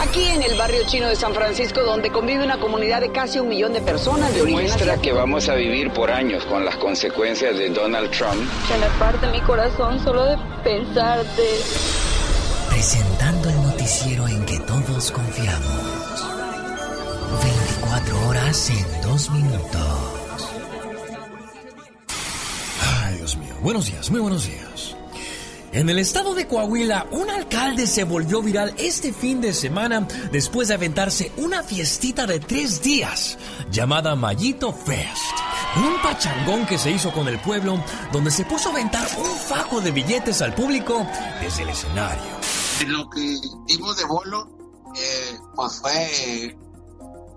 Aquí 0.02 0.24
en 0.24 0.42
el 0.42 0.58
barrio 0.58 0.80
chino 0.88 1.06
de 1.06 1.14
San 1.14 1.32
Francisco, 1.32 1.80
donde 1.84 2.10
convive 2.10 2.42
una 2.42 2.58
comunidad 2.58 3.00
de 3.00 3.12
casi 3.12 3.38
un 3.38 3.48
millón 3.48 3.72
de 3.72 3.82
personas 3.82 4.34
de 4.34 4.42
origen 4.42 4.62
Demuestra 4.64 4.96
que 5.00 5.12
vamos 5.12 5.48
a 5.48 5.54
vivir 5.54 5.92
por 5.92 6.10
años 6.10 6.44
con 6.46 6.64
las 6.64 6.74
consecuencias 6.74 7.56
de 7.56 7.70
Donald 7.70 8.10
Trump. 8.10 8.42
Se 8.66 8.76
me 8.78 8.88
parte 8.98 9.28
mi 9.28 9.40
corazón 9.42 10.02
solo 10.02 10.24
de 10.24 10.36
pensarte. 10.64 11.42
presentando 12.68 13.48
el 13.48 13.62
noticiero 13.62 14.28
en 14.28 14.44
que 14.44 14.58
todos 14.96 15.12
confiamos. 15.12 16.26
24 17.42 18.28
horas 18.28 18.70
en 18.70 19.00
2 19.02 19.30
minutos. 19.30 20.50
Ay, 23.02 23.16
Dios 23.16 23.36
mío. 23.36 23.54
Buenos 23.60 23.86
días, 23.86 24.10
muy 24.10 24.20
buenos 24.20 24.46
días. 24.46 24.96
En 25.72 25.90
el 25.90 25.98
estado 25.98 26.34
de 26.34 26.46
Coahuila, 26.46 27.08
un 27.10 27.28
alcalde 27.28 27.86
se 27.86 28.04
volvió 28.04 28.40
viral 28.40 28.74
este 28.78 29.12
fin 29.12 29.42
de 29.42 29.52
semana 29.52 30.08
después 30.32 30.68
de 30.68 30.74
aventarse 30.74 31.30
una 31.36 31.62
fiestita 31.62 32.26
de 32.26 32.40
tres 32.40 32.80
días 32.80 33.36
llamada 33.70 34.16
Mayito 34.16 34.72
Fest. 34.72 35.36
Un 35.76 36.00
pachangón 36.00 36.64
que 36.64 36.78
se 36.78 36.90
hizo 36.90 37.12
con 37.12 37.28
el 37.28 37.38
pueblo 37.40 37.84
donde 38.12 38.30
se 38.30 38.46
puso 38.46 38.70
a 38.70 38.72
aventar 38.72 39.06
un 39.18 39.26
fajo 39.26 39.82
de 39.82 39.90
billetes 39.90 40.40
al 40.40 40.54
público 40.54 41.06
desde 41.42 41.64
el 41.64 41.68
escenario. 41.68 42.22
Lo 42.86 43.10
que 43.10 43.20
dimos 43.66 43.96
de 43.98 44.04
bolo, 44.04 44.55
eh, 44.96 45.38
pues 45.54 45.80
fue 45.80 46.56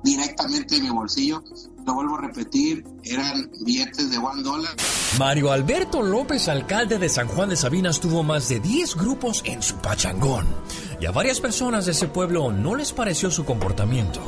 directamente 0.04 0.76
de 0.76 0.82
mi 0.82 0.90
bolsillo. 0.90 1.44
Lo 1.86 1.94
vuelvo 1.94 2.18
a 2.18 2.22
repetir, 2.22 2.86
eran 3.04 3.50
billetes 3.62 4.12
de 4.12 4.18
one 4.18 4.44
dólar. 4.44 4.76
Mario 5.18 5.52
Alberto 5.52 6.04
López, 6.04 6.48
alcalde 6.48 7.00
de 7.00 7.10
San 7.10 7.28
Juan 7.28 7.50
de 7.50 7.56
Sabinas, 7.56 8.00
tuvo 8.00 8.24
más 8.24 8.48
de 8.48 8.60
10 8.60 8.96
grupos 8.96 9.42
en 9.46 9.62
su 9.62 9.76
pachangón. 9.78 10.46
Y 11.00 11.06
a 11.06 11.12
varias 11.12 11.40
personas 11.40 11.86
de 11.86 11.94
ese 11.94 12.08
pueblo 12.08 12.52
no 12.52 12.76
les 12.76 12.92
pareció 12.92 13.32
su 13.32 13.46
comportamiento. 13.46 14.20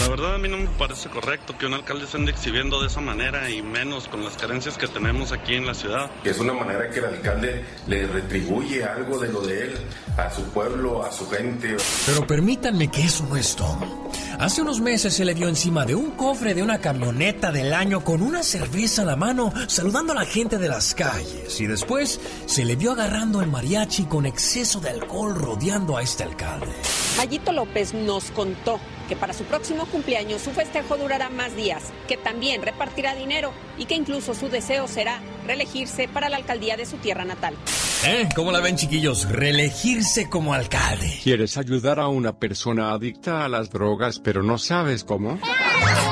La 0.00 0.08
verdad 0.08 0.34
a 0.34 0.38
mí 0.38 0.48
no 0.48 0.58
me 0.58 0.66
parece 0.66 1.08
correcto 1.08 1.56
que 1.56 1.66
un 1.66 1.74
alcalde 1.74 2.06
se 2.06 2.18
ande 2.18 2.30
exhibiendo 2.32 2.80
de 2.80 2.86
esa 2.88 3.00
manera 3.00 3.50
y 3.50 3.62
menos 3.62 4.08
con 4.08 4.22
las 4.22 4.36
carencias 4.36 4.76
que 4.76 4.86
tenemos 4.86 5.32
aquí 5.32 5.54
en 5.54 5.66
la 5.66 5.74
ciudad. 5.74 6.10
Es 6.24 6.38
una 6.38 6.52
manera 6.52 6.90
que 6.90 6.98
el 6.98 7.06
alcalde 7.06 7.64
le 7.86 8.06
retribuye 8.06 8.84
algo 8.84 9.18
de 9.18 9.32
lo 9.32 9.40
de 9.40 9.62
él 9.64 9.74
a 10.18 10.30
su 10.30 10.42
pueblo, 10.50 11.02
a 11.02 11.10
su 11.10 11.28
gente. 11.30 11.76
Pero 12.06 12.26
permítanme 12.26 12.88
que 12.90 13.02
eso 13.02 13.26
no 13.26 13.36
es 13.36 13.56
todo. 13.56 14.08
Hace 14.38 14.62
unos 14.62 14.80
meses 14.80 15.14
se 15.14 15.24
le 15.24 15.34
vio 15.34 15.48
encima 15.48 15.84
de 15.84 15.96
un 15.96 16.12
cofre 16.12 16.54
de 16.54 16.62
una 16.62 16.78
camioneta 16.78 17.50
del 17.50 17.74
año 17.74 18.04
con 18.04 18.22
una 18.22 18.44
cerveza 18.44 19.02
a 19.02 19.04
la 19.04 19.16
mano, 19.16 19.52
saludando 19.66 20.12
a 20.12 20.16
la 20.16 20.26
gente 20.26 20.58
de 20.58 20.68
las 20.68 20.94
calles. 20.94 21.60
Y 21.60 21.66
después 21.66 22.20
se 22.46 22.64
le 22.64 22.76
vio 22.76 22.92
agarrando 22.92 23.40
el 23.42 23.50
mariachi 23.50 24.04
con 24.04 24.26
exceso 24.26 24.78
de 24.78 24.90
alcohol 24.90 25.34
rodeando 25.34 25.96
a 25.96 26.02
este 26.02 26.17
alcalde. 26.24 26.72
Mayito 27.16 27.52
López 27.52 27.94
nos 27.94 28.30
contó 28.30 28.80
que 29.08 29.16
para 29.16 29.32
su 29.32 29.44
próximo 29.44 29.86
cumpleaños 29.86 30.42
su 30.42 30.50
festejo 30.50 30.96
durará 30.96 31.30
más 31.30 31.56
días, 31.56 31.92
que 32.06 32.16
también 32.16 32.62
repartirá 32.62 33.14
dinero 33.14 33.52
y 33.78 33.86
que 33.86 33.94
incluso 33.94 34.34
su 34.34 34.48
deseo 34.48 34.86
será 34.86 35.20
reelegirse 35.46 36.08
para 36.08 36.28
la 36.28 36.36
alcaldía 36.36 36.76
de 36.76 36.86
su 36.86 36.98
tierra 36.98 37.24
natal. 37.24 37.56
¿Eh? 38.04 38.28
¿Cómo 38.36 38.52
la 38.52 38.60
ven, 38.60 38.76
chiquillos? 38.76 39.28
Reelegirse 39.28 40.28
como 40.28 40.54
alcalde. 40.54 41.18
¿Quieres 41.22 41.56
ayudar 41.56 41.98
a 41.98 42.08
una 42.08 42.34
persona 42.34 42.92
adicta 42.92 43.44
a 43.44 43.48
las 43.48 43.70
drogas, 43.70 44.20
pero 44.20 44.42
no 44.42 44.58
sabes 44.58 45.04
cómo? 45.04 45.38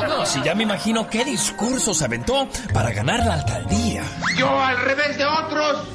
No, 0.08 0.26
si 0.26 0.42
ya 0.42 0.54
me 0.54 0.64
imagino 0.64 1.08
qué 1.08 1.24
discurso 1.24 1.94
se 1.94 2.04
aventó 2.04 2.48
para 2.72 2.90
ganar 2.90 3.24
la 3.24 3.34
alcaldía. 3.34 4.02
Yo, 4.36 4.48
al 4.58 4.78
revés 4.78 5.18
de 5.18 5.26
otros, 5.26 5.88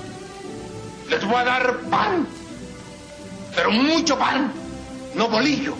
les 1.10 1.26
voy 1.26 1.36
a 1.36 1.44
dar 1.44 1.80
pan. 1.90 2.28
Pero 3.56 3.72
mucho 3.72 4.18
pan, 4.18 4.52
no 5.16 5.30
bolillo, 5.30 5.76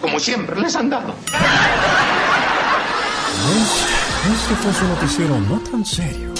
como 0.00 0.18
siempre 0.18 0.60
les 0.60 0.74
han 0.76 0.90
dado. 0.90 1.14
Este 4.32 4.54
fue 4.54 4.72
su 4.72 4.86
noticiero 4.86 5.40
no 5.40 5.58
tan 5.60 5.84
serio. 5.84 6.32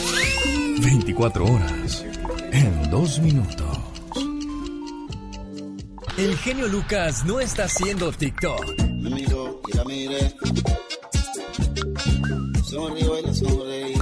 24 0.78 1.44
horas 1.44 2.04
en 2.52 2.90
2 2.90 3.18
minutos. 3.20 3.78
El 6.16 6.36
genio 6.38 6.68
Lucas 6.68 7.24
no 7.24 7.40
está 7.40 7.64
haciendo 7.64 8.12
TikTok. 8.12 8.82
Me 8.82 9.10
miro 9.10 9.60
y 9.66 9.76
la 9.76 9.84
miré. 9.84 10.34
Sonrío 12.68 13.18
y 13.18 13.22
la 13.22 13.34
sonreí. 13.34 13.94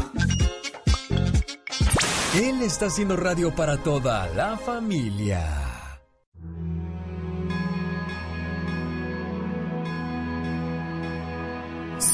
Él 2.35 2.63
está 2.63 2.87
haciendo 2.87 3.17
radio 3.17 3.55
para 3.55 3.77
toda 3.79 4.27
la 4.29 4.57
familia. 4.57 5.70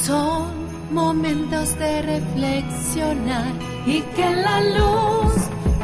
Son 0.07 0.53
momentos 0.93 1.77
de 1.77 2.01
reflexionar 2.01 3.51
y 3.85 3.99
que 4.15 4.29
la 4.37 4.61
luz 4.61 5.35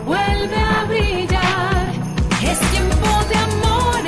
vuelve 0.05 0.55
a 0.55 0.85
brillar. 0.85 1.91
Es 2.41 2.57
tiempo 2.71 3.09
de 3.29 3.35
amor, 3.35 4.07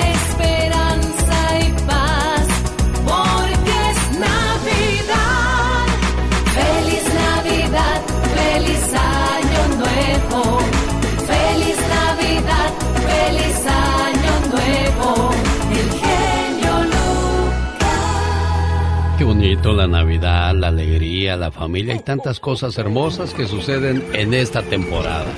bonito 19.56 19.73
la 19.73 19.88
Navidad, 19.88 20.53
la 20.53 20.68
alegría, 20.68 21.38
la 21.38 21.49
familia 21.49 21.95
y 21.95 21.99
tantas 21.99 22.41
cosas 22.41 22.77
hermosas 22.77 23.34
que 23.34 23.48
suceden 23.48 24.06
en 24.14 24.34
esta 24.34 24.61
temporada. 24.61 25.32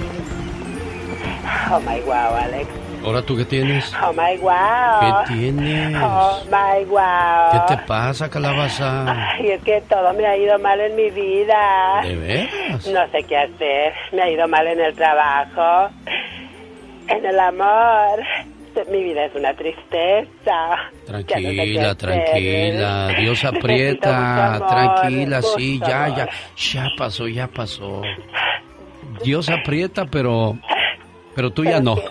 Oh 1.72 1.80
my 1.82 2.02
wow, 2.02 2.36
Alex. 2.36 2.68
¿Ahora 3.06 3.22
tú 3.22 3.38
qué 3.38 3.46
tienes? 3.46 3.94
Oh 4.04 4.12
my 4.14 4.38
wow. 4.42 5.26
¿Qué 5.28 5.34
tienes? 5.34 5.96
Oh 6.02 6.40
my 6.46 6.84
wow. 6.86 7.52
¿Qué 7.52 7.76
te 7.76 7.84
pasa, 7.84 8.28
calabaza? 8.28 9.34
Ay, 9.34 9.52
es 9.52 9.64
que 9.64 9.82
todo 9.82 10.12
me 10.14 10.26
ha 10.26 10.36
ido 10.36 10.58
mal 10.58 10.82
en 10.82 10.96
mi 10.96 11.12
vida. 11.12 12.02
¿De 12.02 12.16
veras? 12.16 12.88
No 12.88 13.08
sé 13.12 13.24
qué 13.24 13.38
hacer. 13.38 13.94
Me 14.14 14.24
ha 14.24 14.32
ido 14.32 14.48
mal 14.48 14.66
en 14.66 14.80
el 14.80 14.96
trabajo, 14.96 15.94
en 17.08 17.24
el 17.24 17.40
amor. 17.40 18.24
Mi 18.86 19.04
vida 19.04 19.26
es 19.26 19.36
una 19.36 19.54
tristeza. 19.56 20.92
No 21.08 21.24
Tranquila, 21.24 21.96
tranquila. 21.96 23.08
Dios 23.20 23.44
aprieta. 23.46 24.56
amor, 24.56 24.68
Tranquila, 24.70 25.42
sí, 25.42 25.80
ya, 25.80 26.06
amor. 26.06 26.18
ya. 26.18 26.30
Ya 26.56 26.88
pasó, 26.98 27.28
ya 27.28 27.48
pasó. 27.48 28.02
Dios 29.24 29.50
aprieta, 29.50 30.06
pero. 30.06 30.58
Pero 31.36 31.52
tú 31.52 31.64
ya 31.64 31.80
no. 31.80 31.96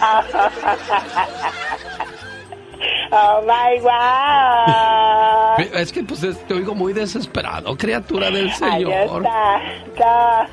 Oh 3.12 3.42
my 3.42 3.80
wow. 3.80 5.66
Es 5.74 5.92
que 5.92 6.02
pues 6.04 6.22
es- 6.22 6.38
te 6.46 6.54
oigo 6.54 6.74
muy 6.74 6.92
desesperado, 6.92 7.76
criatura 7.76 8.30
del 8.30 8.46
Ahí 8.48 8.52
Señor. 8.84 9.24
está. 9.26 9.60
está. 9.86 10.48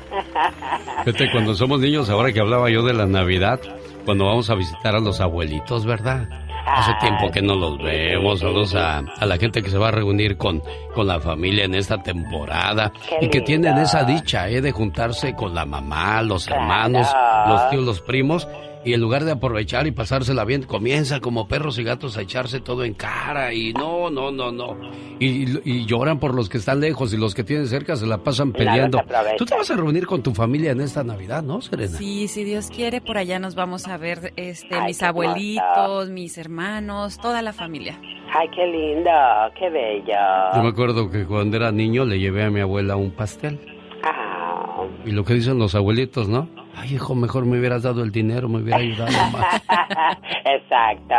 Fíjate, 1.04 1.30
cuando 1.30 1.54
somos 1.54 1.80
niños, 1.80 2.10
ahora 2.10 2.32
que 2.32 2.40
hablaba 2.40 2.68
yo 2.70 2.82
de 2.82 2.94
la 2.94 3.06
Navidad, 3.06 3.60
cuando 4.04 4.26
vamos 4.26 4.50
a 4.50 4.54
visitar 4.54 4.94
a 4.96 5.00
los 5.00 5.20
abuelitos, 5.20 5.86
¿verdad? 5.86 6.28
Hace 6.66 6.92
tiempo 7.00 7.30
que 7.30 7.40
no 7.40 7.54
los 7.54 7.78
vemos, 7.78 8.40
saludos 8.40 8.74
a, 8.74 8.98
a 8.98 9.24
la 9.26 9.38
gente 9.38 9.62
que 9.62 9.70
se 9.70 9.78
va 9.78 9.88
a 9.88 9.90
reunir 9.92 10.36
con, 10.36 10.62
con 10.94 11.06
la 11.06 11.18
familia 11.18 11.64
en 11.64 11.74
esta 11.74 12.02
temporada 12.02 12.92
Qué 13.08 13.24
y 13.24 13.28
que 13.30 13.40
tienen 13.40 13.78
esa 13.78 14.04
dicha, 14.04 14.48
¿eh? 14.50 14.60
De 14.60 14.70
juntarse 14.72 15.34
con 15.34 15.54
la 15.54 15.64
mamá, 15.64 16.20
los 16.22 16.46
hermanos, 16.48 17.08
los 17.48 17.70
tíos, 17.70 17.84
los 17.84 18.00
primos, 18.02 18.46
y 18.84 18.92
en 18.94 19.00
lugar 19.00 19.24
de 19.24 19.32
aprovechar 19.32 19.86
y 19.86 19.90
pasársela 19.90 20.44
bien, 20.44 20.62
comienza 20.62 21.20
como 21.20 21.48
perros 21.48 21.78
y 21.78 21.84
gatos 21.84 22.16
a 22.16 22.22
echarse 22.22 22.60
todo 22.60 22.84
en 22.84 22.94
cara 22.94 23.52
y 23.52 23.72
no, 23.72 24.10
no, 24.10 24.30
no, 24.30 24.52
no. 24.52 24.76
Y, 25.18 25.58
y 25.64 25.86
lloran 25.86 26.18
por 26.18 26.34
los 26.34 26.48
que 26.48 26.58
están 26.58 26.80
lejos 26.80 27.12
y 27.12 27.16
los 27.16 27.34
que 27.34 27.44
tienen 27.44 27.66
cerca 27.66 27.96
se 27.96 28.06
la 28.06 28.18
pasan 28.18 28.52
peleando. 28.52 29.02
Tú 29.36 29.44
te 29.44 29.54
vas 29.54 29.70
a 29.70 29.76
reunir 29.76 30.06
con 30.06 30.22
tu 30.22 30.32
familia 30.32 30.72
en 30.72 30.80
esta 30.80 31.02
Navidad, 31.02 31.42
¿no, 31.42 31.60
Serena? 31.60 31.98
Sí, 31.98 32.28
si 32.28 32.44
Dios 32.44 32.68
quiere, 32.68 33.00
por 33.00 33.18
allá 33.18 33.38
nos 33.38 33.54
vamos 33.54 33.88
a 33.88 33.96
ver 33.96 34.32
este, 34.36 34.74
Ay, 34.74 34.88
mis 34.88 35.02
abuelitos, 35.02 36.10
mis 36.10 36.38
hermanos, 36.38 37.18
toda 37.18 37.42
la 37.42 37.52
familia. 37.52 37.98
Ay, 38.32 38.48
qué 38.54 38.66
lindo, 38.66 39.10
qué 39.58 39.70
bello. 39.70 40.14
Yo 40.54 40.62
me 40.62 40.68
acuerdo 40.68 41.10
que 41.10 41.24
cuando 41.24 41.56
era 41.56 41.72
niño 41.72 42.04
le 42.04 42.18
llevé 42.18 42.44
a 42.44 42.50
mi 42.50 42.60
abuela 42.60 42.96
un 42.96 43.10
pastel. 43.10 43.58
Ah. 44.04 44.84
Y 45.04 45.10
lo 45.10 45.24
que 45.24 45.34
dicen 45.34 45.58
los 45.58 45.74
abuelitos, 45.74 46.28
¿no? 46.28 46.48
Ay, 46.80 46.94
hijo, 46.94 47.14
mejor 47.14 47.44
me 47.44 47.58
hubieras 47.58 47.82
dado 47.82 48.02
el 48.02 48.12
dinero, 48.12 48.48
me 48.48 48.58
hubiera 48.62 48.78
ayudado 48.78 49.10
más. 49.32 49.62
Exacto. 50.44 51.14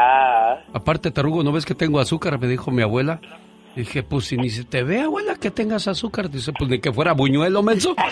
Aparte, 0.74 1.12
Tarugo, 1.12 1.44
¿no 1.44 1.52
ves 1.52 1.66
que 1.66 1.76
tengo 1.76 2.00
azúcar? 2.00 2.40
Me 2.40 2.48
dijo 2.48 2.72
mi 2.72 2.82
abuela. 2.82 3.20
Dije, 3.76 4.02
pues 4.04 4.26
si 4.26 4.36
ni 4.38 4.50
se 4.50 4.64
te 4.64 4.84
ve, 4.84 5.02
abuela, 5.02 5.36
que 5.36 5.52
tengas 5.52 5.88
azúcar. 5.88 6.30
Dice, 6.30 6.52
pues 6.58 6.70
ni 6.70 6.80
que 6.80 6.92
fuera 6.92 7.14
buñuelo, 7.14 7.62
menso. 7.64 7.96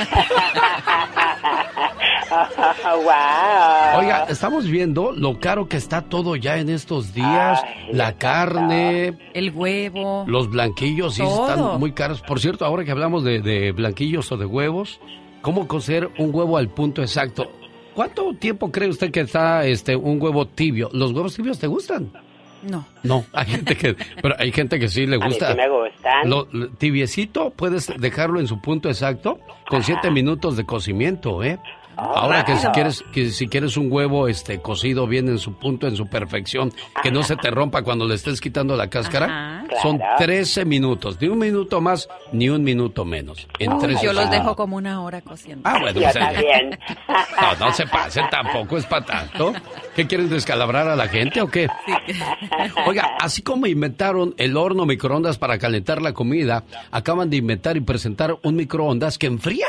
wow. 2.83 3.99
Oiga, 3.99 4.25
estamos 4.29 4.67
viendo 4.67 5.11
lo 5.11 5.39
caro 5.39 5.67
que 5.67 5.77
está 5.77 6.01
todo 6.03 6.35
ya 6.35 6.57
en 6.57 6.69
estos 6.69 7.13
días. 7.13 7.61
la 7.91 8.13
carne, 8.17 9.17
El 9.33 9.51
huevo. 9.51 10.25
los 10.27 10.49
blanquillos, 10.49 11.15
sí, 11.15 11.23
están 11.23 11.79
muy 11.79 11.91
caros. 11.93 12.21
Por 12.21 12.39
cierto, 12.39 12.65
ahora 12.65 12.83
que 12.85 12.91
hablamos 12.91 13.23
de, 13.23 13.41
de 13.41 13.71
blanquillos 13.71 14.31
o 14.31 14.37
de 14.37 14.45
huevos, 14.45 14.99
¿cómo 15.47 15.65
cocer 15.65 16.09
un 16.17 16.35
huevo 16.35 16.57
al 16.57 16.67
punto 16.67 17.01
exacto? 17.01 17.49
¿Cuánto 17.95 18.33
tiempo 18.33 18.69
cree 18.69 18.89
usted 18.89 19.11
que 19.11 19.21
está 19.21 19.65
este 19.65 19.95
un 19.95 20.21
huevo 20.21 20.45
tibio? 20.45 20.89
¿Los 20.91 21.13
huevos 21.13 21.35
tibios 21.37 21.57
te 21.57 21.67
gustan? 21.67 22.11
No. 22.63 22.85
No, 23.03 23.23
hay 23.31 23.45
gente 23.45 23.77
que, 23.77 23.95
pero 24.21 24.35
hay 24.37 24.51
gente 24.51 24.77
que 24.77 24.89
sí 24.89 25.05
le 25.05 25.15
A 25.15 25.19
mí 25.19 25.25
gusta. 25.27 25.51
sí 25.51 25.57
me 25.57 25.69
gustan. 25.69 26.29
Lo- 26.29 26.49
lo- 26.51 26.67
tibiecito, 26.71 27.51
puedes 27.51 27.89
dejarlo 27.97 28.41
en 28.41 28.47
su 28.47 28.59
punto 28.59 28.89
exacto 28.89 29.39
con 29.69 29.83
siete 29.83 30.11
minutos 30.11 30.57
de 30.57 30.65
cocimiento, 30.65 31.41
¿eh? 31.45 31.59
Ahora 31.97 32.45
que 32.45 32.55
si 32.57 32.67
quieres, 32.67 33.03
que 33.11 33.31
si 33.31 33.47
quieres 33.47 33.75
un 33.75 33.91
huevo 33.91 34.27
este 34.27 34.59
cocido 34.61 35.07
bien 35.07 35.27
en 35.29 35.39
su 35.39 35.53
punto, 35.53 35.87
en 35.87 35.95
su 35.95 36.07
perfección, 36.07 36.71
que 37.01 37.11
no 37.11 37.23
se 37.23 37.35
te 37.35 37.49
rompa 37.49 37.81
cuando 37.81 38.05
le 38.05 38.15
estés 38.15 38.39
quitando 38.39 38.75
la 38.75 38.87
cáscara, 38.89 39.25
Ajá. 39.65 39.81
son 39.81 39.97
Claro. 39.97 40.15
13 40.19 40.65
minutos, 40.65 41.17
ni 41.19 41.27
un 41.27 41.39
minuto 41.39 41.81
más, 41.81 42.07
ni 42.31 42.49
un 42.49 42.63
minuto 42.63 43.03
menos. 43.03 43.47
En 43.57 43.73
Uy, 43.73 43.79
13 43.79 44.05
yo 44.05 44.13
los 44.13 44.29
dejo 44.29 44.55
como 44.55 44.75
una 44.77 45.01
hora 45.01 45.21
cociendo. 45.21 45.67
Ah, 45.67 45.79
bueno, 45.81 45.99
o 46.07 46.11
sea, 46.11 46.31
también. 46.33 46.77
No, 47.59 47.67
no 47.67 47.73
se 47.73 47.85
pasen 47.87 48.25
tampoco, 48.29 48.77
es 48.77 48.85
para 48.85 49.05
tanto. 49.05 49.53
¿Qué 49.95 50.05
quieren 50.07 50.29
descalabrar 50.29 50.87
a 50.87 50.95
la 50.95 51.07
gente 51.07 51.41
o 51.41 51.47
qué? 51.47 51.67
Oiga, 52.85 53.15
así 53.19 53.41
como 53.41 53.67
inventaron 53.67 54.33
el 54.37 54.57
horno 54.57 54.85
microondas 54.85 55.37
para 55.37 55.57
calentar 55.57 56.01
la 56.01 56.13
comida, 56.13 56.63
acaban 56.91 57.29
de 57.29 57.37
inventar 57.37 57.77
y 57.77 57.81
presentar 57.81 58.37
un 58.43 58.55
microondas 58.55 59.17
que 59.17 59.27
enfría. 59.27 59.67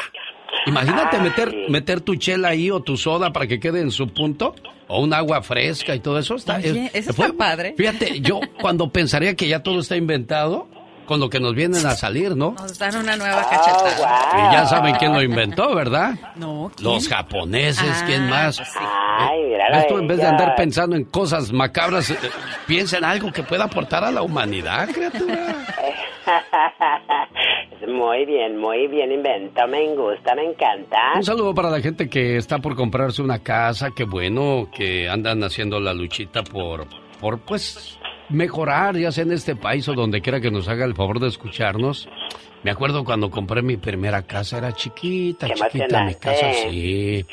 Imagínate 0.67 1.19
meter, 1.19 1.55
meter 1.69 2.01
tu 2.01 2.17
chela 2.17 2.49
ahí 2.49 2.71
o 2.71 2.81
tu 2.81 2.97
soda 2.97 3.33
para 3.33 3.47
que 3.47 3.59
quede 3.61 3.81
en 3.81 3.91
su 3.91 4.09
punto, 4.09 4.55
o 4.87 5.01
un 5.03 5.13
agua 5.15 5.43
fresca 5.43 5.95
y 5.95 6.01
todo 6.01 6.19
eso. 6.19 6.35
Está, 6.37 6.57
Oye, 6.57 6.87
es- 6.93 7.07
eso 7.07 7.13
fue- 7.15 7.27
está 7.27 7.37
padre. 7.39 7.75
Fíjate, 7.77 8.21
yo 8.21 8.41
cuando 8.61 8.91
pensaría 8.91 9.35
que 9.35 9.49
ya 9.49 9.63
todo 9.63 9.81
está 9.81 9.97
inventado, 9.97 10.69
con 11.07 11.21
lo 11.21 11.31
que 11.31 11.41
nos 11.41 11.55
vienen 11.55 11.87
a 11.87 11.93
salir, 11.93 12.37
¿no? 12.37 12.51
Nos 12.59 12.79
dan 12.79 12.95
una 12.97 13.17
nueva 13.17 13.43
cachetada. 13.49 14.51
Y 14.51 14.53
ya 14.55 14.67
saben 14.67 14.95
quién 14.97 15.15
lo 15.15 15.23
inventó, 15.23 15.75
¿verdad? 15.75 16.15
No, 16.37 16.71
¿quién? 16.77 16.87
Los 16.87 17.09
japoneses, 17.09 18.03
¿quién 18.05 18.25
Ah, 18.25 18.29
más? 18.31 18.59
pues 18.59 18.69
sí. 18.69 18.79
Ay, 19.19 19.41
mira 19.49 19.69
Esto 19.81 19.99
en 19.99 20.07
vez 20.07 20.19
de 20.19 20.27
andar 20.27 20.55
pensando 20.55 20.97
en 20.97 21.05
cosas 21.05 21.51
macabras, 21.51 22.11
eh, 22.11 22.19
piensa 22.67 22.99
en 22.99 23.05
algo 23.05 23.33
que 23.33 23.43
pueda 23.43 23.65
aportar 23.65 24.05
a 24.05 24.11
la 24.11 24.21
humanidad, 24.21 24.87
criatura. 24.93 25.65
muy 27.89 28.25
bien, 28.27 28.59
muy 28.59 28.87
bien 28.87 29.13
invento. 29.13 29.67
Me 29.69 29.95
gusta, 29.95 30.35
me 30.35 30.45
encanta. 30.45 31.13
Un 31.17 31.25
saludo 31.25 31.55
para 31.55 31.71
la 31.71 31.81
gente 31.81 32.09
que 32.09 32.37
está 32.37 32.59
por 32.59 32.77
comprarse 32.77 33.23
una 33.23 33.41
casa, 33.41 33.91
qué 33.95 34.05
bueno 34.05 34.69
que 34.75 35.09
andan 35.09 35.43
haciendo 35.43 35.81
la 35.81 35.93
luchita 35.93 36.43
por, 36.43 36.87
por 37.21 37.41
pues, 37.41 37.99
mejorar, 38.29 38.97
ya 38.97 39.13
sea 39.13 39.25
en 39.25 39.33
este 39.33 39.57
país 39.57 39.89
o 39.89 39.95
donde 39.95 40.21
quiera 40.21 40.41
que 40.41 40.51
nos 40.51 40.69
haga 40.69 40.85
el 40.85 40.95
favor 40.95 41.21
de 41.21 41.29
escucharnos. 41.29 42.09
Me 42.63 42.71
acuerdo 42.71 43.05
cuando 43.05 43.31
compré 43.31 43.63
mi 43.63 43.77
primera 43.77 44.23
casa, 44.23 44.59
era 44.59 44.73
chiquita, 44.73 45.49
chiquita 45.49 46.05
mi 46.05 46.15
casa, 46.15 46.53
sí. 46.53 47.25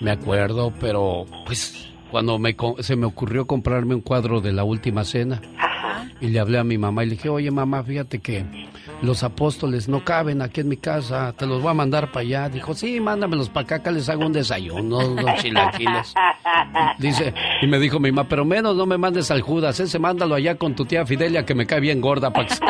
Me 0.00 0.12
acuerdo, 0.12 0.72
pero 0.80 1.26
pues 1.44 1.89
cuando 2.10 2.38
me, 2.38 2.56
se 2.80 2.96
me 2.96 3.06
ocurrió 3.06 3.46
comprarme 3.46 3.94
un 3.94 4.00
cuadro 4.00 4.40
de 4.40 4.52
la 4.52 4.64
última 4.64 5.04
cena. 5.04 5.40
Y 6.20 6.28
le 6.28 6.40
hablé 6.40 6.58
a 6.58 6.64
mi 6.64 6.76
mamá 6.76 7.04
y 7.04 7.06
le 7.06 7.16
dije, 7.16 7.28
oye 7.28 7.50
mamá, 7.50 7.82
fíjate 7.82 8.18
que 8.18 8.44
los 9.02 9.22
apóstoles 9.22 9.88
no 9.88 10.04
caben 10.04 10.42
aquí 10.42 10.60
en 10.60 10.68
mi 10.68 10.76
casa, 10.76 11.32
te 11.36 11.46
los 11.46 11.62
voy 11.62 11.70
a 11.70 11.74
mandar 11.74 12.10
para 12.12 12.20
allá. 12.20 12.48
Dijo, 12.48 12.74
sí, 12.74 13.00
mándamelos 13.00 13.48
para 13.48 13.64
acá, 13.64 13.82
que 13.82 13.90
les 13.92 14.08
hago 14.08 14.26
un 14.26 14.32
desayuno, 14.32 14.98
unos 14.98 15.34
chilaquiles. 15.42 16.14
Dice, 16.98 17.32
y 17.62 17.66
me 17.66 17.78
dijo 17.78 17.98
mi 17.98 18.12
mamá, 18.12 18.28
pero 18.28 18.44
menos 18.44 18.76
no 18.76 18.86
me 18.86 18.98
mandes 18.98 19.30
al 19.30 19.40
Judas, 19.40 19.80
ese 19.80 19.98
mándalo 19.98 20.34
allá 20.34 20.56
con 20.56 20.74
tu 20.74 20.84
tía 20.84 21.06
Fidelia 21.06 21.44
que 21.44 21.54
me 21.54 21.66
cae 21.66 21.80
bien 21.80 22.00
gorda 22.00 22.30
para 22.30 22.46
que, 22.48 22.54
se- 22.54 22.60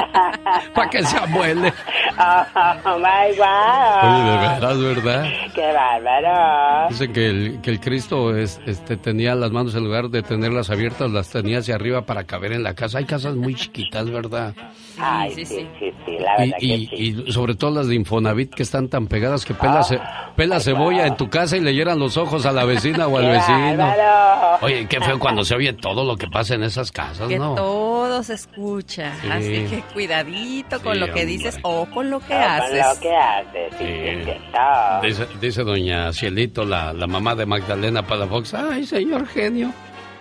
pa' 0.74 0.88
que 0.90 1.02
se 1.04 1.16
amuele. 1.16 1.72
Oh, 2.18 2.98
my 2.98 3.36
God. 3.36 4.04
Oye, 4.04 4.30
de 4.30 4.36
veras, 4.38 4.78
¿verdad? 4.78 5.24
Qué 5.54 5.72
bárbaro. 5.72 6.88
Dicen 6.90 7.12
que 7.12 7.26
el, 7.28 7.60
que 7.62 7.70
el 7.70 7.80
Cristo 7.80 8.36
es, 8.36 8.60
este, 8.66 8.96
tenía 8.96 9.34
las 9.34 9.50
manos 9.50 9.74
en 9.74 9.84
lugar 9.84 10.08
de 10.10 10.22
tenerlas 10.22 10.70
abiertas, 10.70 11.10
las 11.10 11.30
tenía 11.30 11.58
hacia 11.58 11.74
arriba 11.74 12.02
para 12.02 12.24
caber 12.24 12.52
en 12.52 12.62
la 12.62 12.74
casa. 12.74 12.98
Hay 12.98 13.04
casas 13.06 13.34
muy 13.36 13.54
chiquitas, 13.54 14.10
¿verdad? 14.10 14.54
Ay, 14.98 15.32
sí, 15.34 15.44
sí, 15.46 15.66
sí, 15.78 15.92
sí, 16.04 16.18
la 16.20 16.34
Y, 16.44 16.50
verdad 16.50 16.58
y- 16.60 16.86
que 16.88 16.96
sí. 16.96 17.24
y 17.28 17.32
sobre 17.32 17.54
todo 17.54 17.70
las 17.72 17.88
de 17.88 17.94
Infonavit 17.96 18.54
que 18.54 18.62
están 18.62 18.88
tan 18.88 19.06
pegadas 19.06 19.44
que 19.44 19.54
pela, 19.54 19.82
ce- 19.82 20.00
pela 20.36 20.60
cebolla 20.60 21.06
en 21.06 21.16
tu 21.16 21.28
casa 21.28 21.56
y 21.56 21.60
le 21.60 21.74
llenan 21.74 21.98
los 21.98 22.16
ojos 22.16 22.46
a 22.46 22.52
la 22.52 22.64
vecina 22.64 23.06
o 23.06 23.16
al 23.18 23.24
¡Qué 23.26 23.30
vecino. 23.32 23.76
bárbaro! 23.78 24.58
Oye, 24.62 24.86
qué 24.88 25.00
feo 25.00 25.18
cuando 25.18 25.44
se 25.44 25.54
oye 25.54 25.72
todo 25.72 26.04
lo 26.04 26.16
que 26.16 26.26
pasa 26.28 26.54
en 26.54 26.62
esas 26.62 26.92
casas, 26.92 27.28
Que 27.28 27.38
¿no? 27.38 27.54
todo 27.54 28.22
se 28.22 28.34
escucha. 28.34 29.12
Sí. 29.22 29.28
Así 29.30 29.66
que 29.70 29.82
cuidadito 29.92 30.80
con 30.82 30.94
Sí, 30.94 30.98
lo 31.00 31.06
que 31.06 31.10
hombre. 31.12 31.26
dices 31.26 31.58
o 31.62 31.86
con 31.86 32.10
lo 32.10 32.20
que 32.20 32.34
O 32.34 32.38
con 32.38 32.42
haces. 32.46 32.86
lo 32.94 33.00
que 33.00 33.16
haces, 33.16 33.74
sí. 33.78 35.06
Dice, 35.06 35.26
dice 35.40 35.64
doña 35.64 36.12
Cielito, 36.12 36.64
la, 36.64 36.92
la 36.92 37.06
mamá 37.06 37.34
de 37.34 37.46
Magdalena 37.46 38.06
Palafox, 38.06 38.54
ay, 38.54 38.84
señor 38.86 39.26
genio, 39.26 39.72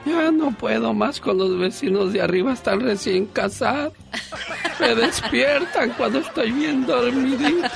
ya 0.10 0.32
no 0.32 0.52
puedo 0.52 0.94
más 0.94 1.20
con 1.20 1.38
los 1.38 1.58
vecinos 1.58 2.14
de 2.14 2.22
arriba, 2.22 2.54
están 2.54 2.80
recién 2.82 3.26
casados. 3.28 3.94
Me 4.80 4.96
despiertan 4.96 5.92
cuando 5.92 6.20
estoy 6.20 6.52
bien 6.52 6.86
dormidito. 6.86 7.68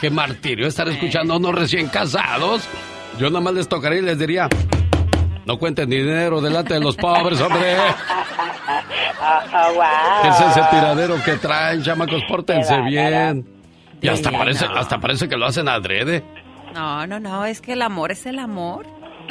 Qué 0.00 0.10
martirio 0.10 0.66
estar 0.66 0.88
escuchando 0.88 1.34
a 1.34 1.36
unos 1.36 1.54
recién 1.54 1.88
casados. 1.88 2.62
Yo 3.18 3.28
nada 3.28 3.40
más 3.40 3.54
les 3.54 3.68
tocaría 3.68 3.98
y 3.98 4.02
les 4.02 4.18
diría, 4.18 4.48
no 5.46 5.58
cuenten 5.58 5.90
dinero 5.90 6.40
delante 6.40 6.74
de 6.74 6.80
los 6.80 6.96
pobres, 6.96 7.40
hombre. 7.40 7.76
Oh, 9.24 9.74
wow. 9.74 9.84
¿Qué 10.22 10.28
es 10.28 10.40
ese 10.50 10.60
tiradero 10.70 11.22
que 11.22 11.36
traen, 11.36 11.82
chamacos? 11.82 12.24
Pórtense 12.28 12.80
bien. 12.80 13.46
Y 14.00 14.08
hasta 14.08 14.32
parece, 14.32 14.64
hasta 14.64 14.98
parece 14.98 15.28
que 15.28 15.36
lo 15.36 15.46
hacen 15.46 15.68
adrede. 15.68 16.24
No, 16.74 17.06
no, 17.06 17.20
no, 17.20 17.44
es 17.44 17.60
que 17.60 17.74
el 17.74 17.82
amor 17.82 18.10
es 18.10 18.26
el 18.26 18.40
amor. 18.40 18.84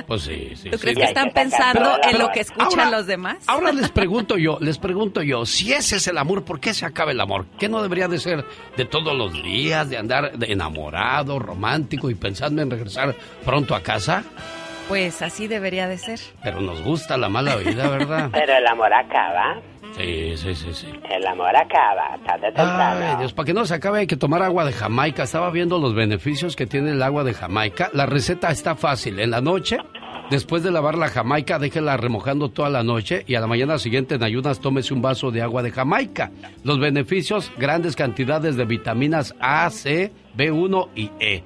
Pues 0.08 0.24
sí, 0.24 0.54
sí. 0.56 0.70
¿Tú 0.70 0.78
sí. 0.78 0.82
crees 0.82 0.98
que 0.98 1.04
están 1.06 1.32
pensando 1.32 1.98
en 2.10 2.20
lo 2.20 2.32
que 2.32 2.42
escuchan 2.42 2.92
los 2.92 3.08
demás? 3.08 3.38
Ahora 3.48 3.72
les 3.72 3.90
pregunto 3.90 4.38
yo, 4.38 4.58
les 4.60 4.78
pregunto 4.78 5.22
yo, 5.22 5.46
si 5.46 5.74
ese 5.74 5.98
es 5.98 6.08
el 6.08 6.18
amor, 6.18 6.44
¿por 6.44 6.60
qué 6.60 6.74
se 6.74 6.86
acaba 6.86 7.12
el 7.12 7.20
amor? 7.20 7.46
¿Qué 7.60 7.70
no 7.70 7.82
debería 7.82 8.08
de 8.08 8.20
ser 8.20 8.46
de 8.78 8.86
todos 8.86 9.16
los 9.16 9.34
días, 9.44 9.90
de 9.90 9.98
andar 9.98 10.38
de 10.38 10.52
enamorado, 10.52 11.40
romántico 11.40 12.10
y 12.10 12.16
pensando 12.16 12.62
en 12.62 12.70
regresar 12.70 13.16
pronto 13.46 13.76
a 13.76 13.82
casa? 13.82 14.24
Pues 14.88 15.22
así 15.22 15.48
debería 15.48 15.88
de 15.88 15.98
ser. 15.98 16.20
Pero 16.44 16.60
nos 16.60 16.82
gusta 16.82 17.18
la 17.18 17.30
mala 17.30 17.56
vida, 17.56 17.88
¿verdad? 17.90 18.30
Pero 18.32 18.54
el 18.58 18.68
amor 18.68 18.94
acaba. 18.94 19.62
Sí, 19.96 20.38
sí, 20.38 20.56
sí, 20.56 20.74
sí. 20.74 20.88
El 21.10 21.26
amor 21.28 21.56
acaba, 21.56 22.18
tarde 22.26 22.48
temprano. 22.48 23.06
Ay, 23.06 23.16
Dios, 23.20 23.34
para 23.34 23.46
que 23.46 23.54
no 23.54 23.66
se 23.66 23.76
acabe 23.76 24.00
hay 24.00 24.08
que 24.08 24.18
tomar 24.18 24.42
agua 24.42 24.66
de 24.66 24.72
Jamaica. 24.72 25.24
Estaba 25.24 25.50
viendo 25.52 25.80
los 25.80 25.94
beneficios 25.94 26.56
que 26.56 26.66
tiene 26.66 26.92
el 26.92 27.04
agua 27.04 27.24
de 27.24 27.34
Jamaica. 27.34 27.90
La 27.94 28.06
receta 28.06 28.50
está 28.50 28.76
fácil. 28.76 29.20
En 29.20 29.32
la 29.32 29.42
noche, 29.42 29.78
después 30.30 30.64
de 30.64 30.72
lavar 30.72 30.98
la 30.98 31.10
Jamaica, 31.10 31.60
déjela 31.60 31.98
remojando 31.98 32.50
toda 32.50 32.70
la 32.70 32.84
noche 32.84 33.24
y 33.28 33.36
a 33.36 33.42
la 33.42 33.48
mañana 33.48 33.78
siguiente 33.78 34.16
en 34.16 34.24
ayunas 34.24 34.62
tómese 34.62 34.94
un 34.94 35.02
vaso 35.02 35.30
de 35.30 35.42
agua 35.42 35.62
de 35.62 35.72
Jamaica. 35.72 36.32
Los 36.64 36.80
beneficios, 36.80 37.52
grandes 37.58 37.96
cantidades 37.96 38.56
de 38.56 38.66
vitaminas 38.66 39.36
A, 39.40 39.70
C, 39.70 40.12
B1 40.38 40.90
y 40.96 41.12
E. 41.20 41.44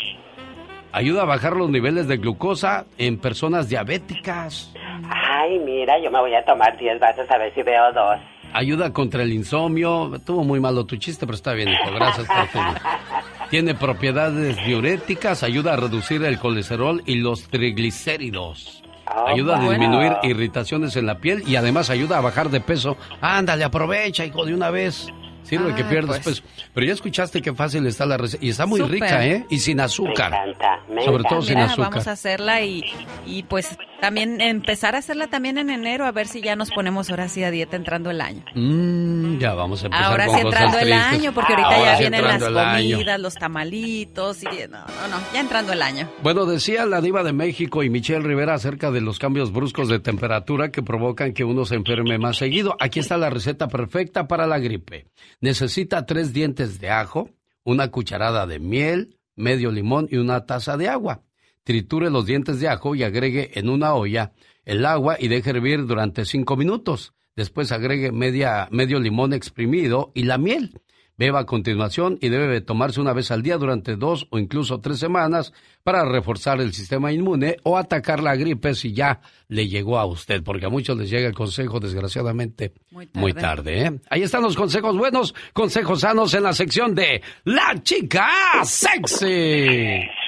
Ayuda 0.91 1.23
a 1.23 1.25
bajar 1.25 1.57
los 1.57 1.69
niveles 1.69 2.07
de 2.07 2.17
glucosa 2.17 2.85
en 2.97 3.17
personas 3.17 3.67
diabéticas. 3.67 4.73
Ay, 5.09 5.59
mira, 5.59 5.99
yo 5.99 6.09
me 6.09 6.19
voy 6.19 6.33
a 6.33 6.45
tomar 6.45 6.77
10 6.77 6.99
vasos 7.01 7.29
a 7.29 7.37
ver 7.37 7.53
si 7.53 7.63
veo 7.63 7.91
dos. 7.91 8.17
Ayuda 8.57 8.93
contra 8.93 9.23
el 9.23 9.33
insomnio. 9.33 10.15
Estuvo 10.15 10.43
muy 10.45 10.59
malo 10.61 10.85
tu 10.85 10.95
chiste, 10.95 11.25
pero 11.25 11.35
está 11.35 11.53
bien, 11.53 11.69
hijo. 11.69 11.91
Gracias 11.93 12.25
por 12.25 12.47
tu... 12.47 12.59
Tiene 13.49 13.75
propiedades 13.75 14.57
diuréticas, 14.65 15.43
ayuda 15.43 15.73
a 15.73 15.75
reducir 15.75 16.23
el 16.23 16.39
colesterol 16.39 17.03
y 17.05 17.15
los 17.15 17.43
triglicéridos. 17.49 18.81
Oh, 19.13 19.27
Ayuda 19.27 19.57
a 19.57 19.59
bueno. 19.63 19.71
disminuir 19.79 20.13
irritaciones 20.23 20.95
en 20.95 21.05
la 21.05 21.19
piel 21.19 21.43
y 21.45 21.55
además 21.57 21.89
ayuda 21.91 22.17
a 22.17 22.21
bajar 22.21 22.49
de 22.49 22.59
peso. 22.61 22.97
Ándale, 23.21 23.63
aprovecha, 23.63 24.25
hijo, 24.25 24.45
de 24.45 24.53
una 24.53 24.71
vez. 24.71 25.07
Sirve 25.43 25.75
que 25.75 25.83
Ay, 25.83 25.89
pierdas 25.89 26.21
pues. 26.23 26.41
peso. 26.41 26.53
Pero 26.73 26.87
ya 26.87 26.93
escuchaste 26.93 27.39
qué 27.43 27.53
fácil 27.53 27.85
está 27.85 28.07
la 28.07 28.17
receta. 28.17 28.43
Y 28.43 28.49
está 28.49 28.65
muy 28.65 28.81
rica, 28.81 29.27
¿eh? 29.27 29.45
Y 29.51 29.59
sin 29.59 29.79
azúcar. 29.79 30.31
Me 30.31 30.37
encanta, 30.49 30.79
me 30.89 31.01
Sobre 31.05 31.17
encanta. 31.19 31.29
todo 31.29 31.41
sin 31.43 31.57
azúcar. 31.59 31.91
vamos 31.91 32.07
a 32.07 32.11
hacerla 32.13 32.61
y, 32.63 32.83
y 33.27 33.43
pues 33.43 33.77
también 34.01 34.39
empezar 34.41 34.95
a 34.95 34.99
hacerla 34.99 35.27
también 35.27 35.57
en 35.57 35.69
enero 35.69 36.05
a 36.05 36.11
ver 36.11 36.27
si 36.27 36.41
ya 36.41 36.55
nos 36.55 36.71
ponemos 36.71 37.09
ahora 37.09 37.27
sí 37.29 37.43
a 37.43 37.51
dieta 37.51 37.75
entrando 37.75 38.11
el 38.11 38.21
año. 38.21 38.43
Mm, 38.53 39.37
ya 39.39 39.53
vamos 39.53 39.81
a 39.83 39.87
empezar 39.87 40.05
Ahora 40.05 40.25
con 40.27 40.35
sí 40.35 40.41
entrando 40.41 40.77
el 40.79 40.83
tristes. 40.89 41.03
año, 41.03 41.33
porque 41.33 41.53
ahorita 41.53 41.69
Ahora 41.75 41.91
ya 41.91 41.97
sí 41.97 42.03
vienen 42.03 42.23
las 42.23 42.43
comidas, 42.43 43.19
los 43.19 43.33
tamalitos 43.35 44.43
y 44.43 44.45
no, 44.45 44.79
no, 44.79 45.07
no, 45.09 45.17
ya 45.33 45.39
entrando 45.39 45.73
el 45.73 45.81
año. 45.81 46.09
Bueno, 46.21 46.45
decía 46.45 46.85
la 46.85 47.01
diva 47.01 47.23
de 47.23 47.33
México 47.33 47.83
y 47.83 47.89
Michelle 47.89 48.21
Rivera 48.25 48.53
acerca 48.53 48.91
de 48.91 49.01
los 49.01 49.19
cambios 49.19 49.51
bruscos 49.51 49.89
de 49.89 49.99
temperatura 49.99 50.69
que 50.71 50.83
provocan 50.83 51.33
que 51.33 51.43
uno 51.43 51.65
se 51.65 51.75
enferme 51.75 52.17
más 52.17 52.37
seguido. 52.37 52.75
Aquí 52.79 52.99
está 52.99 53.17
la 53.17 53.29
receta 53.29 53.67
perfecta 53.67 54.27
para 54.27 54.45
la 54.47 54.59
gripe. 54.59 55.07
Necesita 55.41 56.05
tres 56.05 56.33
dientes 56.33 56.79
de 56.79 56.89
ajo, 56.89 57.29
una 57.63 57.89
cucharada 57.89 58.45
de 58.45 58.59
miel, 58.59 59.17
medio 59.35 59.71
limón 59.71 60.07
y 60.11 60.17
una 60.17 60.45
taza 60.45 60.77
de 60.77 60.89
agua. 60.89 61.21
Triture 61.65 62.11
los 62.11 62.27
dientes 62.27 62.59
de 62.59 62.69
ajo 62.69 62.95
y 62.95 63.03
agregue 63.03 63.59
en 63.59 63.69
una 63.69 63.95
olla 63.95 64.31
el 64.65 64.85
agua 64.85 65.17
y 65.19 65.27
deje 65.27 65.49
hervir 65.49 65.85
durante 65.85 66.23
cinco 66.23 66.55
minutos. 66.55 67.13
Después 67.35 67.71
agregue 67.71 68.11
media, 68.11 68.67
medio 68.71 68.99
limón 68.99 69.33
exprimido 69.33 70.11
y 70.13 70.23
la 70.23 70.37
miel. 70.37 70.79
beba 71.17 71.39
a 71.39 71.45
continuación 71.45 72.17
y 72.21 72.29
debe 72.29 72.61
tomarse 72.61 72.99
una 73.01 73.13
vez 73.13 73.31
al 73.31 73.41
día 73.41 73.57
durante 73.57 73.95
dos 73.95 74.27
o 74.31 74.37
incluso 74.37 74.79
tres 74.79 74.99
semanas 74.99 75.53
para 75.81 76.03
reforzar 76.03 76.59
el 76.61 76.73
sistema 76.73 77.11
inmune 77.11 77.57
o 77.63 77.77
atacar 77.77 78.21
la 78.21 78.35
gripe 78.35 78.75
si 78.75 78.93
ya 78.93 79.21
le 79.47 79.67
llegó 79.67 79.97
a 79.97 80.05
usted, 80.05 80.43
porque 80.43 80.65
a 80.65 80.69
muchos 80.69 80.97
les 80.97 81.09
llega 81.09 81.27
el 81.27 81.33
consejo 81.33 81.79
desgraciadamente 81.79 82.73
muy 83.13 83.33
tarde. 83.33 83.85
¿eh? 83.85 83.99
Ahí 84.09 84.23
están 84.23 84.43
los 84.43 84.55
consejos 84.55 84.95
buenos, 84.97 85.33
consejos 85.53 86.01
sanos 86.01 86.33
en 86.33 86.43
la 86.43 86.53
sección 86.53 86.93
de 86.93 87.21
La 87.45 87.81
Chica 87.81 88.27
Sexy. 88.63 90.24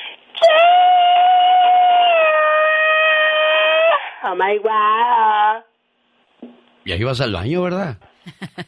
Oh 4.23 4.35
my 4.35 4.57
wow. 4.59 5.63
Y 6.85 6.91
ahí 6.91 7.03
vas 7.03 7.21
al 7.21 7.33
baño, 7.33 7.61
¿verdad? 7.63 7.97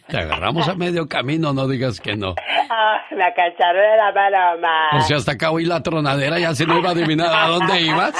Te 0.08 0.18
agarramos 0.18 0.68
a 0.70 0.76
medio 0.76 1.08
camino, 1.08 1.52
no 1.54 1.68
digas 1.68 2.00
que 2.00 2.16
no. 2.16 2.34
Ah, 2.70 2.98
me 3.12 3.34
cacharon 3.34 3.82
de 3.82 3.98
la 3.98 4.14
paloma. 4.14 4.88
Por 4.92 5.02
si 5.04 5.14
hasta 5.14 5.34
acá 5.34 5.52
oí 5.52 5.66
la 5.66 5.82
tronadera, 5.84 6.40
ya 6.40 6.56
se 6.56 6.66
no 6.66 6.78
iba 6.80 6.90
a 6.90 6.92
adivinar 6.94 7.28
a 7.34 7.48
dónde 7.48 7.82
ibas. 7.82 8.14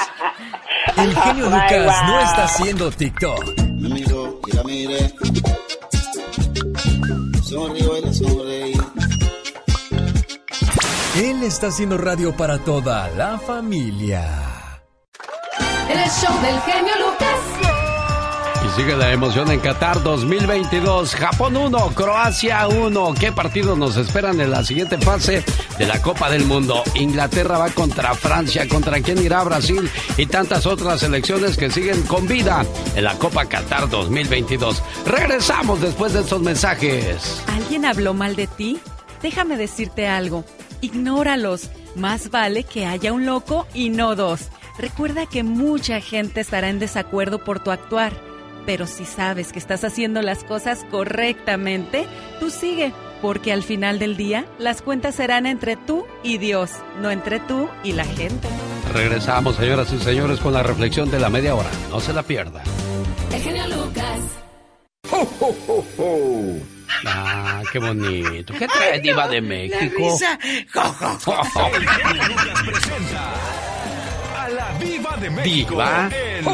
El 0.96 1.14
genio 1.16 1.46
Oh 1.46 1.50
Lucas 1.50 2.02
no 2.06 2.12
God. 2.14 2.22
está 2.24 2.44
haciendo 2.44 2.90
TikTok. 2.90 3.44
Me 3.80 3.88
miró 3.88 4.40
y 4.46 4.56
la 4.56 4.62
miré. 4.64 4.98
Sonrío 7.42 7.98
y 7.98 8.02
le 8.02 8.12
sonreí. 8.12 8.79
Él 11.20 11.42
está 11.42 11.66
haciendo 11.66 11.98
radio 11.98 12.34
para 12.34 12.58
toda 12.60 13.10
la 13.10 13.38
familia. 13.38 14.24
El 15.86 15.98
show 16.08 16.34
del 16.40 16.58
genio 16.62 16.94
Lucas. 16.98 17.36
Y 18.64 18.80
sigue 18.80 18.96
la 18.96 19.12
emoción 19.12 19.50
en 19.50 19.60
Qatar 19.60 20.02
2022. 20.02 21.14
Japón 21.14 21.58
1, 21.58 21.88
Croacia 21.94 22.66
1. 22.68 23.14
¿Qué 23.20 23.32
partidos 23.32 23.76
nos 23.76 23.98
esperan 23.98 24.40
en 24.40 24.50
la 24.50 24.64
siguiente 24.64 24.96
fase 24.96 25.44
de 25.76 25.86
la 25.86 26.00
Copa 26.00 26.30
del 26.30 26.46
Mundo? 26.46 26.82
Inglaterra 26.94 27.58
va 27.58 27.68
contra 27.68 28.14
Francia, 28.14 28.66
contra 28.66 29.02
quién 29.02 29.22
irá 29.22 29.44
Brasil 29.44 29.90
y 30.16 30.24
tantas 30.24 30.64
otras 30.64 31.00
selecciones 31.00 31.58
que 31.58 31.70
siguen 31.70 32.00
con 32.04 32.26
vida 32.26 32.64
en 32.96 33.04
la 33.04 33.18
Copa 33.18 33.44
Qatar 33.44 33.90
2022. 33.90 34.82
Regresamos 35.04 35.82
después 35.82 36.14
de 36.14 36.20
estos 36.20 36.40
mensajes. 36.40 37.42
¿Alguien 37.46 37.84
habló 37.84 38.14
mal 38.14 38.36
de 38.36 38.46
ti? 38.46 38.80
Déjame 39.20 39.58
decirte 39.58 40.08
algo. 40.08 40.46
Ignóralos. 40.80 41.70
Más 41.96 42.30
vale 42.30 42.64
que 42.64 42.86
haya 42.86 43.12
un 43.12 43.26
loco 43.26 43.66
y 43.74 43.90
no 43.90 44.14
dos. 44.14 44.48
Recuerda 44.78 45.26
que 45.26 45.42
mucha 45.42 46.00
gente 46.00 46.40
estará 46.40 46.70
en 46.70 46.78
desacuerdo 46.78 47.42
por 47.44 47.60
tu 47.60 47.70
actuar. 47.70 48.12
Pero 48.66 48.86
si 48.86 49.04
sabes 49.04 49.52
que 49.52 49.58
estás 49.58 49.84
haciendo 49.84 50.22
las 50.22 50.44
cosas 50.44 50.86
correctamente, 50.90 52.06
tú 52.38 52.50
sigue, 52.50 52.92
porque 53.20 53.52
al 53.52 53.62
final 53.62 53.98
del 53.98 54.16
día 54.16 54.46
las 54.58 54.82
cuentas 54.82 55.16
serán 55.16 55.46
entre 55.46 55.76
tú 55.76 56.06
y 56.22 56.38
Dios, 56.38 56.70
no 57.00 57.10
entre 57.10 57.40
tú 57.40 57.68
y 57.82 57.92
la 57.92 58.04
gente. 58.04 58.48
Regresamos, 58.92 59.56
señoras 59.56 59.92
y 59.92 59.98
señores, 59.98 60.40
con 60.40 60.52
la 60.52 60.62
reflexión 60.62 61.10
de 61.10 61.20
la 61.20 61.30
media 61.30 61.54
hora. 61.54 61.70
No 61.90 62.00
se 62.00 62.12
la 62.12 62.22
pierda. 62.22 62.62
El 63.32 63.42
genio 63.42 63.66
Lucas. 63.68 64.20
Ah, 67.06 67.62
qué 67.72 67.78
bonito. 67.78 68.52
¿Qué 68.54 68.66
trae 68.66 69.00
Diva 69.00 69.28
de 69.28 69.40
México? 69.40 70.18
A 74.36 74.48
la 74.48 74.72
Viva 74.78 75.16
de 75.16 75.30
México. 75.30 75.74
Diva. 75.76 76.08
en- 76.12 76.44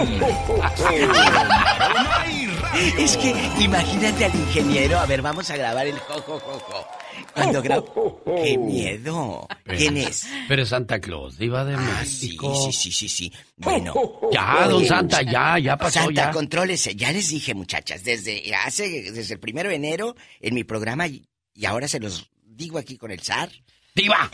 Es 2.98 3.16
que 3.16 3.34
imagínate 3.60 4.24
al 4.26 4.34
ingeniero. 4.34 4.98
A 4.98 5.06
ver, 5.06 5.22
vamos 5.22 5.50
a 5.50 5.56
grabar 5.56 5.86
el 5.86 5.98
jo, 5.98 6.20
jo, 6.20 6.38
jo, 6.38 6.58
jo. 6.58 6.86
Cuando 7.32 7.62
grabo. 7.62 8.22
¡Qué 8.24 8.58
miedo! 8.58 9.48
¿Quién 9.64 9.96
es? 9.96 10.26
Pero 10.48 10.62
es 10.62 10.68
Santa 10.68 11.00
Claus, 11.00 11.38
Diva 11.38 11.64
de 11.64 11.74
Ah, 11.74 12.02
sí, 12.04 12.26
México. 12.26 12.54
sí, 12.54 12.72
sí, 12.72 12.92
sí, 12.92 13.08
sí. 13.08 13.32
Bueno. 13.56 13.94
Ya, 14.32 14.66
don 14.68 14.78
Oye, 14.78 14.88
Santa, 14.88 15.22
ya, 15.22 15.58
ya 15.58 15.76
pasó, 15.76 16.00
Santa, 16.00 16.26
ya. 16.26 16.30
contrólese. 16.30 16.94
Ya 16.94 17.12
les 17.12 17.28
dije, 17.30 17.54
muchachas, 17.54 18.04
desde 18.04 18.54
hace, 18.54 19.10
desde 19.12 19.34
el 19.34 19.40
primero 19.40 19.70
de 19.70 19.76
enero 19.76 20.14
en 20.40 20.54
mi 20.54 20.64
programa 20.64 21.06
y, 21.06 21.26
ahora 21.66 21.88
se 21.88 22.00
los 22.00 22.30
digo 22.44 22.78
aquí 22.78 22.96
con 22.98 23.10
el 23.10 23.20
zar. 23.20 23.50
¡Diva! 23.94 24.30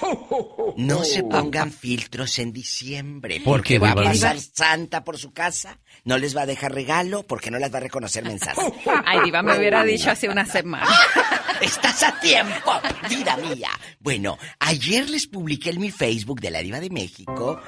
No 0.76 1.04
se 1.04 1.22
pongan 1.22 1.70
filtros 1.70 2.40
en 2.40 2.52
diciembre. 2.52 3.36
¿Por 3.36 3.58
Porque 3.58 3.74
qué, 3.74 3.78
va 3.78 3.92
a 3.92 3.94
pasar 3.94 4.36
Santa 4.40 5.04
por 5.04 5.18
su 5.18 5.32
casa, 5.32 5.78
no 6.04 6.18
les 6.18 6.36
va 6.36 6.42
a 6.42 6.46
dejar 6.46 6.72
regalo 6.72 7.22
porque 7.22 7.50
no 7.50 7.58
las 7.58 7.72
va 7.72 7.78
a 7.78 7.82
reconocer 7.82 8.24
mensajes. 8.24 8.72
Ay, 9.06 9.20
Diva, 9.24 9.42
me 9.42 9.56
hubiera 9.56 9.84
dicho 9.84 10.10
hace 10.10 10.28
una 10.28 10.44
semana. 10.44 10.88
Estás 11.60 12.02
a 12.02 12.18
tiempo, 12.18 12.72
vida 13.08 13.36
mía. 13.36 13.70
Bueno, 14.00 14.36
ayer 14.58 15.08
les 15.08 15.28
publiqué 15.28 15.70
en 15.70 15.80
mi 15.80 15.90
Facebook 15.92 16.40
de 16.40 16.50
la 16.50 16.60
Diva 16.60 16.80
de 16.80 16.90
México 16.90 17.60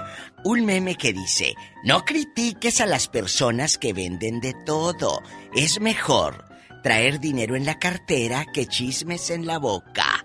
un 0.45 0.65
meme 0.65 0.97
que 0.97 1.13
dice, 1.13 1.55
no 1.85 2.05
critiques 2.05 2.81
a 2.81 2.87
las 2.87 3.07
personas 3.09 3.79
que 3.79 3.93
venden 3.93 4.41
de 4.41 4.53
todo. 4.67 5.23
Es 5.55 5.81
mejor 5.81 6.45
traer 6.83 7.21
dinero 7.21 7.55
en 7.55 7.65
la 7.65 7.79
cartera 7.79 8.47
que 8.53 8.67
chismes 8.67 9.31
en 9.31 9.47
la 9.47 9.59
boca. 9.59 10.24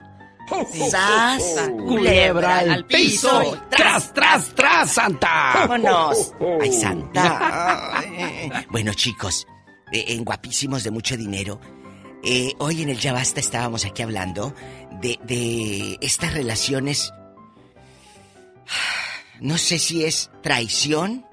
¡Sas! 0.90 1.70
Culebra 1.88 2.60
al 2.60 2.86
piso. 2.86 3.58
¡Tras, 3.70 4.14
tras, 4.14 4.54
tras, 4.56 4.92
Santa! 4.92 5.52
¡Vámonos! 5.56 6.34
¡Ay, 6.62 6.72
Santa! 6.72 8.04
Bueno, 8.72 8.94
chicos, 8.94 9.48
eh, 9.92 10.06
en 10.10 10.24
Guapísimos 10.24 10.84
de 10.84 10.92
Mucho 10.92 11.18
Dinero, 11.18 11.60
eh, 12.24 12.54
hoy 12.60 12.82
en 12.82 12.90
el 12.90 13.00
Ya 13.00 13.14
Basta 13.14 13.40
estábamos 13.40 13.86
aquí 13.86 14.02
hablando 14.02 14.54
de, 15.02 15.20
de 15.24 15.98
estas 16.02 16.34
relaciones. 16.34 17.14
No 19.40 19.58
sé 19.58 19.80
si 19.80 20.04
es 20.04 20.30
traición, 20.42 21.26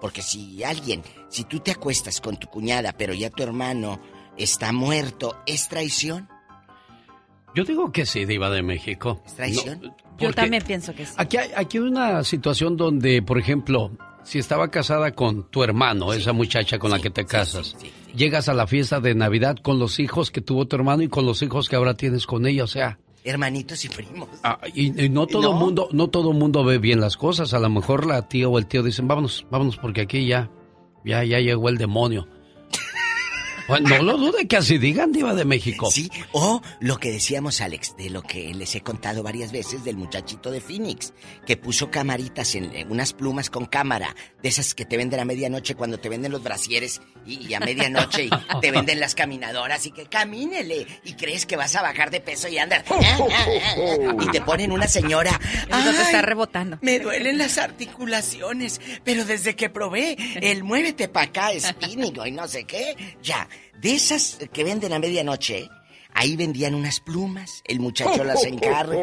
porque 0.00 0.22
si 0.22 0.64
alguien, 0.64 1.02
si 1.28 1.44
tú 1.44 1.60
te 1.60 1.70
acuestas 1.70 2.20
con 2.20 2.36
tu 2.36 2.48
cuñada, 2.48 2.92
pero 2.92 3.14
ya 3.14 3.30
tu 3.30 3.42
hermano 3.42 4.00
está 4.36 4.72
muerto, 4.72 5.40
¿es 5.46 5.68
traición? 5.68 6.28
Yo 7.56 7.64
digo 7.64 7.90
que 7.90 8.04
sí, 8.04 8.26
Diva 8.26 8.50
de 8.50 8.62
México. 8.62 9.22
¿Es 9.24 9.34
traición? 9.34 9.80
No, 9.82 9.96
Yo 10.18 10.30
también 10.34 10.62
pienso 10.62 10.94
que 10.94 11.06
sí. 11.06 11.14
Aquí 11.16 11.38
hay, 11.38 11.48
aquí 11.56 11.78
hay 11.78 11.84
una 11.84 12.22
situación 12.22 12.76
donde, 12.76 13.22
por 13.22 13.38
ejemplo, 13.38 13.90
si 14.24 14.38
estaba 14.38 14.70
casada 14.70 15.12
con 15.12 15.48
tu 15.48 15.64
hermano, 15.64 16.12
esa 16.12 16.34
muchacha 16.34 16.78
con 16.78 16.90
la 16.90 16.98
que 16.98 17.08
te 17.08 17.24
casas, 17.24 17.74
llegas 18.14 18.50
a 18.50 18.54
la 18.54 18.66
fiesta 18.66 19.00
de 19.00 19.14
Navidad 19.14 19.56
con 19.62 19.78
los 19.78 19.98
hijos 20.00 20.30
que 20.30 20.42
tuvo 20.42 20.66
tu 20.66 20.76
hermano 20.76 21.02
y 21.02 21.08
con 21.08 21.24
los 21.24 21.40
hijos 21.40 21.70
que 21.70 21.76
ahora 21.76 21.94
tienes 21.94 22.26
con 22.26 22.46
ella, 22.46 22.64
o 22.64 22.68
sea, 22.68 22.98
Hermanitos 23.24 23.84
y 23.84 23.88
primos. 23.88 24.28
Ah, 24.44 24.60
y, 24.72 25.04
y 25.04 25.08
no 25.08 25.26
todo 25.26 25.52
¿No? 25.52 25.58
mundo, 25.58 25.88
no 25.92 26.08
todo 26.08 26.32
mundo 26.32 26.62
ve 26.62 26.78
bien 26.78 27.00
las 27.00 27.16
cosas. 27.16 27.54
A 27.54 27.58
lo 27.58 27.68
mejor 27.68 28.06
la 28.06 28.28
tía 28.28 28.48
o 28.48 28.56
el 28.56 28.66
tío 28.66 28.84
dicen, 28.84 29.08
vámonos, 29.08 29.46
vámonos, 29.50 29.78
porque 29.78 30.02
aquí 30.02 30.28
ya, 30.28 30.48
ya, 31.04 31.24
ya 31.24 31.40
llegó 31.40 31.68
el 31.68 31.76
demonio. 31.76 32.28
Bueno, 33.68 33.88
no 33.88 34.02
lo 34.02 34.16
dude 34.16 34.46
que 34.46 34.56
así 34.56 34.78
digan, 34.78 35.10
Diva 35.12 35.34
de 35.34 35.44
México. 35.44 35.90
Sí, 35.90 36.10
o 36.32 36.62
lo 36.80 36.98
que 36.98 37.10
decíamos, 37.10 37.60
Alex, 37.60 37.96
de 37.96 38.10
lo 38.10 38.22
que 38.22 38.54
les 38.54 38.74
he 38.76 38.80
contado 38.80 39.22
varias 39.24 39.50
veces 39.50 39.84
del 39.84 39.96
muchachito 39.96 40.50
de 40.52 40.60
Phoenix, 40.60 41.12
que 41.46 41.56
puso 41.56 41.90
camaritas 41.90 42.54
en 42.54 42.66
en 42.76 42.90
unas 42.90 43.12
plumas 43.12 43.50
con 43.50 43.66
cámara, 43.66 44.14
de 44.42 44.48
esas 44.48 44.74
que 44.74 44.84
te 44.84 44.96
venden 44.96 45.18
a 45.20 45.24
medianoche 45.24 45.74
cuando 45.74 45.98
te 45.98 46.08
venden 46.08 46.32
los 46.32 46.42
brasieres 46.42 47.00
y, 47.26 47.46
y 47.46 47.54
a 47.54 47.60
medianoche 47.60 48.24
y 48.26 48.30
te 48.60 48.70
venden 48.70 49.00
las 49.00 49.14
caminadoras 49.14 49.84
y 49.86 49.90
que 49.90 50.06
camínele 50.06 50.86
y 51.04 51.14
crees 51.14 51.46
que 51.46 51.56
vas 51.56 51.74
a 51.76 51.82
bajar 51.82 52.10
de 52.10 52.20
peso 52.20 52.48
y 52.48 52.58
andar. 52.58 52.84
ah, 52.90 53.18
ah, 53.18 53.46
ah, 53.78 54.14
y 54.20 54.30
te 54.30 54.40
ponen 54.42 54.70
una 54.72 54.86
señora. 54.88 55.40
Entonces 55.62 55.96
te 55.96 56.02
está 56.02 56.18
"Ay, 56.18 56.24
rebotando. 56.24 56.78
Me 56.82 56.98
duelen 57.00 57.38
las 57.38 57.58
articulaciones, 57.58 58.80
pero 59.04 59.24
desde 59.24 59.56
que 59.56 59.70
probé 59.70 60.16
el 60.40 60.62
muévete 60.64 61.08
pa' 61.08 61.22
acá, 61.22 61.48
spinning 61.58 62.14
y 62.26 62.30
no 62.30 62.46
sé 62.48 62.64
qué, 62.64 62.96
ya, 63.22 63.48
de 63.80 63.94
esas 63.94 64.38
que 64.52 64.64
venden 64.64 64.92
a 64.92 64.98
medianoche, 64.98 65.68
ahí 66.14 66.36
vendían 66.36 66.74
unas 66.74 67.00
plumas, 67.00 67.62
el 67.66 67.80
muchacho 67.80 68.24
las 68.24 68.44
encarga, 68.44 68.96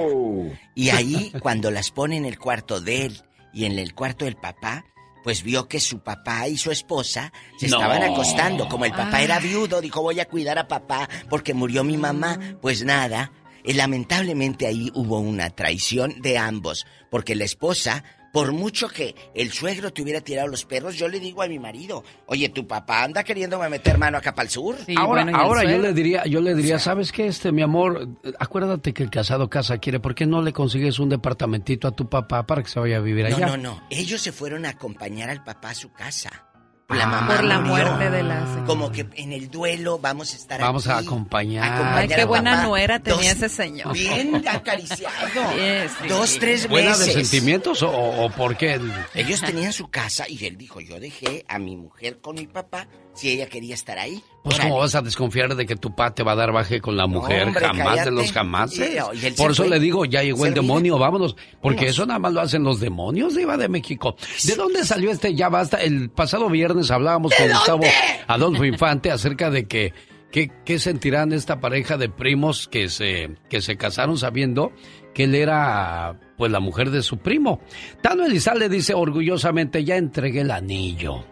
y 0.75 0.89
ahí 0.89 1.31
cuando 1.41 1.71
las 1.71 1.91
pone 1.91 2.17
en 2.17 2.25
el 2.25 2.39
cuarto 2.39 2.81
de 2.81 3.05
él 3.05 3.21
y 3.53 3.65
en 3.65 3.77
el 3.79 3.93
cuarto 3.93 4.25
del 4.25 4.35
papá, 4.35 4.85
pues 5.23 5.41
vio 5.43 5.67
que 5.69 5.79
su 5.79 5.99
papá 5.99 6.47
y 6.49 6.57
su 6.57 6.69
esposa 6.71 7.31
se 7.57 7.69
No. 7.69 7.77
estaban 7.77 8.03
acostando. 8.03 8.67
Como 8.67 8.83
el 8.83 8.91
papá 8.91 9.21
era 9.21 9.39
viudo, 9.39 9.79
dijo 9.79 10.01
voy 10.01 10.19
a 10.19 10.25
cuidar 10.27 10.57
a 10.59 10.67
papá 10.67 11.07
porque 11.29 11.53
murió 11.53 11.83
mi 11.85 11.95
mamá. 11.95 12.37
Pues 12.61 12.83
nada, 12.83 13.31
lamentablemente 13.65 14.67
ahí 14.67 14.91
hubo 14.93 15.19
una 15.19 15.49
traición 15.51 16.21
de 16.21 16.37
ambos, 16.37 16.85
porque 17.09 17.35
la 17.35 17.45
esposa, 17.45 18.03
por 18.33 18.51
mucho 18.51 18.89
que 18.89 19.15
el 19.35 19.51
suegro 19.53 19.93
te 19.93 20.01
hubiera 20.01 20.19
tirado 20.19 20.47
los 20.49 20.65
perros, 20.65 20.95
yo 20.97 21.07
le 21.07 21.19
digo 21.19 21.41
a 21.43 21.47
mi 21.47 21.59
marido, 21.59 22.03
oye, 22.25 22.49
tu 22.49 22.67
papá 22.67 23.03
anda 23.03 23.23
queriéndome 23.23 23.69
meter 23.69 23.97
mano 23.97 24.17
acá 24.17 24.33
para 24.33 24.47
el 24.47 24.49
sur. 24.49 24.75
ahora 24.97 25.25
ahora 25.33 25.63
yo 25.63 25.77
le 25.77 25.93
diría, 25.93 26.25
yo 26.25 26.41
le 26.41 26.55
diría, 26.55 26.79
¿sabes 26.79 27.11
qué? 27.11 27.27
Este, 27.27 27.51
mi 27.51 27.61
amor, 27.61 28.09
acuérdate 28.39 28.93
que 28.93 29.03
el 29.03 29.09
casado 29.09 29.49
casa 29.49 29.77
quiere, 29.77 29.99
¿por 29.99 30.15
qué 30.15 30.25
no 30.25 30.41
le 30.41 30.51
consigues 30.51 30.99
un 30.99 31.09
departamentito 31.09 31.87
a 31.87 31.91
tu 31.91 32.09
papá 32.09 32.45
para 32.47 32.63
que 32.63 32.69
se 32.69 32.79
vaya 32.79 32.97
a 32.97 33.01
vivir 33.01 33.29
No, 33.29 33.37
allá? 33.37 33.45
no, 33.45 33.57
no. 33.57 33.83
Ellos 33.89 34.19
se 34.21 34.31
fueron 34.31 34.65
a 34.65 34.69
acompañar 34.69 35.29
al 35.29 35.43
papá 35.43 35.69
a 35.69 35.75
su 35.75 35.91
casa. 35.91 36.49
Por 36.87 36.97
la 36.97 37.03
Ah. 37.05 37.07
mamá 37.07 37.27
Por 37.35 37.43
la 37.45 37.59
murió. 37.59 37.85
muerte 37.85 38.09
de 38.09 38.23
la 38.23 38.45
señora. 38.45 38.65
Como 38.65 38.91
que 38.91 39.07
en 39.15 39.31
el 39.31 39.49
duelo 39.49 39.99
vamos 39.99 40.33
a 40.33 40.35
estar 40.35 40.59
Vamos 40.59 40.87
a 40.87 40.97
aquí, 40.97 41.07
acompañar. 41.07 41.63
acompañar 41.73 41.97
Ay, 41.99 42.07
qué 42.09 42.21
a 42.21 42.25
buena 42.25 42.63
nuera 42.65 42.99
tenía 42.99 43.33
Dos- 43.33 43.43
ese 43.43 43.49
señor. 43.49 43.93
Bien 43.93 44.43
acariciado. 44.47 45.15
Sí, 45.53 45.93
sí. 46.01 46.07
Dos, 46.09 46.37
tres 46.39 46.67
¿Buena 46.67 46.91
de 46.97 47.05
veces. 47.05 47.29
sentimientos 47.29 47.81
o, 47.83 47.89
o 47.91 48.29
por 48.31 48.57
qué? 48.57 48.73
el- 48.73 48.91
Ellos 49.13 49.41
tenían 49.41 49.71
su 49.73 49.87
casa 49.89 50.25
y 50.27 50.45
él 50.45 50.57
dijo, 50.57 50.81
yo 50.81 50.99
dejé 50.99 51.45
a 51.47 51.57
mi 51.57 51.75
mujer 51.77 52.19
con 52.19 52.35
mi 52.35 52.47
papá 52.47 52.87
si 53.13 53.29
ella 53.31 53.47
quería 53.47 53.75
estar 53.75 53.99
ahí. 53.99 54.23
Pues 54.43 54.59
cómo 54.59 54.79
vas 54.79 54.93
a 54.95 55.01
desconfiar 55.01 55.55
de 55.55 55.65
que 55.65 55.75
tu 55.77 55.89
papá 55.91 56.13
te 56.13 56.23
va 56.23 56.33
a 56.33 56.35
dar 56.35 56.51
baje 56.51 56.81
con 56.81 56.97
la 56.97 57.07
mujer, 57.07 57.47
hombre, 57.47 57.65
jamás 57.65 57.87
cállate. 57.87 58.09
de 58.09 58.15
los 58.15 58.31
jamás. 58.33 58.77
Él 58.77 58.97
Por 59.37 59.51
eso 59.51 59.63
fue. 59.63 59.69
le 59.69 59.79
digo, 59.79 60.03
ya 60.03 60.21
llegó 60.21 60.45
el 60.45 60.53
demonio, 60.53 60.97
vámonos, 60.97 61.37
porque 61.61 61.87
eso 61.87 62.05
nada 62.05 62.19
más 62.19 62.33
lo 62.33 62.41
hacen 62.41 62.63
los 62.63 62.79
demonios 62.81 63.35
de 63.35 63.43
Iba 63.43 63.55
de 63.55 63.69
México. 63.69 64.17
¿De 64.43 64.55
dónde 64.55 64.83
salió 64.83 65.11
este 65.11 65.33
ya 65.33 65.47
basta? 65.47 65.81
El 65.81 66.09
pasado 66.09 66.49
viernes 66.49 66.91
hablábamos 66.91 67.33
con 67.35 67.47
Gustavo 67.47 67.83
Adolfo 68.27 68.65
Infante 68.65 69.11
acerca 69.11 69.49
de 69.49 69.65
que 69.65 69.93
qué, 70.31 70.51
qué 70.65 70.77
sentirán 70.79 71.31
esta 71.31 71.61
pareja 71.61 71.95
de 71.97 72.09
primos 72.09 72.67
que 72.67 72.89
se 72.89 73.37
que 73.49 73.61
se 73.61 73.77
casaron 73.77 74.17
sabiendo 74.17 74.73
que 75.13 75.23
él 75.25 75.35
era 75.35 76.19
pues 76.37 76.51
la 76.51 76.59
mujer 76.59 76.89
de 76.89 77.03
su 77.03 77.17
primo. 77.19 77.61
Tano 78.01 78.25
Elizalde 78.25 78.67
dice 78.67 78.93
orgullosamente, 78.93 79.83
ya 79.85 79.95
entregué 79.95 80.41
el 80.41 80.51
anillo. 80.51 81.23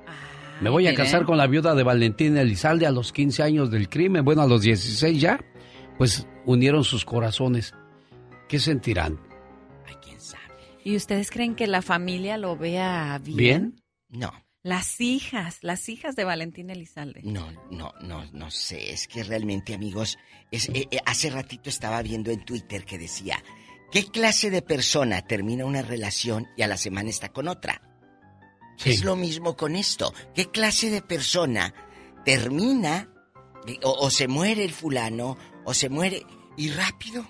Me 0.61 0.69
voy 0.69 0.87
a 0.87 0.93
casar 0.93 1.25
con 1.25 1.37
la 1.37 1.47
viuda 1.47 1.73
de 1.73 1.83
Valentín 1.83 2.37
Elizalde 2.37 2.85
a 2.85 2.91
los 2.91 3.11
15 3.11 3.41
años 3.41 3.71
del 3.71 3.89
crimen. 3.89 4.23
Bueno, 4.23 4.43
a 4.43 4.47
los 4.47 4.61
16 4.61 5.19
ya. 5.19 5.43
Pues 5.97 6.27
unieron 6.45 6.83
sus 6.83 7.03
corazones. 7.03 7.73
¿Qué 8.47 8.59
sentirán? 8.59 9.19
¿Y 10.83 10.95
ustedes 10.95 11.29
creen 11.29 11.55
que 11.55 11.67
la 11.67 11.81
familia 11.81 12.37
lo 12.37 12.57
vea 12.57 13.19
bien? 13.23 13.37
¿Bien? 13.37 13.81
No, 14.09 14.33
Las 14.63 14.99
hijas, 14.99 15.59
las 15.61 15.87
hijas 15.89 16.15
de 16.15 16.23
Valentín 16.23 16.69
Elizalde. 16.69 17.21
no, 17.23 17.51
no, 17.69 17.93
no, 18.01 18.25
no 18.31 18.51
sé. 18.51 18.91
Es 18.91 19.07
que 19.07 19.23
realmente, 19.23 19.73
amigos, 19.73 20.17
es, 20.51 20.69
eh, 20.69 20.87
eh, 20.91 20.97
hace 21.05 21.29
ratito 21.29 21.69
estaba 21.69 22.01
viendo 22.01 22.31
en 22.31 22.43
Twitter 22.43 22.83
que 22.83 22.97
decía, 22.97 23.43
¿qué 23.91 24.05
clase 24.05 24.49
de 24.49 24.61
persona 24.61 25.21
termina 25.21 25.65
una 25.65 25.81
relación 25.81 26.47
y 26.57 26.63
a 26.63 26.67
la 26.67 26.77
semana 26.77 27.09
está 27.09 27.29
con 27.29 27.47
otra? 27.47 27.81
Sí. 28.77 28.91
Es 28.91 29.03
lo 29.03 29.15
mismo 29.15 29.55
con 29.55 29.75
esto. 29.75 30.13
¿Qué 30.33 30.49
clase 30.49 30.89
de 30.89 31.01
persona 31.01 31.73
termina 32.25 33.09
de- 33.65 33.79
o, 33.83 33.91
o 33.91 34.09
se 34.09 34.27
muere 34.27 34.63
el 34.63 34.71
fulano 34.71 35.37
o 35.65 35.73
se 35.73 35.89
muere 35.89 36.25
y 36.57 36.69
rápido? 36.69 37.25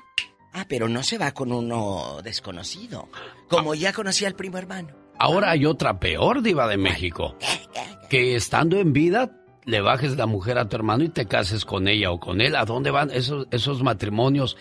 Ah, 0.53 0.65
pero 0.67 0.87
no 0.89 1.01
se 1.03 1.17
va 1.17 1.31
con 1.31 1.51
uno 1.51 2.19
desconocido. 2.23 3.09
Como 3.49 3.73
ya 3.73 3.93
conocía 3.93 4.27
al 4.27 4.35
primo 4.35 4.57
hermano. 4.57 4.89
Ahora 5.17 5.51
hay 5.51 5.65
otra 5.65 5.99
peor 5.99 6.41
diva 6.41 6.67
de 6.67 6.77
México. 6.77 7.35
Que 8.09 8.35
estando 8.35 8.77
en 8.77 8.91
vida 8.91 9.37
le 9.63 9.79
bajes 9.81 10.17
la 10.17 10.25
mujer 10.25 10.57
a 10.57 10.67
tu 10.67 10.75
hermano 10.75 11.03
y 11.03 11.09
te 11.09 11.25
cases 11.27 11.63
con 11.63 11.87
ella 11.87 12.11
o 12.11 12.19
con 12.19 12.41
él. 12.41 12.55
¿A 12.55 12.65
dónde 12.65 12.91
van 12.91 13.11
esos, 13.11 13.47
esos 13.51 13.83
matrimonios? 13.83 14.57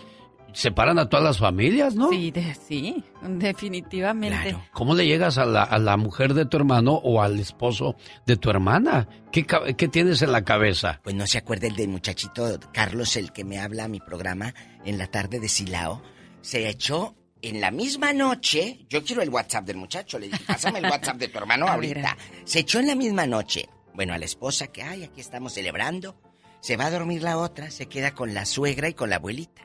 Separan 0.53 0.99
a 0.99 1.09
todas 1.09 1.25
las 1.25 1.39
familias, 1.39 1.95
¿no? 1.95 2.11
Sí, 2.11 2.31
de- 2.31 2.55
sí, 2.55 3.05
definitivamente. 3.23 4.57
¿Cómo 4.73 4.95
le 4.95 5.07
llegas 5.07 5.39
a 5.39 5.45
la, 5.45 5.63
a 5.63 5.79
la 5.79 5.97
mujer 5.97 6.35
de 6.35 6.47
tu 6.47 6.57
hermano 6.57 6.93
o 6.95 7.23
al 7.23 7.39
esposo 7.39 7.97
de 8.27 8.37
tu 8.37 8.51
hermana? 8.51 9.09
¿Qué, 9.33 9.45
qué 9.45 9.89
tienes 9.89 10.23
en 10.23 10.33
la 10.33 10.43
cabeza? 10.45 11.01
Pues 11.03 11.15
no 11.15 11.27
se 11.27 11.39
acuerda 11.39 11.67
el 11.67 11.77
del 11.77 11.89
muchachito 11.89 12.59
Carlos, 12.73 13.17
el 13.17 13.33
que 13.33 13.45
me 13.45 13.59
habla 13.59 13.85
a 13.85 13.89
mi 13.89 14.01
programa 14.01 14.55
en 14.85 14.99
la 14.99 15.07
tarde 15.07 15.41
de 15.41 15.49
Silao. 15.49 16.03
Se 16.41 16.69
echó 16.69 17.15
en 17.43 17.61
la 17.61 17.71
misma 17.71 18.13
noche. 18.13 18.87
Yo 18.89 19.05
quiero 19.05 19.23
el 19.23 19.31
WhatsApp 19.31 19.65
del 19.67 19.77
muchacho. 19.77 20.19
Le 20.19 20.27
dije, 20.29 20.43
pásame 20.47 20.79
el 20.81 20.87
WhatsApp 20.87 21.17
de 21.17 21.29
tu 21.29 21.39
hermano 21.39 21.67
A 21.69 21.77
ver, 21.77 21.99
ahorita. 21.99 22.17
Se 22.45 22.61
echó 22.61 22.81
en 22.81 22.87
la 22.89 22.95
misma 22.95 23.27
noche. 23.27 23.69
Bueno, 23.95 24.15
a 24.15 24.19
la 24.19 24.25
esposa 24.25 24.69
que, 24.69 24.83
ay, 24.83 25.05
aquí 25.05 25.21
estamos 25.21 25.53
celebrando. 25.53 26.17
Se 26.61 26.77
va 26.77 26.87
a 26.87 26.91
dormir 26.91 27.23
la 27.23 27.39
otra, 27.39 27.71
se 27.71 27.87
queda 27.87 28.13
con 28.15 28.35
la 28.35 28.45
suegra 28.45 28.89
y 28.89 28.95
con 28.95 29.11
la 29.11 29.17
abuelita. 29.17 29.63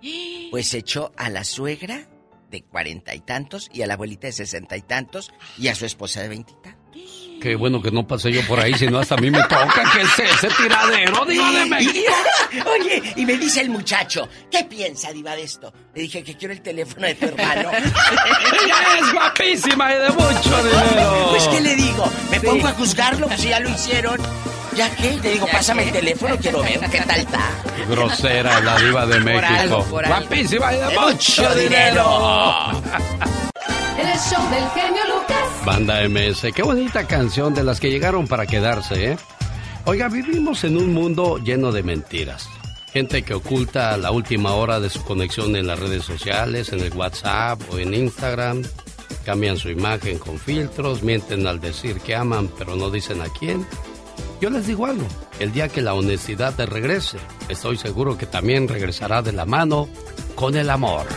Pues 0.51 0.69
se 0.69 0.77
echó 0.79 1.11
a 1.17 1.29
la 1.29 1.43
suegra 1.43 2.07
de 2.49 2.63
cuarenta 2.63 3.13
y 3.15 3.19
tantos 3.19 3.69
y 3.73 3.81
a 3.81 3.87
la 3.87 3.95
abuelita 3.95 4.27
de 4.27 4.33
sesenta 4.33 4.77
y 4.77 4.81
tantos 4.81 5.33
y 5.57 5.67
a 5.67 5.75
su 5.75 5.85
esposa 5.85 6.21
de 6.21 6.29
veintitantos. 6.29 6.85
Qué 7.41 7.55
bueno 7.55 7.81
que 7.81 7.91
no 7.91 8.07
pasé 8.07 8.31
yo 8.31 8.41
por 8.47 8.59
ahí, 8.61 8.73
si 8.75 8.87
no 8.87 8.97
hasta 8.97 9.15
a 9.15 9.17
mí 9.17 9.29
me 9.29 9.41
toca 9.43 9.83
que 9.93 10.01
ese, 10.01 10.23
ese 10.23 10.47
tiradero, 10.55 11.25
diva 11.25 11.51
de 11.51 11.65
México. 11.69 12.13
Oye, 12.65 13.13
y 13.17 13.25
me 13.25 13.37
dice 13.37 13.59
el 13.59 13.69
muchacho, 13.69 14.29
¿qué 14.49 14.63
piensa, 14.63 15.11
Diva, 15.11 15.35
de 15.35 15.43
esto? 15.43 15.73
Le 15.93 16.03
dije 16.03 16.23
que 16.23 16.37
quiero 16.37 16.53
el 16.53 16.61
teléfono 16.61 17.05
de 17.05 17.15
tu 17.15 17.25
hermano. 17.25 17.71
Ella 17.73 18.99
es 19.01 19.13
guapísima 19.13 19.93
y 19.93 19.97
de 19.99 20.09
mucho 20.11 20.63
dinero. 20.63 21.27
Pues, 21.31 21.47
¿qué 21.49 21.61
le 21.61 21.75
digo? 21.75 22.09
¿Me 22.31 22.39
pongo 22.39 22.67
a 22.67 22.71
juzgarlo? 22.71 23.27
Pues 23.27 23.43
ya 23.43 23.59
lo 23.59 23.69
hicieron. 23.69 24.17
¿Ya 24.75 24.93
qué? 24.95 25.17
Le 25.23 25.31
digo, 25.33 25.47
pásame 25.51 25.83
el 25.83 25.91
teléfono, 25.91 26.37
quiero 26.37 26.61
ver 26.61 26.79
qué 26.91 27.01
tal 27.01 27.19
está. 27.19 27.49
Grosera 27.89 28.59
la 28.59 28.77
diva 28.81 29.05
de 29.05 29.19
México. 29.21 29.53
algo, 29.59 29.83
por 29.85 30.05
algo. 30.05 30.17
Guapísima 30.19 30.73
y 30.73 30.77
de 30.77 30.85
De 30.87 30.99
mucho 30.99 31.41
mucho 31.41 31.55
dinero. 31.55 32.71
El 33.97 34.19
show 34.19 34.49
del 34.49 34.69
genio 34.73 35.01
Lucas. 35.15 35.65
Banda 35.65 36.07
MS, 36.07 36.47
qué 36.53 36.61
bonita 36.61 37.07
canción 37.07 37.53
de 37.53 37.63
las 37.63 37.79
que 37.79 37.89
llegaron 37.89 38.27
para 38.27 38.45
quedarse, 38.45 39.11
¿eh? 39.11 39.17
Oiga, 39.85 40.09
vivimos 40.09 40.63
en 40.63 40.77
un 40.77 40.93
mundo 40.93 41.37
lleno 41.37 41.71
de 41.71 41.83
mentiras. 41.83 42.49
Gente 42.91 43.23
que 43.23 43.33
oculta 43.33 43.95
la 43.97 44.11
última 44.11 44.53
hora 44.55 44.79
de 44.79 44.89
su 44.89 45.03
conexión 45.03 45.55
en 45.55 45.67
las 45.67 45.79
redes 45.79 46.03
sociales, 46.03 46.71
en 46.73 46.81
el 46.81 46.93
WhatsApp 46.93 47.61
o 47.71 47.77
en 47.77 47.93
Instagram. 47.93 48.63
Cambian 49.25 49.57
su 49.57 49.69
imagen 49.69 50.17
con 50.19 50.39
filtros, 50.39 51.03
mienten 51.03 51.47
al 51.47 51.59
decir 51.59 51.99
que 51.99 52.15
aman, 52.15 52.49
pero 52.57 52.75
no 52.75 52.89
dicen 52.89 53.21
a 53.21 53.25
quién. 53.39 53.65
Yo 54.41 54.49
les 54.49 54.67
digo 54.67 54.85
algo, 54.85 55.07
el 55.39 55.53
día 55.53 55.69
que 55.69 55.81
la 55.81 55.93
honestidad 55.93 56.53
te 56.55 56.65
regrese, 56.65 57.17
estoy 57.47 57.77
seguro 57.77 58.17
que 58.17 58.25
también 58.25 58.67
regresará 58.67 59.21
de 59.21 59.31
la 59.31 59.45
mano 59.45 59.87
con 60.35 60.55
el 60.57 60.69
amor. 60.69 61.07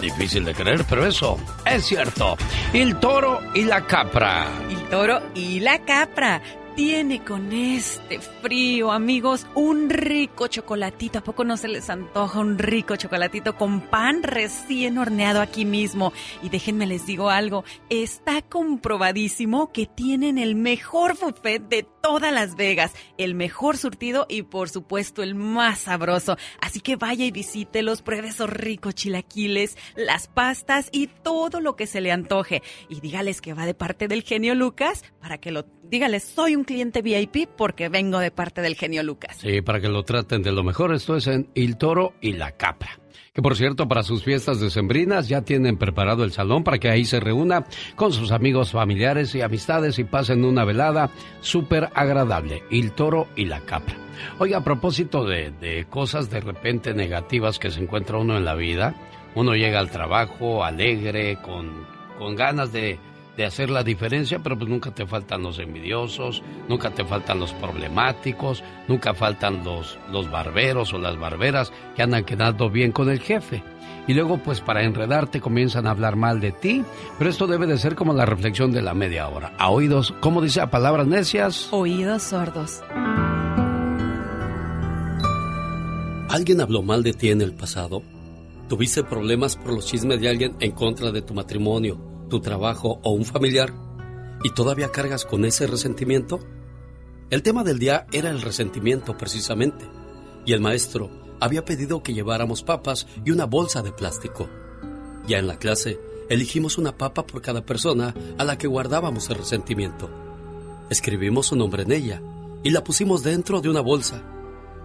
Difícil 0.00 0.44
de 0.44 0.54
creer, 0.54 0.84
pero 0.88 1.06
eso 1.06 1.38
es 1.64 1.84
cierto. 1.84 2.36
El 2.72 2.98
toro 2.98 3.40
y 3.54 3.64
la 3.64 3.86
capra. 3.86 4.46
El 4.68 4.88
toro 4.88 5.20
y 5.34 5.60
la 5.60 5.84
capra. 5.84 6.42
Tiene 6.76 7.24
con 7.24 7.52
este 7.52 8.20
frío, 8.20 8.92
amigos, 8.92 9.48
un 9.56 9.90
rico 9.90 10.46
chocolatito. 10.46 11.18
¿A 11.18 11.24
poco 11.24 11.42
no 11.42 11.56
se 11.56 11.66
les 11.66 11.90
antoja 11.90 12.38
un 12.38 12.56
rico 12.56 12.94
chocolatito 12.94 13.56
con 13.56 13.80
pan 13.80 14.22
recién 14.22 14.96
horneado 14.96 15.40
aquí 15.40 15.64
mismo? 15.64 16.12
Y 16.40 16.50
déjenme 16.50 16.86
les 16.86 17.04
digo 17.04 17.30
algo, 17.30 17.64
está 17.90 18.42
comprobadísimo 18.42 19.72
que 19.72 19.86
tienen 19.86 20.38
el 20.38 20.54
mejor 20.54 21.18
buffet 21.18 21.68
de 21.68 21.82
todas 22.02 22.32
Las 22.32 22.56
Vegas, 22.56 22.92
el 23.16 23.34
mejor 23.34 23.76
surtido 23.76 24.26
y 24.28 24.42
por 24.42 24.68
supuesto 24.68 25.22
el 25.22 25.34
más 25.34 25.80
sabroso. 25.80 26.36
Así 26.60 26.80
que 26.80 26.96
vaya 26.96 27.24
y 27.24 27.30
visítelos, 27.30 28.02
pruebe 28.02 28.28
esos 28.28 28.50
ricos 28.50 28.94
chilaquiles, 28.94 29.76
las 29.96 30.28
pastas 30.28 30.88
y 30.92 31.08
todo 31.08 31.60
lo 31.60 31.76
que 31.76 31.86
se 31.86 32.00
le 32.00 32.12
antoje. 32.12 32.62
Y 32.88 33.00
dígales 33.00 33.40
que 33.40 33.54
va 33.54 33.66
de 33.66 33.74
parte 33.74 34.08
del 34.08 34.22
genio 34.22 34.54
Lucas 34.54 35.04
para 35.20 35.38
que 35.38 35.50
lo... 35.50 35.64
Dígales, 35.90 36.24
soy 36.24 36.54
un 36.54 36.64
cliente 36.64 37.00
VIP 37.00 37.48
porque 37.56 37.88
vengo 37.88 38.18
de 38.18 38.30
parte 38.30 38.60
del 38.60 38.74
genio 38.74 39.02
Lucas. 39.02 39.38
Sí, 39.40 39.62
para 39.62 39.80
que 39.80 39.88
lo 39.88 40.04
traten 40.04 40.42
de 40.42 40.52
lo 40.52 40.62
mejor, 40.62 40.92
esto 40.92 41.16
es 41.16 41.26
en 41.26 41.48
El 41.54 41.78
Toro 41.78 42.14
y 42.20 42.32
la 42.32 42.52
Capra. 42.52 42.98
Que 43.38 43.42
por 43.42 43.54
cierto, 43.54 43.86
para 43.86 44.02
sus 44.02 44.24
fiestas 44.24 44.58
decembrinas 44.58 45.28
ya 45.28 45.42
tienen 45.42 45.76
preparado 45.76 46.24
el 46.24 46.32
salón 46.32 46.64
para 46.64 46.78
que 46.78 46.90
ahí 46.90 47.04
se 47.04 47.20
reúna 47.20 47.66
con 47.94 48.12
sus 48.12 48.32
amigos, 48.32 48.72
familiares 48.72 49.32
y 49.36 49.42
amistades 49.42 50.00
y 50.00 50.02
pasen 50.02 50.44
una 50.44 50.64
velada 50.64 51.10
súper 51.40 51.88
agradable. 51.94 52.64
El 52.68 52.90
Toro 52.90 53.28
y 53.36 53.44
la 53.44 53.60
Capra. 53.60 53.94
Oiga, 54.40 54.58
a 54.58 54.64
propósito 54.64 55.24
de, 55.24 55.52
de 55.52 55.86
cosas 55.88 56.30
de 56.30 56.40
repente 56.40 56.94
negativas 56.94 57.60
que 57.60 57.70
se 57.70 57.80
encuentra 57.80 58.18
uno 58.18 58.36
en 58.36 58.44
la 58.44 58.56
vida, 58.56 58.96
uno 59.36 59.54
llega 59.54 59.78
al 59.78 59.92
trabajo 59.92 60.64
alegre, 60.64 61.38
con, 61.40 61.86
con 62.18 62.34
ganas 62.34 62.72
de, 62.72 62.98
de 63.38 63.46
hacer 63.46 63.70
la 63.70 63.84
diferencia, 63.84 64.40
pero 64.40 64.58
pues 64.58 64.68
nunca 64.68 64.90
te 64.90 65.06
faltan 65.06 65.44
los 65.44 65.60
envidiosos, 65.60 66.42
nunca 66.68 66.90
te 66.90 67.04
faltan 67.04 67.38
los 67.38 67.52
problemáticos, 67.52 68.64
nunca 68.88 69.14
faltan 69.14 69.62
los, 69.62 69.96
los 70.10 70.28
barberos 70.28 70.92
o 70.92 70.98
las 70.98 71.16
barberas 71.16 71.72
que 71.94 72.02
andan 72.02 72.24
quedando 72.24 72.68
bien 72.68 72.90
con 72.90 73.08
el 73.08 73.20
jefe. 73.20 73.62
Y 74.08 74.14
luego 74.14 74.38
pues 74.38 74.60
para 74.60 74.82
enredarte 74.82 75.40
comienzan 75.40 75.86
a 75.86 75.92
hablar 75.92 76.16
mal 76.16 76.40
de 76.40 76.50
ti, 76.50 76.84
pero 77.16 77.30
esto 77.30 77.46
debe 77.46 77.68
de 77.68 77.78
ser 77.78 77.94
como 77.94 78.12
la 78.12 78.26
reflexión 78.26 78.72
de 78.72 78.82
la 78.82 78.92
media 78.92 79.28
hora. 79.28 79.52
A 79.56 79.70
oídos, 79.70 80.12
¿cómo 80.18 80.42
dice 80.42 80.60
a 80.60 80.70
palabras 80.70 81.06
necias? 81.06 81.68
Oídos 81.70 82.24
sordos. 82.24 82.82
¿Alguien 86.28 86.60
habló 86.60 86.82
mal 86.82 87.04
de 87.04 87.12
ti 87.12 87.30
en 87.30 87.40
el 87.40 87.52
pasado? 87.52 88.02
¿Tuviste 88.68 89.04
problemas 89.04 89.54
por 89.54 89.74
los 89.74 89.86
chismes 89.86 90.20
de 90.20 90.28
alguien 90.28 90.56
en 90.58 90.72
contra 90.72 91.12
de 91.12 91.22
tu 91.22 91.34
matrimonio, 91.34 92.17
tu 92.28 92.40
trabajo 92.40 93.00
o 93.02 93.10
un 93.10 93.24
familiar? 93.24 93.72
¿Y 94.44 94.50
todavía 94.50 94.92
cargas 94.92 95.24
con 95.24 95.44
ese 95.44 95.66
resentimiento? 95.66 96.40
El 97.30 97.42
tema 97.42 97.64
del 97.64 97.78
día 97.78 98.06
era 98.12 98.30
el 98.30 98.40
resentimiento 98.40 99.16
precisamente. 99.16 99.84
Y 100.46 100.52
el 100.52 100.60
maestro 100.60 101.10
había 101.40 101.64
pedido 101.64 102.02
que 102.02 102.14
lleváramos 102.14 102.62
papas 102.62 103.06
y 103.24 103.30
una 103.30 103.44
bolsa 103.44 103.82
de 103.82 103.92
plástico. 103.92 104.48
Ya 105.26 105.38
en 105.38 105.46
la 105.46 105.58
clase, 105.58 106.00
elegimos 106.28 106.78
una 106.78 106.96
papa 106.96 107.26
por 107.26 107.42
cada 107.42 107.64
persona 107.64 108.14
a 108.38 108.44
la 108.44 108.56
que 108.56 108.66
guardábamos 108.66 109.28
el 109.30 109.36
resentimiento. 109.36 110.08
Escribimos 110.90 111.46
su 111.46 111.56
nombre 111.56 111.82
en 111.82 111.92
ella 111.92 112.22
y 112.62 112.70
la 112.70 112.82
pusimos 112.82 113.22
dentro 113.22 113.60
de 113.60 113.68
una 113.68 113.80
bolsa. 113.80 114.22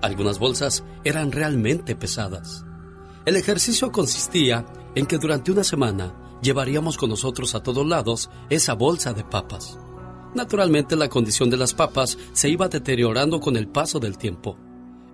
Algunas 0.02 0.38
bolsas 0.38 0.84
eran 1.04 1.32
realmente 1.32 1.96
pesadas. 1.96 2.66
El 3.26 3.38
ejercicio 3.38 3.92
consistía 3.92 4.66
en 4.96 5.06
que 5.06 5.18
durante 5.18 5.52
una 5.52 5.64
semana 5.64 6.14
llevaríamos 6.44 6.98
con 6.98 7.10
nosotros 7.10 7.56
a 7.56 7.64
todos 7.64 7.88
lados 7.88 8.30
esa 8.50 8.74
bolsa 8.74 9.14
de 9.14 9.24
papas. 9.24 9.80
Naturalmente 10.36 10.96
la 10.96 11.10
condición 11.10 11.50
de 11.50 11.58
las 11.58 11.74
papas 11.74 12.18
se 12.34 12.50
iba 12.50 12.68
deteriorando 12.68 13.40
con 13.40 13.56
el 13.56 13.68
paso 13.68 14.00
del 14.00 14.18
tiempo. 14.18 14.58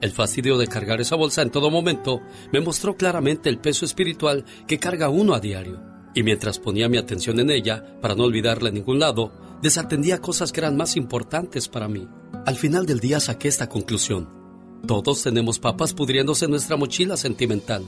El 0.01 0.11
fastidio 0.11 0.57
de 0.57 0.68
cargar 0.68 1.01
esa 1.01 1.15
bolsa 1.15 1.41
en 1.41 1.51
todo 1.51 1.69
momento 1.69 2.22
me 2.53 2.61
mostró 2.61 2.95
claramente 2.95 3.49
el 3.49 3.60
peso 3.60 3.85
espiritual 3.85 4.45
que 4.65 4.80
carga 4.80 5.10
uno 5.10 5.34
a 5.34 5.39
diario. 5.39 5.81
Y 6.15 6.23
mientras 6.23 6.57
ponía 6.57 6.89
mi 6.89 6.97
atención 6.97 7.39
en 7.39 7.51
ella, 7.51 7.99
para 8.01 8.15
no 8.15 8.23
olvidarla 8.23 8.69
en 8.69 8.76
ningún 8.76 8.99
lado, 8.99 9.31
desatendía 9.61 10.19
cosas 10.19 10.51
que 10.51 10.61
eran 10.61 10.77
más 10.77 10.95
importantes 10.95 11.68
para 11.68 11.89
mí. 11.89 12.07
Al 12.45 12.56
final 12.56 12.85
del 12.85 12.99
día 12.99 13.19
saqué 13.19 13.49
esta 13.49 13.68
conclusión. 13.68 14.30
Todos 14.88 15.22
tenemos 15.22 15.60
papas 15.60 15.93
pudriéndose 15.93 16.45
en 16.45 16.51
nuestra 16.51 16.77
mochila 16.77 17.18
sentimental. 17.18 17.85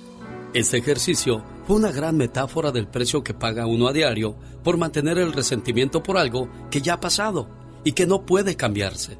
Este 0.53 0.77
ejercicio 0.77 1.45
fue 1.65 1.77
una 1.77 1.93
gran 1.93 2.17
metáfora 2.17 2.71
del 2.71 2.85
precio 2.85 3.23
que 3.23 3.33
paga 3.33 3.67
uno 3.67 3.87
a 3.87 3.93
diario 3.93 4.35
por 4.65 4.75
mantener 4.75 5.17
el 5.17 5.31
resentimiento 5.31 6.03
por 6.03 6.17
algo 6.17 6.49
que 6.69 6.81
ya 6.81 6.95
ha 6.95 6.99
pasado 6.99 7.47
y 7.85 7.93
que 7.93 8.05
no 8.05 8.25
puede 8.25 8.57
cambiarse. 8.57 9.17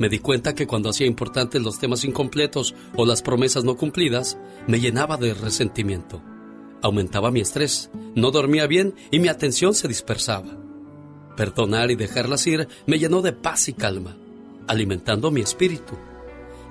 Me 0.00 0.08
di 0.08 0.18
cuenta 0.18 0.56
que 0.56 0.66
cuando 0.66 0.90
hacía 0.90 1.06
importantes 1.06 1.62
los 1.62 1.78
temas 1.78 2.04
incompletos 2.04 2.74
o 2.96 3.06
las 3.06 3.22
promesas 3.22 3.62
no 3.62 3.76
cumplidas, 3.76 4.38
me 4.66 4.80
llenaba 4.80 5.16
de 5.16 5.34
resentimiento. 5.34 6.20
Aumentaba 6.82 7.30
mi 7.30 7.40
estrés, 7.40 7.88
no 8.16 8.32
dormía 8.32 8.66
bien 8.66 8.96
y 9.12 9.20
mi 9.20 9.28
atención 9.28 9.72
se 9.72 9.86
dispersaba. 9.86 10.58
Perdonar 11.36 11.92
y 11.92 11.94
dejarlas 11.94 12.44
ir 12.48 12.66
me 12.86 12.98
llenó 12.98 13.22
de 13.22 13.32
paz 13.32 13.68
y 13.68 13.72
calma, 13.72 14.16
alimentando 14.66 15.30
mi 15.30 15.42
espíritu. 15.42 15.94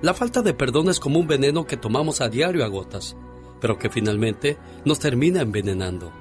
La 0.01 0.13
falta 0.13 0.41
de 0.41 0.53
perdón 0.53 0.89
es 0.89 0.99
como 0.99 1.17
un 1.17 1.27
veneno 1.27 1.65
que 1.65 1.77
tomamos 1.77 2.19
a 2.19 2.27
diario 2.27 2.65
a 2.65 2.67
gotas, 2.67 3.15
pero 3.59 3.77
que 3.77 3.89
finalmente 3.89 4.57
nos 4.83 4.99
termina 4.99 5.41
envenenando. 5.41 6.11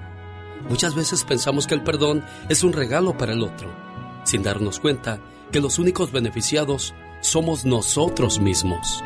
Muchas 0.68 0.94
veces 0.94 1.24
pensamos 1.24 1.66
que 1.66 1.74
el 1.74 1.82
perdón 1.82 2.24
es 2.48 2.64
un 2.64 2.72
regalo 2.72 3.16
para 3.16 3.32
el 3.32 3.42
otro, 3.42 3.68
sin 4.24 4.42
darnos 4.42 4.80
cuenta 4.80 5.20
que 5.52 5.60
los 5.60 5.78
únicos 5.78 6.10
beneficiados 6.10 6.94
somos 7.20 7.64
nosotros 7.64 8.40
mismos. 8.40 9.02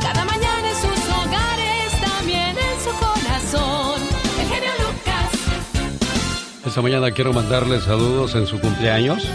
Cada 0.00 0.24
mañana 0.24 0.68
en 0.68 0.76
sus 0.76 1.08
hogares, 1.08 2.00
también 2.00 2.56
en 2.56 2.80
su 2.80 2.90
corazón. 2.98 4.00
El 4.40 4.46
genio 4.48 4.70
Lucas. 4.78 6.66
Esta 6.66 6.82
mañana 6.82 7.10
quiero 7.10 7.32
mandarle 7.32 7.80
saludos 7.80 8.34
en 8.34 8.46
su 8.46 8.60
cumpleaños. 8.60 9.26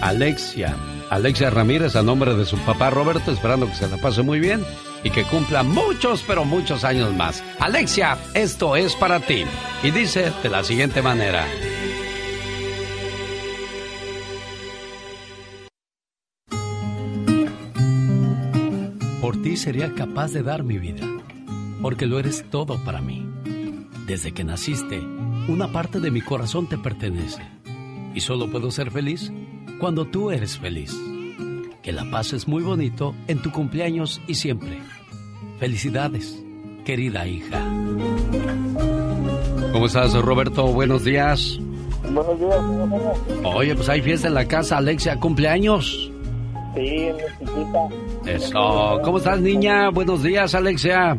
Alexia. 0.00 0.76
Alexia 1.10 1.50
Ramírez 1.50 1.94
a 1.94 2.02
nombre 2.02 2.34
de 2.34 2.44
su 2.44 2.56
papá 2.58 2.90
Roberto, 2.90 3.30
esperando 3.30 3.66
que 3.66 3.74
se 3.74 3.88
la 3.88 3.96
pase 3.98 4.22
muy 4.22 4.40
bien 4.40 4.64
y 5.04 5.10
que 5.10 5.22
cumpla 5.24 5.62
muchos, 5.62 6.24
pero 6.26 6.44
muchos 6.44 6.84
años 6.84 7.14
más. 7.14 7.44
Alexia, 7.60 8.18
esto 8.34 8.74
es 8.74 8.94
para 8.96 9.20
ti. 9.20 9.44
Y 9.82 9.90
dice 9.92 10.32
de 10.42 10.48
la 10.48 10.64
siguiente 10.64 11.02
manera. 11.02 11.46
Por 19.20 19.40
ti 19.42 19.56
sería 19.56 19.92
capaz 19.94 20.32
de 20.32 20.42
dar 20.42 20.64
mi 20.64 20.78
vida, 20.78 21.06
porque 21.82 22.06
lo 22.06 22.18
eres 22.18 22.44
todo 22.50 22.82
para 22.84 23.00
mí. 23.00 23.28
Desde 24.06 24.32
que 24.32 24.44
naciste, 24.44 25.00
una 25.48 25.72
parte 25.72 26.00
de 26.00 26.10
mi 26.10 26.20
corazón 26.20 26.68
te 26.68 26.78
pertenece. 26.78 27.42
Y 28.14 28.20
solo 28.20 28.50
puedo 28.50 28.70
ser 28.70 28.90
feliz 28.90 29.30
cuando 29.78 30.04
tú 30.04 30.30
eres 30.30 30.58
feliz. 30.58 30.96
Que 31.82 31.92
la 31.92 32.04
pases 32.10 32.48
muy 32.48 32.62
bonito 32.62 33.14
en 33.28 33.40
tu 33.42 33.52
cumpleaños 33.52 34.20
y 34.26 34.34
siempre. 34.34 34.78
Felicidades, 35.58 36.42
querida 36.84 37.26
hija. 37.26 37.62
¿Cómo 39.72 39.86
estás, 39.86 40.14
Roberto? 40.14 40.66
Buenos 40.66 41.04
días. 41.04 41.58
Buenos 42.02 42.40
días. 42.40 43.44
Oye, 43.44 43.74
pues 43.74 43.88
hay 43.88 44.02
fiesta 44.02 44.28
en 44.28 44.34
la 44.34 44.46
casa, 44.46 44.78
Alexia, 44.78 45.18
cumpleaños. 45.20 46.10
Sí, 46.74 46.80
en 46.80 47.16
mi 47.16 47.22
chiquita. 47.38 47.88
Eso. 48.26 49.00
¿Cómo 49.04 49.18
estás, 49.18 49.40
niña? 49.40 49.90
Buenos 49.90 50.22
días, 50.22 50.54
Alexia. 50.54 51.16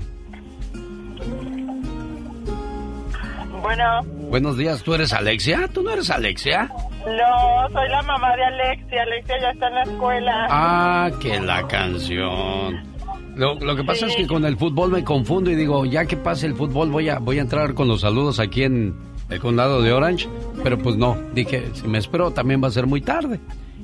Bueno, 3.62 4.04
Buenos 4.30 4.58
días, 4.58 4.84
¿tú 4.84 4.94
eres 4.94 5.14
Alexia? 5.14 5.70
¿Tú 5.74 5.84
no 5.84 5.92
eres 5.92 6.10
Alexia? 6.10 6.70
No, 7.08 7.70
soy 7.72 7.90
la 7.90 8.02
mamá 8.04 8.36
de 8.36 8.44
Alexia. 8.46 9.04
Alexia 9.04 9.36
ya 9.42 9.50
está 9.52 9.68
en 9.68 9.76
la 9.76 9.84
escuela. 9.84 10.48
Ah, 10.50 11.12
que 11.20 11.40
la 11.40 11.68
canción. 11.68 12.98
Lo, 13.36 13.56
lo 13.56 13.76
que 13.76 13.84
pasa 13.84 14.08
es 14.08 14.16
que 14.16 14.26
con 14.26 14.46
el 14.46 14.58
fútbol 14.58 14.92
me 14.92 15.04
confundo 15.04 15.52
y 15.52 15.56
digo, 15.56 15.86
ya 15.86 16.06
que 16.06 16.18
pase 16.18 16.48
el 16.48 16.56
fútbol 16.56 16.90
voy 16.90 17.10
a, 17.10 17.20
voy 17.20 17.38
a 17.38 17.42
entrar 17.42 17.74
con 17.76 17.88
los 17.88 18.02
saludos 18.02 18.40
aquí 18.40 18.64
en 18.64 18.96
el 19.30 19.40
condado 19.40 19.82
de 19.82 19.94
Orange, 19.94 20.28
pero 20.64 20.78
pues 20.78 20.96
no, 20.96 21.18
dije, 21.34 21.66
si 21.74 21.88
me 21.88 22.00
espero 22.00 22.32
también 22.32 22.64
va 22.64 22.70
a 22.70 22.72
ser 22.72 22.88
muy 22.88 23.02
tarde. 23.02 23.40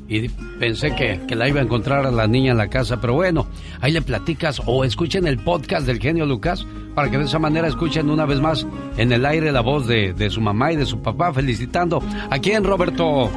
Y 0.07 0.27
pensé 0.59 0.93
que, 0.95 1.21
que 1.27 1.35
la 1.35 1.47
iba 1.47 1.59
a 1.59 1.63
encontrar 1.63 2.05
a 2.05 2.11
la 2.11 2.27
niña 2.27 2.51
en 2.51 2.57
la 2.57 2.67
casa, 2.67 2.99
pero 2.99 3.13
bueno, 3.13 3.47
ahí 3.81 3.91
le 3.91 4.01
platicas 4.01 4.61
o 4.65 4.83
escuchen 4.83 5.27
el 5.27 5.39
podcast 5.39 5.87
del 5.87 5.99
genio 5.99 6.25
Lucas 6.25 6.65
para 6.93 7.09
que 7.09 7.17
de 7.17 7.25
esa 7.25 7.39
manera 7.39 7.67
escuchen 7.67 8.09
una 8.09 8.25
vez 8.25 8.39
más 8.39 8.67
en 8.97 9.11
el 9.11 9.25
aire 9.25 9.51
la 9.51 9.61
voz 9.61 9.87
de, 9.87 10.13
de 10.13 10.29
su 10.29 10.41
mamá 10.41 10.71
y 10.71 10.75
de 10.75 10.85
su 10.85 11.01
papá 11.01 11.33
felicitando. 11.33 12.01
¿A 12.29 12.37
quién, 12.39 12.63
Roberto? 12.63 13.29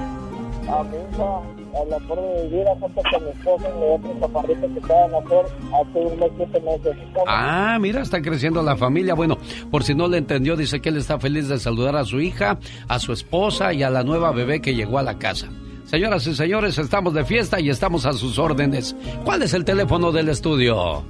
A 0.68 0.82
mi 0.82 0.96
hija, 0.96 1.40
a 1.80 1.84
la 1.88 1.98
por 2.08 2.20
de 2.20 2.48
vivir 2.48 2.66
junto 2.80 3.02
con 3.02 3.24
mi 3.24 3.30
esposa 3.30 3.68
y 3.68 3.78
mi 3.78 3.86
otro 3.94 4.18
que 4.18 4.24
acaban 4.24 4.60
de 4.60 4.66
nacer 4.66 5.46
hace 5.72 5.98
unos 5.98 6.30
siete 6.36 6.60
meses. 6.60 6.96
Ah, 7.26 7.78
mira, 7.80 8.02
está 8.02 8.20
creciendo 8.20 8.62
la 8.62 8.76
familia. 8.76 9.14
Bueno, 9.14 9.38
por 9.70 9.84
si 9.84 9.94
no 9.94 10.08
le 10.08 10.18
entendió, 10.18 10.56
dice 10.56 10.80
que 10.80 10.88
él 10.88 10.96
está 10.96 11.18
feliz 11.18 11.48
de 11.48 11.58
saludar 11.58 11.96
a 11.96 12.04
su 12.04 12.20
hija, 12.20 12.58
a 12.88 12.98
su 12.98 13.12
esposa 13.12 13.72
y 13.72 13.82
a 13.82 13.90
la 13.90 14.02
nueva 14.02 14.32
bebé 14.32 14.60
que 14.60 14.74
llegó 14.74 14.98
a 14.98 15.02
la 15.02 15.18
casa. 15.18 15.48
Señoras 15.86 16.26
y 16.26 16.34
señores, 16.34 16.78
estamos 16.78 17.14
de 17.14 17.24
fiesta 17.24 17.60
y 17.60 17.70
estamos 17.70 18.06
a 18.06 18.12
sus 18.12 18.38
órdenes. 18.38 18.96
¿Cuál 19.24 19.42
es 19.42 19.54
el 19.54 19.64
teléfono 19.64 20.10
del 20.10 20.28
estudio? 20.28 21.04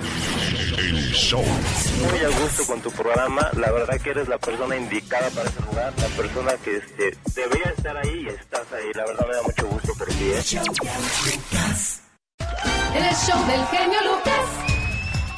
El 0.77 1.11
show. 1.13 1.41
Muy 1.41 2.19
a 2.19 2.29
gusto 2.39 2.65
con 2.67 2.79
tu 2.81 2.91
programa. 2.91 3.49
La 3.57 3.71
verdad 3.71 3.99
que 3.99 4.11
eres 4.11 4.27
la 4.27 4.37
persona 4.37 4.77
indicada 4.77 5.27
para 5.31 5.49
ese 5.49 5.59
lugar. 5.61 5.91
La 5.97 6.07
persona 6.07 6.51
que 6.63 6.77
este, 6.77 7.17
debería 7.35 7.71
estar 7.75 7.97
ahí 7.97 8.23
y 8.23 8.27
estás 8.27 8.71
ahí. 8.73 8.91
La 8.93 9.05
verdad 9.05 9.25
me 9.27 9.35
da 9.35 9.41
mucho 9.43 9.65
gusto 9.67 9.93
por 9.97 10.07
ti. 10.07 10.23
¿eh? 10.23 10.39
El 12.95 13.15
show 13.15 13.45
del 13.47 13.65
genio 13.65 13.99
Lucas. 14.03 14.80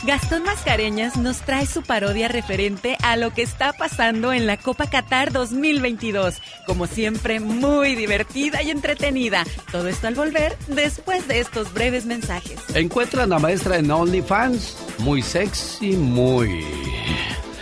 Gastón 0.05 0.43
Mascareñas 0.43 1.15
nos 1.15 1.39
trae 1.39 1.65
su 1.65 1.81
parodia 1.81 2.27
referente 2.27 2.97
a 3.01 3.15
lo 3.15 3.33
que 3.33 3.41
está 3.41 3.71
pasando 3.71 4.33
en 4.33 4.45
la 4.45 4.57
Copa 4.57 4.87
Qatar 4.87 5.31
2022. 5.31 6.41
Como 6.65 6.87
siempre, 6.87 7.39
muy 7.39 7.95
divertida 7.95 8.61
y 8.61 8.71
entretenida. 8.71 9.45
Todo 9.71 9.87
esto 9.87 10.07
al 10.07 10.15
volver 10.15 10.57
después 10.67 11.25
de 11.29 11.39
estos 11.39 11.73
breves 11.73 12.05
mensajes. 12.05 12.59
Encuentran 12.75 13.31
a 13.31 13.39
maestra 13.39 13.77
en 13.77 13.89
OnlyFans. 13.89 14.75
Muy 14.99 15.21
sexy, 15.21 15.91
muy... 15.91 16.65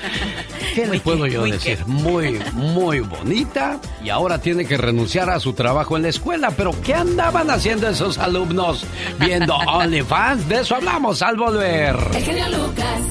¿Qué 0.75 0.87
le 0.87 0.99
puedo 0.99 1.27
yo 1.27 1.41
muy 1.41 1.51
decir? 1.51 1.79
Muy, 1.85 2.39
muy 2.53 2.99
bonita. 3.01 3.79
Y 4.03 4.09
ahora 4.09 4.39
tiene 4.39 4.65
que 4.65 4.77
renunciar 4.77 5.29
a 5.29 5.39
su 5.39 5.53
trabajo 5.53 5.97
en 5.97 6.03
la 6.03 6.09
escuela. 6.09 6.51
Pero 6.51 6.71
¿qué 6.81 6.93
andaban 6.93 7.49
haciendo 7.49 7.89
esos 7.89 8.17
alumnos? 8.17 8.85
Viendo 9.19 9.55
OnlyFans. 9.67 10.47
De 10.47 10.61
eso 10.61 10.75
hablamos 10.75 11.21
al 11.21 11.35
volver. 11.37 11.95
El 12.13 12.23
genio 12.23 12.49
Lucas. 12.49 13.01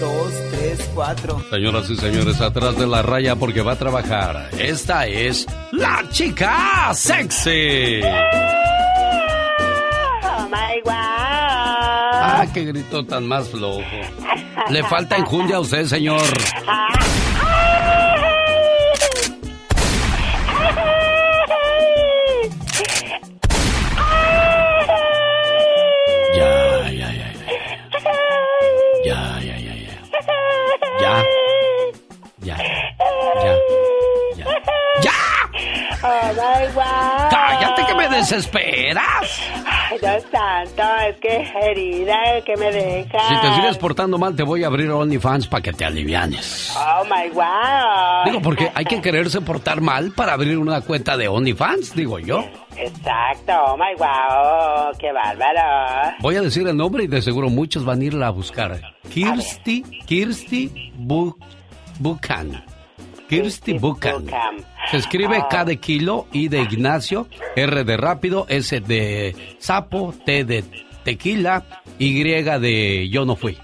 Dos, 0.00 0.32
tres, 0.50 0.90
cuatro. 0.94 1.42
Señoras 1.50 1.90
y 1.90 1.96
señores, 1.96 2.40
atrás 2.40 2.76
de 2.78 2.86
la 2.86 3.02
raya 3.02 3.36
porque 3.36 3.60
va 3.62 3.72
a 3.72 3.76
trabajar. 3.76 4.48
Esta 4.58 5.06
es 5.06 5.46
la 5.72 6.04
chica 6.10 6.92
sexy. 6.94 8.00
Oh 10.22 10.48
my. 10.50 11.19
Ah, 12.42 12.46
qué 12.46 12.64
grito 12.64 13.04
tan 13.04 13.28
más 13.28 13.50
flojo. 13.50 13.82
Le 14.70 14.82
falta 14.84 15.14
enjundia 15.16 15.56
a 15.56 15.60
usted, 15.60 15.84
señor. 15.84 16.22
Ya, 26.34 26.90
ya, 26.90 27.12
ya, 27.12 27.28
ya. 27.28 27.44
Ya, 29.04 29.40
ya, 29.42 29.56
ya, 29.58 29.74
ya. 29.84 29.94
Ya. 30.98 31.14
Ya. 32.40 32.56
Ya. 34.38 34.46
Ya. 35.02 35.16
Oh 36.02 37.19
desesperas? 38.10 39.40
Ay, 39.66 39.98
Dios 40.00 40.24
santo, 40.30 40.82
es 41.08 41.16
que 41.18 41.50
herida, 41.62 42.18
que 42.44 42.56
me 42.56 42.70
deja. 42.70 43.18
Si 43.28 43.34
te 43.40 43.54
sigues 43.54 43.78
portando 43.78 44.18
mal, 44.18 44.34
te 44.36 44.42
voy 44.42 44.64
a 44.64 44.68
abrir 44.68 44.90
OnlyFans 44.90 45.46
para 45.48 45.62
que 45.62 45.72
te 45.72 45.84
alivianes. 45.84 46.74
Oh 46.76 47.04
my 47.04 47.30
wow. 47.32 48.24
Digo, 48.26 48.40
porque 48.42 48.70
hay 48.74 48.84
que 48.84 49.00
quererse 49.00 49.40
portar 49.40 49.80
mal 49.80 50.12
para 50.12 50.32
abrir 50.34 50.58
una 50.58 50.80
cuenta 50.82 51.16
de 51.16 51.28
OnlyFans, 51.28 51.94
digo 51.94 52.18
yo. 52.18 52.44
Exacto, 52.76 53.52
oh 53.66 53.76
my 53.76 53.94
wow, 53.98 54.92
qué 54.98 55.12
bárbaro. 55.12 56.14
Voy 56.20 56.36
a 56.36 56.40
decir 56.42 56.66
el 56.66 56.76
nombre 56.76 57.04
y 57.04 57.06
de 57.08 57.20
seguro 57.22 57.50
muchos 57.50 57.84
van 57.84 58.00
a 58.00 58.04
irla 58.04 58.26
a 58.28 58.30
buscar. 58.30 58.80
Kirsty, 59.12 59.82
Kirsty 60.06 60.92
Bu- 60.98 61.36
Buchan. 61.98 62.64
Kirsty 63.30 63.78
Buchan. 63.78 64.26
Se 64.90 64.96
escribe 64.96 65.36
Ah. 65.36 65.48
K 65.48 65.64
de 65.64 65.76
kilo, 65.76 66.26
I 66.32 66.48
de 66.48 66.62
Ignacio, 66.62 67.28
R 67.54 67.84
de 67.84 67.96
rápido, 67.96 68.44
S 68.48 68.80
de 68.80 69.54
sapo, 69.58 70.12
T 70.26 70.44
de 70.44 70.64
tequila, 71.04 71.64
Y 71.98 72.22
de 72.24 73.08
yo 73.08 73.24
no 73.24 73.36
fui. 73.36 73.56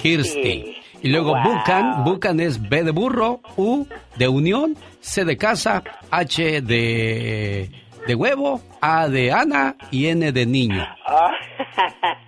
Kirsty. 0.00 0.76
Y 1.00 1.08
luego 1.10 1.30
Wow. 1.30 1.42
Bucan, 1.44 2.04
Bucan 2.04 2.40
es 2.40 2.68
B 2.68 2.82
de 2.82 2.90
burro, 2.90 3.40
U 3.56 3.86
de 4.16 4.26
unión, 4.26 4.76
C 5.00 5.24
de 5.24 5.36
casa, 5.36 5.84
H 6.10 6.60
de, 6.60 7.70
de 8.08 8.14
huevo, 8.16 8.60
A 8.80 9.08
de 9.08 9.30
Ana 9.30 9.76
y 9.92 10.06
N 10.06 10.32
de 10.32 10.46
niño. 10.46 10.84
Oh. 11.06 11.30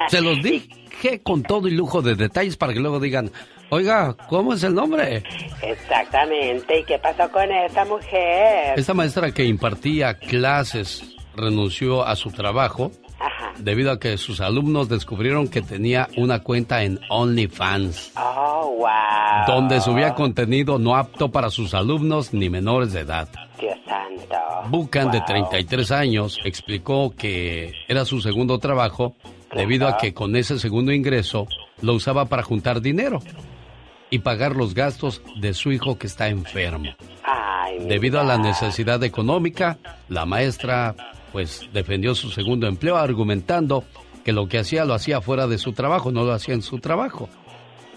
Se 0.08 0.20
los 0.20 0.40
dije 0.40 1.20
con 1.24 1.42
todo 1.42 1.66
y 1.66 1.72
lujo 1.72 2.02
de 2.02 2.14
detalles 2.14 2.56
para 2.56 2.72
que 2.72 2.78
luego 2.78 3.00
digan, 3.00 3.32
oiga, 3.70 4.14
¿cómo 4.28 4.54
es 4.54 4.62
el 4.62 4.74
nombre? 4.74 5.22
Exactamente, 5.62 6.80
¿y 6.80 6.84
qué 6.84 6.98
pasó 6.98 7.30
con 7.30 7.50
esa 7.50 7.84
mujer? 7.84 8.78
Esta 8.78 8.94
maestra 8.94 9.32
que 9.32 9.44
impartía 9.44 10.14
clases 10.14 11.16
renunció 11.34 12.06
a 12.06 12.16
su 12.16 12.30
trabajo 12.30 12.90
debido 13.58 13.90
a 13.92 13.98
que 13.98 14.16
sus 14.16 14.40
alumnos 14.40 14.88
descubrieron 14.88 15.48
que 15.48 15.62
tenía 15.62 16.08
una 16.16 16.40
cuenta 16.40 16.82
en 16.82 16.98
OnlyFans. 17.08 18.12
Oh, 18.16 18.76
wow. 18.78 19.46
donde 19.46 19.80
subía 19.80 20.14
contenido 20.14 20.78
no 20.78 20.96
apto 20.96 21.30
para 21.30 21.50
sus 21.50 21.74
alumnos 21.74 22.32
ni 22.32 22.48
menores 22.48 22.92
de 22.92 23.00
edad. 23.00 23.28
Dios 23.58 23.78
santo. 23.86 24.36
Bucan, 24.68 25.10
de 25.10 25.20
33 25.20 25.90
años, 25.92 26.38
explicó 26.44 27.14
que 27.16 27.72
era 27.88 28.04
su 28.04 28.20
segundo 28.20 28.58
trabajo 28.58 29.14
debido 29.54 29.88
a 29.88 29.96
que 29.96 30.14
con 30.14 30.36
ese 30.36 30.58
segundo 30.58 30.92
ingreso 30.92 31.46
lo 31.82 31.94
usaba 31.94 32.26
para 32.26 32.42
juntar 32.42 32.80
dinero 32.80 33.20
y 34.10 34.18
pagar 34.20 34.56
los 34.56 34.74
gastos 34.74 35.22
de 35.40 35.54
su 35.54 35.72
hijo 35.72 35.98
que 35.98 36.06
está 36.06 36.28
enfermo. 36.28 36.94
Ay, 37.22 37.78
Debido 37.86 38.20
a 38.20 38.24
la 38.24 38.38
necesidad 38.38 39.02
económica, 39.04 39.78
la 40.08 40.26
maestra 40.26 40.94
pues 41.32 41.68
defendió 41.72 42.14
su 42.14 42.30
segundo 42.30 42.66
empleo 42.66 42.96
argumentando 42.96 43.84
que 44.24 44.32
lo 44.32 44.48
que 44.48 44.58
hacía 44.58 44.84
lo 44.84 44.94
hacía 44.94 45.20
fuera 45.20 45.46
de 45.46 45.58
su 45.58 45.72
trabajo, 45.72 46.10
no 46.12 46.24
lo 46.24 46.32
hacía 46.32 46.54
en 46.54 46.62
su 46.62 46.78
trabajo. 46.78 47.28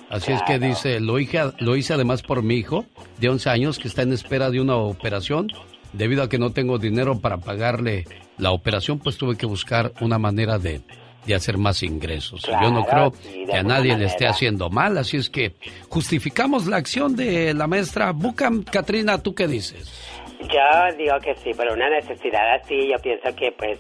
Así 0.10 0.32
es 0.32 0.44
que 0.44 0.60
dice, 0.60 1.00
lo 1.00 1.18
hice, 1.18 1.40
lo 1.60 1.76
hice 1.76 1.94
además 1.94 2.22
por 2.22 2.44
mi 2.44 2.56
hijo 2.56 2.86
de 3.20 3.30
11 3.30 3.50
años 3.50 3.80
que 3.80 3.88
está 3.88 4.04
en 4.04 4.14
espera 4.14 4.52
de 4.52 4.62
una 4.62 4.76
operación. 4.76 5.48
Debido 5.92 6.24
a 6.24 6.30
que 6.30 6.38
no 6.38 6.52
tengo 6.52 6.78
dinero 6.78 7.20
para 7.20 7.38
pagarle 7.38 8.06
la 8.38 8.52
operación, 8.52 9.00
pues 9.00 9.18
tuve 9.18 9.38
que 9.38 9.46
buscar 9.46 9.94
una 10.02 10.20
manera 10.20 10.60
de, 10.60 10.82
de 11.26 11.36
hacer 11.36 11.58
más 11.58 11.84
ingresos. 11.84 12.42
Yo 12.44 12.72
no 12.72 12.86
creo 12.86 13.12
sí, 13.12 13.46
que 13.46 13.58
a 13.58 13.64
nadie 13.64 13.98
le 13.98 14.06
esté 14.06 14.28
haciendo 14.28 14.70
mal, 14.70 14.98
así 14.98 15.18
es 15.18 15.30
que 15.30 15.54
justificamos 15.90 16.68
la 16.68 16.78
acción 16.78 17.16
de 17.16 17.54
la 17.54 17.68
maestra 17.68 18.12
Bucam. 18.12 18.64
Katrina, 18.64 19.22
¿tú 19.22 19.34
qué 19.34 19.48
dices? 19.48 20.10
Yo 20.42 20.98
digo 20.98 21.18
que 21.22 21.36
sí, 21.36 21.52
pero 21.56 21.74
una 21.74 21.90
necesidad 21.90 22.56
así, 22.56 22.90
yo 22.90 22.98
pienso 23.02 23.34
que 23.36 23.52
pues 23.54 23.80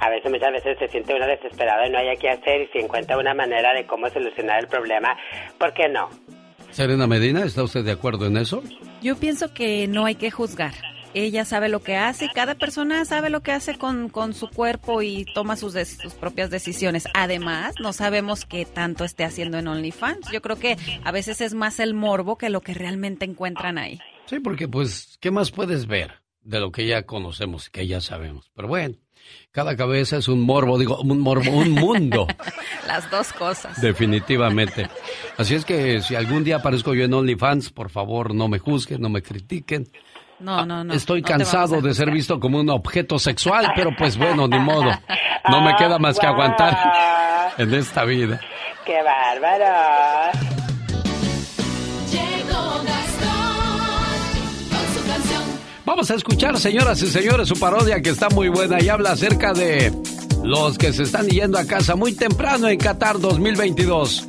a 0.00 0.08
veces 0.08 0.30
muchas 0.30 0.52
veces 0.52 0.78
se 0.78 0.88
siente 0.88 1.14
uno 1.14 1.26
desesperado 1.26 1.86
y 1.86 1.90
no 1.90 1.98
hay 1.98 2.16
qué 2.16 2.30
hacer 2.30 2.62
y 2.62 2.66
si 2.68 2.78
encuentra 2.78 3.18
una 3.18 3.34
manera 3.34 3.72
de 3.74 3.84
cómo 3.86 4.08
solucionar 4.10 4.60
el 4.60 4.68
problema, 4.68 5.16
¿por 5.58 5.72
qué 5.74 5.88
no? 5.88 6.08
Serena 6.70 7.06
Medina, 7.06 7.44
¿está 7.44 7.62
usted 7.62 7.84
de 7.84 7.92
acuerdo 7.92 8.26
en 8.26 8.36
eso? 8.36 8.62
Yo 9.02 9.16
pienso 9.16 9.52
que 9.52 9.86
no 9.88 10.06
hay 10.06 10.14
que 10.14 10.30
juzgar. 10.30 10.72
Ella 11.14 11.44
sabe 11.44 11.68
lo 11.68 11.80
que 11.80 11.96
hace 11.96 12.24
y 12.24 12.28
cada 12.28 12.56
persona 12.56 13.04
sabe 13.04 13.30
lo 13.30 13.40
que 13.42 13.52
hace 13.52 13.78
con, 13.78 14.08
con 14.08 14.34
su 14.34 14.48
cuerpo 14.50 15.00
y 15.00 15.24
toma 15.32 15.56
sus, 15.56 15.72
des- 15.72 15.96
sus 16.02 16.14
propias 16.14 16.50
decisiones. 16.50 17.06
Además, 17.14 17.74
no 17.80 17.92
sabemos 17.92 18.44
qué 18.44 18.64
tanto 18.64 19.04
esté 19.04 19.22
haciendo 19.24 19.58
en 19.58 19.68
OnlyFans. 19.68 20.30
Yo 20.32 20.42
creo 20.42 20.56
que 20.56 20.76
a 21.04 21.12
veces 21.12 21.40
es 21.40 21.54
más 21.54 21.78
el 21.78 21.94
morbo 21.94 22.36
que 22.36 22.50
lo 22.50 22.60
que 22.62 22.74
realmente 22.74 23.24
encuentran 23.24 23.78
ahí. 23.78 24.00
Sí, 24.26 24.40
porque 24.40 24.66
pues, 24.66 25.16
¿qué 25.20 25.30
más 25.30 25.50
puedes 25.52 25.86
ver 25.86 26.22
de 26.42 26.58
lo 26.58 26.72
que 26.72 26.86
ya 26.86 27.04
conocemos, 27.04 27.70
que 27.70 27.86
ya 27.86 28.00
sabemos? 28.00 28.50
Pero 28.54 28.66
bueno, 28.68 28.96
cada 29.52 29.76
cabeza 29.76 30.16
es 30.16 30.26
un 30.28 30.40
morbo, 30.42 30.78
digo, 30.78 31.00
un 31.00 31.20
morbo, 31.20 31.50
un 31.52 31.70
mundo, 31.70 32.26
Las 32.88 33.08
dos 33.10 33.32
cosas. 33.32 33.80
definitivamente. 33.80 34.88
Así 35.38 35.54
es 35.54 35.64
que 35.64 36.00
si 36.02 36.14
algún 36.16 36.42
día 36.44 36.56
aparezco 36.56 36.92
yo 36.94 37.04
en 37.04 37.14
OnlyFans, 37.14 37.70
por 37.70 37.88
favor, 37.90 38.34
no 38.34 38.48
me 38.48 38.58
juzguen, 38.58 39.00
no 39.00 39.08
me 39.08 39.22
critiquen. 39.22 39.88
No, 40.40 40.66
no, 40.66 40.84
no. 40.84 40.94
Estoy 40.94 41.22
no 41.22 41.28
vamos 41.28 41.38
cansado 41.38 41.80
de 41.80 41.94
ser 41.94 42.10
visto 42.10 42.40
como 42.40 42.58
un 42.60 42.70
objeto 42.70 43.18
sexual, 43.18 43.72
pero 43.74 43.90
pues 43.96 44.16
bueno, 44.16 44.48
ni 44.48 44.58
modo. 44.58 44.90
No 45.46 45.60
me 45.60 45.76
queda 45.76 45.98
más 45.98 46.18
que 46.18 46.26
aguantar 46.26 46.74
en 47.58 47.74
esta 47.74 48.04
vida. 48.06 48.40
¡Qué 48.86 48.96
bárbaro! 49.02 50.38
Llegó 52.10 52.82
Gastón 52.82 54.70
con 54.70 54.94
su 54.94 55.06
canción. 55.06 55.42
Vamos 55.84 56.10
a 56.10 56.14
escuchar, 56.14 56.56
señoras 56.58 57.02
y 57.02 57.08
señores, 57.08 57.46
su 57.46 57.60
parodia 57.60 58.00
que 58.00 58.08
está 58.08 58.30
muy 58.30 58.48
buena 58.48 58.80
y 58.82 58.88
habla 58.88 59.12
acerca 59.12 59.52
de 59.52 59.92
los 60.42 60.78
que 60.78 60.94
se 60.94 61.02
están 61.02 61.28
yendo 61.28 61.58
a 61.58 61.66
casa 61.66 61.94
muy 61.94 62.14
temprano 62.14 62.68
en 62.68 62.78
Qatar 62.78 63.20
2022. 63.20 64.26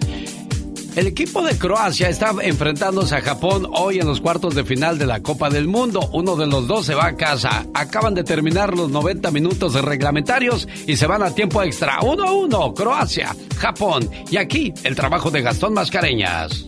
El 0.96 1.08
equipo 1.08 1.42
de 1.42 1.58
Croacia 1.58 2.08
está 2.08 2.34
enfrentándose 2.42 3.16
a 3.16 3.22
Japón 3.22 3.68
hoy 3.70 4.00
en 4.00 4.08
los 4.08 4.22
cuartos 4.22 4.56
de 4.56 4.64
final 4.64 4.98
de 4.98 5.06
la 5.06 5.22
Copa 5.22 5.50
del 5.50 5.68
Mundo. 5.68 6.10
Uno 6.14 6.38
de 6.38 6.48
los 6.48 6.68
dos 6.68 6.86
se 6.86 6.96
va 6.96 7.08
a 7.08 7.18
casa. 7.18 7.66
Acaban 7.74 8.14
de 8.14 8.24
terminar 8.24 8.78
los 8.78 8.90
90 8.90 9.30
minutos 9.32 9.74
reglamentarios 9.74 10.70
y 10.88 10.96
se 10.96 11.06
van 11.06 11.22
a 11.22 11.36
tiempo 11.36 11.62
extra. 11.64 12.00
1 12.02 12.24
a 12.24 12.32
1, 12.32 12.74
Croacia, 12.74 13.36
Japón. 13.58 14.10
Y 14.32 14.38
aquí 14.38 14.74
el 14.84 14.96
trabajo 14.96 15.30
de 15.30 15.42
Gastón 15.42 15.74
Mascareñas. 15.74 16.66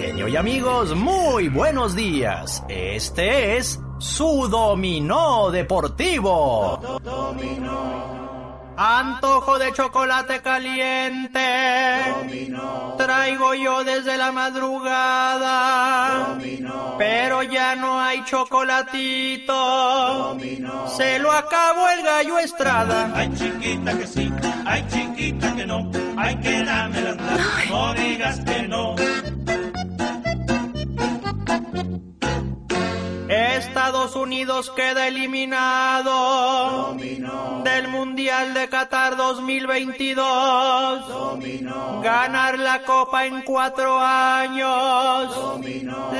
Genio 0.00 0.26
y 0.26 0.36
amigos, 0.36 0.96
muy 0.96 1.48
buenos 1.48 1.94
días. 1.94 2.64
Este 2.68 3.58
es 3.58 3.78
su 4.00 4.48
dominó 4.48 5.52
deportivo. 5.52 6.80
Antojo 8.76 9.58
de 9.58 9.72
chocolate 9.72 10.42
caliente. 10.42 11.40
Traigo 12.96 13.54
yo 13.54 13.84
desde 13.84 14.16
la 14.16 14.32
madrugada. 14.32 16.36
Pero 16.98 17.44
ya 17.44 17.76
no 17.76 18.00
hay 18.00 18.24
chocolatito. 18.24 19.54
Se 20.96 21.20
lo 21.20 21.30
acabó 21.32 21.88
el 21.90 22.02
gallo 22.02 22.38
Estrada. 22.38 23.12
Ay, 23.14 23.32
chiquita 23.34 23.96
que 23.96 24.06
sí, 24.06 24.32
ay, 24.64 24.84
chiquita 24.88 25.54
que 25.54 25.66
no, 25.66 25.90
ay, 26.16 26.36
que 26.36 26.64
dámela, 26.64 27.14
no 27.70 27.92
digas 27.94 28.40
que 28.40 28.62
no. 28.68 28.94
Estados 33.74 34.14
Unidos 34.14 34.70
queda 34.70 35.08
eliminado 35.08 36.94
del 37.64 37.88
Mundial 37.88 38.54
de 38.54 38.68
Qatar 38.68 39.16
2022. 39.16 41.02
Ganar 42.00 42.56
la 42.60 42.82
copa 42.84 43.26
en 43.26 43.42
cuatro 43.42 43.98
años. 43.98 45.58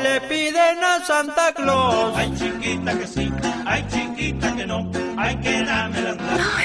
Le 0.03 0.21
piden 0.23 0.83
a 0.83 0.99
Santa 1.07 1.53
Claus. 1.53 2.17
Ay, 2.17 2.35
chiquita 2.37 2.99
que 2.99 3.07
sí, 3.07 3.33
ay, 3.65 3.87
chiquita 3.89 4.57
que 4.57 4.67
no, 4.67 4.91
ay, 5.17 5.37
que 5.37 5.63
dámela, 5.63 6.17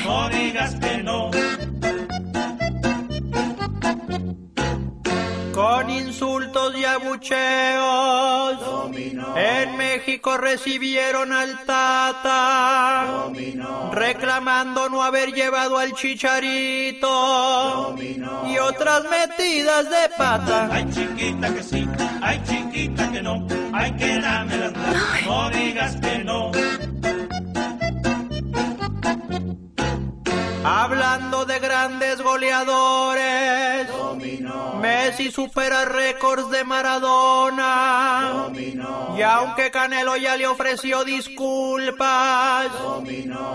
no 0.03 0.27
digas 0.29 0.73
que 0.73 1.03
no. 1.03 1.29
Con 5.59 5.89
insultos 5.89 6.73
y 6.77 6.85
abucheos. 6.85 8.59
En 9.35 9.75
México 9.75 10.37
recibieron 10.37 11.33
al 11.33 11.65
Tata. 11.65 13.25
Reclamando 13.91 14.87
no 14.87 15.03
haber 15.03 15.33
llevado 15.33 15.77
al 15.77 15.91
chicharito. 15.95 17.09
Y 18.47 18.57
otras 18.57 19.03
metidas 19.09 19.89
de 19.89 20.07
pata. 20.17 20.69
Ay, 20.71 20.89
chiquita 20.91 21.53
que 21.53 21.61
sí, 21.61 21.85
ay, 22.21 22.41
chiquita 22.47 23.11
que 23.11 23.21
no, 23.21 23.45
ay, 23.73 23.91
que 23.97 24.17
dámela, 24.17 24.71
no 25.25 25.49
digas 25.49 25.97
que 25.97 26.19
no. 26.19 26.51
Hablando 30.63 31.45
de 31.45 31.59
grandes 31.59 32.21
goleadores, 32.21 33.87
me 34.81 35.09
Messi 35.09 35.31
supera 35.31 35.85
récords 35.85 36.49
de 36.51 36.63
Maradona. 36.63 38.47
Y 39.17 39.21
aunque 39.21 39.71
Canelo 39.71 40.17
ya 40.17 40.35
le 40.35 40.47
ofreció 40.47 41.03
disculpas, 41.03 42.67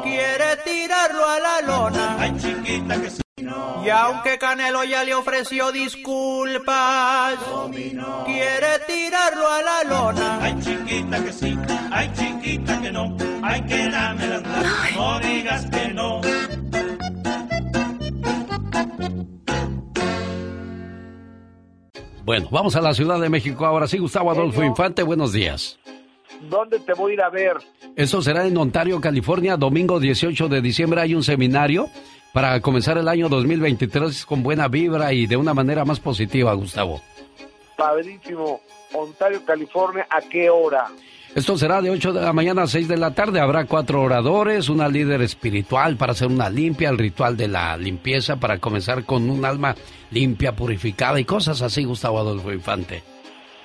quiere 0.03 0.57
tirarlo 0.65 1.29
a 1.29 1.41
la 1.41 1.61
lona. 1.67 2.17
Ay, 2.19 2.37
chiquita 2.39 3.01
que 3.01 3.11
sí. 3.11 3.23
Y 3.85 3.91
aunque 3.91 4.39
Canelo 4.39 4.85
ya 4.85 5.05
le 5.05 5.15
ofreció 5.15 5.73
disculpas, 5.73 7.35
quiere 8.25 8.79
tirarlo 8.87 9.51
a 9.51 9.63
la 9.63 9.85
lona. 9.85 10.39
Ay, 10.41 10.57
chiquita 10.61 11.23
que 11.23 11.33
sí. 11.33 11.59
Ay, 11.91 12.11
chiquita 12.15 12.81
que 12.81 12.91
no. 12.91 13.17
Ay, 13.43 13.63
que 13.63 13.89
dame 13.89 14.27
la 14.27 14.41
No 14.95 15.21
digas 15.21 15.67
que 15.67 15.89
no. 15.89 16.21
Bueno, 22.25 22.49
vamos 22.51 22.75
a 22.75 22.81
la 22.81 22.95
Ciudad 22.95 23.21
de 23.21 23.29
México 23.29 23.67
ahora 23.67 23.87
sí, 23.87 23.99
Gustavo 23.99 24.31
Adolfo 24.31 24.65
Infante, 24.65 25.03
buenos 25.03 25.35
días. 25.35 25.79
¿Dónde 26.49 26.81
te 26.81 26.95
voy 26.95 27.13
a 27.13 27.15
ir 27.15 27.21
a 27.21 27.29
ver? 27.29 27.59
Eso 27.97 28.23
será 28.23 28.47
en 28.47 28.57
Ontario, 28.57 28.99
California, 28.99 29.59
domingo 29.59 30.01
18 30.01 30.49
de 30.49 30.63
diciembre 30.63 31.03
hay 31.03 31.15
un 31.15 31.23
seminario 31.23 31.87
para 32.33 32.59
comenzar 32.63 32.97
el 32.97 33.09
año 33.09 33.29
2023 33.29 34.25
con 34.25 34.43
buena 34.43 34.69
vibra 34.69 35.13
y 35.13 35.27
de 35.27 35.37
una 35.37 35.53
manera 35.53 35.85
más 35.85 36.01
positiva, 36.01 36.55
Gustavo. 36.55 37.03
Padrísimo. 37.77 38.63
Ontario, 38.95 39.45
California, 39.45 40.07
¿a 40.09 40.23
qué 40.23 40.49
hora? 40.49 40.87
Esto 41.35 41.57
será 41.57 41.83
de 41.83 41.91
8 41.91 42.13
de 42.13 42.21
la 42.21 42.33
mañana 42.33 42.63
a 42.63 42.67
6 42.69 42.87
de 42.87 42.97
la 42.97 43.13
tarde. 43.13 43.41
Habrá 43.41 43.65
cuatro 43.65 44.01
oradores, 44.01 44.69
una 44.69 44.89
líder 44.89 45.21
espiritual 45.21 45.97
para 45.97 46.13
hacer 46.13 46.29
una 46.29 46.49
limpia, 46.49 46.91
el 46.91 46.99
ritual 46.99 47.37
de 47.37 47.49
la 47.49 47.77
limpieza 47.77 48.39
para 48.39 48.59
comenzar 48.59 49.05
con 49.05 49.29
un 49.29 49.45
alma 49.45 49.75
limpia, 50.13 50.55
purificada 50.55 51.19
y 51.19 51.25
cosas 51.25 51.61
así, 51.61 51.83
Gustavo 51.83 52.21
Adolfo 52.21 52.53
Infante. 52.53 53.03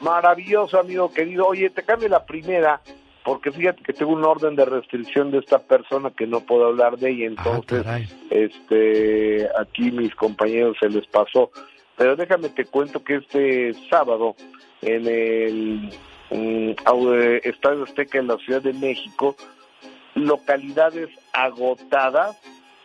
Maravilloso, 0.01 0.79
amigo 0.79 1.13
querido. 1.13 1.45
Oye, 1.45 1.69
te 1.69 1.83
cambio 1.83 2.09
la 2.09 2.25
primera, 2.25 2.81
porque 3.23 3.51
fíjate 3.51 3.83
que 3.83 3.93
tengo 3.93 4.13
un 4.13 4.25
orden 4.25 4.55
de 4.55 4.65
restricción 4.65 5.29
de 5.29 5.37
esta 5.37 5.59
persona 5.59 6.09
que 6.09 6.25
no 6.25 6.39
puedo 6.39 6.65
hablar 6.65 6.97
de 6.97 7.11
ella, 7.11 7.27
entonces, 7.27 7.85
este, 8.31 9.47
aquí 9.59 9.91
mis 9.91 10.15
compañeros 10.15 10.75
se 10.79 10.89
les 10.89 11.05
pasó. 11.05 11.51
Pero 11.95 12.15
déjame 12.15 12.49
te 12.49 12.65
cuento 12.65 13.03
que 13.03 13.17
este 13.17 13.75
sábado 13.91 14.35
en 14.81 15.05
el 15.05 15.89
eh, 16.31 17.41
Estadio 17.43 17.84
Azteca 17.84 18.19
en 18.19 18.27
la 18.27 18.38
Ciudad 18.38 18.61
de 18.61 18.73
México, 18.73 19.35
localidades 20.15 21.10
agotadas 21.34 22.38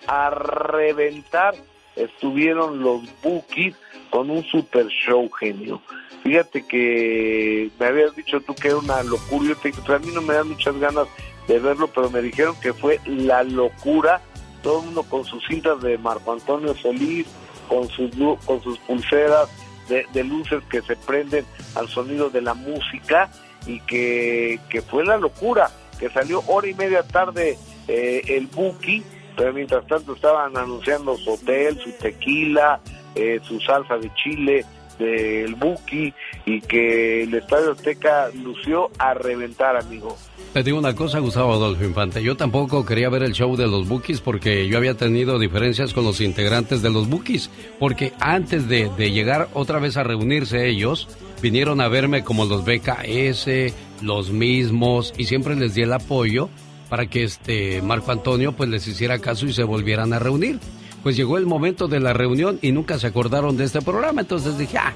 a 0.07 0.31
reventar 0.31 1.55
estuvieron 1.97 2.81
los 2.81 3.03
Bookies 3.23 3.77
con 4.11 4.31
un 4.31 4.45
super 4.45 4.87
show 4.89 5.31
genio. 5.31 5.81
Fíjate 6.23 6.67
que 6.67 7.71
me 7.79 7.87
habías 7.87 8.17
dicho 8.17 8.41
tú 8.41 8.55
que 8.55 8.69
era 8.69 8.79
una 8.79 9.03
locura, 9.03 9.49
yo 9.49 9.57
te 9.57 9.69
dije, 9.69 9.81
"Pues 9.87 10.03
a 10.03 10.05
mí 10.05 10.13
no 10.13 10.23
me 10.23 10.35
dan 10.35 10.49
muchas 10.49 10.77
ganas 10.79 11.07
de 11.47 11.59
verlo, 11.59 11.89
pero 11.89 12.11
me 12.11 12.23
dijeron 12.23 12.55
que 12.61 12.73
fue 12.73 12.99
la 13.07 13.43
locura, 13.43 14.23
todo 14.63 14.81
el 14.81 14.87
mundo 14.87 15.03
con 15.03 15.25
sus 15.25 15.45
cintas 15.47 15.81
de 15.83 15.99
Marco 15.99 16.33
Antonio 16.33 16.75
Solís, 16.75 17.27
con 17.69 17.89
sus, 17.89 18.11
con 18.47 18.63
sus 18.63 18.79
pulseras 18.81 19.49
de, 19.89 20.07
de 20.13 20.25
luces 20.25 20.63
que 20.71 20.83
se 20.83 20.97
prenden 20.97 21.45
al 21.75 21.89
sonido 21.89 22.31
de 22.31 22.41
la 22.41 22.55
música 22.55 23.31
y 23.67 23.81
que, 23.81 24.61
que 24.69 24.83
fue 24.83 25.05
la 25.05 25.17
locura, 25.17 25.71
que 25.99 26.11
salió 26.11 26.43
hora 26.47 26.69
y 26.69 26.75
media 26.75 27.03
tarde 27.03 27.59
eh, 27.89 28.23
el 28.29 28.47
Buki, 28.47 29.03
pero 29.37 29.53
mientras 29.53 29.87
tanto 29.87 30.15
estaban 30.15 30.57
anunciando 30.57 31.17
su 31.17 31.33
hotel, 31.33 31.79
su 31.83 31.93
tequila, 31.93 32.81
eh, 33.15 33.41
su 33.43 33.61
salsa 33.61 33.97
de 33.97 34.13
chile 34.15 34.65
del 34.99 35.55
Buki 35.55 36.13
y 36.47 36.61
que 36.61 37.23
el 37.23 37.35
Estadio 37.35 37.73
Azteca 37.73 38.29
lució 38.43 38.91
a 38.99 39.15
reventar, 39.15 39.77
amigo. 39.77 40.17
Te 40.53 40.63
digo 40.63 40.79
una 40.79 40.95
cosa, 40.95 41.19
Gustavo 41.19 41.53
Adolfo 41.53 41.85
Infante. 41.85 42.23
Yo 42.23 42.37
tampoco 42.37 42.87
quería 42.87 43.09
ver 43.09 43.25
el 43.25 43.33
show 43.33 43.57
de 43.57 43.67
los 43.67 43.89
Bookies 43.89 44.21
porque 44.21 44.69
yo 44.69 44.79
había 44.79 44.95
tenido 44.95 45.39
diferencias 45.39 45.93
con 45.93 46.05
los 46.05 46.21
integrantes 46.21 46.81
de 46.81 46.91
los 46.91 47.09
Bookies. 47.09 47.51
Porque 47.79 48.13
antes 48.21 48.69
de, 48.69 48.91
de 48.97 49.11
llegar 49.11 49.49
otra 49.53 49.81
vez 49.81 49.97
a 49.97 50.05
reunirse 50.05 50.69
ellos, 50.69 51.09
vinieron 51.43 51.81
a 51.81 51.89
verme 51.89 52.23
como 52.23 52.45
los 52.45 52.65
BKS, 52.65 53.75
los 54.01 54.31
mismos, 54.31 55.13
y 55.19 55.25
siempre 55.25 55.57
les 55.57 55.75
di 55.75 55.83
el 55.83 55.93
apoyo 55.93 56.49
para 56.89 57.07
que 57.07 57.25
este 57.25 57.83
Marco 57.83 58.13
Antonio 58.13 58.53
pues 58.53 58.69
les 58.69 58.87
hiciera 58.87 59.19
caso 59.19 59.47
y 59.47 59.53
se 59.53 59.65
volvieran 59.65 60.13
a 60.13 60.19
reunir. 60.19 60.61
Pues 61.05 61.17
llegó 61.17 61.39
el 61.39 61.47
momento 61.47 61.87
de 61.87 62.01
la 62.01 62.13
reunión 62.15 62.59
y 62.63 62.73
nunca 62.73 62.99
se 62.99 63.07
acordaron 63.07 63.57
de 63.57 63.65
este 63.65 63.81
programa, 63.83 64.23
entonces 64.23 64.59
dije, 64.59 64.79
ah, 64.79 64.93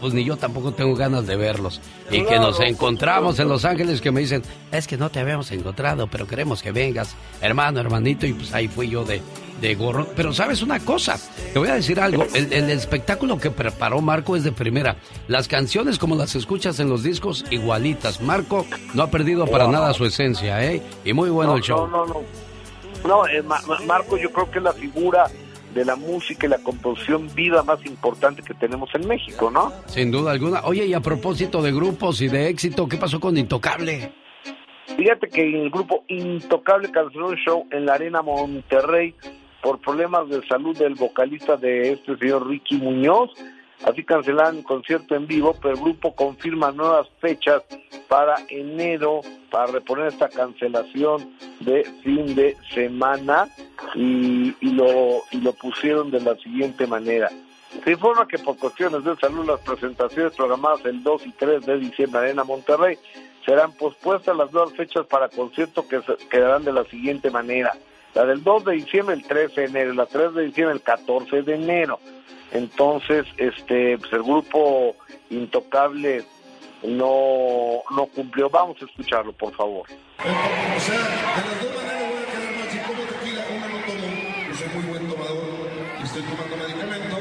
pues 0.00 0.14
ni 0.14 0.24
yo 0.24 0.36
tampoco 0.38 0.72
tengo 0.72 0.96
ganas 0.96 1.26
de 1.26 1.36
verlos. 1.36 1.80
Y 2.10 2.22
que 2.24 2.38
nos 2.38 2.58
encontramos 2.60 3.38
en 3.38 3.48
Los 3.48 3.66
Ángeles 3.66 4.00
que 4.00 4.10
me 4.10 4.20
dicen, 4.20 4.42
es 4.72 4.86
que 4.86 4.96
no 4.96 5.10
te 5.10 5.20
habíamos 5.20 5.50
encontrado, 5.52 6.06
pero 6.08 6.26
queremos 6.26 6.62
que 6.62 6.72
vengas, 6.72 7.14
hermano, 7.42 7.78
hermanito, 7.80 8.26
y 8.26 8.32
pues 8.32 8.54
ahí 8.54 8.66
fui 8.68 8.88
yo 8.88 9.04
de, 9.04 9.20
de 9.60 9.74
gorro. 9.74 10.06
Pero 10.16 10.32
sabes 10.32 10.62
una 10.62 10.80
cosa, 10.80 11.18
te 11.52 11.58
voy 11.58 11.68
a 11.68 11.74
decir 11.74 12.00
algo, 12.00 12.24
el, 12.32 12.50
el 12.54 12.70
espectáculo 12.70 13.36
que 13.36 13.50
preparó 13.50 14.00
Marco 14.00 14.36
es 14.36 14.44
de 14.44 14.52
primera. 14.52 14.96
Las 15.28 15.46
canciones 15.46 15.98
como 15.98 16.16
las 16.16 16.34
escuchas 16.34 16.80
en 16.80 16.88
los 16.88 17.02
discos, 17.02 17.44
igualitas. 17.50 18.22
Marco 18.22 18.64
no 18.94 19.02
ha 19.02 19.10
perdido 19.10 19.46
para 19.46 19.68
nada 19.68 19.92
su 19.92 20.06
esencia, 20.06 20.64
¿eh? 20.64 20.80
Y 21.04 21.12
muy 21.12 21.28
bueno 21.28 21.50
no, 21.52 21.56
el 21.58 21.62
show. 21.62 21.86
No, 21.86 22.06
no, 22.06 22.14
no. 22.14 22.20
No, 23.06 23.26
eh, 23.26 23.42
Ma- 23.42 23.60
Ma- 23.66 23.80
Marco 23.86 24.16
yo 24.18 24.30
creo 24.30 24.50
que 24.50 24.58
es 24.58 24.64
la 24.64 24.72
figura 24.74 25.24
de 25.74 25.84
la 25.84 25.96
música 25.96 26.46
y 26.46 26.50
la 26.50 26.58
composición 26.58 27.28
viva 27.34 27.62
más 27.62 27.84
importante 27.86 28.42
que 28.42 28.54
tenemos 28.54 28.90
en 28.94 29.06
México, 29.06 29.50
¿no? 29.50 29.72
Sin 29.86 30.10
duda 30.10 30.32
alguna. 30.32 30.62
Oye, 30.64 30.86
y 30.86 30.94
a 30.94 31.00
propósito 31.00 31.62
de 31.62 31.72
grupos 31.72 32.20
y 32.20 32.28
de 32.28 32.48
éxito, 32.48 32.88
¿qué 32.88 32.96
pasó 32.96 33.20
con 33.20 33.36
Intocable? 33.36 34.12
Fíjate 34.96 35.28
que 35.28 35.42
el 35.42 35.70
grupo 35.70 36.04
Intocable 36.08 36.90
canceló 36.90 37.28
un 37.28 37.36
show 37.36 37.66
en 37.70 37.86
la 37.86 37.94
Arena 37.94 38.22
Monterrey 38.22 39.14
por 39.62 39.78
problemas 39.80 40.28
de 40.28 40.44
salud 40.46 40.76
del 40.76 40.94
vocalista 40.94 41.56
de 41.56 41.92
este 41.92 42.16
señor 42.16 42.48
Ricky 42.48 42.76
Muñoz. 42.76 43.30
Así 43.84 44.04
cancelaron 44.04 44.58
el 44.58 44.64
concierto 44.64 45.14
en 45.14 45.26
vivo, 45.26 45.56
pero 45.60 45.74
el 45.74 45.80
grupo 45.80 46.14
confirma 46.14 46.70
nuevas 46.70 47.08
fechas 47.20 47.62
para 48.08 48.36
enero 48.48 49.22
para 49.50 49.66
reponer 49.66 50.08
esta 50.08 50.28
cancelación 50.28 51.36
de 51.60 51.84
fin 52.02 52.34
de 52.34 52.56
semana 52.74 53.48
y, 53.94 54.54
y 54.60 54.72
lo, 54.72 55.22
y 55.30 55.40
lo 55.40 55.52
pusieron 55.54 56.10
de 56.10 56.20
la 56.20 56.36
siguiente 56.36 56.86
manera. 56.86 57.30
Se 57.84 57.92
informa 57.92 58.26
que 58.26 58.38
por 58.38 58.58
cuestiones 58.58 59.04
de 59.04 59.16
salud 59.16 59.46
las 59.46 59.60
presentaciones 59.60 60.34
programadas 60.34 60.84
el 60.84 61.02
2 61.02 61.26
y 61.26 61.32
3 61.32 61.66
de 61.66 61.78
diciembre 61.78 62.20
en 62.20 62.24
Arena 62.26 62.44
Monterrey 62.44 62.98
serán 63.46 63.72
pospuestas 63.72 64.36
las 64.36 64.52
nuevas 64.52 64.74
fechas 64.74 65.06
para 65.06 65.28
concierto 65.28 65.86
que 65.88 66.00
quedarán 66.28 66.64
de 66.64 66.72
la 66.72 66.84
siguiente 66.84 67.30
manera. 67.30 67.72
La 68.14 68.24
del 68.24 68.42
2 68.42 68.64
de 68.64 68.72
diciembre 68.72 69.14
el 69.14 69.22
13 69.22 69.60
de 69.60 69.66
enero, 69.66 69.94
la 69.94 70.06
3 70.06 70.34
de 70.34 70.44
diciembre 70.46 70.74
el 70.74 70.82
14 70.82 71.42
de 71.42 71.54
enero. 71.54 72.00
Entonces, 72.52 73.26
este, 73.36 73.98
pues 73.98 74.12
el 74.12 74.22
grupo 74.22 74.96
Intocable 75.30 76.24
no, 76.82 77.82
no 77.90 78.06
cumplió. 78.06 78.50
Vamos 78.50 78.76
a 78.82 78.84
escucharlo, 78.84 79.32
por 79.32 79.54
favor. 79.54 79.86
O 79.86 80.80
sea, 80.80 80.98
de 80.98 81.48
las 81.48 81.62
dos 81.62 81.76
maneras 81.76 82.10
voy 82.10 82.18
a 82.18 82.26
quedar 82.26 82.56
mal. 82.56 82.68
Si 82.70 82.78
como 82.78 83.02
tequila, 83.02 83.44
una 83.56 83.68
no 83.68 83.78
tomo. 83.86 84.06
Yo 84.48 84.54
soy 84.54 84.68
muy 84.74 84.82
buen 84.90 85.08
tomador 85.08 85.70
y 86.00 86.02
estoy 86.02 86.22
tomando 86.22 86.56
medicamento. 86.56 87.16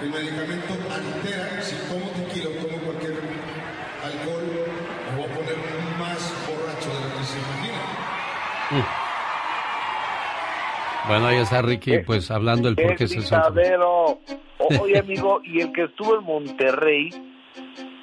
El 0.00 0.10
medicamento 0.10 0.74
altera. 0.94 1.62
Si 1.62 1.76
como 1.88 2.06
tequila 2.10 2.50
o 2.50 2.66
tomo 2.66 2.78
cualquier 2.84 3.18
alcohol, 4.04 4.46
me 5.10 5.16
voy 5.16 5.24
a 5.24 5.34
poner 5.34 5.56
más 5.98 6.32
borracho 6.46 6.88
de 6.94 7.00
lo 7.00 7.18
que 7.18 7.24
se 7.24 7.38
imagina. 7.38 7.80
Bueno, 11.10 11.26
ahí 11.26 11.38
está 11.38 11.60
Ricky, 11.60 11.98
pues 12.06 12.30
hablando 12.30 12.68
el 12.68 12.76
por 12.76 12.94
qué 12.94 13.08
se 13.08 13.18
Oye, 14.80 14.96
amigo, 14.96 15.40
y 15.42 15.60
el 15.60 15.72
que 15.72 15.82
estuvo 15.82 16.16
en 16.16 16.22
Monterrey 16.22 17.10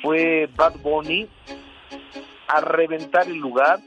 fue 0.01 0.49
Bad 0.57 0.73
Bunny 0.81 1.25
a 2.49 2.59
reventar 2.59 3.27
el 3.27 3.37
lugar 3.37 3.79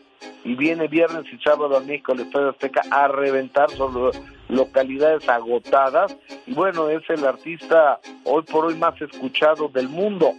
y 0.43 0.55
viene 0.55 0.89
viernes 0.89 1.25
y 1.31 1.37
sábado 1.43 1.77
a 1.77 1.81
México 1.81 2.13
al 2.13 2.21
Estadio 2.21 2.49
Azteca 2.49 2.81
a 2.91 3.09
reventar 3.09 3.69
sobre 3.73 4.19
localidades 4.49 5.29
agotadas 5.29 6.17
y 6.47 6.55
bueno, 6.55 6.89
es 6.89 7.03
el 7.11 7.23
artista 7.27 8.01
hoy 8.25 8.43
por 8.45 8.65
hoy 8.65 8.77
más 8.77 8.99
escuchado 9.03 9.69
del 9.69 9.91
mundo. 9.91 10.33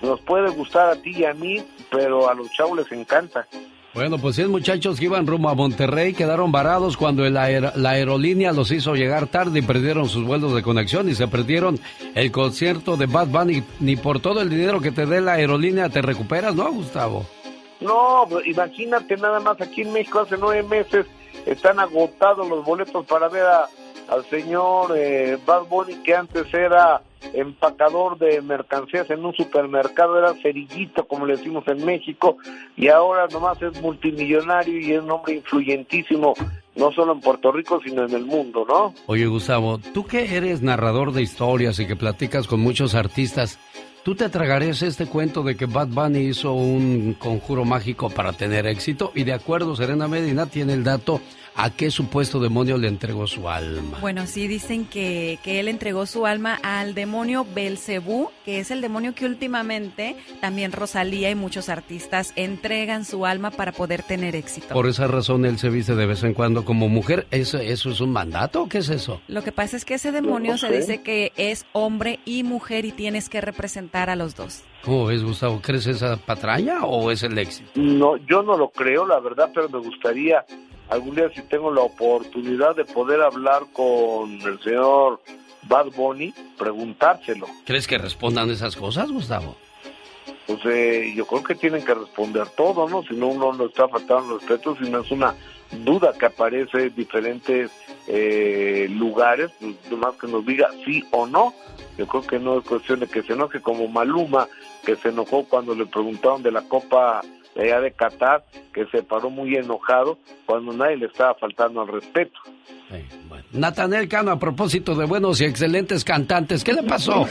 Nos 0.00 0.22
puede 0.22 0.48
gustar 0.52 0.88
a 0.88 1.02
ti 1.02 1.10
y 1.18 1.26
a 1.26 1.34
mí, 1.34 1.62
pero 1.90 2.30
a 2.30 2.34
los 2.34 2.50
chavos 2.52 2.78
les 2.78 2.92
encanta. 2.92 3.46
Bueno, 3.96 4.18
pues 4.18 4.36
100 4.36 4.50
muchachos 4.50 4.98
que 4.98 5.06
iban 5.06 5.26
rumbo 5.26 5.48
a 5.48 5.54
Monterrey 5.54 6.12
quedaron 6.12 6.52
varados 6.52 6.98
cuando 6.98 7.24
el 7.24 7.32
la 7.32 7.90
aerolínea 7.90 8.52
los 8.52 8.70
hizo 8.70 8.94
llegar 8.94 9.26
tarde 9.26 9.60
y 9.60 9.62
perdieron 9.62 10.10
sus 10.10 10.22
vuelos 10.24 10.54
de 10.54 10.62
conexión 10.62 11.08
y 11.08 11.14
se 11.14 11.26
perdieron 11.28 11.80
el 12.14 12.30
concierto 12.30 12.98
de 12.98 13.06
Bad 13.06 13.28
Bunny. 13.28 13.62
Ni 13.80 13.96
por 13.96 14.20
todo 14.20 14.42
el 14.42 14.50
dinero 14.50 14.80
que 14.82 14.92
te 14.92 15.06
dé 15.06 15.22
la 15.22 15.32
aerolínea 15.32 15.88
te 15.88 16.02
recuperas, 16.02 16.54
¿no, 16.54 16.70
Gustavo? 16.72 17.24
No, 17.80 18.26
pues, 18.28 18.46
imagínate 18.46 19.16
nada 19.16 19.40
más 19.40 19.58
aquí 19.62 19.80
en 19.80 19.92
México 19.94 20.20
hace 20.20 20.36
nueve 20.38 20.62
meses 20.62 21.06
están 21.46 21.80
agotados 21.80 22.46
los 22.48 22.64
boletos 22.66 23.06
para 23.06 23.28
ver 23.28 23.44
a- 23.46 23.66
al 24.08 24.24
señor 24.26 24.96
eh, 24.96 25.38
Bad 25.44 25.66
Bunny 25.68 25.96
que 26.02 26.14
antes 26.14 26.52
era 26.52 27.02
empacador 27.34 28.18
de 28.18 28.40
mercancías 28.40 29.10
en 29.10 29.24
un 29.24 29.34
supermercado, 29.34 30.18
era 30.18 30.34
cerillito, 30.34 31.06
como 31.06 31.26
le 31.26 31.36
decimos 31.36 31.64
en 31.66 31.84
México, 31.84 32.36
y 32.76 32.88
ahora 32.88 33.26
nomás 33.28 33.60
es 33.62 33.80
multimillonario 33.80 34.80
y 34.80 34.92
es 34.92 35.02
un 35.02 35.10
hombre 35.10 35.34
influyentísimo, 35.34 36.34
no 36.76 36.92
solo 36.92 37.12
en 37.12 37.20
Puerto 37.20 37.52
Rico, 37.52 37.80
sino 37.84 38.04
en 38.04 38.14
el 38.14 38.24
mundo, 38.24 38.64
¿no? 38.68 38.94
Oye, 39.06 39.26
Gustavo, 39.26 39.78
tú 39.78 40.04
que 40.06 40.36
eres 40.36 40.62
narrador 40.62 41.12
de 41.12 41.22
historias 41.22 41.78
y 41.78 41.86
que 41.86 41.96
platicas 41.96 42.46
con 42.46 42.60
muchos 42.60 42.94
artistas, 42.94 43.58
¿tú 44.04 44.14
te 44.14 44.28
tragarías 44.28 44.82
este 44.82 45.06
cuento 45.06 45.42
de 45.42 45.56
que 45.56 45.66
Bad 45.66 45.88
Bunny 45.88 46.20
hizo 46.20 46.52
un 46.52 47.14
conjuro 47.18 47.64
mágico 47.64 48.10
para 48.10 48.32
tener 48.32 48.66
éxito? 48.66 49.10
Y 49.14 49.24
de 49.24 49.32
acuerdo, 49.32 49.74
Serena 49.74 50.06
Medina 50.06 50.46
tiene 50.46 50.74
el 50.74 50.84
dato 50.84 51.20
a 51.56 51.70
qué 51.70 51.90
supuesto 51.90 52.38
demonio 52.38 52.76
le 52.78 52.88
entregó 52.88 53.26
su 53.26 53.48
alma. 53.48 53.98
Bueno, 54.00 54.26
sí 54.26 54.46
dicen 54.46 54.84
que, 54.84 55.38
que 55.42 55.58
él 55.60 55.68
entregó 55.68 56.04
su 56.06 56.26
alma 56.26 56.58
al 56.62 56.94
demonio 56.94 57.46
Belcebú, 57.54 58.28
que 58.44 58.60
es 58.60 58.70
el 58.70 58.80
demonio 58.80 59.14
que 59.14 59.24
últimamente 59.24 60.16
también 60.40 60.72
Rosalía 60.72 61.30
y 61.30 61.34
muchos 61.34 61.68
artistas 61.68 62.32
entregan 62.36 63.04
su 63.04 63.24
alma 63.26 63.50
para 63.50 63.72
poder 63.72 64.02
tener 64.02 64.36
éxito. 64.36 64.74
Por 64.74 64.86
esa 64.86 65.06
razón 65.06 65.44
él 65.44 65.58
se 65.58 65.70
viste 65.70 65.94
de 65.94 66.06
vez 66.06 66.22
en 66.24 66.34
cuando 66.34 66.64
como 66.64 66.88
mujer. 66.88 67.26
¿Eso, 67.30 67.58
eso 67.58 67.90
es 67.90 68.00
un 68.00 68.12
mandato 68.12 68.62
o 68.64 68.68
qué 68.68 68.78
es 68.78 68.88
eso? 68.88 69.20
Lo 69.28 69.42
que 69.42 69.52
pasa 69.52 69.76
es 69.76 69.84
que 69.84 69.94
ese 69.94 70.12
demonio 70.12 70.52
No 70.52 70.58
se 70.58 70.68
sé. 70.68 70.76
dice 70.76 71.02
que 71.02 71.32
es 71.36 71.64
hombre 71.72 72.20
y 72.24 72.42
mujer 72.42 72.84
y 72.84 72.92
tienes 72.92 73.28
que 73.28 73.40
representar 73.40 74.10
a 74.10 74.16
los 74.16 74.34
dos. 74.36 74.62
¿Cómo 74.84 75.06
ves, 75.06 75.24
Gustavo? 75.24 75.60
¿Crees 75.62 75.86
esa 75.88 76.16
patraña 76.16 76.84
o 76.84 77.10
es 77.10 77.22
el 77.24 77.36
éxito? 77.38 77.70
No, 77.74 78.16
yo 78.18 78.42
no 78.42 78.56
lo 78.56 78.68
creo, 78.68 79.04
la 79.06 79.18
verdad, 79.18 79.50
pero 79.52 79.68
me 79.68 79.78
gustaría 79.78 80.44
algún 80.88 81.14
día 81.14 81.30
si 81.34 81.42
tengo 81.42 81.72
la 81.72 81.82
oportunidad 81.82 82.76
de 82.76 82.84
poder 82.84 83.22
hablar 83.22 83.62
con 83.72 84.40
el 84.42 84.60
señor 84.60 85.20
Bad 85.68 85.86
Bunny, 85.96 86.32
preguntárselo. 86.58 87.46
¿Crees 87.64 87.86
que 87.86 87.98
respondan 87.98 88.50
esas 88.50 88.76
cosas, 88.76 89.10
Gustavo? 89.10 89.56
Pues 90.46 90.60
eh, 90.66 91.12
yo 91.16 91.26
creo 91.26 91.42
que 91.42 91.56
tienen 91.56 91.84
que 91.84 91.94
responder 91.94 92.46
todo, 92.56 92.88
¿no? 92.88 93.02
Si 93.02 93.14
no, 93.14 93.28
uno 93.28 93.52
no 93.52 93.66
está 93.66 93.88
faltando 93.88 94.38
respeto, 94.38 94.76
sino 94.76 95.00
es 95.00 95.10
una 95.10 95.34
duda 95.84 96.12
que 96.12 96.26
aparece 96.26 96.84
en 96.84 96.94
diferentes 96.94 97.72
eh, 98.06 98.86
lugares, 98.90 99.50
pues, 99.60 99.74
nomás 99.90 100.14
que 100.16 100.28
nos 100.28 100.46
diga 100.46 100.68
sí 100.84 101.02
o 101.10 101.26
no. 101.26 101.52
Yo 101.98 102.06
creo 102.06 102.22
que 102.22 102.38
no 102.38 102.58
es 102.58 102.64
cuestión 102.64 103.00
de 103.00 103.08
que 103.08 103.22
se 103.22 103.32
enoje 103.32 103.60
como 103.60 103.88
Maluma, 103.88 104.46
que 104.84 104.94
se 104.94 105.08
enojó 105.08 105.44
cuando 105.44 105.74
le 105.74 105.86
preguntaron 105.86 106.44
de 106.44 106.52
la 106.52 106.62
Copa 106.62 107.22
de 107.56 107.64
allá 107.64 107.80
de 107.80 107.92
Qatar, 107.92 108.44
que 108.72 108.86
se 108.86 109.02
paró 109.02 109.30
muy 109.30 109.56
enojado 109.56 110.18
cuando 110.44 110.72
nadie 110.72 110.96
le 110.98 111.06
estaba 111.06 111.34
faltando 111.34 111.80
al 111.80 111.88
respeto. 111.88 112.38
Natanel 113.52 114.08
Cano, 114.08 114.30
a 114.30 114.38
propósito 114.38 114.94
de 114.94 115.06
buenos 115.06 115.40
y 115.40 115.46
excelentes 115.46 116.04
cantantes, 116.04 116.62
¿qué 116.62 116.72
le 116.72 116.82
pasó? 116.82 117.26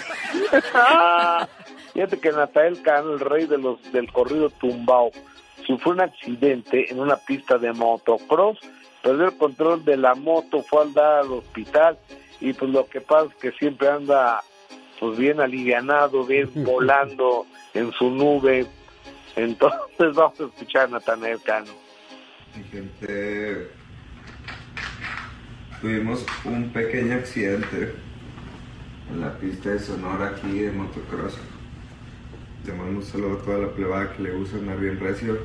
Fíjate 1.93 2.19
que 2.19 2.31
Natael 2.31 2.81
Cano, 2.81 3.13
el 3.13 3.19
rey 3.19 3.45
de 3.45 3.57
los 3.57 3.79
del 3.93 4.11
corrido 4.11 4.49
tumbao, 4.49 5.11
sufrió 5.65 5.93
un 5.93 6.01
accidente 6.01 6.91
en 6.91 6.99
una 6.99 7.15
pista 7.15 7.57
de 7.57 7.71
motocross, 7.71 8.57
perdió 9.01 9.25
el 9.25 9.37
control 9.37 9.85
de 9.85 9.97
la 9.97 10.15
moto, 10.15 10.61
fue 10.63 10.81
al 10.81 10.93
dar 10.93 11.19
al 11.19 11.31
hospital 11.31 11.97
y 12.41 12.53
pues 12.53 12.71
lo 12.71 12.85
que 12.87 12.99
pasa 13.01 13.27
es 13.27 13.35
que 13.35 13.51
siempre 13.53 13.87
anda 13.87 14.41
pues 14.99 15.17
bien 15.17 15.39
alivianado, 15.39 16.25
bien 16.25 16.49
volando 16.65 17.45
en 17.73 17.91
su 17.93 18.09
nube. 18.09 18.65
Entonces 19.35 20.15
vamos 20.15 20.39
a 20.39 20.45
escuchar 20.45 20.83
a 20.83 20.87
Natanael 20.87 21.41
Cano. 21.41 21.71
Gente, 22.71 23.69
tuvimos 25.81 26.25
un 26.45 26.69
pequeño 26.69 27.15
accidente 27.15 27.93
en 29.11 29.21
la 29.21 29.37
pista 29.37 29.71
de 29.71 29.79
Sonora 29.79 30.29
aquí 30.29 30.59
de 30.59 30.71
motocross. 30.71 31.37
Le 32.65 32.73
mando 32.73 32.99
un 32.99 33.03
saludo 33.03 33.39
a 33.39 33.41
toda 33.43 33.57
la 33.59 33.67
plebada 33.71 34.13
que 34.13 34.23
le 34.23 34.31
gusta 34.31 34.57
andar 34.57 34.79
bien 34.79 34.99
recio. 34.99 35.37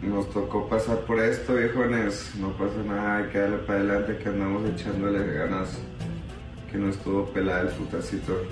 Nos 0.00 0.30
tocó 0.30 0.68
pasar 0.68 1.00
por 1.00 1.18
esto, 1.18 1.54
viejones. 1.54 2.34
No 2.38 2.50
pasa 2.52 2.76
nada, 2.86 3.16
hay 3.16 3.30
que 3.30 3.38
darle 3.38 3.56
para 3.58 3.80
adelante, 3.80 4.18
que 4.18 4.28
andamos 4.28 4.70
echándole 4.70 5.34
ganas. 5.34 5.78
Que 6.70 6.78
no 6.78 6.90
estuvo 6.90 7.26
pelada 7.26 7.62
el 7.62 7.68
putacito. 7.68 8.42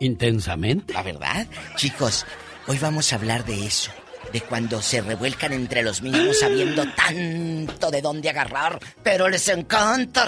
Intensamente. 0.00 0.92
La 0.92 1.02
verdad, 1.02 1.46
chicos, 1.76 2.26
hoy 2.66 2.78
vamos 2.78 3.12
a 3.12 3.16
hablar 3.16 3.44
de 3.44 3.66
eso, 3.66 3.90
de 4.32 4.40
cuando 4.40 4.82
se 4.82 5.00
revuelcan 5.00 5.52
entre 5.52 5.82
los 5.82 6.02
mismos 6.02 6.40
sabiendo 6.40 6.84
tanto 6.94 7.90
de 7.90 8.02
dónde 8.02 8.28
agarrar, 8.28 8.78
pero 9.02 9.28
les 9.28 9.48
encanta 9.48 10.26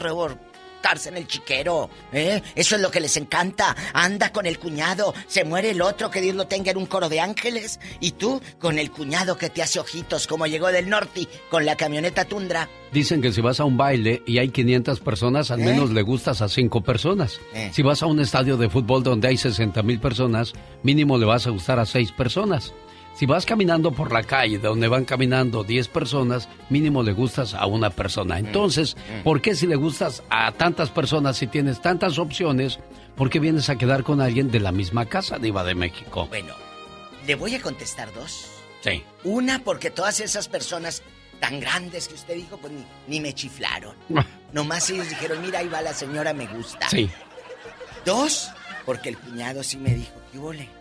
en 1.06 1.16
el 1.16 1.26
chiquero, 1.26 1.90
¿eh? 2.12 2.42
Eso 2.54 2.76
es 2.76 2.80
lo 2.80 2.90
que 2.90 3.00
les 3.00 3.16
encanta. 3.18 3.76
Anda 3.92 4.32
con 4.32 4.46
el 4.46 4.58
cuñado, 4.58 5.14
se 5.26 5.44
muere 5.44 5.70
el 5.70 5.82
otro, 5.82 6.10
que 6.10 6.22
Dios 6.22 6.34
lo 6.34 6.46
tenga 6.46 6.70
en 6.70 6.78
un 6.78 6.86
coro 6.86 7.10
de 7.10 7.20
ángeles, 7.20 7.78
y 8.00 8.12
tú 8.12 8.40
con 8.58 8.78
el 8.78 8.90
cuñado 8.90 9.36
que 9.36 9.50
te 9.50 9.62
hace 9.62 9.80
ojitos 9.80 10.26
como 10.26 10.46
llegó 10.46 10.68
del 10.68 10.88
norte 10.88 11.28
con 11.50 11.66
la 11.66 11.76
camioneta 11.76 12.24
Tundra. 12.24 12.68
Dicen 12.90 13.20
que 13.20 13.32
si 13.32 13.42
vas 13.42 13.60
a 13.60 13.64
un 13.64 13.76
baile 13.76 14.22
y 14.26 14.38
hay 14.38 14.48
500 14.48 15.00
personas, 15.00 15.50
al 15.50 15.60
¿Eh? 15.60 15.64
menos 15.64 15.90
le 15.90 16.00
gustas 16.02 16.40
a 16.40 16.48
5 16.48 16.80
personas. 16.82 17.38
Eh. 17.52 17.70
Si 17.72 17.82
vas 17.82 18.02
a 18.02 18.06
un 18.06 18.20
estadio 18.20 18.56
de 18.56 18.70
fútbol 18.70 19.02
donde 19.02 19.28
hay 19.28 19.36
60 19.36 19.82
mil 19.82 20.00
personas, 20.00 20.54
mínimo 20.82 21.18
le 21.18 21.26
vas 21.26 21.46
a 21.46 21.50
gustar 21.50 21.78
a 21.78 21.86
6 21.86 22.12
personas. 22.12 22.72
Si 23.18 23.26
vas 23.26 23.44
caminando 23.44 23.90
por 23.90 24.12
la 24.12 24.22
calle 24.22 24.60
donde 24.60 24.86
van 24.86 25.04
caminando 25.04 25.64
10 25.64 25.88
personas, 25.88 26.48
mínimo 26.70 27.02
le 27.02 27.10
gustas 27.12 27.52
a 27.52 27.66
una 27.66 27.90
persona. 27.90 28.38
Entonces, 28.38 28.96
¿por 29.24 29.40
qué 29.40 29.56
si 29.56 29.66
le 29.66 29.74
gustas 29.74 30.22
a 30.30 30.52
tantas 30.52 30.90
personas, 30.90 31.36
si 31.36 31.48
tienes 31.48 31.82
tantas 31.82 32.16
opciones, 32.20 32.78
por 33.16 33.28
qué 33.28 33.40
vienes 33.40 33.70
a 33.70 33.76
quedar 33.76 34.04
con 34.04 34.20
alguien 34.20 34.52
de 34.52 34.60
la 34.60 34.70
misma 34.70 35.06
casa, 35.06 35.36
Diva 35.36 35.64
de 35.64 35.74
México? 35.74 36.28
Bueno, 36.28 36.54
le 37.26 37.34
voy 37.34 37.56
a 37.56 37.60
contestar 37.60 38.14
dos. 38.14 38.46
Sí. 38.84 39.02
Una, 39.24 39.64
porque 39.64 39.90
todas 39.90 40.20
esas 40.20 40.46
personas 40.46 41.02
tan 41.40 41.58
grandes 41.58 42.06
que 42.06 42.14
usted 42.14 42.36
dijo, 42.36 42.56
pues 42.58 42.72
ni, 42.72 42.84
ni 43.08 43.20
me 43.20 43.34
chiflaron. 43.34 43.96
Nomás 44.52 44.90
ellos 44.90 45.08
dijeron, 45.08 45.42
mira, 45.42 45.58
ahí 45.58 45.66
va 45.66 45.82
la 45.82 45.92
señora, 45.92 46.32
me 46.34 46.46
gusta. 46.46 46.88
Sí. 46.88 47.10
Dos, 48.04 48.52
porque 48.86 49.08
el 49.08 49.18
cuñado 49.18 49.64
sí 49.64 49.76
me 49.76 49.92
dijo, 49.92 50.14
¿qué 50.30 50.38
huele? 50.38 50.77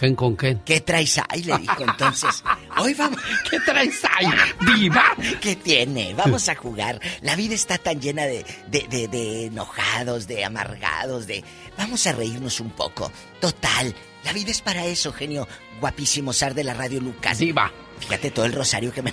¿Quién 0.00 0.14
con 0.14 0.34
quién? 0.34 0.62
¿Qué 0.64 0.80
traes 0.80 1.20
ahí? 1.28 1.42
Le 1.42 1.58
dijo 1.58 1.82
entonces. 1.82 2.42
Hoy 2.78 2.94
vamos. 2.94 3.20
¿Qué 3.50 3.60
traes 3.60 4.00
ahí? 4.16 4.28
¡Viva! 4.62 5.04
¿Qué 5.42 5.56
tiene? 5.56 6.14
Vamos 6.14 6.48
a 6.48 6.54
jugar. 6.54 6.98
La 7.20 7.36
vida 7.36 7.54
está 7.54 7.76
tan 7.76 8.00
llena 8.00 8.22
de, 8.24 8.46
de, 8.68 8.86
de, 8.88 9.08
de 9.08 9.44
enojados, 9.44 10.26
de 10.26 10.42
amargados, 10.42 11.26
de. 11.26 11.44
Vamos 11.76 12.06
a 12.06 12.12
reírnos 12.12 12.60
un 12.60 12.70
poco. 12.70 13.12
Total. 13.42 13.94
La 14.24 14.32
vida 14.32 14.50
es 14.50 14.62
para 14.62 14.86
eso, 14.86 15.12
genio. 15.12 15.46
Guapísimo 15.80 16.32
zar 16.32 16.54
de 16.54 16.64
la 16.64 16.72
radio 16.72 16.98
Lucas. 17.02 17.36
Diva. 17.36 17.70
Fíjate 18.00 18.30
todo 18.30 18.44
el 18.46 18.52
rosario 18.52 18.92
que 18.92 19.02
me. 19.02 19.12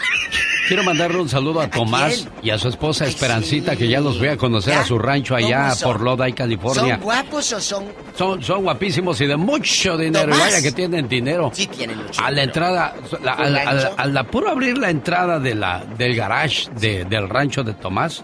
Quiero 0.68 0.84
mandarle 0.84 1.19
un 1.22 1.30
saludo 1.30 1.61
a 1.61 1.69
Tomás 1.69 2.27
y 2.41 2.49
a 2.49 2.57
su 2.57 2.68
esposa 2.69 3.05
Esperancita, 3.05 3.76
que 3.76 3.88
ya 3.88 4.01
los 4.01 4.18
voy 4.19 4.30
a 4.30 4.38
conocer 4.38 4.73
a 4.73 4.84
su 4.84 4.97
rancho 4.99 5.35
allá 5.35 5.73
por 5.81 6.01
Lodi, 6.01 6.34
California. 6.34 6.95
¿Son 6.95 7.03
guapos 7.03 7.53
o 7.53 7.61
son.? 7.61 7.85
Son, 8.18 8.43
son 8.43 8.64
guapísimos 8.64 9.22
y 9.22 9.27
de 9.27 9.38
mucho 9.38 9.95
dinero. 9.97 10.26
Tomás. 10.31 10.39
Vaya 10.39 10.61
que 10.61 10.72
tienen 10.72 11.07
dinero. 11.07 11.51
Sí, 11.53 11.68
tienen 11.68 11.97
mucho. 11.97 12.22
A 12.23 12.31
la 12.31 12.43
entrada, 12.43 12.95
la- 13.23 13.35
¿Un 13.35 13.39
al, 13.41 13.57
al- 13.57 14.18
al- 14.18 14.27
puro 14.27 14.49
abrir 14.49 14.77
la 14.77 14.89
entrada 14.89 15.39
de 15.39 15.55
la, 15.55 15.85
del 15.97 16.15
garage 16.15 16.69
de- 16.80 17.05
del 17.05 17.30
rancho 17.30 17.64
de 17.64 17.73
Tomás, 17.73 18.23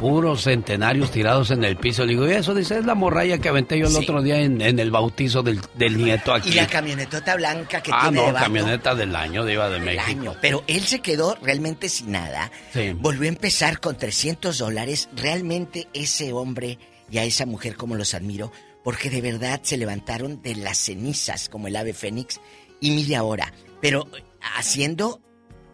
puros 0.00 0.42
centenarios 0.44 1.10
tirados 1.10 1.50
en 1.50 1.62
el 1.62 1.76
piso. 1.76 2.04
Le 2.04 2.14
digo, 2.14 2.26
"Y 2.28 2.32
eso 2.32 2.54
dice, 2.54 2.78
es 2.78 2.86
la 2.86 2.94
morralla 2.94 3.38
que 3.38 3.48
aventé 3.48 3.78
yo 3.78 3.86
el 3.86 3.92
Sí. 3.92 3.98
otro 3.98 4.22
día 4.22 4.40
en, 4.40 4.60
en 4.60 4.78
el 4.78 4.90
bautizo 4.90 5.42
del, 5.42 5.60
del 5.74 5.98
nieto 5.98 6.32
aquí. 6.32 6.48
Y 6.48 6.52
la 6.54 6.66
camionetota 6.66 7.36
blanca 7.36 7.82
que 7.82 7.90
ah, 7.94 8.00
tiene 8.04 8.16
no, 8.20 8.26
debajo. 8.28 8.44
camioneta 8.44 8.94
del 8.94 9.14
año 9.14 9.44
de 9.44 9.52
Iba 9.52 9.68
de 9.68 9.74
del 9.74 9.84
México. 9.84 10.02
año. 10.08 10.34
Pero 10.40 10.64
él 10.66 10.82
se 10.84 11.00
quedó 11.00 11.36
realmente 11.42 11.88
sin 11.88 12.12
nada. 12.12 12.50
Sí. 12.72 12.92
Volvió 12.96 13.24
a 13.24 13.28
empezar 13.28 13.78
con 13.80 13.96
300 13.96 14.58
dólares. 14.58 15.08
Realmente 15.14 15.86
ese 15.92 16.32
hombre 16.32 16.78
y 17.10 17.18
a 17.18 17.24
esa 17.24 17.44
mujer 17.46 17.76
como 17.76 17.94
los 17.96 18.14
admiro, 18.14 18.50
porque 18.82 19.10
de 19.10 19.20
verdad 19.20 19.60
se 19.62 19.76
levantaron 19.76 20.40
de 20.42 20.54
las 20.56 20.78
cenizas 20.78 21.48
como 21.48 21.68
el 21.68 21.76
ave 21.76 21.92
fénix. 21.92 22.40
Y 22.80 22.92
mire 22.92 23.16
ahora, 23.16 23.52
pero 23.80 24.06
eh, 24.16 24.24
haciendo 24.56 25.20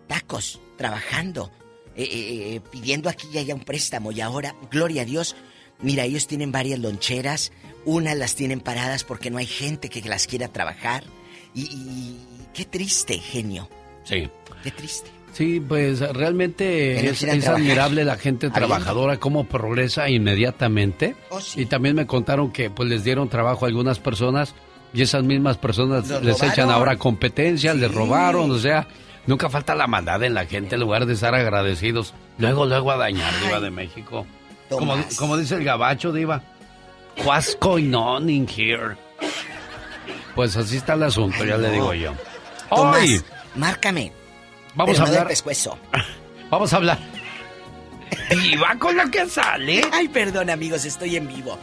tacos, 0.08 0.60
trabajando, 0.76 1.50
eh, 1.96 2.02
eh, 2.02 2.54
eh, 2.56 2.60
pidiendo 2.70 3.08
aquí 3.08 3.26
y 3.32 3.38
allá 3.38 3.54
un 3.54 3.60
préstamo. 3.62 4.12
Y 4.12 4.20
ahora, 4.20 4.54
gloria 4.70 5.02
a 5.02 5.04
Dios, 5.04 5.34
mira, 5.80 6.04
ellos 6.04 6.26
tienen 6.26 6.52
varias 6.52 6.78
loncheras, 6.78 7.52
unas 7.84 8.16
las 8.16 8.34
tienen 8.34 8.60
paradas 8.60 9.04
porque 9.04 9.30
no 9.30 9.38
hay 9.38 9.46
gente 9.46 9.88
que 9.88 10.02
las 10.08 10.26
quiera 10.26 10.48
trabajar. 10.48 11.04
Y, 11.54 11.62
y- 11.62 12.16
qué 12.54 12.64
triste, 12.64 13.18
genio, 13.18 13.68
Sí. 14.04 14.28
qué 14.62 14.70
triste. 14.70 15.10
Sí, 15.32 15.60
pues 15.60 16.00
realmente 16.00 17.06
es, 17.10 17.22
admirable 17.46 18.04
la 18.06 18.16
gente 18.16 18.48
trabajadora, 18.48 19.18
cómo 19.18 19.44
progresa 19.46 20.08
inmediatamente. 20.08 21.14
Oh, 21.30 21.40
sí. 21.40 21.62
Y 21.62 21.66
también 21.66 21.94
me 21.96 22.06
contaron 22.06 22.50
que 22.52 22.70
pues 22.70 22.88
les 22.88 23.04
dieron 23.04 23.28
trabajo 23.28 23.66
a 23.66 23.68
algunas 23.68 23.98
personas 23.98 24.54
y 24.94 25.02
esas 25.02 25.24
mismas 25.24 25.58
personas 25.58 26.08
Los 26.08 26.22
les 26.22 26.34
robaron. 26.36 26.52
echan 26.52 26.70
ahora 26.70 26.96
competencia, 26.96 27.74
les 27.74 27.92
robaron, 27.92 28.50
o 28.50 28.58
sea, 28.58 28.88
nunca 29.26 29.48
falta 29.50 29.74
la 29.74 29.86
maldad 29.86 30.22
en 30.22 30.34
la 30.34 30.46
gente 30.46 30.74
en 30.76 30.80
lugar 30.80 31.06
de 31.06 31.14
estar 31.14 31.34
agradecidos. 31.34 32.14
Luego, 32.38 32.66
luego 32.66 32.90
a 32.92 32.96
dañar, 32.96 33.32
Diva 33.42 33.60
de 33.60 33.70
México. 33.70 34.26
Como, 34.68 34.96
como 35.18 35.36
dice 35.36 35.54
el 35.56 35.64
gabacho, 35.64 36.12
Diva. 36.12 36.42
What's 37.24 37.56
going 37.60 37.92
on 37.94 38.28
in 38.28 38.46
here? 38.48 38.96
Pues 40.34 40.56
así 40.56 40.76
está 40.76 40.94
el 40.94 41.02
asunto, 41.04 41.44
ya 41.44 41.56
le 41.56 41.68
no. 41.68 41.72
digo 41.74 41.94
yo. 41.94 42.12
Tomás, 42.68 43.00
Hoy 43.00 43.22
márcame. 43.54 44.12
vamos 44.74 44.98
a 44.98 45.02
no 45.02 45.08
hablar. 45.08 45.28
pescuezo. 45.28 45.78
Vamos 46.50 46.72
a 46.72 46.76
hablar. 46.76 46.98
Diva 48.30 48.76
con 48.78 48.96
la 48.96 49.10
que 49.10 49.28
sale. 49.28 49.82
Ay, 49.92 50.06
perdón, 50.08 50.48
amigos, 50.50 50.84
estoy 50.84 51.16
en 51.16 51.26
vivo. 51.26 51.58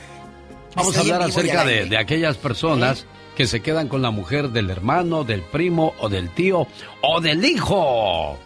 Vamos 0.76 0.96
a 0.98 1.00
Estoy 1.00 1.12
hablar 1.14 1.30
acerca 1.30 1.64
de, 1.64 1.86
de 1.86 1.98
aquellas 1.98 2.36
personas 2.36 3.06
que 3.36 3.48
se 3.48 3.62
quedan 3.62 3.88
con 3.88 4.02
la 4.02 4.12
mujer 4.12 4.50
del 4.50 4.70
hermano, 4.70 5.24
del 5.24 5.42
primo 5.42 5.94
o 6.00 6.10
del 6.10 6.30
tío 6.30 6.68
o 7.02 7.22
del 7.22 7.44
hijo. 7.46 8.38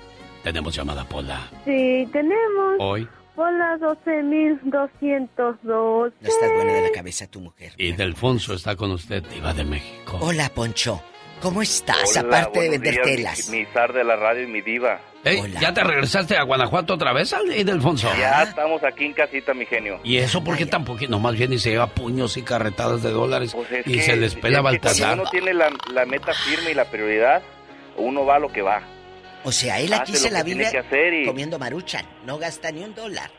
Tenemos 0.43 0.75
llamada 0.75 1.03
Pola. 1.05 1.49
Sí, 1.65 2.07
tenemos. 2.11 2.75
Hoy. 2.79 3.07
Hola, 3.35 3.77
12.202. 3.79 5.61
No 5.63 6.07
estás 6.27 6.53
buena 6.55 6.73
de 6.73 6.81
la 6.81 6.91
cabeza 6.91 7.27
tu 7.27 7.39
mujer. 7.39 7.73
Y 7.77 7.91
Delfonso 7.91 8.53
está 8.55 8.75
con 8.75 8.91
usted, 8.91 9.23
Diva 9.23 9.53
de 9.53 9.63
México. 9.63 10.17
Hola, 10.21 10.49
Poncho. 10.49 11.01
¿Cómo 11.41 11.61
estás? 11.61 12.17
Hola, 12.17 12.21
Aparte 12.39 12.61
de 12.61 12.69
vender 12.69 12.93
días, 12.95 13.05
telas. 13.05 13.49
Mi, 13.49 13.59
mi 13.59 13.65
zar 13.67 13.93
de 13.93 14.03
la 14.03 14.15
radio 14.15 14.43
y 14.43 14.47
mi 14.47 14.61
diva. 14.61 14.99
Ey, 15.23 15.41
¿Ya 15.59 15.73
te 15.73 15.83
regresaste 15.83 16.37
a 16.37 16.43
Guanajuato 16.43 16.93
otra 16.93 17.11
vez, 17.11 17.35
Delfonso? 17.65 18.09
Ya 18.17 18.43
estamos 18.43 18.81
aquí 18.83 19.05
en 19.05 19.13
casita, 19.13 19.53
mi 19.53 19.65
genio. 19.65 19.99
¿Y 20.03 20.17
eso 20.17 20.41
por 20.43 20.55
qué 20.57 20.65
tan 20.65 20.85
poquito? 20.85 21.11
Nomás 21.11 21.35
viene 21.35 21.55
y 21.55 21.59
se 21.59 21.71
lleva 21.71 21.87
puños 21.87 22.37
y 22.37 22.43
carretadas 22.43 23.03
de 23.03 23.11
dólares 23.11 23.51
Pues 23.53 23.69
es 23.71 23.87
y 23.87 23.93
que- 23.95 24.01
se 24.03 24.15
les 24.15 24.35
pela 24.35 24.61
Baltasar. 24.61 25.07
Cuando 25.07 25.23
uno 25.23 25.31
tiene 25.31 25.53
la, 25.53 25.69
la 25.93 26.05
meta 26.05 26.33
firme 26.33 26.71
y 26.71 26.73
la 26.75 26.85
prioridad, 26.85 27.41
uno 27.97 28.25
va 28.25 28.35
a 28.35 28.39
lo 28.39 28.51
que 28.51 28.61
va. 28.61 28.81
O 29.43 29.51
sea, 29.51 29.79
él 29.79 29.91
aquí 29.93 30.13
Hace 30.13 30.21
se 30.23 30.31
la 30.31 30.43
vive 30.43 30.69
que 30.71 30.77
hacer 30.77 31.13
y- 31.13 31.25
comiendo 31.25 31.59
maruchan. 31.59 32.05
No 32.25 32.37
gasta 32.37 32.71
ni 32.71 32.83
un 32.83 32.95
dólar. 32.95 33.29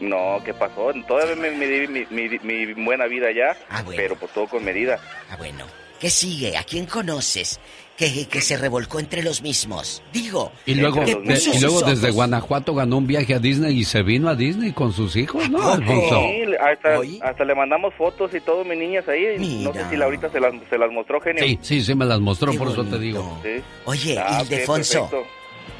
No, 0.00 0.42
¿qué 0.44 0.52
pasó? 0.52 0.92
Todavía 1.08 1.36
me, 1.36 1.50
me 1.52 1.66
di 1.66 1.86
mi, 1.88 2.04
mi- 2.10 2.38
mi 2.42 2.72
buena 2.84 3.06
vida 3.06 3.28
ya, 3.34 3.56
Ah, 3.70 3.82
bueno. 3.82 3.96
pero 3.96 4.16
pues 4.16 4.30
todo 4.32 4.46
con 4.48 4.62
medida. 4.62 4.98
Ah, 5.30 5.36
bueno. 5.36 5.64
¿Qué 5.98 6.10
sigue? 6.10 6.58
¿A 6.58 6.64
quién 6.64 6.84
conoces? 6.84 7.58
Que, 7.96 8.26
que 8.28 8.42
se 8.42 8.58
revolcó 8.58 9.00
entre 9.00 9.22
los 9.22 9.40
mismos. 9.40 10.02
Digo, 10.12 10.52
Y 10.66 10.74
luego, 10.74 11.02
que 11.02 11.14
de- 11.14 11.16
puso 11.16 11.50
y 11.54 11.60
luego 11.60 11.78
sus 11.80 11.88
desde. 11.88 12.10
Guanajuato 12.10 12.74
ganó 12.74 12.98
un 12.98 13.06
viaje 13.06 13.32
a 13.34 13.38
Disney 13.38 13.78
y 13.78 13.84
se 13.84 14.02
vino 14.02 14.28
a 14.28 14.34
Disney 14.34 14.72
con 14.72 14.92
sus 14.92 15.16
hijos, 15.16 15.48
¿no, 15.48 15.72
Alfonso? 15.72 16.20
Sí, 16.20 16.42
hasta, 16.60 17.00
hasta 17.26 17.44
le 17.44 17.54
mandamos 17.54 17.94
fotos 17.94 18.34
y 18.34 18.40
todo, 18.40 18.64
mis 18.64 18.76
niñas 18.76 19.08
ahí. 19.08 19.38
No 19.64 19.72
sé 19.72 19.88
si 19.88 19.96
Laurita 19.96 20.30
se 20.30 20.40
las, 20.40 20.52
se 20.68 20.76
las 20.76 20.90
mostró, 20.92 21.22
genio. 21.22 21.42
Sí, 21.42 21.58
sí, 21.62 21.82
sí 21.82 21.94
me 21.94 22.04
las 22.04 22.20
mostró, 22.20 22.52
por 22.52 22.68
eso 22.68 22.84
te 22.84 22.98
digo. 22.98 23.40
Sí. 23.42 23.62
Oye, 23.86 24.18
Ah, 24.18 24.42
Ildefonso. 24.42 25.08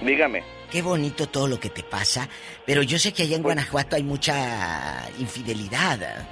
Dígame. 0.01 0.43
Qué 0.71 0.81
bonito 0.83 1.27
todo 1.29 1.47
lo 1.47 1.61
que 1.61 1.69
te 1.69 1.83
pasa, 1.83 2.29
pero 2.65 2.83
yo 2.83 2.99
sé 2.99 3.13
que 3.13 3.23
allá 3.25 3.37
en 3.37 3.43
Pues 3.43 3.55
Guanajuato 3.55 3.95
hay 3.97 4.03
mucha 4.03 5.07
infidelidad. 5.19 6.27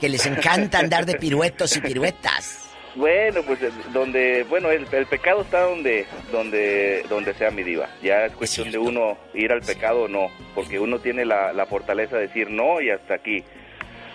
que 0.00 0.08
les 0.08 0.24
encanta 0.26 0.78
andar 0.78 1.04
de 1.06 1.14
piruetos 1.14 1.76
y 1.76 1.80
piruetas. 1.80 2.63
Bueno, 2.94 3.42
pues 3.42 3.60
eh, 3.62 3.70
donde, 3.92 4.44
bueno, 4.44 4.70
el, 4.70 4.86
el 4.92 5.06
pecado 5.06 5.42
está 5.42 5.62
donde, 5.62 6.06
donde, 6.30 7.04
donde 7.08 7.34
sea 7.34 7.50
mi 7.50 7.62
diva. 7.62 7.88
Ya 8.02 8.26
es 8.26 8.32
cuestión 8.34 8.70
de 8.70 8.78
uno 8.78 9.18
ir 9.34 9.50
al 9.52 9.62
pecado 9.62 10.02
o 10.02 10.08
no, 10.08 10.30
porque 10.54 10.78
uno 10.78 10.98
tiene 11.00 11.24
la, 11.24 11.52
la 11.52 11.66
fortaleza 11.66 12.16
de 12.16 12.28
decir 12.28 12.50
no 12.50 12.80
y 12.80 12.90
hasta 12.90 13.14
aquí. 13.14 13.42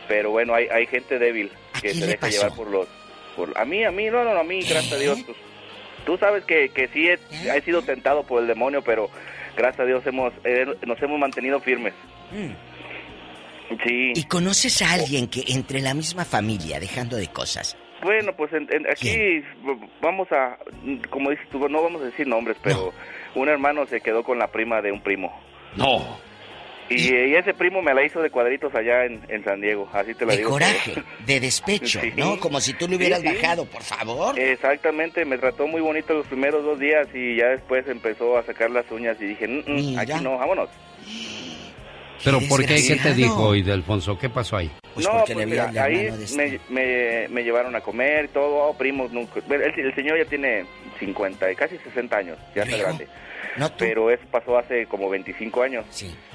Pero 0.08 0.32
bueno, 0.32 0.56
hay, 0.56 0.68
hay 0.68 0.88
gente 0.88 1.20
débil 1.20 1.52
que 1.82 1.94
se 1.94 2.06
deja 2.08 2.22
pasó? 2.22 2.32
llevar 2.32 2.56
por 2.56 2.68
los, 2.68 2.88
por, 3.36 3.58
a 3.58 3.66
mí, 3.66 3.84
a 3.84 3.92
mí, 3.92 4.06
no, 4.10 4.24
no, 4.24 4.34
no, 4.34 4.40
a 4.40 4.44
mí, 4.44 4.62
gracias 4.62 4.94
a 4.94 4.98
Dios. 4.98 5.20
pues, 5.26 5.38
tú 6.06 6.18
sabes 6.18 6.46
que, 6.46 6.70
que 6.70 6.88
sí 6.88 7.08
he, 7.10 7.20
he 7.56 7.62
sido 7.62 7.82
tentado 7.82 8.24
por 8.24 8.42
el 8.42 8.48
demonio, 8.48 8.82
pero 8.82 9.10
gracias 9.58 9.82
a 9.82 9.86
Dios 9.86 10.08
hemos, 10.08 10.34
eh, 10.46 10.66
nos 10.86 11.02
hemos 11.02 11.20
mantenido 11.20 11.60
firmes. 11.60 11.94
Sí. 13.86 14.14
¿Y 14.16 14.24
conoces 14.24 14.82
a 14.82 14.94
alguien 14.94 15.28
que 15.28 15.44
entre 15.50 15.82
la 15.82 15.94
misma 15.94 16.26
familia, 16.26 16.80
dejando 16.80 17.18
de 17.18 17.28
cosas, 17.28 17.78
Bueno, 18.02 18.34
pues 18.36 18.52
en- 18.54 18.68
en- 18.72 18.88
aquí 18.90 19.44
vamos 20.02 20.32
a, 20.32 20.58
como 21.10 21.30
dices 21.32 21.48
tú, 21.52 21.68
no 21.70 21.82
vamos 21.84 22.02
a 22.02 22.06
decir 22.06 22.28
nombres, 22.28 22.58
pero 22.64 22.94
un 23.36 23.50
hermano 23.50 23.86
se 23.88 24.00
quedó 24.02 24.24
con 24.24 24.40
la 24.40 24.48
prima 24.48 24.82
de 24.82 24.92
un 24.92 25.02
primo. 25.02 25.38
No. 25.76 26.18
Y, 26.92 27.14
y 27.14 27.36
ese 27.36 27.54
primo 27.54 27.84
me 27.84 27.94
la 27.94 28.04
hizo 28.04 28.20
de 28.20 28.32
cuadritos 28.32 28.74
allá 28.74 29.06
en, 29.06 29.22
en 29.30 29.44
San 29.44 29.62
Diego, 29.62 29.88
así 29.94 30.16
te 30.16 30.26
de 30.26 30.38
digo. 30.38 30.50
coraje, 30.50 30.96
de 31.24 31.40
despecho, 31.40 32.00
Sí. 32.02 32.12
¿no? 32.18 32.40
Como 32.40 32.60
si 32.60 32.74
tú 32.74 32.88
le 32.88 32.96
hubieras 32.96 33.22
Sí, 33.22 33.28
sí. 33.28 33.36
bajado, 33.36 33.66
por 33.66 33.84
favor. 33.84 34.40
Exactamente, 34.40 35.24
me 35.24 35.38
trató 35.38 35.68
muy 35.68 35.82
bonito 35.82 36.16
los 36.16 36.26
primeros 36.26 36.64
dos 36.64 36.80
días 36.80 37.08
y 37.14 37.36
ya 37.36 37.50
después 37.50 37.88
empezó 37.88 38.38
a 38.40 38.44
sacar 38.44 38.72
las 38.72 38.90
uñas 38.90 39.18
y 39.22 39.26
dije, 39.26 39.48
"Mm, 39.48 39.60
mm, 39.68 39.76
Mira. 39.76 40.02
aquí 40.02 40.24
no, 40.24 40.38
vámonos. 40.40 40.70
Pero 42.24 42.40
¿por 42.50 42.66
qué? 42.66 42.76
¿Qué 42.88 42.96
te 42.98 43.14
dijo, 43.14 43.56
Ildefonso? 43.56 44.18
¿Qué 44.18 44.30
pasó 44.30 44.58
ahí? 44.58 44.70
no, 45.06 45.24
pues 45.34 45.48
mira, 45.48 45.72
ahí 45.84 46.10
me, 46.36 46.60
me, 46.70 47.28
me 47.30 47.44
llevaron 47.44 47.76
a 47.76 47.82
comer 47.82 48.26
y 48.26 48.28
todo, 48.30 48.56
oh, 48.58 48.78
primos, 48.78 49.12
nunca. 49.12 49.40
El, 49.50 49.62
el 49.80 49.96
señor 49.96 50.18
ya 50.18 50.26
tiene 50.26 50.66
50, 51.00 51.52
y 51.52 51.56
casi 51.56 51.78
60 51.78 52.18
años, 52.18 52.38
ya 52.56 52.64
está 52.64 52.76
grande. 52.78 53.08
Pero 53.80 54.12
eso 54.12 54.24
pasó 54.30 54.58
hace 54.58 54.86
como 54.86 55.10
25 55.10 55.64
años. 55.64 55.86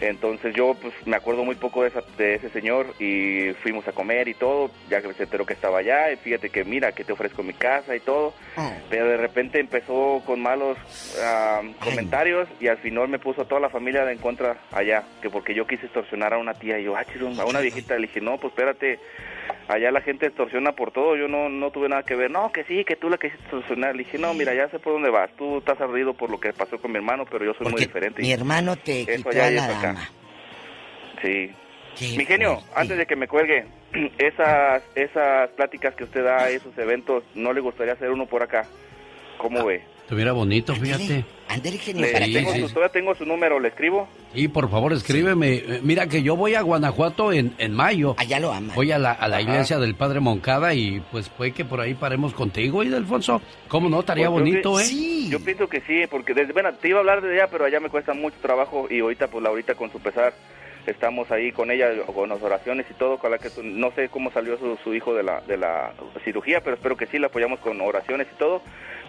Entonces 0.01 0.55
yo 0.55 0.75
pues 0.75 0.93
me 1.07 1.17
acuerdo 1.17 1.45
muy 1.45 1.55
poco 1.55 1.83
de, 1.83 1.89
esa- 1.89 2.03
de 2.19 2.35
ese 2.35 2.49
señor 2.51 2.87
y 2.99 3.53
fuimos 3.63 3.87
a 3.87 3.93
comer 3.93 4.27
y 4.29 4.35
todo, 4.35 4.71
ya 4.91 5.01
que 5.01 5.13
se 5.15 5.23
enteró 5.23 5.47
que 5.47 5.53
estaba 5.55 5.79
allá 5.79 6.11
y 6.11 6.17
fíjate 6.17 6.51
que 6.51 6.65
mira, 6.65 6.93
que 6.93 7.05
te 7.05 7.13
ofrezco 7.13 7.43
mi 7.43 7.53
casa 7.53 7.95
y 7.95 8.01
todo. 8.01 8.35
Pero 8.91 9.07
de 9.09 9.17
repente 9.17 9.61
empezó 9.61 10.23
con 10.27 10.41
malos 10.41 10.77
ah, 11.23 11.63
comentarios 11.81 12.49
y 12.61 12.67
al 12.69 12.79
final 12.79 13.09
me 13.09 13.19
puso 13.19 13.43
a 13.43 13.45
toda 13.49 13.61
la 13.61 13.71
familia 13.71 14.05
de 14.05 14.13
en 14.13 14.19
contra 14.19 14.57
allá, 14.73 15.05
que 15.23 15.31
porque 15.31 15.55
yo 15.55 15.67
quise 15.75 15.87
extorsionar 15.87 16.33
a 16.35 16.39
una 16.39 16.55
tía 16.55 16.79
y 16.79 16.85
yo, 16.85 16.97
ah, 16.97 17.05
a 17.41 17.45
una 17.47 17.61
viejita 17.61 17.95
le 17.97 18.07
dije, 18.07 18.21
no, 18.21 18.39
pues 18.39 18.53
espérate, 18.53 18.99
allá 19.69 19.91
la 19.91 20.01
gente 20.01 20.27
extorsiona 20.27 20.73
por 20.73 20.93
todo, 20.93 21.17
yo 21.17 21.27
no, 21.29 21.49
no 21.49 21.71
tuve 21.71 21.89
nada 21.89 22.03
que 22.03 22.15
ver, 22.15 22.31
no, 22.31 22.53
que 22.53 22.65
sí, 22.65 22.85
que 22.85 22.97
tú 22.97 23.11
la 23.11 23.19
quisiste 23.19 23.43
extorsionar, 23.43 23.95
le 23.97 24.05
dije, 24.05 24.19
no, 24.19 24.33
mira, 24.35 24.55
ya 24.55 24.69
sé 24.69 24.79
por 24.79 24.93
dónde 24.95 25.11
vas, 25.11 25.31
tú 25.37 25.59
estás 25.59 25.81
ardido 25.81 26.15
por 26.15 26.31
lo 26.31 26.39
que 26.39 26.53
pasó 26.53 26.79
con 26.79 26.93
mi 26.93 26.99
hermano, 26.99 27.25
pero 27.31 27.45
yo 27.45 27.55
soy 27.55 27.71
muy 27.71 27.81
diferente. 27.81 28.23
mi 28.23 28.33
hermano 28.33 28.77
te 28.77 29.03
Eso 29.03 29.17
quitó 29.17 29.31
allá 29.31 29.45
a 29.45 29.51
y 29.51 29.55
la 29.57 29.65
acá. 29.67 29.87
dama. 29.89 30.09
Sí. 31.23 31.51
Mi 32.17 32.25
genio, 32.25 32.59
antes 32.75 32.97
de 32.99 33.07
que 33.07 33.17
me 33.17 33.29
cuelgue, 33.29 33.67
esas, 34.19 34.83
esas 34.95 35.51
pláticas 35.51 35.95
que 35.95 36.05
usted 36.05 36.25
da, 36.25 36.49
esos 36.51 36.77
eventos, 36.79 37.25
¿no 37.35 37.53
le 37.53 37.61
gustaría 37.61 37.93
hacer 37.95 38.11
uno 38.11 38.27
por 38.27 38.43
acá? 38.43 38.67
¿Cómo 39.39 39.65
ve? 39.65 39.83
Estuviera 40.03 40.33
bonito, 40.33 40.75
fíjate. 40.75 41.25
Ándale, 41.55 41.79
genio. 41.79 42.03
Le- 42.03 42.13
para 42.13 42.25
tengo 42.27 42.53
que- 42.53 42.61
su- 42.61 42.69
todavía 42.69 42.93
tengo 42.93 43.15
su 43.15 43.25
número, 43.25 43.59
¿le 43.61 43.69
escribo? 43.69 44.09
Y 44.35 44.49
por 44.49 44.71
favor, 44.71 44.93
escríbeme. 44.93 45.55
Eh, 45.55 45.81
Mira 45.83 46.07
que 46.07 46.23
yo 46.23 46.37
voy 46.37 46.55
a 46.55 46.63
Guanajuato 46.63 47.33
en, 47.33 47.55
en 47.59 47.73
mayo. 47.73 48.15
Allá 48.19 48.41
lo 48.41 48.53
ama. 48.53 48.75
Voy 48.75 48.91
a 48.93 48.99
la, 48.99 49.13
a 49.13 49.29
la 49.29 49.41
iglesia 49.41 49.79
del 49.79 49.95
Padre 49.95 50.21
Moncada 50.21 50.75
y 50.75 51.01
pues 51.13 51.29
puede 51.29 51.53
que 51.53 51.65
por 51.65 51.81
ahí 51.81 51.95
paremos 51.95 52.35
contigo, 52.35 52.83
y 52.83 52.93
Alfonso. 52.93 53.41
¿Cómo 53.69 53.89
no? 53.89 54.01
Estaría 54.01 54.29
Pues 54.31 54.39
yo 54.39 54.45
bonito, 54.45 54.81
¿eh? 54.81 55.29
Yo 55.31 55.41
pienso 55.45 55.69
que 55.69 55.81
sí, 55.83 56.03
porque 56.11 56.35
desde, 56.35 56.53
bueno, 56.53 56.73
te 56.75 56.89
iba 56.89 56.99
a 56.99 57.01
hablar 57.01 57.23
de 57.23 57.35
ella, 57.35 57.49
pero 57.51 57.65
allá 57.65 57.81
me 57.81 57.89
cuesta 57.89 58.13
mucho 58.15 58.37
trabajo 58.43 58.87
y 58.91 59.01
ahorita, 59.01 59.29
pues 59.29 59.43
Laurita 59.43 59.75
con 59.75 59.91
su 59.91 60.01
pesar, 60.01 60.35
estamos 60.87 61.31
ahí 61.31 61.51
con 61.53 61.71
ella, 61.71 61.89
con 62.15 62.29
las 62.29 62.43
oraciones 62.43 62.87
y 62.91 62.95
todo, 62.95 63.17
con 63.19 63.31
la 63.31 63.39
que 63.39 63.49
no 63.63 63.91
sé 63.93 64.09
cómo 64.11 64.31
salió 64.33 64.59
su, 64.59 64.77
su 64.85 64.95
hijo 64.95 65.15
de 65.15 65.23
la, 65.23 65.41
de 65.43 65.57
la 65.57 65.93
cirugía, 66.25 66.61
pero 66.61 66.77
espero 66.77 66.97
que 66.97 67.07
sí, 67.07 67.19
la 67.19 67.29
apoyamos 67.29 67.59
con 67.61 67.81
oraciones 67.81 68.27
y 68.35 68.39
todo, 68.39 68.61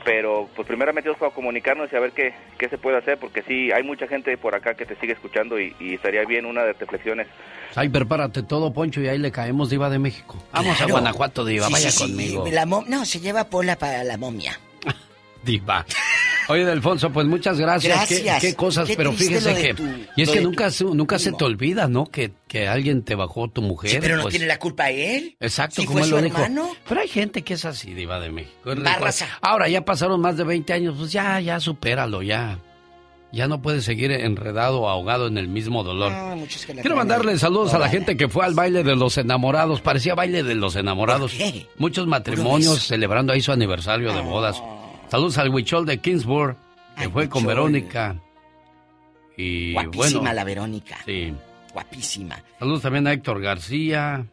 pero 0.05 0.47
pues 0.55 0.67
primeramente 0.67 1.09
vamos 1.09 1.29
a 1.29 1.35
comunicarnos 1.35 1.91
y 1.91 1.95
a 1.95 1.99
ver 1.99 2.11
qué, 2.11 2.33
qué 2.57 2.69
se 2.69 2.77
puede 2.77 2.97
hacer, 2.97 3.17
porque 3.17 3.41
sí, 3.41 3.71
hay 3.71 3.83
mucha 3.83 4.07
gente 4.07 4.37
por 4.37 4.55
acá 4.55 4.75
que 4.75 4.85
te 4.85 4.95
sigue 4.97 5.13
escuchando 5.13 5.59
y, 5.59 5.75
y 5.79 5.95
estaría 5.95 6.23
bien 6.25 6.45
una 6.45 6.63
de 6.63 6.73
reflexiones. 6.73 7.27
Ay, 7.75 7.89
prepárate 7.89 8.43
todo, 8.43 8.71
Poncho, 8.71 9.01
y 9.01 9.07
ahí 9.07 9.17
le 9.17 9.31
caemos, 9.31 9.69
Diva 9.69 9.89
de 9.89 9.99
México. 9.99 10.37
Vamos 10.53 10.73
a 10.75 10.77
Claro. 10.77 10.91
Guanajuato, 10.93 11.43
Diva, 11.43 11.67
Sí, 11.67 11.73
vaya 11.73 11.91
sí, 11.91 11.97
sí, 12.05 12.11
conmigo. 12.11 12.45
la 12.51 12.65
mo- 12.65 12.85
no, 12.87 13.03
se 13.03 13.19
lleva 13.19 13.45
Pola 13.49 13.75
para 13.75 14.03
la 14.03 14.15
momia. 14.17 14.57
Diva. 15.45 15.85
Oye, 16.47 16.69
Alfonso, 16.69 17.09
pues 17.11 17.25
muchas 17.25 17.59
gracias. 17.59 17.95
Gracias. 17.97 18.41
Qué, 18.41 18.55
cosas, 18.55 18.87
Qué 18.87 18.95
pero 18.95 19.11
fíjese 19.13 19.55
que. 19.55 19.73
tu- 19.73 19.83
y 20.15 20.21
es 20.21 20.29
que 20.29 20.41
nunca, 20.41 20.69
tu 20.69 20.93
nunca 20.93 21.17
se 21.17 21.31
te 21.31 21.43
olvida, 21.43 21.87
¿no? 21.87 22.05
Que, 22.05 22.31
que 22.47 22.67
alguien 22.67 23.03
te 23.03 23.15
bajó 23.15 23.47
tu 23.47 23.61
mujer. 23.61 23.89
Sí, 23.91 23.97
pero 23.99 24.17
no 24.17 24.23
pues, 24.23 24.33
tiene 24.33 24.47
la 24.47 24.59
culpa 24.59 24.91
él. 24.91 25.35
Exacto, 25.39 25.81
Si 25.81 25.87
como 25.87 25.99
él 25.99 26.09
lo 26.09 26.21
dijo. 26.21 26.37
hermano. 26.37 26.69
Pero 26.87 27.01
hay 27.01 27.07
gente 27.07 27.41
que 27.41 27.55
es 27.55 27.65
así, 27.65 27.93
Diva 27.93 28.19
de 28.19 28.31
México. 28.31 28.71
Ahora 29.41 29.67
ya 29.69 29.83
pasaron 29.85 30.21
más 30.21 30.37
de 30.37 30.43
20 30.43 30.73
años, 30.73 30.95
pues 30.97 31.11
ya, 31.11 31.39
ya 31.39 31.59
supéralo, 31.59 32.21
ya. 32.21 32.59
Ya 33.31 33.47
no 33.49 33.61
puedes 33.61 33.83
seguir 33.83 34.11
enredado 34.11 34.81
o 34.81 34.87
ahogado 34.87 35.27
en 35.27 35.37
el 35.37 35.49
mismo 35.49 35.83
dolor. 35.83 36.11
La 36.11 36.37
Quiero 36.81 36.95
mandarle 36.95 37.37
saludos 37.37 37.73
a 37.73 37.79
la 37.79 37.89
gente 37.89 38.15
que 38.15 38.29
fue 38.29 38.45
al 38.45 38.53
baile 38.53 38.81
de 38.83 38.95
los 38.95 39.17
enamorados. 39.17 39.81
Parecía 39.81 40.15
baile 40.15 40.41
de 40.41 40.55
los 40.55 40.77
enamorados. 40.77 41.33
Muchos 41.77 42.07
matrimonios 42.07 42.83
celebrando 42.83 43.33
ahí 43.33 43.41
su 43.41 43.51
aniversario 43.51 44.13
de 44.13 44.21
bodas. 44.21 44.61
Saludos 45.09 45.37
al 45.37 45.49
Huichol 45.49 45.85
de 45.85 45.99
Kingsburg, 45.99 46.57
que 46.97 47.09
fue 47.09 47.29
con. 47.29 47.45
Verónica. 47.45 48.15
Y 49.37 49.73
Guapísima 49.73 50.19
bueno, 50.21 50.33
la 50.33 50.43
Verónica. 50.43 50.97
sí. 51.05 51.33
Guapísima. 51.73 52.41
Saludos 52.57 52.83
también 52.83 53.05
a 53.05 53.11
Héctor 53.11 53.41
García, 53.41 54.25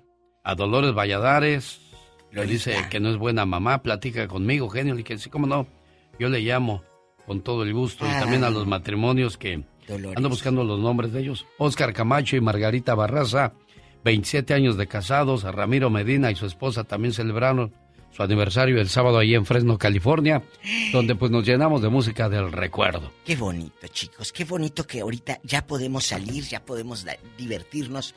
a 0.45 0.55
Dolores 0.55 0.95
Valladares, 0.95 1.81
Lolita. 2.31 2.53
dice 2.53 2.77
que 2.89 3.01
no 3.01 3.11
es 3.11 3.17
buena 3.17 3.45
mamá, 3.45 3.83
platica 3.83 4.29
conmigo, 4.29 4.69
genio, 4.69 4.97
y 4.97 5.03
que 5.03 5.19
sí, 5.19 5.29
cómo 5.29 5.49
no, 5.49 5.67
yo 6.21 6.29
le 6.29 6.39
llamo 6.41 6.85
con 7.27 7.41
todo 7.41 7.65
el 7.65 7.75
gusto. 7.75 8.07
Y 8.07 8.11
Ah. 8.11 8.21
también 8.21 8.45
a 8.45 8.51
los 8.51 8.69
matrimonios 8.69 9.37
que 9.39 9.65
Dolores. 9.89 10.17
ando 10.17 10.29
buscando 10.29 10.63
los 10.63 10.79
nombres 10.79 11.13
de 11.13 11.19
ellos. 11.21 11.45
Oscar 11.59 11.93
Camacho 11.93 12.37
y 12.37 12.41
Margarita 12.41 12.95
Barraza, 12.95 13.55
27 14.05 14.55
años 14.55 14.77
de 14.77 14.87
casados, 14.87 15.45
a 15.45 15.51
Ramiro 15.51 15.91
Medina 15.91 16.31
y 16.31 16.37
su 16.37 16.47
esposa 16.47 16.85
también 16.85 17.13
celebraron 17.13 17.75
su 18.15 18.23
aniversario 18.23 18.81
el 18.81 18.89
sábado 18.89 19.19
ahí 19.19 19.35
en 19.35 19.47
Fresno, 19.47 19.79
California, 19.79 20.43
donde 20.93 21.15
pues 21.15 21.31
nos 21.31 21.45
llenamos 21.45 21.83
de 21.83 21.89
música 21.89 22.29
del 22.29 22.53
recuerdo. 22.53 23.11
Qué 23.25 23.37
bonito, 23.37 23.87
chicos. 23.89 24.33
Qué 24.33 24.45
bonito 24.45 24.87
que 24.87 25.01
ahorita 25.01 25.41
ya 25.43 25.67
podemos 25.67 26.05
salir, 26.05 26.45
ya 26.45 26.65
podemos 26.65 27.07
divertirnos. 27.39 28.15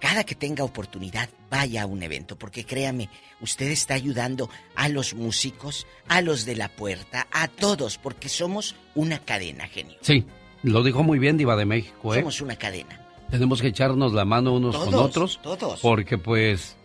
Cada 0.00 0.24
que 0.24 0.34
tenga 0.34 0.62
oportunidad, 0.62 1.28
vaya 1.50 1.82
a 1.82 1.86
un 1.86 2.02
evento, 2.02 2.36
porque 2.36 2.64
créame, 2.64 3.08
usted 3.40 3.70
está 3.70 3.94
ayudando 3.94 4.50
a 4.74 4.88
los 4.88 5.14
músicos, 5.14 5.86
a 6.08 6.20
los 6.20 6.44
de 6.44 6.54
la 6.54 6.68
puerta, 6.68 7.26
a 7.32 7.48
todos, 7.48 7.96
porque 7.96 8.28
somos 8.28 8.74
una 8.94 9.18
cadena, 9.20 9.66
genio. 9.68 9.96
Sí, 10.02 10.24
lo 10.62 10.82
dijo 10.82 11.02
muy 11.02 11.18
bien 11.18 11.38
Diva 11.38 11.56
de 11.56 11.64
México, 11.64 12.14
¿eh? 12.14 12.18
Somos 12.18 12.40
una 12.42 12.56
cadena. 12.56 13.00
Tenemos 13.30 13.60
que 13.60 13.68
echarnos 13.68 14.12
la 14.12 14.24
mano 14.24 14.54
unos 14.54 14.76
con 14.76 14.94
otros. 14.94 15.40
todos. 15.42 15.80
Porque 15.80 16.18
pues 16.18 16.75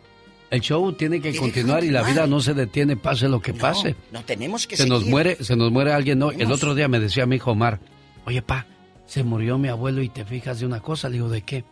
el 0.52 0.62
show 0.62 0.92
tiene 0.94 1.20
que 1.22 1.36
continuar 1.36 1.84
y 1.84 1.90
la 1.90 2.04
vida 2.04 2.28
no 2.28 2.40
se 2.42 2.54
detiene, 2.54 2.96
pase 2.98 3.28
lo 3.28 3.42
que 3.42 3.54
No, 3.54 3.60
pase. 3.60 3.96
No 4.12 4.24
tenemos 4.24 4.68
que 4.68 4.78
Se 4.78 4.86
nos 4.86 5.00
seguir. 5.00 5.12
muere, 5.12 5.38
se 5.44 5.56
nos 5.56 5.72
muere 5.72 5.94
alguien. 5.94 6.20
No, 6.20 6.30
el 6.32 6.52
otro 6.52 6.76
día 6.76 6.88
me 6.88 7.00
decía 7.00 7.26
mi 7.26 7.38
hijo 7.38 7.52
Omar, 7.52 7.80
oye 8.26 8.42
pa, 8.42 8.68
se 9.08 9.24
murió 9.24 9.58
mi 9.58 9.70
abuelo 9.70 10.02
y 10.04 10.10
te 10.10 10.26
fijas 10.26 10.60
de 10.60 10.66
una 10.68 10.82
cosa. 10.82 11.10
Le 11.10 11.14
digo, 11.16 11.30
¿de 11.30 11.42
qué? 11.42 11.64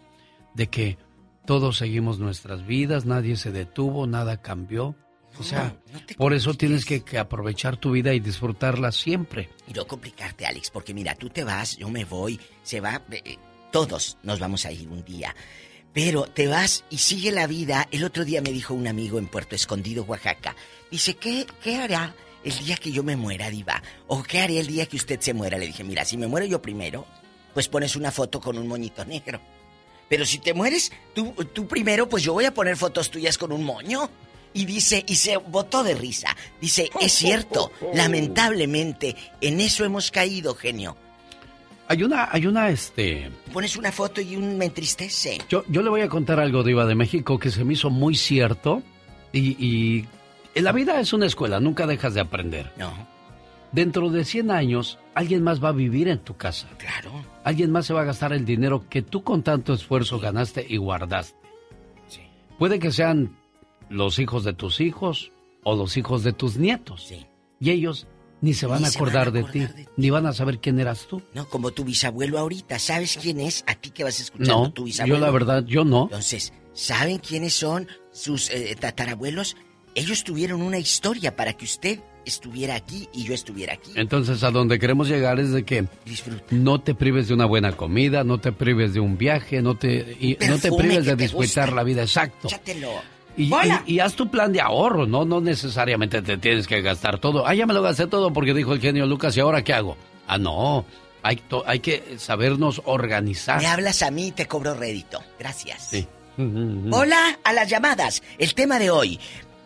De 0.56 0.68
que 0.68 0.97
todos 1.45 1.77
seguimos 1.77 2.19
nuestras 2.19 2.65
vidas, 2.65 3.06
nadie 3.06 3.35
se 3.35 3.51
detuvo, 3.51 4.07
nada 4.07 4.41
cambió. 4.41 4.95
O 5.39 5.43
sea, 5.43 5.76
por 6.18 6.34
eso 6.34 6.53
tienes 6.56 6.85
que, 6.85 7.03
que 7.03 7.18
aprovechar 7.19 7.77
tu 7.77 7.91
vida 7.91 8.14
y 8.14 8.19
disfrutarla 8.19 8.91
siempre. 8.91 9.49
Y 9.68 9.73
no 9.73 9.85
complicarte, 9.85 10.45
Alex, 10.45 10.72
porque 10.72 10.93
mira, 10.93 11.15
tú 11.15 11.30
te 11.30 11.43
vas, 11.43 11.77
yo 11.77 11.88
me 11.89 12.03
voy, 12.03 12.39
se 12.64 12.81
va, 12.81 13.01
eh, 13.11 13.38
todos 13.72 14.18
nos 14.23 14.39
vamos 14.39 14.65
a 14.65 14.72
ir 14.72 14.88
un 14.89 15.03
día. 15.06 15.35
Pero 15.93 16.23
te 16.23 16.47
vas 16.47 16.83
y 16.89 16.97
sigue 16.99 17.31
la 17.31 17.47
vida. 17.47 17.87
El 17.91 18.03
otro 18.03 18.25
día 18.25 18.41
me 18.41 18.51
dijo 18.51 18.73
un 18.73 18.87
amigo 18.87 19.17
en 19.17 19.27
Puerto 19.27 19.55
Escondido, 19.55 20.03
Oaxaca. 20.03 20.55
Dice, 20.91 21.15
¿qué, 21.15 21.45
qué 21.63 21.77
hará 21.77 22.15
el 22.43 22.57
día 22.59 22.77
que 22.77 22.91
yo 22.91 23.03
me 23.03 23.15
muera, 23.15 23.49
Diva? 23.49 23.81
¿O 24.07 24.23
qué 24.23 24.39
haré 24.41 24.59
el 24.59 24.67
día 24.67 24.85
que 24.85 24.97
usted 24.97 25.19
se 25.19 25.33
muera? 25.33 25.57
Le 25.57 25.67
dije, 25.67 25.83
mira, 25.83 26.05
si 26.05 26.17
me 26.17 26.27
muero 26.27 26.45
yo 26.45 26.61
primero, 26.61 27.05
pues 27.53 27.67
pones 27.67 27.95
una 27.95 28.11
foto 28.11 28.39
con 28.39 28.57
un 28.57 28.67
moñito 28.67 29.03
negro. 29.05 29.39
Pero 30.07 30.25
si 30.25 30.39
te 30.39 30.53
mueres 30.53 30.91
tú, 31.13 31.33
tú 31.53 31.67
primero, 31.67 32.07
pues 32.09 32.23
yo 32.23 32.33
voy 32.33 32.45
a 32.45 32.53
poner 32.53 32.77
fotos 32.77 33.09
tuyas 33.11 33.37
con 33.37 33.51
un 33.51 33.63
moño. 33.63 34.09
Y 34.51 34.65
dice, 34.65 35.03
y 35.07 35.15
se 35.15 35.37
botó 35.37 35.83
de 35.83 35.93
risa. 35.93 36.35
Dice, 36.59 36.89
es 36.99 37.13
cierto, 37.13 37.71
lamentablemente, 37.93 39.15
en 39.41 39.61
eso 39.61 39.85
hemos 39.85 40.09
caído, 40.09 40.55
genio. 40.55 40.97
Hay 41.89 42.03
una, 42.03 42.29
hay 42.31 42.45
una, 42.45 42.69
este... 42.69 43.31
Pones 43.51 43.75
una 43.75 43.91
foto 43.91 44.21
y 44.21 44.35
un 44.35 44.59
me 44.59 44.65
entristece. 44.65 45.39
Yo, 45.49 45.63
yo 45.67 45.81
le 45.81 45.89
voy 45.89 46.01
a 46.01 46.07
contar 46.07 46.39
algo, 46.39 46.63
Diva 46.63 46.85
de 46.85 46.93
México, 46.93 47.39
que 47.39 47.49
se 47.49 47.63
me 47.63 47.73
hizo 47.73 47.89
muy 47.89 48.13
cierto. 48.13 48.83
Y, 49.33 50.07
y 50.55 50.61
la 50.61 50.71
vida 50.71 50.99
es 50.99 51.13
una 51.13 51.25
escuela, 51.25 51.59
nunca 51.59 51.87
dejas 51.87 52.13
de 52.13 52.21
aprender. 52.21 52.71
No. 52.77 52.93
Dentro 53.71 54.11
de 54.11 54.23
100 54.23 54.51
años, 54.51 54.99
alguien 55.15 55.43
más 55.43 55.63
va 55.63 55.69
a 55.69 55.71
vivir 55.71 56.09
en 56.09 56.19
tu 56.19 56.37
casa. 56.37 56.67
Claro. 56.77 57.11
Alguien 57.43 57.71
más 57.71 57.87
se 57.87 57.93
va 57.93 58.01
a 58.01 58.05
gastar 58.05 58.33
el 58.33 58.45
dinero 58.45 58.85
que 58.87 59.01
tú 59.01 59.23
con 59.23 59.41
tanto 59.41 59.73
esfuerzo 59.73 60.19
ganaste 60.19 60.63
y 60.69 60.77
guardaste. 60.77 61.39
Puede 62.59 62.77
que 62.77 62.91
sean 62.91 63.35
los 63.89 64.19
hijos 64.19 64.43
de 64.43 64.53
tus 64.53 64.79
hijos 64.79 65.31
o 65.63 65.75
los 65.75 65.97
hijos 65.97 66.23
de 66.23 66.33
tus 66.33 66.57
nietos. 66.57 67.11
Y 67.59 67.71
ellos 67.71 68.05
ni 68.41 68.53
se 68.53 68.65
van 68.65 68.81
Ni 68.81 68.87
a 68.87 68.91
se 68.91 68.99
van 68.99 69.07
a 69.07 69.09
acordar, 69.11 69.31
de 69.31 69.39
acordar 69.41 69.73
ti, 69.73 69.85
ni 69.97 70.09
van 70.09 70.25
a 70.25 70.33
saber 70.33 70.59
quién 70.59 70.79
eras 70.79 71.07
tú. 71.07 71.21
No, 71.33 71.47
como 71.49 71.71
tu 71.71 71.83
bisabuelo 71.83 72.39
ahorita. 72.39 72.79
¿Sabes 72.79 73.17
quién 73.21 73.39
es? 73.39 73.63
A 73.67 73.75
ti 73.75 73.89
que 73.91 74.03
vas 74.03 74.19
escuchando 74.19 74.63
No, 74.65 74.71
tu 74.73 74.85
bisabuelo. 74.85 75.15
yo 75.17 75.25
la 75.25 75.31
verdad, 75.31 75.63
yo 75.65 75.83
no. 75.85 76.03
Entonces, 76.03 76.53
¿saben 76.73 77.17
quiénes 77.17 77.53
son 77.53 77.87
sus 78.11 78.49
eh, 78.49 78.75
tatarabuelos? 78.79 79.55
Ellos 79.95 80.23
tuvieron 80.23 80.61
una 80.61 80.77
historia 80.77 81.35
para 81.35 81.53
que 81.53 81.65
usted 81.65 81.99
estuviera 82.25 82.75
aquí 82.75 83.09
y 83.13 83.23
yo 83.23 83.33
estuviera 83.33 83.73
aquí. 83.73 83.91
Entonces, 83.95 84.43
a 84.43 84.51
donde 84.51 84.77
queremos 84.77 85.07
llegar 85.09 85.39
es 85.39 85.51
de 85.51 85.63
que 85.63 85.85
no 86.51 86.79
te 86.79 86.93
prives 86.93 87.27
de 87.27 87.33
una 87.33 87.45
buena 87.45 87.71
comida, 87.75 88.23
no 88.23 88.39
te 88.39 88.51
prives 88.51 88.93
de 88.93 88.99
un 88.99 89.17
viaje, 89.17 89.61
no 89.63 89.75
te, 89.75 90.15
y 90.19 90.37
no 90.47 90.59
te 90.59 90.71
prives 90.71 91.05
de 91.05 91.15
disfrutar 91.15 91.65
gusta. 91.69 91.75
la 91.75 91.83
vida, 91.83 92.03
exacto. 92.03 92.47
Échatelo. 92.47 92.91
Y, 93.39 93.49
¡Bola! 93.49 93.83
y- 93.87 93.95
y 93.95 93.99
haz 93.99 94.13
tu 94.15 94.29
plan 94.29 94.51
de 94.51 94.61
ahorro, 94.61 95.05
¿no? 95.07 95.23
No 95.25 95.39
necesariamente 95.41 96.21
te 96.21 96.37
tienes 96.37 96.67
que 96.67 96.81
gastar 96.81 97.19
todo. 97.19 97.47
Ah, 97.47 97.55
ya 97.55 97.65
me 97.65 97.73
lo 97.73 97.81
gasté 97.81 98.05
todo 98.07 98.33
porque 98.33 98.53
dijo 98.53 98.73
el 98.73 98.81
genio 98.81 99.05
Lucas, 99.05 99.35
¿y 99.37 99.39
ahora 99.39 99.63
qué 99.63 99.73
hago? 99.73 99.95
Ah, 100.27 100.37
no. 100.37 100.85
Hay, 101.23 101.41
hay 101.65 101.79
que 101.79 102.15
sabernos 102.17 102.81
organizar. 102.85 103.59
Me 103.61 103.67
hablas 103.67 104.01
a 104.03 104.11
mí 104.11 104.27
y 104.27 104.31
te 104.31 104.45
cobro 104.47 104.73
rédito. 104.73 105.21
Gracias. 105.39 105.87
Sí. 105.89 106.07
Hola 106.91 107.39
a 107.43 107.53
las 107.53 107.69
llamadas. 107.69 108.21
El 108.37 108.53
tema 108.53 108.79
de 108.79 108.89
hoy. 108.89 109.19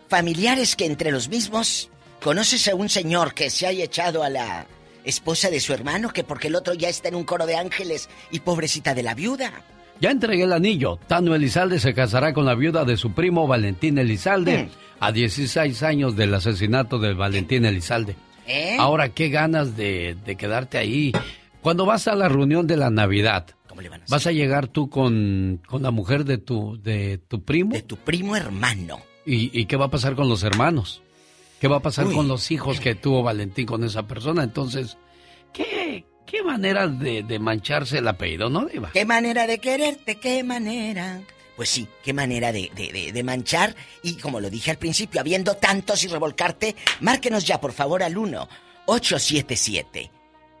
Familiares 0.08 0.76
que 0.76 0.86
entre 0.86 1.10
los 1.10 1.28
mismos 1.28 1.90
conoces 2.22 2.68
a 2.68 2.74
un 2.74 2.88
señor 2.88 3.34
que 3.34 3.50
se 3.50 3.66
haya 3.66 3.84
echado 3.84 4.22
a 4.22 4.28
la 4.30 4.66
esposa 5.04 5.50
de 5.50 5.60
su 5.60 5.72
hermano 5.72 6.10
que 6.10 6.24
porque 6.24 6.48
el 6.48 6.54
otro 6.56 6.74
ya 6.74 6.88
está 6.88 7.08
en 7.08 7.14
un 7.14 7.24
coro 7.24 7.46
de 7.46 7.56
ángeles 7.56 8.08
y 8.30 8.40
pobrecita 8.40 8.94
de 8.94 9.02
la 9.02 9.14
viuda. 9.14 9.52
Ya 10.00 10.10
entregué 10.10 10.44
el 10.44 10.52
anillo. 10.52 10.98
Tano 11.06 11.34
Elizalde 11.34 11.78
se 11.78 11.94
casará 11.94 12.32
con 12.34 12.44
la 12.44 12.54
viuda 12.54 12.84
de 12.84 12.96
su 12.96 13.12
primo 13.12 13.46
Valentín 13.46 13.96
Elizalde 13.98 14.64
Mm. 14.64 14.68
a 15.00 15.12
16 15.12 15.82
años 15.82 16.16
del 16.16 16.34
asesinato 16.34 16.98
de 16.98 17.14
Valentín 17.14 17.64
Elizalde. 17.64 18.16
¿Eh? 18.46 18.76
Ahora, 18.78 19.08
qué 19.10 19.28
ganas 19.30 19.76
de, 19.76 20.16
de 20.26 20.36
quedarte 20.36 20.76
ahí. 20.78 21.12
Cuando 21.62 21.86
vas 21.86 22.08
a 22.08 22.14
la 22.14 22.28
reunión 22.28 22.66
de 22.66 22.76
la 22.76 22.90
Navidad, 22.90 23.46
¿vas 24.10 24.26
a 24.26 24.32
llegar 24.32 24.68
tú 24.68 24.90
con, 24.90 25.60
con 25.66 25.82
la 25.82 25.90
mujer 25.90 26.24
de 26.24 26.36
tu, 26.38 26.78
de 26.82 27.18
tu 27.18 27.42
primo? 27.42 27.72
De 27.72 27.82
tu 27.82 27.96
primo 27.96 28.36
hermano. 28.36 28.98
¿Y, 29.24 29.58
y 29.58 29.64
qué 29.64 29.76
va 29.76 29.86
a 29.86 29.90
pasar 29.90 30.14
con 30.14 30.28
los 30.28 30.42
hermanos? 30.42 31.00
¿Qué 31.60 31.68
va 31.68 31.76
a 31.76 31.80
pasar 31.80 32.06
Uy. 32.08 32.14
con 32.14 32.28
los 32.28 32.50
hijos 32.50 32.80
que 32.80 32.94
tuvo 32.94 33.22
Valentín 33.22 33.64
con 33.64 33.82
esa 33.84 34.06
persona? 34.06 34.42
Entonces, 34.42 34.98
¿qué, 35.54 36.04
qué 36.26 36.42
manera 36.42 36.86
de, 36.88 37.22
de 37.22 37.38
mancharse 37.38 37.98
el 37.98 38.08
apellido, 38.08 38.48
no, 38.48 38.66
Diva? 38.66 38.90
¿Qué 38.92 39.04
manera 39.04 39.46
de 39.46 39.58
quererte? 39.58 40.16
¿Qué 40.16 40.42
manera? 40.42 41.20
Pues 41.56 41.68
sí, 41.68 41.86
qué 42.02 42.12
manera 42.12 42.52
de, 42.52 42.70
de, 42.74 43.12
de, 43.12 43.22
manchar. 43.22 43.76
Y 44.02 44.14
como 44.16 44.40
lo 44.40 44.50
dije 44.50 44.72
al 44.72 44.78
principio, 44.78 45.20
habiendo 45.20 45.54
tantos 45.54 46.02
y 46.02 46.08
revolcarte, 46.08 46.74
márquenos 47.00 47.44
ya 47.44 47.60
por 47.60 47.72
favor 47.72 48.02
al 48.02 48.18
1 48.18 48.48
877 48.86 50.10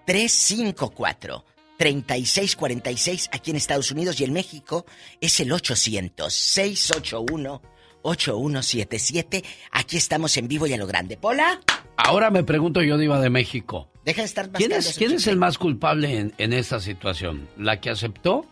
354 0.06 1.44
3646 1.76 3.30
aquí 3.32 3.50
en 3.50 3.56
Estados 3.56 3.90
Unidos 3.90 4.20
y 4.20 4.24
en 4.24 4.32
México 4.32 4.86
es 5.20 5.40
el 5.40 5.50
800 5.50 6.32
681 6.32 7.73
8177. 8.04 9.44
Aquí 9.72 9.96
estamos 9.96 10.36
en 10.36 10.48
vivo 10.48 10.66
y 10.66 10.72
a 10.72 10.76
lo 10.76 10.86
grande. 10.86 11.16
¿Pola? 11.16 11.60
Ahora 11.96 12.30
me 12.30 12.44
pregunto 12.44 12.82
yo, 12.82 12.98
Diva 12.98 13.20
de 13.20 13.30
México. 13.30 13.90
Deja 14.04 14.22
de 14.22 14.26
estar 14.26 14.50
¿Quién 14.52 14.72
es, 14.72 14.96
¿quién 14.98 15.12
es 15.12 15.26
el 15.26 15.36
más 15.36 15.58
culpable 15.58 16.18
en, 16.18 16.34
en 16.38 16.52
esta 16.52 16.78
situación? 16.80 17.48
¿La 17.56 17.80
que 17.80 17.90
aceptó 17.90 18.44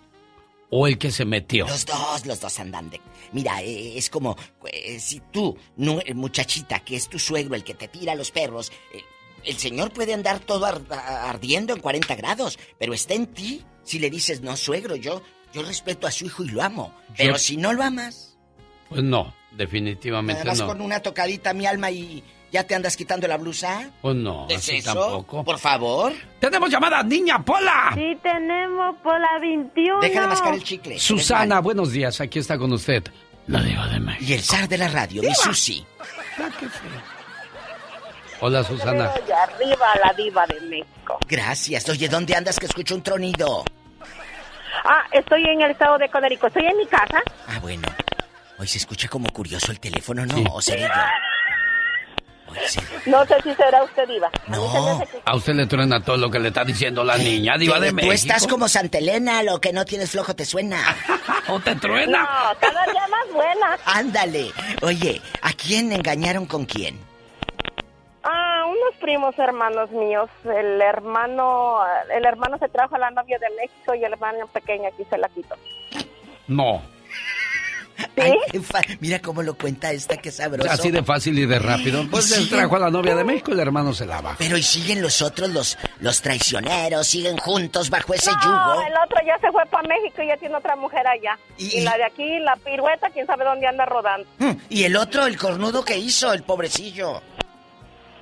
o 0.70 0.87
el 0.87 0.97
que 0.97 1.11
se 1.11 1.24
metió? 1.27 1.66
Los 1.66 1.85
dos, 1.85 2.24
los 2.24 2.41
dos 2.41 2.59
andan 2.59 2.89
de... 2.89 3.01
Mira, 3.33 3.61
eh, 3.62 3.99
es 3.99 4.09
como 4.09 4.37
eh, 4.73 4.99
si 4.99 5.20
tú, 5.31 5.57
eh, 6.07 6.15
muchachita, 6.15 6.81
que 6.81 6.97
es 6.97 7.09
tu 7.09 7.19
suegro 7.19 7.55
el 7.55 7.65
que 7.65 7.74
te 7.74 7.89
tira 7.89 8.12
a 8.12 8.16
los 8.16 8.31
perros, 8.31 8.73
eh, 8.95 9.03
el 9.45 9.57
señor 9.59 9.93
puede 9.93 10.15
andar 10.15 10.39
todo 10.41 10.65
ar- 10.65 10.81
ardiendo 10.91 11.74
en 11.74 11.81
40 11.81 12.15
grados, 12.15 12.59
pero 12.79 12.95
está 12.95 13.12
en 13.15 13.27
ti 13.27 13.62
si 13.83 13.99
le 13.99 14.09
dices, 14.09 14.41
no, 14.41 14.57
suegro, 14.57 14.97
yo, 14.97 15.23
yo 15.53 15.62
respeto 15.65 16.07
a 16.07 16.11
su 16.12 16.24
hijo 16.24 16.45
y 16.45 16.49
lo 16.49 16.62
amo. 16.62 16.95
Pero 17.19 17.33
Yo- 17.33 17.39
si 17.39 17.57
no 17.59 17.73
lo 17.74 17.83
amas, 17.83 18.39
Pues 18.89 19.03
no, 19.03 19.35
definitivamente 19.57 20.41
además 20.41 20.61
no. 20.61 20.66
con 20.66 20.81
una 20.81 21.01
tocadita 21.01 21.53
mi 21.53 21.66
alma 21.66 21.91
y 21.91 22.23
ya 22.51 22.65
te 22.65 22.74
andas 22.74 22.97
quitando 22.97 23.27
la 23.27 23.37
blusa. 23.39 23.91
Pues 24.01 24.15
no, 24.15 24.47
¿Es 24.49 24.59
así 24.59 24.77
eso? 24.77 24.93
tampoco. 24.93 25.45
Por 25.45 25.59
favor. 25.59 26.12
¡Tenemos 26.39 26.70
llamada, 26.70 27.03
niña 27.03 27.43
Pola! 27.43 27.93
Sí, 27.95 28.19
tenemos 28.23 28.97
por 29.03 29.19
la 29.19 29.39
21. 29.41 30.01
Deja 30.01 30.20
de 30.20 30.27
mascar 30.27 30.55
el 30.55 30.62
chicle. 30.62 30.99
Susana, 30.99 31.61
buenos 31.61 31.93
días, 31.93 32.20
aquí 32.20 32.39
está 32.39 32.59
con 32.59 32.73
usted. 32.73 33.05
La 33.47 33.61
Diva 33.62 33.89
de 33.89 34.01
México. 34.01 34.24
Y 34.29 34.33
el 34.35 34.43
zar 34.43 34.69
de 34.69 34.79
la 34.79 34.89
radio, 34.89 35.23
mi 35.23 35.35
Susi. 35.35 35.85
Hola, 38.41 38.65
Susana. 38.65 39.11
Y 39.27 39.31
arriba 39.31 39.87
la 40.05 40.12
diva 40.15 40.45
de 40.47 40.61
México. 40.62 41.19
Gracias. 41.29 41.89
Oye, 41.89 42.09
¿dónde 42.09 42.35
andas 42.35 42.59
que 42.59 42.66
escucho 42.66 42.97
un 42.97 43.03
tronido? 43.03 43.65
Ah, 44.85 45.05
estoy 45.12 45.45
en 45.45 45.62
el 45.62 45.70
estado 45.70 45.97
de 45.99 46.09
Conérico. 46.09 46.49
Estoy 46.49 46.66
en 46.66 46.77
mi 46.77 46.87
casa. 46.87 47.23
Ah, 47.47 47.61
bueno. 47.61 47.87
Hoy 48.62 48.68
se 48.68 48.78
escucha 48.78 49.09
como 49.09 49.28
curioso 49.32 49.72
el 49.72 49.80
teléfono, 49.80 50.24
¿no? 50.24 50.36
¿O 50.55 50.62
seré 50.62 50.82
yo? 50.82 50.89
No 53.06 53.24
sé 53.26 53.34
si 53.43 53.52
será 53.56 53.82
usted 53.82 54.06
diva. 54.06 54.30
No. 54.47 55.02
A 55.24 55.34
usted 55.34 55.55
le 55.55 55.66
truena 55.66 56.01
todo 56.01 56.16
lo 56.16 56.30
que 56.30 56.39
le 56.39 56.47
está 56.48 56.64
diciendo 56.64 57.02
la 57.02 57.18
niña, 57.18 57.59
Diva 57.59 57.80
de 57.80 57.89
tú 57.89 57.97
México. 57.97 58.12
estás 58.12 58.47
como 58.47 58.68
Santa 58.68 58.98
Elena, 58.98 59.43
lo 59.43 59.60
que 59.60 59.72
no 59.72 59.84
tienes 59.84 60.12
flojo 60.12 60.36
te 60.36 60.44
suena. 60.44 60.80
¿O 61.48 61.59
te 61.59 61.74
truena? 61.74 62.20
No, 62.22 62.60
cada 62.60 62.84
día 62.84 63.09
más 63.09 63.32
buena. 63.32 63.78
Ándale. 63.84 64.52
Oye, 64.82 65.20
¿a 65.43 65.52
quién 65.55 65.90
engañaron 65.90 66.47
con 66.47 66.64
quién? 66.64 67.01
Ah, 68.22 68.64
unos 68.68 68.94
primos 69.01 69.36
hermanos 69.40 69.90
míos. 69.90 70.30
El 70.44 70.80
hermano, 70.80 71.80
el 72.14 72.24
hermano 72.24 72.59
se 72.59 72.68
trajo 72.68 72.94
a 72.94 72.98
la 73.01 73.10
novia 73.10 73.40
de 73.40 73.51
México 73.56 73.93
y 73.97 74.05
el 74.05 74.12
hermano 74.12 74.47
pequeño 74.47 74.86
aquí 74.86 75.02
se 75.10 75.18
la 75.18 75.28
quitó. 75.30 75.56
No. 76.47 76.80
Ay, 78.16 78.33
Mira 79.01 79.20
cómo 79.20 79.43
lo 79.43 79.55
cuenta 79.55 79.93
esta, 79.93 80.16
que 80.16 80.31
sabroso. 80.31 80.70
Así 80.70 80.91
de 80.91 81.03
fácil 81.03 81.39
y 81.39 81.47
de 81.47 81.59
rápido. 81.59 82.07
Pues 82.11 82.27
siguen- 82.31 82.49
trajo 82.51 82.77
a 82.77 82.79
la 82.79 82.91
novia 82.91 83.15
de 83.15 83.24
México 83.24 83.51
y 83.51 83.55
el 83.55 83.61
hermano 83.61 83.93
se 83.93 84.07
la 84.07 84.20
baja. 84.20 84.37
Pero 84.39 84.57
y 84.57 84.62
siguen 84.62 85.03
los 85.03 85.23
otros, 85.23 85.51
los, 85.51 85.79
los 86.01 86.20
traicioneros, 86.23 87.07
siguen 87.07 87.37
juntos 87.39 87.91
bajo 87.91 88.15
ese 88.15 88.31
No, 88.31 88.43
yugo. 88.43 88.83
el 88.87 88.95
otro 89.05 89.19
ya 89.27 89.39
se 89.41 89.51
fue 89.53 89.65
para 89.66 89.87
México 89.89 90.23
y 90.23 90.29
ya 90.29 90.37
tiene 90.37 90.55
otra 90.57 90.77
mujer 90.77 91.07
allá. 91.07 91.39
Y- 91.59 91.79
Y, 91.79 91.81
la 91.83 91.97
de 91.97 92.05
aquí, 92.05 92.39
la 92.41 92.57
pirueta, 92.57 93.09
quién 93.11 93.27
sabe 93.27 93.45
dónde 93.45 93.66
anda 93.66 93.85
rodando. 93.87 94.27
Mm, 94.39 94.51
Y 94.69 94.85
el 94.85 94.97
otro, 94.97 95.27
el 95.27 95.37
cornudo 95.37 95.85
que 95.85 95.97
hizo, 95.99 96.33
el 96.33 96.43
pobrecillo. 96.43 97.23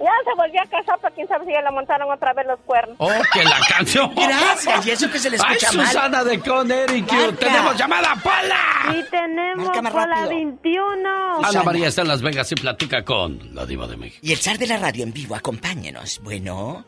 Ya 0.00 0.10
se 0.24 0.34
volvió 0.34 0.60
a 0.62 0.66
casar, 0.66 0.98
pero 1.02 1.14
quién 1.14 1.28
sabe 1.28 1.44
si 1.44 1.52
ya 1.52 1.60
le 1.60 1.70
montaron 1.72 2.10
otra 2.10 2.32
vez 2.32 2.46
los 2.46 2.58
cuernos. 2.60 2.96
¡Oh, 2.98 3.10
que 3.32 3.44
la 3.44 3.58
canción! 3.68 4.14
Gracias, 4.14 4.86
y 4.86 4.90
eso 4.92 5.10
que 5.10 5.18
se 5.18 5.28
le 5.30 5.36
escucha 5.36 5.68
¡Ay, 5.70 5.76
mal. 5.76 5.86
Susana 5.86 6.24
de 6.24 6.40
Connecticut! 6.40 7.12
Marca. 7.12 7.36
¡Tenemos 7.36 7.76
llamada, 7.76 8.14
Pola! 8.22 8.98
Y 8.98 9.02
tenemos 9.10 9.66
Marca 9.66 9.82
más 9.82 9.92
por 9.92 10.08
la 10.08 10.14
rápido. 10.16 10.28
21. 10.30 11.08
Ana 11.36 11.46
Susana. 11.46 11.62
María 11.64 11.88
está 11.88 12.02
en 12.02 12.08
Las 12.08 12.22
Vegas 12.22 12.50
y 12.50 12.54
platica 12.54 13.04
con 13.04 13.54
la 13.54 13.66
Diva 13.66 13.86
de 13.86 13.96
México. 13.98 14.20
Y 14.22 14.32
el 14.32 14.38
zar 14.38 14.56
de 14.56 14.66
la 14.66 14.78
radio 14.78 15.04
en 15.04 15.12
vivo, 15.12 15.34
acompáñenos. 15.34 16.20
Bueno, 16.22 16.84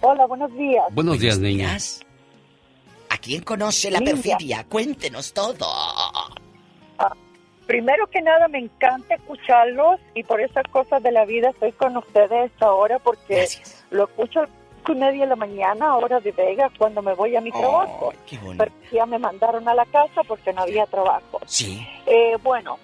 Hola, 0.00 0.26
buenos 0.26 0.52
días. 0.56 0.84
Buenos 0.92 1.18
días, 1.18 1.38
niña. 1.38 1.70
días. 1.70 2.00
¿a 3.10 3.18
quién 3.18 3.42
conoce 3.42 3.90
la 3.90 4.00
perfidia? 4.00 4.64
Cuéntenos 4.68 5.32
todo. 5.32 5.66
Primero 7.66 8.06
que 8.08 8.20
nada, 8.20 8.48
me 8.48 8.58
encanta 8.58 9.14
escucharlos 9.14 10.00
y 10.14 10.22
por 10.22 10.40
esas 10.40 10.64
cosas 10.68 11.02
de 11.02 11.12
la 11.12 11.24
vida 11.24 11.50
estoy 11.50 11.72
con 11.72 11.96
ustedes 11.96 12.52
ahora 12.60 12.98
porque 12.98 13.36
Gracias. 13.36 13.84
lo 13.90 14.04
escucho 14.04 14.40
a 14.40 14.48
y 14.92 14.94
media 14.94 15.22
de 15.22 15.28
la 15.28 15.36
mañana, 15.36 15.86
ahora 15.86 16.20
de 16.20 16.32
Vega, 16.32 16.70
cuando 16.76 17.00
me 17.00 17.14
voy 17.14 17.34
a 17.36 17.40
mi 17.40 17.50
trabajo. 17.50 18.12
Qué. 18.26 18.38
Pero 18.56 18.70
ya 18.92 19.06
me 19.06 19.18
mandaron 19.18 19.66
a 19.68 19.74
la 19.74 19.86
casa 19.86 20.22
porque 20.26 20.52
no 20.52 20.62
había 20.62 20.86
trabajo. 20.86 21.40
Sí. 21.46 21.86
Eh, 22.06 22.36
bueno, 22.42 22.78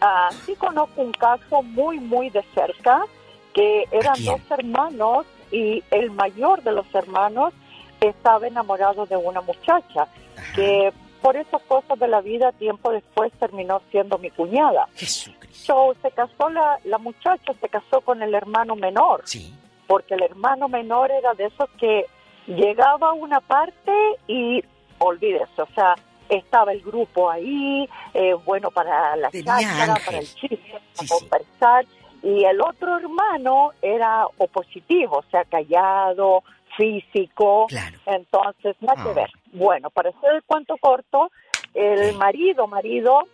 ah, 0.00 0.30
sí 0.44 0.54
conozco 0.54 1.02
un 1.02 1.12
caso 1.12 1.62
muy, 1.62 1.98
muy 1.98 2.30
de 2.30 2.44
cerca, 2.54 3.04
que 3.52 3.84
eran 3.90 4.22
dos 4.24 4.40
hermanos 4.50 5.26
y 5.50 5.82
el 5.90 6.10
mayor 6.10 6.62
de 6.62 6.72
los 6.72 6.86
hermanos 6.94 7.52
estaba 8.00 8.46
enamorado 8.46 9.06
de 9.06 9.16
una 9.16 9.40
muchacha 9.40 10.06
que 10.54 10.92
por 11.24 11.36
esas 11.38 11.62
cosas 11.62 11.98
de 11.98 12.06
la 12.06 12.20
vida 12.20 12.52
tiempo 12.52 12.90
después 12.92 13.32
terminó 13.38 13.80
siendo 13.90 14.18
mi 14.18 14.28
cuñada. 14.30 14.86
Jesucristo. 14.94 15.64
So, 15.72 15.94
se 16.02 16.10
casó 16.10 16.50
la, 16.50 16.78
la 16.84 16.98
muchacha, 16.98 17.54
se 17.58 17.68
casó 17.70 18.02
con 18.02 18.22
el 18.22 18.34
hermano 18.34 18.76
menor, 18.76 19.22
Sí. 19.24 19.54
porque 19.86 20.12
el 20.16 20.22
hermano 20.22 20.68
menor 20.68 21.10
era 21.10 21.32
de 21.32 21.46
esos 21.46 21.70
que 21.80 22.04
llegaba 22.46 23.08
a 23.08 23.12
una 23.14 23.40
parte 23.40 23.90
y 24.28 24.62
olvídese, 24.98 25.62
o 25.62 25.68
sea, 25.74 25.94
estaba 26.28 26.72
el 26.72 26.82
grupo 26.82 27.30
ahí, 27.30 27.88
eh, 28.12 28.34
bueno, 28.44 28.70
para 28.70 29.16
la 29.16 29.30
cháchara, 29.30 29.94
para 30.04 30.18
el 30.18 30.26
chiste, 30.26 30.58
Sí, 30.92 31.06
para 31.06 31.08
sí. 31.08 31.14
conversar, 31.20 31.84
y 32.22 32.44
el 32.44 32.60
otro 32.60 32.98
hermano 32.98 33.70
era 33.80 34.26
opositivo, 34.36 35.20
o 35.20 35.24
sea, 35.30 35.44
callado, 35.44 36.42
físico, 36.76 37.66
Claro. 37.68 37.98
entonces, 38.06 38.76
nada 38.80 39.00
Ah. 39.00 39.04
que 39.08 39.14
ver. 39.14 39.30
Bueno, 39.54 39.88
para 39.90 40.10
hacer 40.10 40.34
el 40.34 40.42
cuento 40.42 40.76
corto, 40.78 41.30
el 41.74 42.16
marido, 42.16 42.66
marido, 42.66 43.28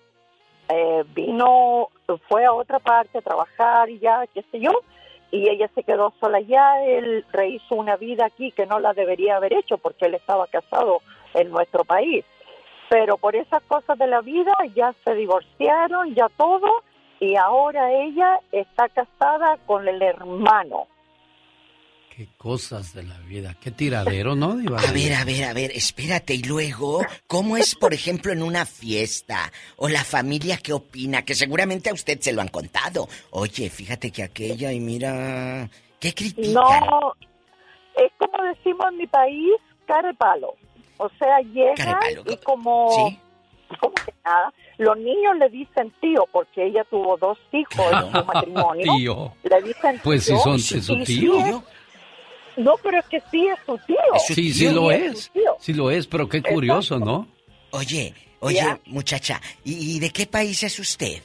eh, 0.69 1.03
vino, 1.15 1.89
fue 2.29 2.45
a 2.45 2.53
otra 2.53 2.79
parte 2.79 3.19
a 3.19 3.23
trabajar 3.23 3.89
y 3.89 3.99
ya, 4.01 4.27
qué 4.35 4.45
sé 4.53 4.61
yo, 4.61 4.71
y 5.31 5.49
ella 5.49 5.71
se 5.75 5.83
quedó 5.83 6.13
sola 6.21 6.37
allá, 6.37 6.85
él 6.85 7.25
rehizo 7.33 7.75
una 7.75 7.97
vida 7.97 8.27
aquí 8.27 8.53
que 8.53 8.67
no 8.67 8.81
la 8.81 8.93
debería 8.93 9.37
haber 9.37 9.55
hecho 9.55 9.79
porque 9.79 10.07
él 10.07 10.15
estaba 10.15 10.47
casado 10.47 11.01
en 11.33 11.51
nuestro 11.51 11.85
país. 11.85 12.23
Pero 12.91 13.17
por 13.17 13.35
esas 13.35 13.63
cosas 13.63 13.97
de 13.97 14.07
la 14.07 14.21
vida 14.21 14.53
ya 14.75 14.93
se 15.03 15.15
divorciaron, 15.15 16.15
ya 16.15 16.29
todo, 16.37 16.83
y 17.19 17.37
ahora 17.37 17.93
ella 17.93 18.41
está 18.53 18.91
casada 18.91 19.57
con 19.65 19.89
el 19.89 20.03
hermano. 20.03 20.87
Qué 22.21 22.29
cosas 22.37 22.93
de 22.93 23.03
la 23.03 23.17
vida. 23.21 23.55
Qué 23.63 23.71
tiradero, 23.71 24.35
¿no, 24.35 24.55
Diva? 24.55 24.79
A 24.79 24.93
ver, 24.93 25.15
a 25.15 25.25
ver, 25.25 25.45
a 25.45 25.55
ver, 25.55 25.71
espérate. 25.75 26.35
Y 26.35 26.43
luego, 26.43 27.01
¿cómo 27.27 27.57
es, 27.57 27.75
por 27.75 27.95
ejemplo, 27.95 28.31
en 28.31 28.43
una 28.43 28.67
fiesta? 28.67 29.51
O 29.79 29.89
la 29.89 30.05
familia 30.05 30.59
qué 30.59 30.75
opina, 30.75 31.23
que 31.25 31.35
seguramente 31.35 31.89
a 31.89 31.95
usted 31.95 32.21
se 32.21 32.35
lo 32.35 32.43
han 32.43 32.49
contado. 32.49 33.09
Oye, 33.31 33.71
fíjate 33.71 34.11
que 34.11 34.23
aquella 34.23 34.71
y 34.71 34.81
mira, 34.81 35.71
¿qué 35.99 36.13
critican? 36.13 36.53
No, 36.53 37.15
es 37.97 38.13
como 38.19 38.43
decimos 38.55 38.85
en 38.91 38.99
mi 38.99 39.07
país, 39.07 39.55
cara 39.87 40.09
de 40.09 40.15
palo. 40.15 40.53
O 40.99 41.09
sea, 41.19 41.39
Cara 41.39 41.39
de 41.39 41.45
llegan 41.55 41.99
palo. 42.01 42.23
y 42.27 42.37
como, 42.45 42.91
Sí. 43.09 43.19
como 43.81 43.95
que 43.95 44.13
nada, 44.27 44.53
los 44.77 44.99
niños 44.99 45.39
le 45.39 45.49
dicen 45.49 45.91
tío 46.03 46.29
porque 46.31 46.67
ella 46.67 46.85
tuvo 46.91 47.17
dos 47.17 47.39
hijos 47.51 47.87
en 47.93 48.13
su 48.13 48.25
matrimonio. 48.27 48.93
Tío. 48.99 49.33
Le 49.43 49.63
dicen 49.63 49.99
Pues 50.05 50.25
sí 50.25 50.33
tío, 50.35 50.43
son 50.43 50.53
y 50.57 50.57
es 50.59 50.67
su 50.85 50.97
sí 51.07 51.21
tío. 51.21 51.39
es- 51.47 51.80
no, 52.57 52.75
pero 52.83 52.99
es 52.99 53.07
que 53.07 53.21
sí 53.31 53.47
es 53.47 53.59
su 53.67 53.79
tío. 53.87 53.97
Sí, 54.27 54.53
sí 54.53 54.69
lo 54.71 54.91
es. 54.91 55.31
tío. 55.31 55.57
Sí 55.61 55.73
lo 55.73 55.91
es, 55.91 56.07
pero 56.07 56.29
qué 56.29 56.43
curioso, 56.43 56.97
Exacto. 56.97 57.13
¿no? 57.13 57.29
Oye, 57.79 58.15
oye, 58.41 58.57
Ya. 58.57 58.79
muchacha, 58.87 59.41
¿y, 59.65 59.97
y 59.97 60.01
de 60.01 60.11
qué 60.11 60.27
país 60.27 60.63
es 60.63 60.79
usted? 60.79 61.23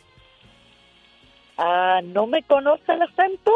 Ah, 1.58 2.02
¿no 2.04 2.28
me 2.28 2.44
conoce 2.44 2.92
el 2.92 3.02
acento? 3.02 3.52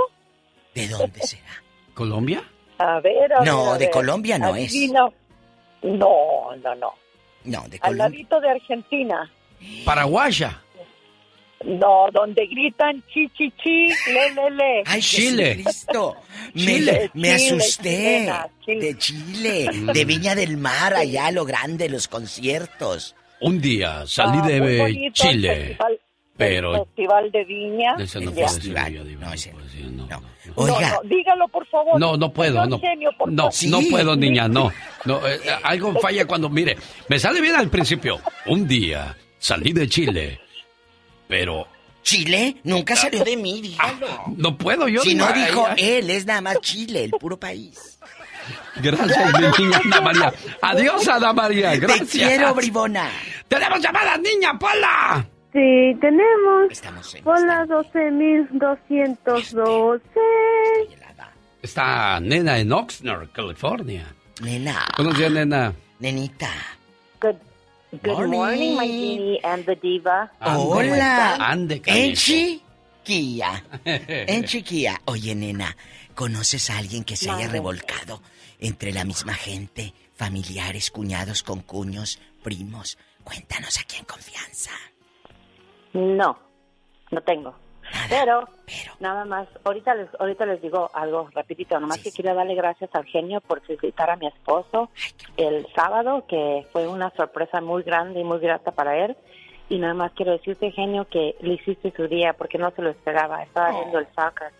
¿De 0.73 0.88
dónde 0.88 1.22
será? 1.22 1.64
¿Colombia? 1.93 2.43
A 2.77 2.99
ver, 3.01 3.33
a 3.33 3.43
No, 3.43 3.64
ver, 3.65 3.69
a 3.69 3.73
de 3.73 3.85
ver. 3.85 3.91
Colombia 3.91 4.39
no 4.39 4.56
es. 4.56 4.73
No, 4.91 5.11
no, 5.83 6.56
no. 6.75 6.93
No, 7.43 7.61
de 7.67 7.75
Al 7.77 7.80
Colombia. 7.80 7.98
ladito 8.09 8.39
de 8.39 8.49
Argentina. 8.49 9.31
Paraguaya. 9.85 10.61
No, 11.65 12.07
donde 12.13 12.45
gritan 12.47 13.03
chi, 13.13 13.27
chi, 13.38 13.51
chi, 13.61 13.88
le, 14.11 14.33
le, 14.33 14.49
le. 14.51 14.83
Ay, 14.85 15.01
Chile. 15.01 15.55
Jesucristo. 15.55 16.15
Me, 16.53 16.61
Chile. 16.63 17.11
me 17.13 17.35
Chile, 17.38 17.57
asusté. 17.57 17.83
chilena, 17.89 18.47
Chile. 18.65 18.79
De 18.85 18.97
Chile, 18.97 19.69
de 19.93 20.05
Viña 20.05 20.35
del 20.35 20.57
Mar, 20.57 20.93
allá 20.93 21.27
a 21.27 21.31
lo 21.31 21.43
grande, 21.45 21.89
los 21.89 22.07
conciertos. 22.07 23.15
Un 23.41 23.59
día 23.61 24.03
salí 24.07 24.39
Ah, 24.41 24.47
de 24.47 24.57
el 24.85 25.13
Chile, 25.13 25.55
festival- 25.55 25.99
pero... 26.38 26.75
el 26.75 26.83
Festival 26.85 27.31
de 27.31 27.43
Viña. 27.45 27.95
Ese 27.99 28.19
no 28.21 28.31
Ya. 28.31 28.35
puedo 28.45 28.55
decirlo 28.55 28.88
yo, 28.89 29.03
Diva, 29.03 29.25
no 29.25 29.31
decir, 29.31 29.53
no. 29.91 30.07
Oiga. 30.55 30.79
No, 30.79 31.03
no, 31.03 31.09
dígalo, 31.09 31.47
por 31.49 31.67
favor. 31.67 31.99
No, 31.99 32.17
no 32.17 32.31
puedo, 32.33 32.65
no. 32.65 32.79
genio, 32.79 33.11
No, 33.27 33.49
no 33.67 33.79
puedo, 33.89 34.15
niña, 34.15 34.47
no. 34.47 34.71
no 35.05 35.27
eh, 35.27 35.39
algo 35.63 35.93
falla 35.99 36.25
cuando, 36.25 36.49
mire, 36.49 36.75
me 37.09 37.19
sale 37.19 37.39
bien 37.41 37.55
al 37.55 37.69
principio. 37.69 38.19
Un 38.47 38.67
día 38.67 39.15
salí 39.38 39.71
de 39.73 39.88
Chile, 39.88 40.39
pero 41.30 41.67
¿Chile? 42.01 42.58
Nunca 42.64 42.95
salió 42.95 43.24
de 43.24 43.38
mí, 43.38 43.61
dígalo. 43.61 44.08
no 44.35 44.58
puedo 44.58 44.88
yo. 44.88 45.01
si 45.01 45.14
no 45.14 45.32
dijo 45.32 45.67
ay, 45.67 45.75
ay. 45.77 45.90
él, 45.98 46.09
es 46.09 46.25
nada 46.25 46.41
más 46.41 46.59
Chile, 46.61 47.03
el 47.03 47.11
puro 47.11 47.40
país. 47.40 47.99
Gracias, 48.82 49.40
mi 49.40 49.66
niña 49.66 49.80
Ana 49.85 50.01
María. 50.01 50.33
Adiós, 50.59 51.08
Ana 51.08 51.32
María, 51.33 51.75
gracias. 51.75 52.09
Te 52.09 52.17
quiero, 52.17 52.56
bribona. 52.56 53.11
¡Tenemos 53.48 53.80
llamada, 53.80 54.17
niña 54.17 54.58
Pola! 54.58 55.24
Sí, 55.53 55.95
tenemos. 56.01 56.72
Estamos 56.72 57.14
en 57.14 57.27
Hola, 57.27 57.64
12.212. 57.67 60.01
Está 61.61 62.19
Nena 62.19 62.58
en 62.58 62.72
Oxnard, 62.72 63.30
California. 63.32 64.08
Nena. 64.41 64.83
Buenos 64.98 65.16
días, 65.16 65.32
Nena. 65.32 65.74
Nenita. 65.99 66.49
Good, 67.22 67.35
good 67.92 68.30
morning, 68.30 68.76
my 68.76 68.88
genie 68.88 69.40
and 69.43 69.66
the 69.66 69.76
diva. 69.76 70.30
Hola. 70.42 71.38
Ande. 71.40 71.82
En 71.85 72.14
chiquilla. 72.16 73.64
En 73.85 74.43
chiquilla. 74.45 75.01
Oye, 75.06 75.34
nena, 75.35 75.76
¿conoces 76.16 76.69
a 76.69 76.77
alguien 76.77 77.03
que 77.03 77.16
se 77.16 77.30
haya 77.30 77.48
revolcado 77.48 78.22
entre 78.59 78.92
la 78.92 79.03
misma 79.03 79.34
gente? 79.34 79.93
Familiares, 80.16 80.92
cuñados, 80.92 81.43
concuños, 81.43 82.19
primos. 82.43 82.98
Cuéntanos 83.24 83.80
aquí 83.80 83.98
en 83.98 84.06
confianza. 84.06 84.72
No, 85.93 86.38
no 87.11 87.22
tengo. 87.22 87.56
Pero, 88.09 88.48
nada 89.00 89.26
más, 89.26 89.48
ahorita 89.64 89.95
les, 89.95 90.09
ahorita 90.19 90.45
les 90.45 90.61
digo 90.61 90.90
algo 90.93 91.30
rapidito, 91.34 91.80
nomás 91.80 92.00
que 92.00 92.11
quiero 92.11 92.35
darle 92.35 92.56
gracias 92.56 92.90
al 92.93 93.06
genio 93.06 93.42
por 93.42 93.66
visitar 93.66 94.09
a 94.09 94.16
mi 94.16 94.27
esposo 94.27 94.90
el 95.38 95.66
sábado, 95.74 96.26
que 96.27 96.66
fue 96.72 96.88
una 96.88 97.09
sorpresa 97.11 97.61
muy 97.61 97.84
grande 97.84 98.19
y 98.19 98.24
muy 98.24 98.40
grata 98.40 98.72
para 98.72 98.98
él. 98.98 99.18
Y 99.69 99.77
nada 99.77 99.93
más 99.93 100.11
quiero 100.14 100.32
decirte, 100.32 100.72
genio, 100.72 101.06
que 101.06 101.35
le 101.42 101.53
hiciste 101.53 101.93
su 101.95 102.08
día 102.08 102.34
porque 102.34 102.58
no 102.58 102.72
se 102.72 102.82
lo 102.82 102.90
esperaba. 102.90 103.43
Estaba 103.43 103.72
viendo 103.72 104.00
el 104.00 104.08
soccer 104.16 104.51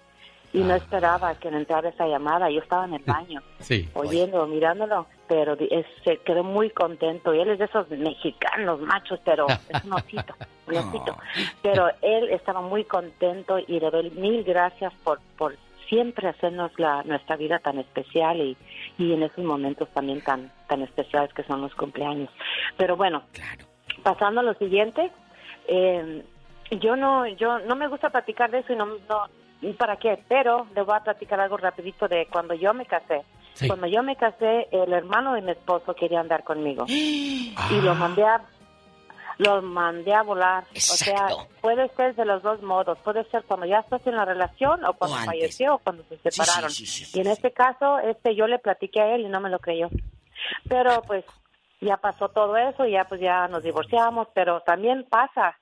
y 0.54 0.60
no 0.60 0.74
esperaba 0.76 1.36
que 1.36 1.52
le 1.52 1.58
entrara 1.58 1.90
esa 1.90 2.08
llamada. 2.08 2.50
Yo 2.50 2.60
estaba 2.62 2.86
en 2.86 2.96
el 2.96 3.04
baño 3.06 3.42
Sí. 3.60 3.88
oyendo, 3.94 4.46
mirándolo, 4.48 5.06
pero 5.28 5.54
es- 5.60 5.86
se 6.04 6.18
quedó 6.18 6.44
muy 6.44 6.70
contento. 6.72 7.34
Y 7.34 7.40
él 7.42 7.50
es 7.50 7.60
de 7.60 7.66
esos 7.66 7.90
mexicanos 7.90 8.80
machos, 8.82 9.20
pero 9.24 9.46
es 9.70 9.84
un 9.86 9.94
osito, 9.94 10.34
un 10.68 10.78
osito. 10.78 11.18
Pero 11.62 11.90
él 12.02 12.30
estaba 12.32 12.62
muy 12.62 12.84
contento 12.84 13.60
y 13.60 13.80
le 13.80 13.90
doy 13.92 14.10
mil 14.12 14.44
gracias 14.44 14.94
por, 15.04 15.20
por 15.38 15.56
siempre 15.88 16.28
hacernos 16.28 16.72
la, 16.78 17.02
nuestra 17.04 17.36
vida 17.36 17.58
tan 17.60 17.80
especial 17.80 18.40
y, 18.42 18.56
y 19.00 19.14
en 19.14 19.24
esos 19.24 19.44
momentos 19.44 19.88
también 19.90 20.22
tan, 20.22 20.52
tan 20.68 20.82
especiales 20.84 21.34
que 21.34 21.44
son 21.44 21.62
los 21.62 21.74
cumpleaños. 21.74 22.30
Pero 22.78 22.96
bueno, 22.96 23.24
pasando 24.04 24.42
a 24.42 24.44
lo 24.44 24.54
siguiente, 24.56 25.12
eh, 25.68 26.24
yo 26.80 26.96
no, 26.96 27.26
yo 27.28 27.60
no 27.60 27.76
me 27.76 27.88
gusta 27.88 28.10
platicar 28.12 28.52
de 28.52 28.60
eso 28.60 28.74
y 28.74 28.76
no, 28.76 28.86
no, 28.86 29.24
¿y 29.62 29.74
¿para 29.74 29.98
qué? 29.98 30.24
Pero 30.28 30.68
le 30.76 30.82
voy 30.82 30.96
a 30.96 31.04
platicar 31.04 31.40
algo 31.40 31.58
rapidito 31.58 32.08
de 32.08 32.28
cuando 32.28 32.54
yo 32.54 32.74
me 32.74 32.86
casé. 32.86 33.24
Sí. 33.54 33.68
Cuando 33.68 33.88
yo 33.88 34.04
me 34.04 34.16
casé, 34.16 34.68
el 34.72 34.94
hermano 34.94 35.34
de 35.34 35.42
mi 35.42 35.52
esposo 35.52 35.94
quería 35.94 36.22
andar 36.22 36.44
conmigo 36.44 36.86
y 36.88 37.54
lo 37.82 37.94
mandé 37.96 38.24
a 38.24 38.42
lo 39.40 39.62
mandé 39.62 40.14
a 40.14 40.22
volar. 40.22 40.66
O 40.76 40.80
sea, 40.80 41.30
puede 41.62 41.88
ser 41.96 42.14
de 42.16 42.26
los 42.26 42.44
dos 42.44 42.62
modos. 42.62 42.98
Puede 43.00 43.24
ser 43.30 43.44
cuando 43.44 43.66
ya 43.66 43.80
estás 43.80 44.06
en 44.06 44.18
la 44.18 44.26
relación 44.26 44.84
o 44.84 44.94
cuando 44.94 45.16
O 45.16 45.20
falleció 45.22 45.76
o 45.76 45.78
cuando 45.78 46.04
se 46.04 46.18
separaron. 46.18 46.70
sí, 46.70 46.86
sí, 46.86 47.18
y 47.18 47.22
en 47.22 47.28
este 47.28 47.52
caso, 47.52 48.00
este 48.00 48.36
yo 48.36 48.48
le 48.48 48.60
platiqué 48.60 49.00
a 49.02 49.16
él 49.16 49.22
y 49.22 49.30
no 49.30 49.40
me 49.40 49.50
lo 49.50 49.60
creyó. 49.60 49.90
Pero 50.68 51.02
pues 51.04 51.24
ya 51.80 51.96
pasó 51.98 52.30
todo 52.30 52.58
eso 52.58 52.86
y 52.86 52.92
ya 52.92 53.06
pues 53.06 53.22
ya 53.22 53.48
nos 53.48 53.64
divorciamos, 53.64 54.28
pero 54.34 54.60
también 54.62 55.06
pasa 55.10 55.58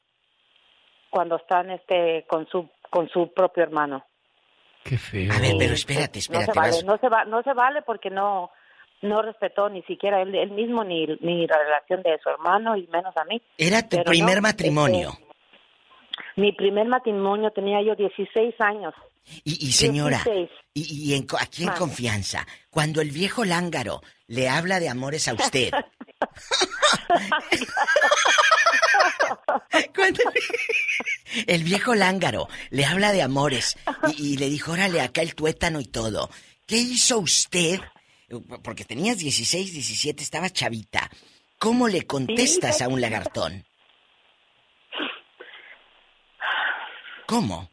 cuando 1.11 1.35
están 1.35 1.69
este 1.69 2.25
con 2.27 2.47
su 2.47 2.67
con 2.89 3.09
su 3.09 3.31
propio 3.33 3.63
hermano. 3.63 4.05
Qué 4.83 4.97
feo. 4.97 5.31
A 5.33 5.39
ver, 5.39 5.55
pero 5.59 5.73
espérate, 5.73 6.17
No 6.17 6.39
espérate. 6.39 6.45
se 6.53 6.59
vale, 6.59 6.71
vas- 6.71 6.83
no 6.85 6.97
se 6.97 7.09
va, 7.09 7.25
no 7.25 7.43
se 7.43 7.53
vale 7.53 7.81
porque 7.81 8.09
no 8.09 8.49
no 9.03 9.21
respetó 9.21 9.69
ni 9.69 9.83
siquiera 9.83 10.21
él, 10.23 10.33
él 10.33 10.49
mismo 10.51 10.83
ni, 10.83 11.05
ni 11.21 11.45
la 11.45 11.57
relación 11.59 12.01
de 12.01 12.17
su 12.23 12.29
hermano 12.29 12.75
y 12.75 12.87
menos 12.87 13.15
a 13.15 13.25
mí. 13.25 13.39
Era 13.57 13.83
tu 13.83 13.97
Pero 13.97 14.05
primer 14.09 14.37
no, 14.37 14.41
matrimonio. 14.41 15.09
este, 15.09 15.25
mi 16.37 16.51
primer 16.53 16.87
matrimonio 16.87 17.51
tenía 17.51 17.79
yo 17.83 17.93
16 17.95 18.55
años. 18.59 18.95
Y, 19.43 19.67
y 19.67 19.71
señora, 19.73 20.21
16. 20.25 20.49
y, 20.73 21.11
y 21.11 21.15
en 21.15 21.27
aquí 21.39 21.67
confianza, 21.77 22.47
cuando 22.71 23.01
el 23.01 23.11
viejo 23.11 23.45
lángaro 23.45 24.01
le 24.27 24.49
habla 24.49 24.79
de 24.79 24.89
amores 24.89 25.27
a 25.27 25.33
usted, 25.33 25.71
Cuando 29.95 30.19
el 31.47 31.63
viejo 31.63 31.95
lángaro 31.95 32.47
le 32.69 32.85
habla 32.85 33.11
de 33.11 33.21
amores 33.21 33.77
y, 34.17 34.33
y 34.33 34.37
le 34.37 34.49
dijo, 34.49 34.71
órale, 34.73 35.01
acá 35.01 35.21
el 35.21 35.35
tuétano 35.35 35.79
y 35.79 35.85
todo. 35.85 36.29
¿Qué 36.65 36.77
hizo 36.77 37.19
usted? 37.19 37.79
Porque 38.63 38.83
tenías 38.85 39.17
16, 39.17 39.73
17, 39.73 40.21
estabas 40.23 40.53
chavita. 40.53 41.09
¿Cómo 41.59 41.87
le 41.87 42.05
contestas 42.05 42.81
a 42.81 42.87
un 42.87 42.99
lagartón? 43.01 43.65
¿Cómo? 47.25 47.69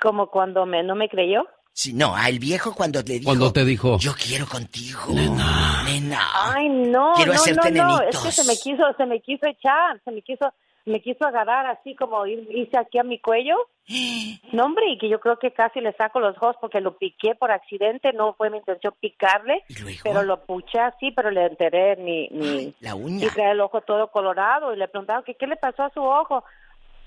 Como 0.00 0.28
cuando 0.28 0.66
me, 0.66 0.82
no 0.82 0.94
me 0.94 1.08
creyó. 1.08 1.46
Sí, 1.74 1.94
no, 1.94 2.14
al 2.14 2.38
viejo 2.38 2.74
cuando 2.74 3.00
le 3.00 3.14
dijo... 3.14 3.24
Cuando 3.24 3.52
te 3.52 3.64
dijo. 3.64 3.98
Yo 3.98 4.12
quiero 4.14 4.46
contigo. 4.46 5.00
Nena. 5.08 5.82
Nena. 5.84 6.20
Ay, 6.54 6.68
no, 6.68 7.12
Quiero 7.16 7.32
no, 7.32 7.40
hacerte 7.40 7.70
no, 7.70 7.84
no, 7.84 7.94
es 7.94 8.00
nenitos. 8.00 8.24
que 8.24 8.32
se 8.32 8.44
me 8.44 8.56
quiso, 8.58 8.82
se 8.96 9.06
me 9.06 9.20
quiso 9.22 9.46
echar, 9.46 10.00
se 10.04 10.10
me 10.10 10.20
quiso, 10.20 10.52
me 10.84 11.00
quiso 11.00 11.24
agarrar 11.26 11.66
así 11.66 11.94
como 11.94 12.26
hice 12.26 12.78
aquí 12.78 12.98
a 12.98 13.02
mi 13.04 13.18
cuello. 13.18 13.56
No, 14.52 14.66
hombre, 14.66 14.90
y 14.90 14.98
que 14.98 15.08
yo 15.08 15.18
creo 15.18 15.38
que 15.38 15.52
casi 15.52 15.80
le 15.80 15.94
saco 15.94 16.20
los 16.20 16.36
ojos 16.36 16.56
porque 16.60 16.82
lo 16.82 16.98
piqué 16.98 17.34
por 17.34 17.50
accidente, 17.50 18.12
no 18.12 18.34
fue 18.34 18.50
mi 18.50 18.58
intención 18.58 18.92
picarle, 19.00 19.64
pero 20.02 20.22
lo 20.24 20.44
puché 20.44 20.78
así, 20.78 21.10
pero 21.10 21.30
le 21.30 21.46
enteré 21.46 21.96
mi, 21.96 22.28
mi 22.30 22.74
La 22.80 22.94
uña. 22.94 23.24
y 23.24 23.28
traía 23.30 23.52
el 23.52 23.60
ojo 23.62 23.80
todo 23.80 24.08
colorado 24.08 24.74
y 24.74 24.76
le 24.76 24.88
preguntaron 24.88 25.24
que 25.24 25.36
qué 25.36 25.46
le 25.46 25.56
pasó 25.56 25.84
a 25.84 25.90
su 25.90 26.02
ojo. 26.02 26.44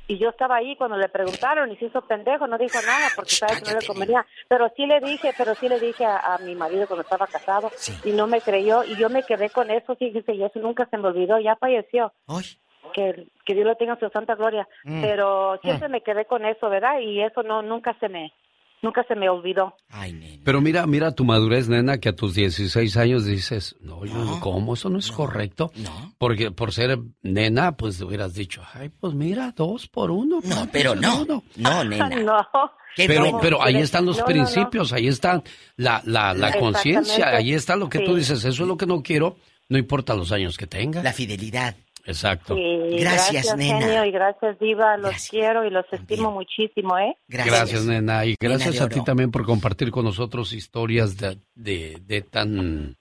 Y 0.08 0.18
yo 0.18 0.30
estaba 0.30 0.56
ahí 0.58 0.76
cuando 0.76 0.98
le 0.98 1.08
preguntaron 1.08 1.72
y 1.72 1.78
se 1.78 1.86
hizo 1.86 2.02
pendejo, 2.02 2.48
no 2.48 2.58
dijo 2.58 2.80
nada 2.86 3.10
porque 3.16 3.32
sabes 3.32 3.62
que 3.62 3.72
no 3.72 3.80
le 3.80 3.86
convenía. 3.88 4.26
Pero 4.48 4.72
sí 4.76 4.86
le 4.88 5.00
dije, 5.00 5.32
pero 5.38 5.54
sí 5.56 5.70
le 5.70 5.80
dije 5.80 6.04
a, 6.06 6.18
a 6.34 6.38
mi 6.40 6.56
marido 6.56 6.88
cuando 6.88 7.04
estaba 7.04 7.28
casado 7.28 7.72
y 8.04 8.12
no 8.12 8.26
me 8.28 8.42
creyó 8.42 8.84
y 8.84 8.96
yo 8.98 9.10
me 9.10 9.22
quedé 9.24 9.50
con 9.52 9.70
eso, 9.70 9.96
fíjese, 9.96 10.34
y 10.34 10.44
eso 10.44 10.60
nunca 10.60 10.88
se 10.88 10.98
me 10.98 11.08
olvidó, 11.08 11.40
ya 11.40 11.56
falleció. 11.56 12.12
Que, 12.94 13.28
que 13.46 13.54
Dios 13.54 13.66
lo 13.66 13.76
tenga 13.76 13.94
en 13.94 14.00
su 14.00 14.10
santa 14.10 14.36
gloria. 14.36 14.68
Mm. 14.84 15.02
Pero 15.02 15.60
siempre 15.62 15.90
me 15.90 16.02
quedé 16.02 16.26
con 16.26 16.46
eso, 16.46 16.70
¿verdad? 16.70 17.00
Y 17.02 17.22
eso 17.22 17.44
no 17.44 17.62
nunca 17.62 17.96
se 18.00 18.10
me 18.10 18.32
nunca 18.82 19.04
se 19.08 19.16
me 19.16 19.28
olvidó. 19.28 19.74
Pero 20.44 20.62
mira, 20.62 20.86
mira 20.86 21.16
tu 21.16 21.26
madurez, 21.26 21.68
nena, 21.68 21.98
que 21.98 22.10
a 22.10 22.16
tus 22.16 22.36
16 22.36 22.96
años 22.98 23.26
dices, 23.26 23.76
no, 23.82 24.06
yo 24.06 24.14
no, 24.14 24.40
¿cómo? 24.42 24.76
Eso 24.76 24.90
no 24.90 25.00
es 25.00 25.12
correcto. 25.12 25.72
Porque 26.20 26.52
por 26.52 26.72
ser 26.72 27.00
nena, 27.24 27.76
pues 27.78 28.00
hubieras 28.02 28.36
dicho, 28.36 28.62
ay, 28.76 28.90
pues 28.90 29.16
mira, 29.16 29.52
dos 29.56 29.88
por 29.88 30.12
uno. 30.12 30.40
No, 30.44 30.68
pero 30.72 30.94
no. 30.94 31.26
No, 31.56 31.84
nena. 31.84 32.10
No. 32.24 32.38
Pero, 32.96 33.40
pero 33.42 33.62
ahí 33.64 33.78
están 33.78 34.06
los 34.06 34.18
No, 34.18 34.22
no, 34.24 34.28
no. 34.28 34.34
principios, 34.34 34.94
ahí 34.94 35.08
está 35.08 35.42
la, 35.78 36.02
la, 36.06 36.34
la 36.36 36.54
conciencia, 36.58 37.28
ahí 37.30 37.54
está 37.54 37.76
lo 37.76 37.90
que 37.90 38.00
tú 38.00 38.12
Sí. 38.12 38.18
dices, 38.20 38.46
eso 38.46 38.64
es 38.64 38.68
lo 38.70 38.78
que 38.78 38.86
no 38.86 39.02
quiero, 39.02 39.36
no 39.68 39.78
importa 39.80 40.14
los 40.16 40.32
años 40.32 40.58
que 40.58 40.68
tenga. 40.68 41.02
La 41.04 41.12
fidelidad. 41.12 41.76
Exacto. 42.06 42.56
Sí, 42.56 42.98
Gracias, 43.00 43.56
nena. 43.58 43.80
genio, 43.80 44.06
y 44.06 44.12
gracias, 44.12 44.60
Diva. 44.60 44.96
Los 44.98 45.28
quiero 45.30 45.66
y 45.66 45.72
los 45.72 45.86
estimo 45.92 46.32
muchísimo, 46.32 46.98
¿eh? 47.00 47.16
Gracias, 47.28 47.84
nena. 47.86 48.26
Y 48.26 48.36
gracias 48.40 48.78
de 48.78 48.84
a 48.86 48.90
ti 48.90 49.04
también 49.04 49.32
por 49.32 49.44
compartir 49.46 49.90
con 49.92 50.06
nosotros 50.06 50.54
historias 50.54 51.18
de, 51.18 51.40
de, 51.56 51.98
de 52.06 52.22
tan 52.22 52.96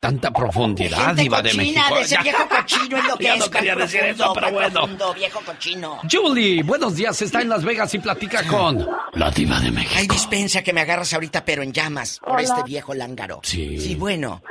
tanta 0.00 0.30
profundidad, 0.32 1.08
Gente 1.08 1.22
Diva 1.22 1.42
de 1.42 1.50
cochina, 1.50 1.62
México. 1.82 1.94
de 1.96 2.00
ese 2.00 2.14
Ya. 2.14 2.22
viejo 2.22 2.48
cochino 2.48 2.96
es 2.96 3.04
lo 3.06 3.16
que 3.18 3.24
Ya 3.24 3.34
es. 3.34 3.40
no 3.40 3.50
quería 3.50 3.76
decir 3.76 4.00
eso, 4.02 4.32
pero 4.34 4.50
bueno. 4.50 4.70
profundo, 4.72 5.12
viejo 5.14 5.40
cochino. 5.44 5.98
Julie, 6.10 6.62
buenos 6.62 6.96
días. 6.96 7.20
Está 7.20 7.42
en 7.42 7.50
Las 7.50 7.62
Vegas 7.64 7.94
y 7.94 7.98
platica 7.98 8.42
con 8.46 8.88
la 9.12 9.30
Diva 9.30 9.60
de 9.60 9.70
México. 9.70 9.94
Hay 9.98 10.08
dispensa 10.08 10.62
que 10.62 10.72
me 10.72 10.80
agarras 10.80 11.12
ahorita, 11.12 11.44
pero 11.44 11.62
en 11.62 11.72
llamas, 11.72 12.18
por 12.18 12.32
Hola. 12.32 12.42
este 12.42 12.62
viejo 12.64 12.94
lángaro. 12.94 13.40
Sí. 13.44 13.78
Sí, 13.78 13.94
bueno. 13.94 14.42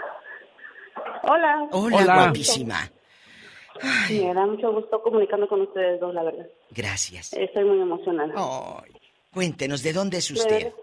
Hola. 1.24 1.68
Hola, 1.72 1.98
Hola. 1.98 2.14
guapísima. 2.26 2.90
Me 4.10 4.34
da 4.34 4.46
mucho 4.46 4.72
gusto 4.72 5.02
comunicando 5.02 5.48
con 5.48 5.62
ustedes 5.62 6.00
dos, 6.00 6.14
la 6.14 6.24
verdad. 6.24 6.48
Gracias. 6.72 7.34
Estoy 7.34 7.64
muy 7.64 7.80
emocionada. 7.80 8.34
Cuéntenos, 9.34 9.84
¿de 9.84 9.94
dónde 9.94 10.18
es 10.18 10.32
usted? 10.32 10.74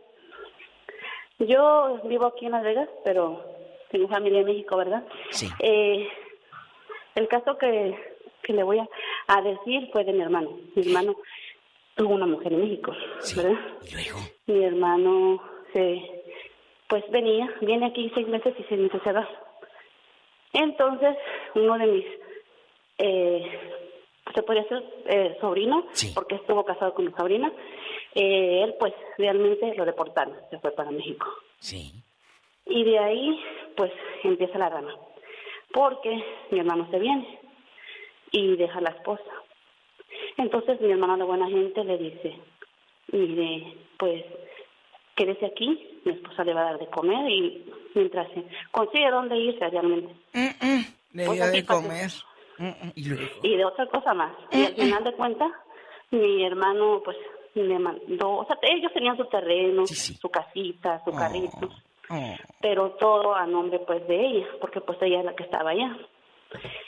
Yo 1.39 2.01
vivo 2.05 2.27
aquí 2.27 2.47
en 2.47 2.53
Las 2.53 2.63
Vegas, 2.63 2.89
pero 3.05 3.45
tengo 3.91 4.09
familia 4.09 4.41
en 4.41 4.47
México, 4.47 4.77
¿verdad? 4.77 5.05
Sí. 5.31 5.49
Eh, 5.59 6.09
el 7.15 7.29
caso 7.29 7.59
que, 7.59 7.95
que 8.43 8.53
le 8.53 8.63
voy 8.63 8.79
a, 8.79 8.89
a 9.27 9.43
decir 9.43 9.91
fue 9.93 10.05
de 10.05 10.13
mi 10.13 10.23
hermano. 10.23 10.59
Mi 10.75 10.87
hermano 10.87 11.17
tuvo 11.95 12.15
una 12.15 12.27
mujer 12.27 12.53
en 12.53 12.61
México, 12.61 12.93
¿verdad? 13.37 13.59
¿Y 13.83 13.95
luego? 13.95 14.19
Mi 14.47 14.65
hermano 14.65 15.43
se, 15.73 16.01
pues 16.89 17.05
venía, 17.11 17.53
viene 17.61 17.87
aquí 17.87 18.11
seis 18.15 18.29
meses 18.29 18.55
y 18.59 18.63
seis 18.69 18.81
meses 18.81 19.01
se 19.03 19.13
va. 19.13 19.29
Entonces, 20.53 21.17
uno 21.55 21.77
de 21.77 21.87
mis, 21.87 22.05
eh, 22.99 23.43
se 24.35 24.43
podría 24.43 24.63
decir 24.65 24.83
eh, 25.07 25.37
sobrino, 25.41 25.87
porque 26.15 26.37
estuvo 26.37 26.65
casado 26.65 26.95
con 26.95 27.07
mi 27.07 27.13
sobrina, 27.13 27.53
eh, 28.15 28.63
él 28.65 28.75
pues 28.79 28.93
realmente 29.19 29.75
lo 29.75 29.85
deportaron, 29.85 30.35
se 30.51 30.59
fue 30.59 30.73
para 30.73 30.91
México. 30.91 31.27
Sí. 31.59 31.93
Y 32.67 32.85
de 32.85 32.99
ahí, 32.99 33.41
pues 33.77 33.93
empieza 34.25 34.59
la 34.59 34.69
rama. 34.69 34.95
Porque 35.73 36.25
mi 36.51 36.59
hermano 36.59 36.89
se 36.91 36.99
viene 36.99 37.39
y 38.33 38.57
deja 38.57 38.79
a 38.79 38.83
la 38.83 38.91
esposa. 38.91 39.23
Entonces 40.37 40.81
mi 40.81 40.91
hermano 40.91 41.17
de 41.17 41.25
buena 41.25 41.49
gente 41.49 41.85
le 41.85 41.99
dice, 41.99 42.35
mire, 43.13 43.75
pues 43.99 44.25
quédese 45.15 45.47
aquí, 45.47 46.01
mi 46.05 46.13
esposa 46.13 46.45
le 46.45 46.55
va 46.55 46.63
a 46.63 46.71
dar 46.73 46.79
de 46.79 46.87
comer 46.89 47.31
y 47.31 47.65
mientras 47.95 48.29
se 48.33 48.45
consigue 48.71 49.11
dónde 49.11 49.37
irse 49.37 49.69
realmente. 49.69 50.15
Le 51.13 51.25
Pues 51.27 51.43
dio 51.43 51.51
de 51.51 51.65
comer. 51.65 52.11
Mm, 52.11 52.36
Y 52.95 53.09
luego. 53.09 53.25
Y 53.43 53.57
de 53.57 53.65
otra 53.65 53.87
cosa 53.87 54.15
más. 54.15 54.33
Y 54.51 54.65
al 54.65 54.75
final 54.75 55.05
de 55.05 55.13
cuentas, 55.13 55.53
mi 56.11 56.45
hermano, 56.45 57.03
pues, 57.05 57.17
me 57.55 57.79
mandó, 57.79 58.31
o 58.39 58.47
sea, 58.47 58.59
ellos 58.63 58.93
tenían 58.93 59.17
su 59.17 59.25
terreno, 59.27 59.87
su 59.87 60.29
casita, 60.29 61.03
su 61.05 61.13
carrito, 61.13 61.71
pero 62.61 62.91
todo 62.93 63.35
a 63.35 63.47
nombre, 63.47 63.79
pues, 63.81 64.07
de 64.07 64.27
ella, 64.27 64.47
porque, 64.61 64.81
pues, 64.81 64.99
ella 65.03 65.21
es 65.21 65.25
la 65.25 65.35
que 65.35 65.45
estaba 65.45 65.71
allá. 65.71 65.97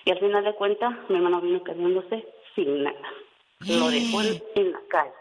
Y 0.04 0.10
al 0.10 0.18
final 0.20 0.44
de 0.44 0.54
cuentas, 0.54 0.94
mi 1.08 1.16
hermano 1.16 1.40
vino 1.40 1.62
quedándose 1.64 2.26
sin 2.54 2.84
nada. 2.84 2.98
Lo 3.60 3.88
dejó 3.90 4.22
en, 4.22 4.42
en 4.54 4.72
la 4.72 4.80
calle. 4.88 5.12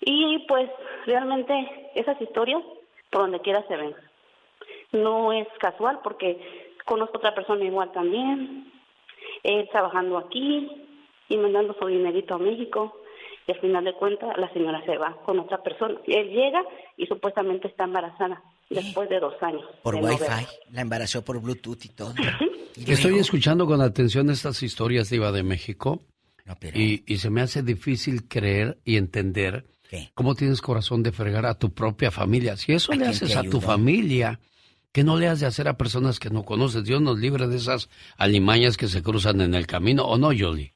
Y, 0.00 0.38
pues, 0.48 0.70
realmente, 1.06 1.90
esas 1.94 2.20
historias, 2.20 2.62
por 3.10 3.22
donde 3.22 3.40
quiera 3.40 3.66
se 3.68 3.76
ven. 3.76 3.94
No 4.92 5.32
es 5.32 5.46
casual, 5.58 6.00
porque 6.02 6.74
conozco 6.86 7.18
otra 7.18 7.34
persona 7.34 7.64
igual 7.64 7.92
también, 7.92 8.72
él 9.42 9.68
trabajando 9.70 10.18
aquí 10.18 10.70
y 11.28 11.36
mandando 11.36 11.74
su 11.78 11.86
dinerito 11.86 12.34
a 12.34 12.38
México 12.38 12.96
y 13.46 13.52
al 13.52 13.60
final 13.60 13.84
de 13.84 13.94
cuentas 13.94 14.36
la 14.38 14.52
señora 14.52 14.84
se 14.84 14.96
va 14.98 15.16
con 15.24 15.38
otra 15.38 15.62
persona. 15.62 15.98
Él 16.06 16.28
llega 16.28 16.62
y 16.96 17.06
supuestamente 17.06 17.68
está 17.68 17.84
embarazada 17.84 18.42
después 18.68 19.08
de 19.08 19.18
dos 19.20 19.34
años. 19.42 19.64
Por 19.82 19.94
no 19.94 20.06
Wi-Fi. 20.06 20.20
verla. 20.20 20.48
La 20.72 20.80
embarazó 20.82 21.24
por 21.24 21.40
Bluetooth 21.40 21.84
y 21.84 21.88
todo. 21.88 22.14
Estoy 22.76 23.18
escuchando 23.18 23.66
con 23.66 23.80
atención 23.80 24.30
estas 24.30 24.62
historias 24.62 25.10
de 25.10 25.16
Iba 25.16 25.32
de 25.32 25.42
México 25.42 26.02
y, 26.74 27.02
y 27.12 27.18
se 27.18 27.30
me 27.30 27.40
hace 27.40 27.62
difícil 27.62 28.28
creer 28.28 28.78
y 28.84 28.96
entender 28.96 29.64
cómo 30.14 30.34
tienes 30.34 30.60
corazón 30.60 31.02
de 31.02 31.12
fregar 31.12 31.46
a 31.46 31.58
tu 31.58 31.72
propia 31.72 32.10
familia. 32.10 32.56
Si 32.56 32.72
eso 32.72 32.92
le 32.92 33.06
haces 33.06 33.36
a 33.36 33.42
tu 33.42 33.60
familia, 33.60 34.38
que 34.92 35.04
no 35.04 35.16
le 35.16 35.28
has 35.28 35.40
de 35.40 35.46
hacer 35.46 35.68
a 35.68 35.74
personas 35.76 36.18
que 36.18 36.30
no 36.30 36.44
conoces. 36.44 36.84
Dios 36.84 37.00
nos 37.00 37.18
libre 37.18 37.46
de 37.46 37.56
esas 37.56 37.88
alimañas 38.18 38.76
que 38.76 38.86
se 38.88 39.02
cruzan 39.02 39.40
en 39.40 39.54
el 39.54 39.66
camino, 39.66 40.04
¿o 40.04 40.18
no, 40.18 40.32
Yoli? 40.32 40.72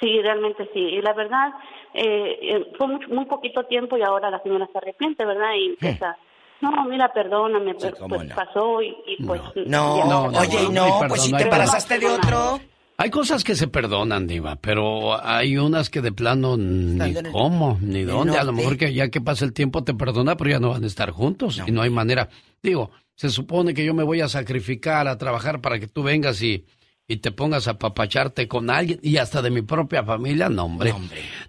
Sí, 0.00 0.20
realmente 0.22 0.68
sí. 0.74 0.80
Y 0.80 1.00
la 1.02 1.12
verdad, 1.14 1.48
eh, 1.94 2.38
eh, 2.42 2.66
fue 2.76 2.86
muy, 2.86 3.06
muy 3.06 3.24
poquito 3.26 3.64
tiempo 3.64 3.96
y 3.96 4.02
ahora 4.02 4.30
la 4.30 4.42
señora 4.42 4.68
se 4.70 4.78
arrepiente, 4.78 5.24
¿verdad? 5.24 5.52
Y 5.58 5.66
empieza, 5.70 6.16
no, 6.60 6.84
mira, 6.84 7.12
perdóname, 7.12 7.74
pues, 7.74 7.94
pues 8.08 8.32
pasó 8.34 8.82
y, 8.82 8.94
y, 9.06 9.24
pues... 9.26 9.40
No, 9.66 9.96
ya- 9.98 10.04
no, 10.04 10.24
oye, 10.38 10.62
no, 10.70 11.00
no, 11.00 11.08
pues 11.08 11.22
si 11.22 11.32
no 11.32 11.38
te 11.38 11.44
embarazaste 11.44 11.98
de 11.98 12.06
otro. 12.08 12.60
Hay 12.98 13.10
cosas 13.10 13.44
que 13.44 13.54
se 13.54 13.68
perdonan, 13.68 14.26
Diva, 14.26 14.56
pero 14.56 15.22
hay 15.22 15.58
unas 15.58 15.90
que 15.90 16.00
de 16.00 16.12
plano 16.12 16.56
ni 16.56 17.12
cómo, 17.30 17.78
ni 17.82 18.04
dónde. 18.04 18.38
A 18.38 18.44
lo 18.44 18.52
mejor 18.52 18.78
que 18.78 18.94
ya 18.94 19.10
que 19.10 19.20
pasa 19.20 19.44
el 19.44 19.52
tiempo 19.52 19.84
te 19.84 19.92
perdona, 19.92 20.36
pero 20.36 20.50
ya 20.50 20.60
no 20.60 20.70
van 20.70 20.84
a 20.84 20.86
estar 20.86 21.10
juntos 21.10 21.62
y 21.66 21.72
no 21.72 21.82
hay 21.82 21.90
manera. 21.90 22.30
Digo, 22.62 22.90
se 23.14 23.28
supone 23.28 23.74
que 23.74 23.84
yo 23.84 23.92
me 23.92 24.02
voy 24.02 24.22
a 24.22 24.28
sacrificar 24.28 25.08
a 25.08 25.18
trabajar 25.18 25.60
para 25.60 25.78
que 25.78 25.88
tú 25.88 26.02
vengas 26.02 26.40
y, 26.40 26.64
y 27.06 27.18
te 27.18 27.32
pongas 27.32 27.68
a 27.68 27.78
papacharte 27.78 28.48
con 28.48 28.70
alguien 28.70 28.98
y 29.02 29.18
hasta 29.18 29.42
de 29.42 29.50
mi 29.50 29.60
propia 29.60 30.02
familia, 30.02 30.48
no, 30.48 30.64
hombre. 30.64 30.94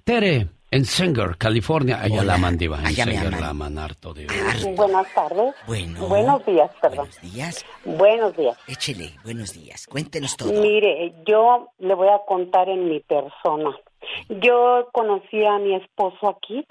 Tere, 0.03 0.49
en 0.69 0.85
Sanger, 0.85 1.37
California, 1.37 2.01
allá 2.01 2.23
la 2.23 2.35
aman, 2.35 2.57
Diva. 2.57 2.79
En 2.79 2.87
allá 2.87 3.05
me 3.05 3.13
Sanger 3.13 3.27
aman. 3.27 3.41
la 3.41 3.49
aman 3.49 3.77
harto, 3.79 4.13
Diva. 4.13 4.33
Buenas 4.75 5.13
tardes. 5.13 5.55
Bueno. 5.65 6.07
Buenos 6.07 6.45
días, 6.45 6.69
perdón. 6.81 7.07
Buenos 7.07 7.21
días. 7.21 7.65
Buenos 7.85 8.37
días. 8.37 8.57
Échele, 8.67 9.11
buenos 9.23 9.53
días. 9.53 9.87
Cuéntenos 9.87 10.35
todo. 10.35 10.51
Mire, 10.61 11.13
yo 11.25 11.69
le 11.79 11.93
voy 11.95 12.09
a 12.09 12.19
contar 12.27 12.67
en 12.69 12.89
mi 12.89 12.99
persona. 12.99 13.75
Yo 14.29 14.89
conocí 14.93 15.43
a 15.45 15.57
mi 15.59 15.75
esposo 15.75 16.29
aquí, 16.29 16.65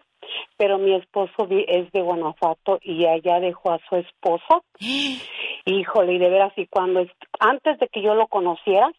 pero 0.56 0.78
mi 0.78 0.94
esposo 0.94 1.46
vi- 1.46 1.64
es 1.68 1.90
de 1.92 2.00
Guanajuato 2.02 2.78
y 2.82 3.06
allá 3.06 3.40
dejó 3.40 3.72
a 3.72 3.80
su 3.88 3.96
esposa. 3.96 4.60
Híjole, 5.64 6.14
y 6.14 6.18
de 6.18 6.28
veras, 6.28 6.52
y 6.56 6.66
cuando 6.66 7.00
es- 7.00 7.10
antes 7.40 7.78
de 7.78 7.88
que 7.88 8.02
yo 8.02 8.14
lo 8.14 8.26
conociera, 8.28 8.90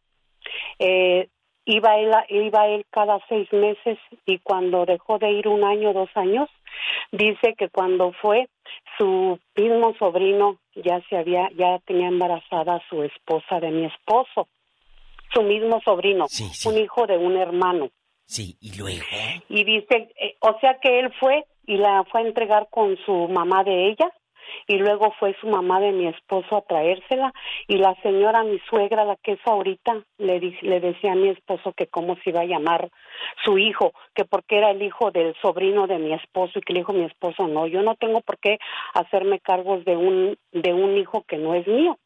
eh, 0.79 1.29
iba 1.67 1.97
él, 1.97 2.11
iba 2.29 2.67
él 2.67 2.85
cada 2.89 3.19
seis 3.27 3.51
meses 3.51 3.99
y 4.25 4.39
cuando 4.39 4.85
dejó 4.85 5.19
de 5.19 5.31
ir 5.31 5.47
un 5.47 5.63
año, 5.63 5.93
dos 5.93 6.09
años, 6.15 6.49
dice 7.11 7.53
que 7.57 7.69
cuando 7.69 8.13
fue 8.13 8.47
su 8.97 9.37
mismo 9.55 9.93
sobrino 9.99 10.57
ya 10.75 11.01
se 11.09 11.17
había, 11.17 11.49
ya 11.57 11.79
tenía 11.85 12.07
embarazada 12.07 12.75
a 12.75 12.89
su 12.89 13.03
esposa 13.03 13.59
de 13.59 13.69
mi 13.69 13.85
esposo, 13.85 14.47
su 15.33 15.43
mismo 15.43 15.81
sobrino, 15.81 16.25
un 16.65 16.77
hijo 16.77 17.05
de 17.05 17.17
un 17.17 17.37
hermano. 17.37 17.89
Sí, 18.25 18.57
y 18.61 18.77
luego. 18.77 19.05
Y 19.49 19.63
dice, 19.63 20.09
eh, 20.19 20.35
o 20.39 20.57
sea 20.59 20.79
que 20.81 20.99
él 20.99 21.13
fue 21.19 21.45
y 21.65 21.77
la 21.77 22.05
fue 22.05 22.21
a 22.21 22.27
entregar 22.27 22.67
con 22.69 22.97
su 23.05 23.27
mamá 23.27 23.63
de 23.63 23.89
ella 23.89 24.11
y 24.67 24.77
luego 24.77 25.13
fue 25.19 25.35
su 25.39 25.47
mamá 25.47 25.79
de 25.79 25.91
mi 25.91 26.07
esposo 26.07 26.57
a 26.57 26.61
traérsela 26.61 27.33
y 27.67 27.77
la 27.77 27.95
señora, 28.01 28.43
mi 28.43 28.59
suegra, 28.69 29.05
la 29.05 29.15
que 29.17 29.33
es 29.33 29.39
ahorita, 29.45 30.03
le, 30.17 30.39
le 30.39 30.79
decía 30.79 31.11
a 31.11 31.15
mi 31.15 31.29
esposo 31.29 31.73
que 31.73 31.87
cómo 31.87 32.15
se 32.23 32.31
iba 32.31 32.41
a 32.41 32.45
llamar 32.45 32.89
su 33.43 33.57
hijo, 33.57 33.93
que 34.15 34.25
porque 34.25 34.57
era 34.57 34.71
el 34.71 34.81
hijo 34.81 35.11
del 35.11 35.35
sobrino 35.41 35.87
de 35.87 35.99
mi 35.99 36.13
esposo 36.13 36.59
y 36.59 36.61
que 36.61 36.73
le 36.73 36.79
dijo 36.79 36.93
mi 36.93 37.05
esposo, 37.05 37.47
no, 37.47 37.67
yo 37.67 37.81
no 37.81 37.95
tengo 37.95 38.21
por 38.21 38.37
qué 38.39 38.57
hacerme 38.93 39.39
cargos 39.39 39.83
de 39.85 39.95
un, 39.95 40.37
de 40.51 40.73
un 40.73 40.97
hijo 40.97 41.23
que 41.27 41.37
no 41.37 41.53
es 41.53 41.67
mío. 41.67 41.97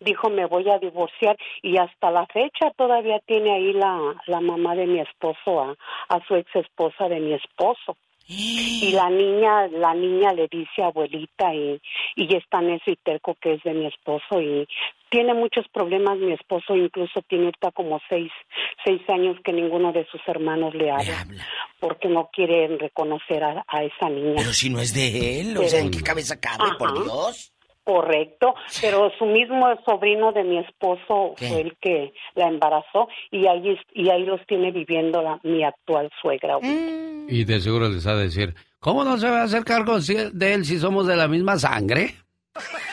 Dijo, 0.00 0.30
me 0.30 0.46
voy 0.46 0.68
a 0.70 0.78
divorciar 0.78 1.36
y 1.62 1.76
hasta 1.78 2.10
la 2.10 2.26
fecha 2.26 2.70
todavía 2.76 3.20
tiene 3.26 3.52
ahí 3.52 3.72
la, 3.72 4.14
la 4.26 4.40
mamá 4.40 4.74
de 4.74 4.86
mi 4.86 5.00
esposo 5.00 5.60
a, 5.60 5.76
a 6.08 6.26
su 6.26 6.36
ex 6.36 6.54
esposa 6.54 7.08
de 7.08 7.20
mi 7.20 7.34
esposo. 7.34 7.96
Y 8.80 8.92
la 8.92 9.10
niña, 9.10 9.66
la 9.68 9.94
niña 9.94 10.32
le 10.32 10.48
dice 10.48 10.82
abuelita 10.82 11.52
y, 11.54 11.80
y 12.14 12.36
está 12.36 12.60
necio 12.60 12.92
y 12.92 12.96
terco 12.96 13.36
que 13.40 13.54
es 13.54 13.62
de 13.62 13.74
mi 13.74 13.86
esposo 13.86 14.40
y 14.40 14.68
tiene 15.10 15.34
muchos 15.34 15.66
problemas 15.72 16.18
mi 16.18 16.32
esposo, 16.32 16.76
incluso 16.76 17.22
tiene 17.22 17.46
ahorita 17.46 17.72
como 17.72 18.00
seis, 18.08 18.30
seis 18.84 19.00
años 19.08 19.36
que 19.44 19.52
ninguno 19.52 19.92
de 19.92 20.06
sus 20.06 20.20
hermanos 20.26 20.74
le 20.74 20.90
habla, 20.90 21.26
porque 21.80 22.08
no 22.08 22.28
quieren 22.32 22.78
reconocer 22.78 23.42
a, 23.42 23.64
a 23.66 23.84
esa 23.84 24.10
niña. 24.10 24.34
Pero 24.36 24.52
si 24.52 24.70
no 24.70 24.80
es 24.80 24.92
de 24.92 25.40
él, 25.40 25.56
o 25.56 25.64
sea, 25.64 25.80
¿en 25.80 25.90
qué 25.90 26.02
cabeza 26.02 26.38
cabe, 26.38 26.74
por. 26.78 26.92
Dios? 27.02 27.52
Correcto, 27.88 28.54
pero 28.82 29.10
su 29.18 29.24
mismo 29.24 29.66
sobrino 29.86 30.30
de 30.32 30.44
mi 30.44 30.58
esposo 30.58 31.32
fue 31.38 31.62
el 31.62 31.74
que 31.80 32.12
la 32.34 32.48
embarazó 32.48 33.08
y 33.30 33.46
ahí 33.46 33.78
y 33.94 34.10
ahí 34.10 34.24
los 34.26 34.44
tiene 34.46 34.70
viviendo 34.72 35.22
la, 35.22 35.40
mi 35.42 35.64
actual 35.64 36.10
suegra. 36.20 36.52
ahorita. 36.54 36.70
Y 37.28 37.44
de 37.46 37.60
seguro 37.60 37.88
les 37.88 38.06
ha 38.06 38.14
de 38.14 38.24
decir, 38.24 38.54
¿cómo 38.78 39.04
no 39.04 39.16
se 39.16 39.30
va 39.30 39.40
a 39.40 39.44
hacer 39.44 39.64
cargo 39.64 40.02
si- 40.02 40.30
de 40.34 40.52
él 40.52 40.66
si 40.66 40.78
somos 40.78 41.06
de 41.06 41.16
la 41.16 41.28
misma 41.28 41.56
sangre? 41.58 42.10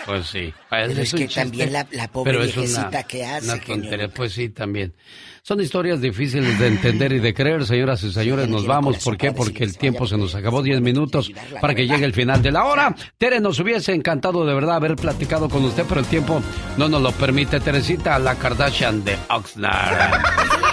Pues 0.05 0.27
sí. 0.27 0.53
Pero 0.69 1.01
es 1.01 1.13
que 1.13 1.27
también 1.27 1.73
la- 1.73 1.87
la 1.91 2.07
pobre 2.07 2.31
pero 2.31 2.43
viejecita 2.43 2.87
una- 2.89 3.03
que 3.03 3.25
hace, 3.25 3.45
una 3.53 3.59
tontería. 3.61 4.07
Pues 4.09 4.33
sí, 4.33 4.49
también. 4.49 4.93
Son 5.41 5.61
historias 5.61 6.01
difíciles 6.01 6.57
de 6.57 6.67
entender 6.67 7.11
y 7.13 7.19
de 7.19 7.33
creer, 7.33 7.65
señoras 7.65 8.01
y 8.03 8.11
señores. 8.11 8.47
Nos 8.49 8.65
vamos. 8.65 9.03
¿Por 9.03 9.15
qué? 9.17 9.31
Porque 9.31 9.63
el 9.63 9.77
tiempo 9.77 10.07
se 10.07 10.17
nos 10.17 10.33
acabó 10.35 10.63
10 10.63 10.81
minutos 10.81 11.31
para 11.61 11.75
que 11.75 11.85
llegue 11.87 12.03
el 12.05 12.13
final 12.13 12.41
de 12.41 12.51
la 12.51 12.65
hora. 12.65 12.95
Tere, 13.17 13.39
nos 13.39 13.59
hubiese 13.59 13.93
encantado 13.93 14.45
de 14.45 14.53
verdad 14.55 14.77
haber 14.77 14.95
platicado 14.95 15.47
con 15.49 15.63
usted, 15.65 15.85
pero 15.87 16.01
el 16.01 16.07
tiempo 16.07 16.41
no 16.77 16.89
nos 16.89 17.01
lo 17.01 17.11
permite. 17.11 17.59
Teresita, 17.59 18.17
la 18.19 18.35
Kardashian 18.35 19.03
de 19.03 19.15
Oxnard. 19.29 20.13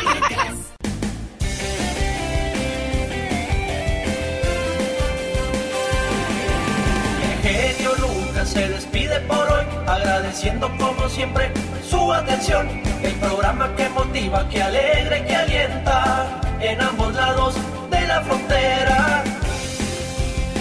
agradeciendo 10.32 10.70
como 10.78 11.08
siempre 11.08 11.50
su 11.88 12.12
atención. 12.12 12.66
El 13.02 13.14
programa 13.14 13.74
que 13.76 13.88
motiva, 13.90 14.48
que 14.48 14.62
alegra 14.62 15.18
y 15.18 15.22
que 15.26 15.36
alienta 15.36 16.40
en 16.60 16.80
ambos 16.80 17.14
lados 17.14 17.54
de 17.90 18.06
la 18.06 18.22
frontera. 18.22 19.24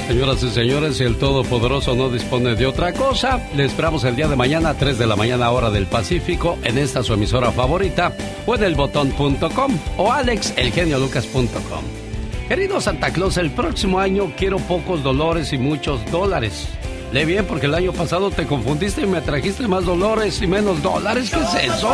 Señoras 0.07 0.43
y 0.43 0.49
señores, 0.49 0.97
si 0.97 1.03
el 1.05 1.17
Todopoderoso 1.17 1.95
no 1.95 2.09
dispone 2.09 2.55
de 2.55 2.65
otra 2.65 2.91
cosa, 2.91 3.39
le 3.55 3.63
esperamos 3.63 4.03
el 4.03 4.17
día 4.17 4.27
de 4.27 4.35
mañana 4.35 4.71
a 4.71 4.73
3 4.73 4.97
de 4.97 5.07
la 5.07 5.15
mañana 5.15 5.49
hora 5.51 5.69
del 5.69 5.85
Pacífico 5.85 6.57
en 6.63 6.77
esta 6.77 7.01
su 7.01 7.13
emisora 7.13 7.51
favorita 7.51 8.11
o 8.45 8.55
en 8.55 8.63
elbotón.com 8.63 9.77
o 9.97 10.11
alexelgeniolucas.com. 10.11 11.83
Querido 12.49 12.81
Santa 12.81 13.13
Claus, 13.13 13.37
el 13.37 13.51
próximo 13.51 13.99
año 13.99 14.33
quiero 14.35 14.57
pocos 14.57 15.01
dolores 15.01 15.53
y 15.53 15.57
muchos 15.57 16.05
dólares. 16.11 16.67
Lee 17.11 17.25
bien 17.25 17.45
porque 17.45 17.65
el 17.65 17.73
año 17.73 17.91
pasado 17.91 18.31
te 18.31 18.45
confundiste 18.45 19.01
y 19.01 19.05
me 19.05 19.21
trajiste 19.21 19.67
más 19.67 19.85
dolores 19.85 20.41
y 20.41 20.47
menos 20.47 20.81
dólares. 20.81 21.29
¿Qué 21.29 21.39
es 21.41 21.75
eso? 21.75 21.93